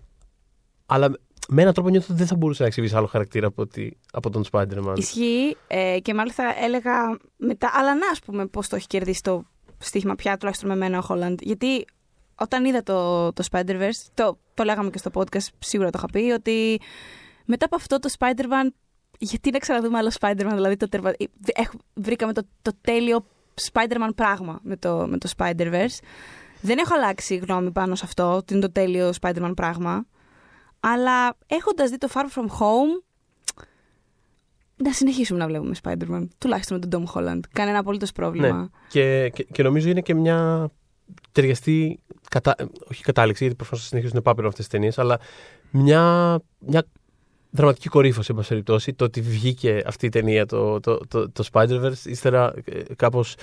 αλλά 0.86 1.12
με 1.52 1.62
έναν 1.62 1.74
τρόπο 1.74 1.90
νιώθω 1.90 2.08
ότι 2.10 2.18
δεν 2.18 2.28
θα 2.28 2.36
μπορούσε 2.36 2.62
να 2.62 2.68
εξηγήσει 2.68 2.96
άλλο 2.96 3.06
χαρακτήρα 3.06 3.48
από, 3.48 3.62
ότι, 3.62 3.98
από 4.12 4.30
τον 4.30 4.44
Spider-Man. 4.52 4.94
Ισχύει 4.96 5.58
ε, 5.68 5.98
και 6.02 6.14
μάλιστα 6.14 6.44
έλεγα 6.64 7.18
μετά, 7.38 7.72
αλλά 7.74 7.94
να 7.96 8.10
ας 8.12 8.20
πούμε 8.20 8.46
πώς 8.46 8.68
το 8.68 8.76
έχει 8.76 8.88
κερδίσει 8.88 9.22
το 9.22 9.44
στοίχημα 9.78 10.16
πια, 10.16 10.38
τουλάχιστον 10.38 10.70
με 10.70 10.76
μένα 10.76 10.98
ο 10.98 11.02
Χόλαντ. 11.02 11.40
Γιατί 11.42 11.86
όταν 12.36 12.66
είδα 12.66 12.84
το, 12.84 13.32
το 13.34 13.44
Spider-Verse, 13.52 14.08
το, 14.14 14.38
το 14.60 14.66
λέγαμε 14.66 14.90
και 14.90 14.98
στο 14.98 15.10
podcast, 15.14 15.48
σίγουρα 15.60 15.90
το 15.90 15.98
είχα 15.98 16.08
πει, 16.08 16.32
ότι 16.32 16.82
μετά 17.46 17.66
από 17.66 17.76
αυτό 17.76 18.00
το 18.00 18.10
Spider-Man, 18.20 18.68
γιατί 19.20 19.52
να 19.52 19.58
ξαναδούμε 19.58 19.98
άλλο 19.98 20.12
Spider-Man, 20.20 20.52
δηλαδή 20.54 20.78
το 20.78 20.90
τερμα... 20.90 21.10
ε, 21.10 21.26
έχ- 21.54 21.72
βρήκαμε 21.94 22.34
το, 22.34 22.42
το 22.62 22.72
τέλειο 22.82 23.26
Spider-Man 23.72 24.10
πράγμα 24.16 24.60
με 24.64 24.78
το, 24.78 25.08
με 25.10 25.18
το 25.18 25.30
Spider-Verse. 25.38 25.98
Δεν 26.62 26.78
έχω 26.78 26.96
αλλάξει 26.96 27.36
γνώμη 27.36 27.72
πάνω 27.72 27.96
σε 27.96 28.06
αυτό, 28.06 28.36
ότι 28.36 28.54
είναι 28.54 28.62
το 28.62 28.72
τέλειο 28.72 29.12
Spider-Man 29.22 29.52
πράγμα. 29.56 30.06
Αλλά 30.80 31.38
έχοντας 31.48 31.90
δει 31.90 31.98
το 31.98 32.08
Far 32.14 32.24
From 32.36 32.46
Home, 32.46 33.04
να 34.76 34.92
συνεχίσουμε 34.92 35.40
να 35.40 35.48
βλέπουμε 35.48 35.76
Spider-Man. 35.84 36.28
Τουλάχιστον 36.38 36.80
με 36.80 36.88
τον 36.88 37.06
Tom 37.06 37.14
Holland. 37.14 37.40
Κανένα 37.54 37.80
απολύτως 37.80 38.12
πρόβλημα. 38.12 38.58
Ναι. 38.58 38.68
Και, 38.90 39.30
και, 39.30 39.44
και 39.44 39.64
νομίζω 39.64 39.90
είναι 39.90 40.02
και 40.02 40.14
μια 40.14 40.70
ταιριαστή. 41.32 42.00
Κατα... 42.30 42.56
Όχι 42.92 43.04
κατάληξη, 43.04 43.44
γιατί 43.44 43.58
προφανώς 43.58 43.82
θα 43.84 43.90
συνεχίσουν 43.90 44.16
να 44.16 44.22
υπάρχουν 44.22 44.46
αυτές 44.46 44.68
τις 44.68 44.74
ταινίες, 44.74 45.00
αλλά 45.00 45.20
μια, 45.72 46.40
μια 46.60 46.86
δραματική 47.52 47.90
κορύφωση, 47.90 48.34
εν 48.38 48.46
περιπτώσει, 48.48 48.94
το 48.94 49.06
ότι 49.06 49.22
βγήκε 49.22 49.82
αυτή 49.86 50.06
η 50.06 50.10
ταινία, 50.10 50.46
το, 50.46 50.80
το, 50.80 51.00
το, 51.08 51.30
το 51.30 51.48
Spider-Verse, 51.52 52.06
ύστερα 52.06 52.54
ε, 52.66 52.82
κάπως. 52.96 53.36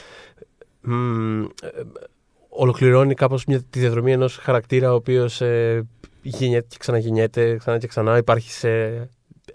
ολοκληρώνει 2.49 3.15
κάπως 3.15 3.45
μια, 3.45 3.63
τη 3.71 3.79
διαδρομή 3.79 4.13
ενός 4.13 4.37
χαρακτήρα 4.37 4.93
ο 4.93 4.95
οποίος 4.95 5.41
ε, 5.41 5.87
γεννιέται 6.23 6.67
και 6.69 6.77
ξαναγεννιέται 6.79 7.57
ξανά 7.57 7.79
και 7.79 7.87
ξανά 7.87 8.17
υπάρχει 8.17 8.51
σε 8.51 8.71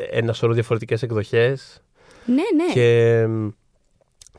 ένα 0.10 0.34
σωρό 0.34 0.54
διαφορετικές 0.54 1.04
εκδοχές 1.04 1.82
Ναι, 2.26 2.34
ναι. 2.36 2.74
και, 2.74 3.26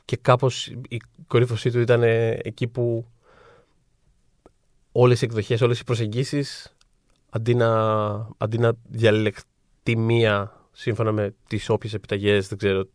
και 0.04 0.16
κάπως 0.22 0.66
η 0.88 1.00
κορύφωσή 1.26 1.70
του 1.70 1.80
ήταν 1.80 2.02
ε, 2.02 2.38
εκεί 2.42 2.66
που 2.66 3.06
όλες 4.92 5.22
οι 5.22 5.24
εκδοχές, 5.24 5.60
όλες 5.60 5.80
οι 5.80 5.84
προσεγγίσεις 5.84 6.74
αντί 7.30 7.54
να, 7.54 7.68
αντί 8.38 8.58
να 8.58 8.72
διαλεκτεί 8.88 9.96
μία 9.96 10.52
σύμφωνα 10.72 11.12
με 11.12 11.34
τις 11.48 11.68
όποιες 11.68 11.94
επιταγές 11.94 12.48
δεν 12.48 12.58
ξέρω, 12.58 12.88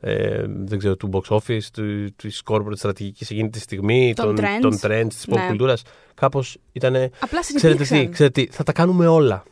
ε, 0.00 0.44
δεν 0.48 0.78
ξέρω 0.78 0.96
του 0.96 1.10
box 1.12 1.36
office, 1.36 1.62
του, 1.72 2.12
της 2.16 2.42
corporate 2.50 2.76
στρατηγικής 2.76 3.30
εκείνη 3.30 3.48
τη 3.50 3.58
στιγμή, 3.60 4.12
Των 4.14 4.34
των, 4.34 4.44
trends. 4.44 4.58
των 4.60 4.78
trends, 4.82 5.06
της 5.08 5.24
pop 5.30 5.34
Ναι. 5.36 5.46
κουλτούρας 5.46 5.82
κάπως 6.14 6.56
ήταν 6.72 6.94
Απλά 7.20 7.40
ξέρετε 7.40 7.84
συνεχίσαν. 7.84 7.98
τι, 8.06 8.08
ξέρετε 8.08 8.42
τι, 8.44 8.52
θα 8.52 8.62
τα 8.62 8.72
κάνουμε 8.72 9.06
όλα 9.06 9.42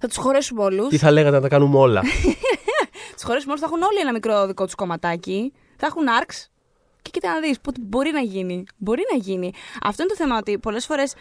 Θα 0.00 0.08
τους 0.08 0.16
χωρέσουμε 0.16 0.62
όλους. 0.62 0.88
τι 0.88 0.96
θα 0.98 1.10
λέγατε 1.10 1.36
να 1.36 1.42
τα 1.42 1.48
κάνουμε 1.48 1.78
όλα 1.78 2.02
Τους 3.14 3.22
χωρέσουμε 3.22 3.52
όλους. 3.52 3.60
Θα 3.64 3.66
έχουν 3.72 3.82
όλοι 3.82 3.98
ένα 4.00 4.12
μικρό 4.12 4.46
δικό 4.46 4.64
τους 4.64 4.74
κομματάκι. 4.74 5.52
Θα 5.76 5.86
έχουν 5.86 6.02
arcs. 6.22 6.46
Και 7.02 7.10
κοίτα 7.10 7.32
να 7.32 7.40
δεις 7.40 7.60
πότε 7.60 7.80
μπορεί 7.82 8.10
να 8.10 8.20
γίνει. 8.20 8.64
Μπορεί 8.76 9.02
να 9.12 9.18
γίνει. 9.18 9.52
Αυτό 9.82 10.02
είναι 10.02 10.10
το 10.10 10.16
θέμα 10.16 10.36
ότι 10.36 10.58
πολλές 10.58 10.86
φορές. 10.86 11.14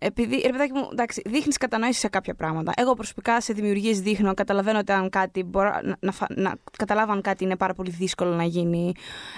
Επειδή, 0.00 0.36
ρε 0.44 0.50
παιδάκι 0.50 0.72
μου, 0.72 0.88
εντάξει, 0.92 1.22
δείχνεις 1.26 1.56
κατανόηση 1.56 2.00
σε 2.00 2.08
κάποια 2.08 2.34
πράγματα. 2.34 2.72
Εγώ 2.76 2.94
προσωπικά 2.94 3.40
σε 3.40 3.52
δημιουργίες 3.52 4.00
δείχνω, 4.00 4.34
καταλαβαίνω 4.34 4.78
ότι 4.78 4.92
αν 4.92 5.10
κάτι 5.10 5.42
μπορώ 5.42 5.80
να, 5.82 5.96
να, 6.00 6.12
φα- 6.12 6.34
να 6.40 6.54
καταλάβω 6.78 7.12
αν 7.12 7.20
κάτι 7.20 7.44
είναι 7.44 7.56
πάρα 7.56 7.74
πολύ 7.74 7.90
δύσκολο 7.90 8.34
να 8.34 8.44
γίνει. 8.44 8.92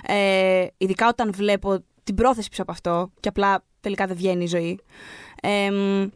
Ε, 0.07 0.67
ειδικά 0.79 1.09
όταν 1.09 1.33
βλέπω 1.33 1.85
την 2.05 2.15
πρόθεση 2.15 2.49
πίσω 2.49 2.63
από 2.63 2.73
αυτό 2.73 3.11
και 3.21 3.29
απλά 3.29 3.65
τελικά 3.81 4.07
δεν 4.07 4.17
βγαίνει 4.17 4.45
η 4.45 4.47
ζωή. 4.47 4.81
Ε, 5.43 5.71
μ, 5.71 6.09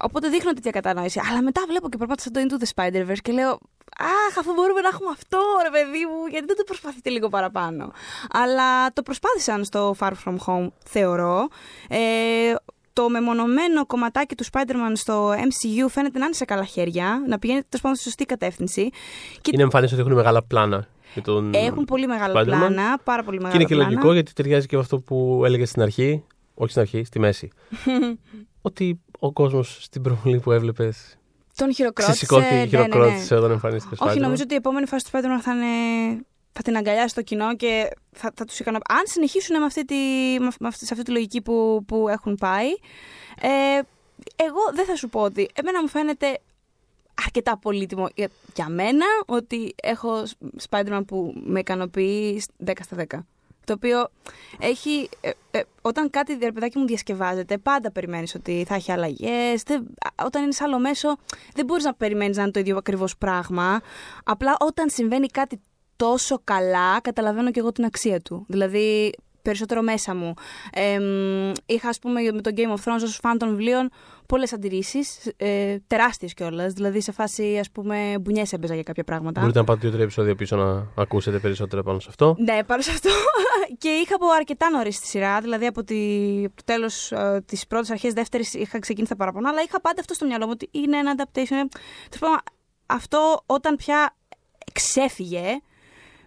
Οπότε 0.00 0.28
δείχνω 0.28 0.52
τέτοια 0.52 0.70
κατανόηση. 0.70 1.20
Αλλά 1.30 1.42
μετά 1.42 1.62
βλέπω 1.68 1.88
και 1.88 1.96
περπάτησα 1.96 2.30
το 2.30 2.40
Into 2.40 2.62
the 2.64 2.68
Spider-Verse 2.74 3.18
και 3.22 3.32
λέω 3.32 3.58
Αχ, 4.00 4.38
αφού 4.38 4.52
μπορούμε 4.52 4.80
να 4.80 4.88
έχουμε 4.88 5.10
αυτό, 5.12 5.38
ρε 5.62 5.70
παιδί 5.70 6.04
μου, 6.10 6.26
γιατί 6.30 6.46
δεν 6.46 6.56
το 6.56 6.64
προσπαθείτε 6.64 7.10
λίγο 7.10 7.28
παραπάνω. 7.28 7.92
Αλλά 8.30 8.92
το 8.92 9.02
προσπάθησαν 9.02 9.64
στο 9.64 9.94
Far 9.98 10.10
From 10.24 10.36
Home, 10.46 10.68
θεωρώ. 10.84 11.48
Ε, 11.88 11.98
το 12.92 13.08
μεμονωμένο 13.08 13.86
κομματάκι 13.86 14.34
του 14.34 14.44
Spider-Man 14.52 14.92
στο 14.94 15.30
MCU 15.32 15.88
φαίνεται 15.88 16.18
να 16.18 16.24
είναι 16.24 16.34
σε 16.34 16.44
καλά 16.44 16.64
χέρια, 16.64 17.22
να 17.28 17.38
πηγαίνει 17.38 17.60
τέλος 17.60 17.80
πάντων 17.80 17.94
στη 17.96 18.04
σωστή 18.04 18.24
κατεύθυνση. 18.24 18.90
Και 19.40 19.50
είναι 19.54 19.62
εμφανές 19.62 19.92
ότι 19.92 20.00
έχουν 20.00 20.12
μεγάλα 20.14 20.42
πλάνα 20.42 20.86
για 21.12 21.22
τον 21.22 21.54
έχουν 21.54 21.84
πολύ 21.84 22.06
μεγάλα 22.06 22.40
Spider-Man. 22.40 22.44
πλάνα, 22.44 22.98
πάρα 23.04 23.22
πολύ 23.22 23.36
Και 23.36 23.42
μεγάλα 23.42 23.60
είναι 23.60 23.68
και 23.68 23.74
πλάνα. 23.74 23.90
λογικό 23.90 24.12
γιατί 24.12 24.32
ταιριάζει 24.32 24.66
και 24.66 24.76
με 24.76 24.82
αυτό 24.82 24.98
που 24.98 25.42
έλεγες 25.44 25.68
στην 25.68 25.82
αρχή, 25.82 26.24
όχι 26.54 26.70
στην 26.70 26.82
αρχή, 26.82 27.04
στη 27.04 27.18
μέση. 27.18 27.50
ότι 28.62 29.00
ο 29.18 29.32
κόσμος 29.32 29.78
στην 29.80 30.02
προβολή 30.02 30.38
που 30.40 30.52
έβλεπες 30.52 31.18
Τον 31.58 31.74
χειροκρότησε. 31.74 32.16
ξεσηκώθηκε 32.16 32.54
ναι, 32.54 32.62
και 32.62 32.68
χειροκρότησε 32.68 33.16
ναι, 33.16 33.26
ναι. 33.30 33.36
όταν 33.36 33.50
εμφανίστηκε 33.50 33.94
ο 33.94 34.04
Όχι, 34.04 34.16
Spider-Man. 34.16 34.20
νομίζω 34.20 34.42
ότι 34.42 34.52
η 34.52 34.56
επόμενη 34.56 34.86
φάση 34.86 35.04
του 35.04 35.10
Spider-Man 35.12 35.40
θα, 35.40 35.52
είναι... 35.52 35.66
θα 36.52 36.62
την 36.62 36.76
αγκαλιάσει 36.76 37.14
το 37.14 37.22
κοινό 37.22 37.56
και 37.56 37.90
θα, 38.12 38.32
θα 38.34 38.44
τους 38.44 38.58
ικανοποιήσει. 38.58 38.98
Αν 39.00 39.06
συνεχίσουν 39.06 39.58
με 39.58 39.64
αυτή 39.64 39.84
τη, 39.84 39.94
με 40.40 40.68
αυτή, 40.68 40.86
σε 40.86 40.92
αυτή 40.92 41.04
τη 41.04 41.10
λογική 41.10 41.40
που, 41.42 41.84
που 41.86 42.08
έχουν 42.08 42.34
πάει, 42.34 42.68
ε, 43.40 43.80
εγώ 44.36 44.60
δεν 44.74 44.84
θα 44.84 44.96
σου 44.96 45.08
πω 45.08 45.20
ότι. 45.20 45.48
Εμένα 45.54 45.80
μου 45.80 45.88
φαίνεται 45.88 46.38
αρκετά 47.24 47.58
πολύτιμο 47.58 48.08
για, 48.14 48.28
για 48.54 48.68
μένα 48.68 49.06
ότι 49.26 49.74
έχω 49.82 50.22
Spider-Man 50.68 51.02
που 51.06 51.34
με 51.44 51.60
ικανοποιεί 51.60 52.42
10 52.66 52.72
στα 52.80 52.96
10. 53.10 53.18
Το 53.68 53.74
οποίο 53.74 54.08
έχει. 54.58 55.08
ε, 55.20 55.30
ε, 55.50 55.60
όταν 55.82 56.10
κάτι 56.10 56.38
ρε 56.42 56.52
παιδάκι 56.52 56.78
μου 56.78 56.86
διασκευάζεται, 56.86 57.58
πάντα 57.58 57.92
περιμένεις 57.92 58.34
ότι 58.34 58.64
θα 58.68 58.74
έχει 58.74 58.92
αλλαγές. 58.92 59.62
Όταν 60.24 60.42
είναι 60.42 60.52
σε 60.52 60.64
άλλο 60.64 60.78
μέσο, 60.78 61.16
δεν 61.54 61.64
μπορείς 61.64 61.84
να 61.84 61.94
περιμένεις 61.94 62.36
να 62.36 62.42
είναι 62.42 62.50
το 62.50 62.60
ίδιο 62.60 62.76
ακριβώς 62.76 63.16
πράγμα. 63.16 63.80
Απλά 64.24 64.56
όταν 64.58 64.90
συμβαίνει 64.90 65.26
κάτι 65.26 65.60
τόσο 65.96 66.40
καλά, 66.44 67.00
καταλαβαίνω 67.00 67.50
και 67.50 67.60
εγώ 67.60 67.72
την 67.72 67.84
αξία 67.84 68.20
του. 68.20 68.44
Δηλαδή, 68.48 69.12
περισσότερο 69.48 69.82
μέσα 69.82 70.14
μου. 70.14 70.34
Ε, 70.72 70.98
μ, 70.98 71.52
είχα, 71.66 71.88
ας 71.88 71.98
πούμε, 71.98 72.20
με 72.20 72.40
το 72.40 72.50
Game 72.56 72.76
of 72.76 72.84
Thrones 72.84 73.02
ως 73.02 73.18
φαν 73.22 73.38
των 73.38 73.48
βιβλίων 73.48 73.90
πολλές 74.26 74.52
αντιρρήσεις, 74.52 75.32
ε, 75.36 75.76
τεράστιες 75.86 76.34
κιόλας. 76.34 76.72
Δηλαδή, 76.72 77.00
σε 77.00 77.12
φάση, 77.12 77.58
ας 77.58 77.70
πούμε, 77.70 78.16
μπουνιές 78.20 78.52
έπαιζα 78.52 78.74
για 78.74 78.82
κάποια 78.82 79.04
πράγματα. 79.04 79.40
Μπορείτε 79.40 79.58
να 79.58 79.64
πάτε 79.64 79.80
δύο-τρία 79.80 80.02
επεισόδια 80.02 80.34
πίσω 80.34 80.56
να 80.56 80.86
ακούσετε 81.02 81.38
περισσότερα 81.38 81.82
πάνω 81.82 82.00
σε 82.00 82.06
αυτό. 82.08 82.36
Ναι, 82.38 82.64
πάνω 82.66 82.82
σε 82.82 82.90
αυτό. 82.90 83.10
και 83.82 83.88
είχα 83.88 84.14
από 84.14 84.26
αρκετά 84.38 84.70
νωρίς 84.70 84.96
στη 84.96 85.06
σειρά. 85.06 85.40
Δηλαδή 85.40 85.66
από, 85.66 85.84
τη, 85.84 85.96
από 86.44 86.56
το 86.56 86.62
τέλος 86.64 87.12
ε, 87.12 87.42
τη 87.46 87.60
πρώτη 87.68 87.92
αρχές 87.92 88.12
δεύτερης 88.12 88.54
είχα 88.54 88.78
ξεκινήσει 88.78 89.12
τα 89.12 89.18
παραπονά. 89.18 89.48
Αλλά 89.48 89.62
είχα 89.62 89.80
πάντα 89.80 90.00
αυτό 90.00 90.14
στο 90.14 90.26
μυαλό 90.26 90.44
μου 90.44 90.52
ότι 90.54 90.68
είναι 90.70 90.96
ένα 90.96 91.14
adaptation. 91.16 91.64
Τέλος 92.08 92.18
πάντων, 92.18 92.38
αυτό 92.86 93.42
όταν 93.46 93.76
πια 93.76 94.16
ξέφυγε, 94.72 95.60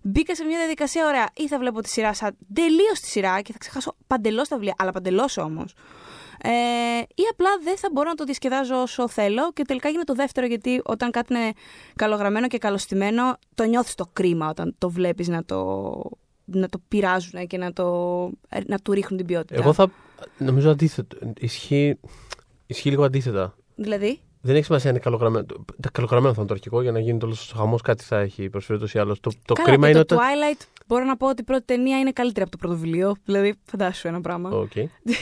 μπήκα 0.01 0.35
σε 0.35 0.43
μια 0.43 0.57
διαδικασία 0.57 1.05
ωραία. 1.07 1.29
Ή 1.35 1.47
θα 1.47 1.59
βλέπω 1.59 1.81
τη 1.81 1.89
σειρά 1.89 2.13
σαν 2.13 2.37
τελείως 2.53 2.99
τη 2.99 3.07
σειρά 3.07 3.41
και 3.41 3.51
θα 3.51 3.57
ξεχάσω 3.57 3.95
παντελώς 4.07 4.47
τα 4.47 4.55
βιβλία. 4.55 4.75
Αλλά 4.77 4.91
παντελώς 4.91 5.37
όμως. 5.37 5.73
Ε, 6.43 6.49
ή 6.99 7.23
απλά 7.31 7.49
δεν 7.63 7.77
θα 7.77 7.89
μπορώ 7.91 8.09
να 8.09 8.15
το 8.15 8.23
διασκεδάζω 8.23 8.81
όσο 8.81 9.07
θέλω 9.07 9.51
και 9.53 9.63
τελικά 9.63 9.89
γίνεται 9.89 10.11
το 10.11 10.13
δεύτερο 10.13 10.47
γιατί 10.47 10.81
όταν 10.83 11.11
κάτι 11.11 11.33
είναι 11.33 11.51
καλογραμμένο 11.95 12.47
και 12.47 12.57
καλοστημένο 12.57 13.37
το 13.55 13.63
νιώθεις 13.63 13.95
το 13.95 14.09
κρίμα 14.13 14.49
όταν 14.49 14.75
το 14.77 14.89
βλέπεις 14.89 15.27
να 15.27 15.43
το, 15.45 15.93
να 16.45 16.69
το 16.69 16.81
πειράζουν 16.87 17.47
και 17.47 17.57
να, 17.57 17.73
το, 17.73 17.85
να 18.65 18.79
του 18.79 18.91
ρίχνουν 18.91 19.17
την 19.17 19.25
ποιότητα. 19.25 19.61
Εγώ 19.61 19.73
θα. 19.73 19.91
Νομίζω 20.37 20.71
αντίθετο. 20.71 21.17
Ισχύει, 21.39 21.99
ισχύει 22.65 22.89
λίγο 22.89 23.03
αντίθετα. 23.03 23.55
Δηλαδή, 23.75 24.19
Δεν 24.43 24.55
έχει 24.55 24.65
σημασία 24.65 24.89
αν 24.89 24.95
είναι 24.95 25.03
καλογραμμένο. 25.03 25.45
Τα 25.81 25.89
καλογραμμένο 25.91 26.33
θα 26.33 26.39
είναι 26.39 26.47
το 26.49 26.53
αρχικό 26.53 26.81
για 26.81 26.91
να 26.91 26.99
γίνει 26.99 27.19
όλος 27.23 27.51
ο 27.53 27.57
χαμός. 27.57 27.81
Κάτι 27.81 28.03
θα 28.03 28.19
έχει 28.19 28.49
προσφέρει 28.49 28.77
ούτως 28.79 28.93
ή 28.93 28.99
άλλως. 28.99 29.19
Το, 29.19 29.31
το 29.45 29.53
καλά, 29.53 29.67
κρίμα 29.69 29.85
και 29.85 29.91
είναι 29.97 30.03
το 30.05 30.15
ότι. 30.15 30.23
Twilight 30.25 30.65
μπορώ 30.87 31.03
να 31.05 31.17
πω 31.17 31.27
ότι 31.29 31.41
η 31.41 31.43
πρώτη 31.45 31.63
ταινία 31.65 31.99
είναι 31.99 32.11
καλύτερη 32.11 32.41
από 32.41 32.51
το 32.51 32.57
πρώτο 32.57 32.75
βιβλίο. 32.75 33.15
Δηλαδή, 33.25 33.55
φαντάσου 33.65 34.07
ένα 34.07 34.21
πράγμα. 34.21 34.49
Οκ. 34.49 34.71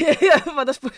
Φαντάσου 0.58 0.80
που- 0.80 0.90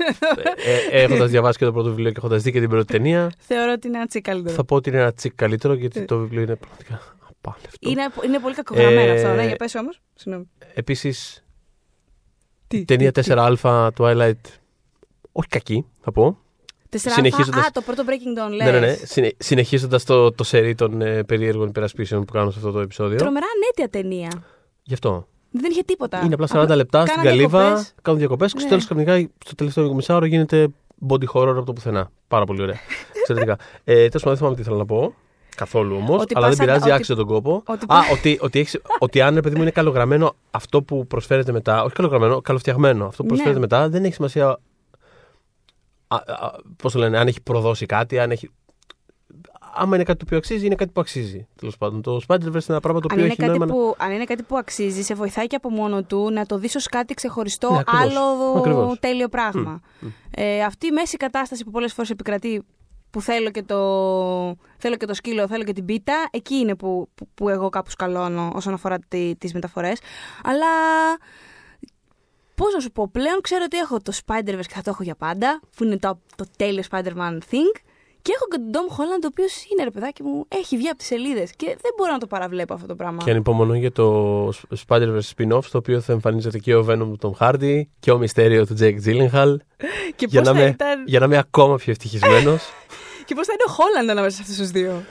ε, 0.91 1.01
Έχοντας 1.03 1.29
διαβάσει 1.29 1.57
και 1.57 1.65
το 1.65 1.71
πρώτο 1.71 1.89
βιβλίο 1.89 2.11
και 2.11 2.17
έχοντας 2.17 2.41
δει 2.43 2.51
και 2.51 2.59
την 2.59 2.69
πρώτη 2.69 2.85
ταινία, 2.91 3.31
Θεωρώ 3.37 3.71
ότι 3.71 3.87
είναι 3.87 3.97
ένα 3.97 4.05
τσικ 4.07 4.23
καλύτερο. 4.23 4.55
θα 4.55 4.63
πω 4.65 4.75
ότι 4.75 4.89
είναι 4.89 4.99
ένα 4.99 5.13
τσικ 5.13 5.35
καλύτερο 5.35 5.73
γιατί 5.73 6.05
το 6.05 6.17
βιβλίο 6.17 6.41
είναι 6.41 6.55
πραγματικά 6.55 7.01
απάλευτο. 7.29 7.89
Είναι, 7.89 8.07
είναι 8.25 8.39
πολύ 8.39 8.55
κακογραμμένο 8.55 8.99
Ε, 9.11 9.15
αυτό. 9.21 9.33
Ναι, 9.33 9.45
για 9.47 9.55
πες 9.55 9.75
όμως. 9.75 10.01
Συγγνώμη. 10.15 10.49
Επίσης, 10.73 11.43
Τι, 12.67 12.85
ταινία 12.85 13.11
τι, 13.11 13.21
τι. 13.21 13.31
4α 13.61 13.87
Twilight. 13.97 14.33
Όχι 15.31 15.47
κακή, 15.47 15.85
θα 16.01 16.11
πω. 16.11 16.37
Τεσσερά 16.91 17.15
συνεχίζοντας- 17.15 17.65
Α, 17.65 17.71
το 17.71 17.81
πρώτο 17.81 18.03
Breaking 18.07 18.47
Dawn, 18.47 18.53
λες. 18.55 18.65
Ναι, 18.65 18.71
ναι, 18.71 18.79
ναι. 18.79 18.93
Συνε, 18.93 19.31
Συνεχίζοντας 19.37 20.03
το, 20.03 20.31
το 20.31 20.43
σερί 20.43 20.75
των 20.75 21.01
ε, 21.01 21.23
περίεργων 21.23 21.67
υπερασπίσεων 21.67 22.25
που 22.25 22.33
κάνω 22.33 22.51
σε 22.51 22.57
αυτό 22.59 22.71
το 22.71 22.79
επεισόδιο. 22.79 23.17
Τρομερά 23.17 23.45
ανέτεια 23.55 23.99
ταινία. 24.01 24.43
Γι' 24.83 24.93
αυτό. 24.93 25.27
Δεν 25.51 25.71
είχε 25.71 25.81
τίποτα. 25.83 26.21
Είναι 26.25 26.33
απλά 26.33 26.47
40 26.71 26.75
λεπτά 26.75 27.01
στην 27.05 27.15
κάναν 27.15 27.31
καλύβα, 27.31 27.59
διακοπές. 27.59 27.93
κάνουν 28.01 28.19
διακοπές 28.19 28.51
και 28.53 28.57
Ναι. 28.57 28.61
στο 28.61 28.69
τέλος 28.69 28.85
ξαφνικά 28.85 29.31
στο 29.45 29.55
τελευταίο 29.55 29.93
μισάωρο 29.93 30.25
γίνεται 30.25 30.67
body 31.09 31.25
horror 31.33 31.47
από 31.55 31.63
το 31.63 31.73
πουθενά. 31.73 32.11
Πάρα 32.27 32.45
πολύ 32.45 32.61
ωραία. 32.61 32.75
Εξαιρετικά. 33.19 33.57
ε, 33.83 33.93
Τέλος 33.93 34.11
πάντων, 34.11 34.21
δεν 34.29 34.35
θυμάμαι 34.37 34.55
τι 34.55 34.61
ήθελα 34.61 34.77
να 34.77 34.85
πω. 34.85 35.13
Καθόλου 35.55 35.95
όμως. 35.95 36.21
Ότι 36.21 36.33
Αλλά 36.35 36.47
δεν 36.47 36.57
πας 36.57 36.65
πειράζει, 36.65 36.83
αντα- 36.83 36.95
άξιζε 36.95 37.15
τον 37.15 37.25
κόπο. 37.25 37.63
ότι- 37.67 37.85
Α, 37.87 37.97
ότι, 38.11 38.37
ότι, 38.41 38.59
έχεις, 38.59 38.81
ότι 38.99 39.21
αν 39.21 39.33
ρε 39.35 39.41
παιδί 39.41 39.55
μου 39.55 39.61
είναι 39.61 39.71
καλογραμμένο 39.71 40.35
αυτό 40.51 40.81
που 40.81 41.07
προσφέρεται 41.07 41.51
μετά. 41.51 41.83
Όχι 41.83 41.93
καλογραμμένο, 41.93 42.41
καλοφτιαγμένο. 42.41 43.05
Αυτό 43.05 43.17
που 43.17 43.23
Ναι. 43.23 43.29
προσφέρεται 43.29 43.59
μετά 43.59 43.89
δεν 43.89 44.03
έχει 44.03 44.13
σημασία. 44.13 44.57
Πώς 46.75 46.91
το 46.93 46.99
λένε, 46.99 47.17
αν 47.17 47.27
έχει 47.27 47.41
προδώσει 47.41 47.85
κάτι, 47.85 48.19
αν 48.19 48.31
έχει. 48.31 48.49
Άμα 49.73 49.95
είναι 49.95 50.03
κάτι 50.03 50.17
το 50.19 50.23
οποίο 50.25 50.37
αξίζει, 50.37 50.65
είναι 50.65 50.75
κάτι 50.75 50.91
που 50.91 51.01
αξίζει. 51.01 51.47
Τέλος 51.55 51.77
πάντων. 51.77 52.01
Το 52.01 52.15
Spider-Verse 52.27 52.45
είναι 52.45 52.61
ένα 52.67 52.79
πράγμα 52.79 52.99
το 52.99 53.07
αν 53.11 53.17
οποίο 53.17 53.17
είναι, 53.17 53.25
έχει 53.27 53.35
κάτι 53.35 53.49
νόημα. 53.49 53.65
να- 53.65 53.73
που, 53.73 53.95
αν 53.97 54.11
είναι 54.11 54.23
κάτι 54.23 54.43
που 54.43 54.57
αξίζει, 54.57 55.01
σε 55.03 55.13
βοηθάει 55.13 55.47
και 55.47 55.55
από 55.55 55.69
μόνο 55.69 56.03
του 56.03 56.29
να 56.31 56.45
το 56.45 56.57
δεις 56.57 56.75
ως 56.75 56.85
κάτι 56.87 57.13
ξεχωριστό, 57.13 57.71
Ναι, 57.71 57.77
ακριβώς. 57.79 58.01
άλλο 58.17 58.53
Ακριβώς. 58.57 58.99
τέλειο 58.99 59.27
πράγμα. 59.29 59.79
Ε, 60.31 60.63
αυτή 60.63 60.87
η 60.87 60.91
μέση 60.91 61.17
κατάσταση 61.17 61.63
που 61.63 61.71
πολλές 61.71 61.93
φορές 61.93 62.09
επικρατεί, 62.09 62.63
που 63.09 63.21
θέλω 63.21 63.49
και, 63.49 63.63
το, 63.63 63.77
θέλω 64.77 64.95
και 64.95 65.05
το 65.05 65.13
σκύλο, 65.13 65.47
θέλω 65.47 65.63
και 65.63 65.73
την 65.73 65.85
πίτα, 65.85 66.27
εκεί 66.31 66.55
είναι 66.55 66.75
που, 66.75 67.09
που, 67.15 67.27
που 67.33 67.49
εγώ 67.49 67.69
κάπου 67.69 67.89
σκαλώνω 67.89 68.51
όσον 68.55 68.73
αφορά 68.73 68.99
τι, 69.07 69.35
τις 69.37 69.53
μεταφορές. 69.53 69.99
Αλλά 70.43 70.65
πώς 72.55 72.73
να 72.73 72.79
σου 72.79 72.91
πω, 72.91 73.09
πλέον 73.11 73.41
ξέρω 73.41 73.63
ότι 73.65 73.77
έχω 73.77 73.99
το 74.01 74.11
Spider-Verse 74.25 74.65
και 74.67 74.73
θα 74.73 74.81
το 74.81 74.89
έχω 74.89 75.03
για 75.03 75.15
πάντα, 75.15 75.59
που 75.75 75.83
είναι 75.83 75.97
το, 75.97 76.19
το 76.35 76.45
τέλειο 76.57 76.83
Spider-Man 76.91 77.33
thing. 77.51 77.71
Και 78.23 78.31
έχω 78.35 78.45
και 78.51 78.57
τον 78.57 78.69
Ντόμ 78.71 78.85
Χόλαντ, 78.89 79.23
ο 79.23 79.27
οποίος 79.31 79.63
είναι 79.71 79.83
ρε 79.83 79.89
παιδάκι 79.91 80.23
μου, 80.23 80.45
έχει 80.47 80.77
βγει 80.77 80.87
από 80.87 80.97
τις 80.97 81.07
σελίδες. 81.07 81.51
Και 81.55 81.65
δεν 81.65 81.91
μπορώ 81.97 82.11
να 82.11 82.17
το 82.17 82.27
παραβλέπω 82.27 82.73
αυτό 82.73 82.87
το 82.87 82.95
πράγμα. 82.95 83.23
Και 83.23 83.31
ανυπομονώ 83.31 83.75
για 83.75 83.91
το 83.91 84.47
Spider-Verse 84.87 85.29
spin-off, 85.37 85.63
στο 85.63 85.77
οποίο 85.77 86.01
θα 86.01 86.13
εμφανίζεται 86.13 86.57
και 86.59 86.75
ο 86.75 86.85
Venom 86.89 87.11
του 87.19 87.35
Tom 87.39 87.47
Hardy 87.47 87.81
και 87.99 88.11
ο 88.11 88.17
Μυστέριο 88.17 88.65
του 88.65 88.75
Jake 88.79 88.97
Gyllenhaal. 89.05 89.55
Και 90.15 90.25
για, 90.29 90.41
πώς 90.41 90.49
να 90.49 90.53
θα 90.55 90.59
είμαι, 90.61 90.69
ήταν- 90.69 91.03
για 91.07 91.19
να 91.19 91.25
είμαι 91.25 91.37
ακόμα 91.37 91.75
πιο 91.75 91.91
ευτυχισμένος. 91.91 92.63
Και 93.25 93.35
πώς 93.35 93.45
θα 93.47 93.53
είναι 93.53 93.63
ο 93.67 93.71
Χόλαντ 93.71 94.09
ανάμεσα 94.09 94.35
σε 94.35 94.41
αυτούς 94.41 94.57
τους 94.57 94.69
δύο. 94.71 95.03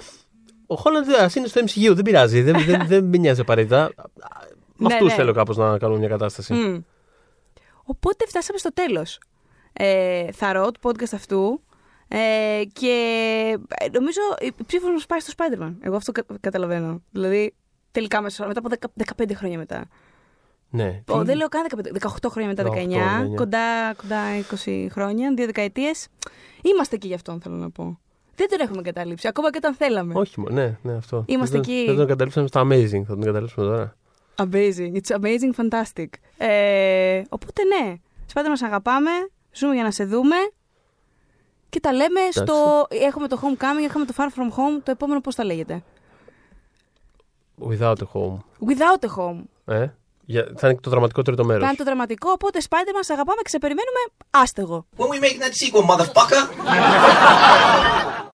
ο 0.66 0.74
Χόλαντ 0.74 1.07
ας 1.20 1.34
είναι 1.34 1.47
στο 1.47 1.61
MCU, 1.61 1.93
δεν 1.95 2.05
πειράζει. 2.05 2.43
δεν, 2.43 2.64
δεν, 2.64 2.86
δεν 2.86 3.05
με 3.05 3.16
νοιάζει 3.16 3.41
απαραίτητα. 3.41 3.91
Με 4.76 4.86
Ναι, 4.88 4.95
αυτούς 4.95 5.09
ναι. 5.09 5.14
θέλω 5.14 5.32
κάπως 5.32 5.57
να 5.57 5.78
κάνουμε 5.78 5.99
μια 5.99 6.09
κατάσταση. 6.09 6.53
Μμ. 6.55 6.78
Οπότε 7.91 8.26
φτάσαμε 8.26 8.59
στο 8.59 8.72
τέλος. 8.72 9.20
Ε, 9.72 10.32
θαρώ 10.32 10.70
του 10.70 10.80
podcast 10.82 11.12
αυτού. 11.14 11.61
Ε, 12.09 12.62
και 12.72 12.88
ε, 13.68 13.88
νομίζω 13.93 14.20
η 14.41 14.53
ψήφος 14.66 14.91
μας 14.91 15.07
πάει 15.07 15.20
στο 15.20 15.32
Spider-Man. 15.36 15.74
Εγώ 15.80 15.97
αυτό 15.97 16.12
κα- 16.12 16.24
καταλαβαίνω. 16.41 17.03
Δηλαδή, 17.11 17.55
τελικά 17.93 18.20
μέσα, 18.20 18.47
μετά 18.47 18.61
από 18.64 18.68
10 18.68 19.22
15 19.22 19.34
χρόνια 19.34 19.59
μετά. 19.59 19.84
Ναι. 20.70 21.03
Ω, 21.09 21.18
Τι- 21.18 21.24
δεν 21.24 21.36
λέω 21.36 21.49
καν 21.49 21.66
15, 21.68 21.93
18 22.09 22.28
χρόνια 22.30 22.49
μετά 22.51 22.62
18, 22.62 22.72
19, 22.74 23.26
19. 23.32 23.34
κοντά, 23.36 23.95
κοντά 23.97 24.20
20 24.66 24.86
χρόνια, 24.91 25.32
δύο 25.36 25.47
δεκαετίες. 25.47 26.09
Είμαστε 26.62 26.95
εκεί 26.97 27.07
γι' 27.07 27.14
αυτόν, 27.14 27.41
θέλω 27.41 27.55
να 27.57 27.70
πω. 27.70 27.99
Δεν 28.34 28.49
τον 28.49 28.61
έχουμε 28.61 28.82
καταλήψει, 28.82 29.28
ακόμα 29.28 29.51
και 29.51 29.57
όταν 29.57 29.74
θέλαμε. 29.74 30.12
Όχι, 30.16 30.41
μόνο, 30.41 30.55
ναι, 30.55 30.78
ναι, 30.82 30.93
αυτό. 30.93 31.24
Είμαστε 31.28 31.57
δεν, 31.57 31.64
τον- 31.66 31.74
εκεί. 31.74 31.84
Δεν 31.86 31.97
τον 31.97 32.07
καταλήψαμε 32.07 32.47
στα 32.47 32.62
Amazing, 32.66 33.03
θα 33.07 33.14
τον 33.14 33.20
καταλήψουμε 33.20 33.66
τώρα. 33.66 33.97
Amazing. 34.36 34.93
It's 35.01 35.20
amazing, 35.20 35.53
fantastic. 35.68 36.07
Ε, 36.43 37.22
οπότε 37.28 37.62
ναι, 37.64 37.95
σπάτε 38.26 38.49
μας 38.49 38.62
αγαπάμε, 38.62 39.11
ζούμε 39.53 39.74
για 39.74 39.82
να 39.82 39.91
σε 39.91 40.05
δούμε 40.05 40.36
και 41.68 41.80
τα 41.80 41.93
λέμε 41.93 42.20
στο... 42.30 42.86
Έχουμε 42.88 43.28
το 43.28 43.41
homecoming, 43.43 43.84
έχουμε 43.84 44.05
το 44.05 44.14
far 44.16 44.22
from 44.22 44.47
home, 44.47 44.82
το 44.82 44.91
επόμενο 44.91 45.20
πώς 45.20 45.34
θα 45.34 45.45
λέγεται. 45.45 45.82
Without 47.68 47.95
a 47.95 48.07
home. 48.12 48.38
Without 48.68 49.05
a 49.05 49.09
home. 49.18 49.43
Ε; 49.64 49.86
Για, 50.24 50.53
θα 50.57 50.68
είναι 50.68 50.80
το 50.80 50.91
δραματικό 50.91 51.22
τρίτο 51.22 51.45
μέρος. 51.45 51.62
Θα 51.62 51.68
είναι 51.68 51.76
το 51.76 51.84
δραματικό, 51.84 52.30
οπότε 52.30 52.61
Spider 52.68 52.93
μας 52.95 53.11
αγαπάμε 53.11 53.43
και 53.43 53.49
σε 53.49 53.59
περιμένουμε 53.59 53.99
άστεγο. 54.30 54.86
When 54.97 55.07
we 55.07 55.20
making 55.20 55.41
that 55.41 55.55
sequel, 55.55 55.84
motherfucker? 55.91 56.43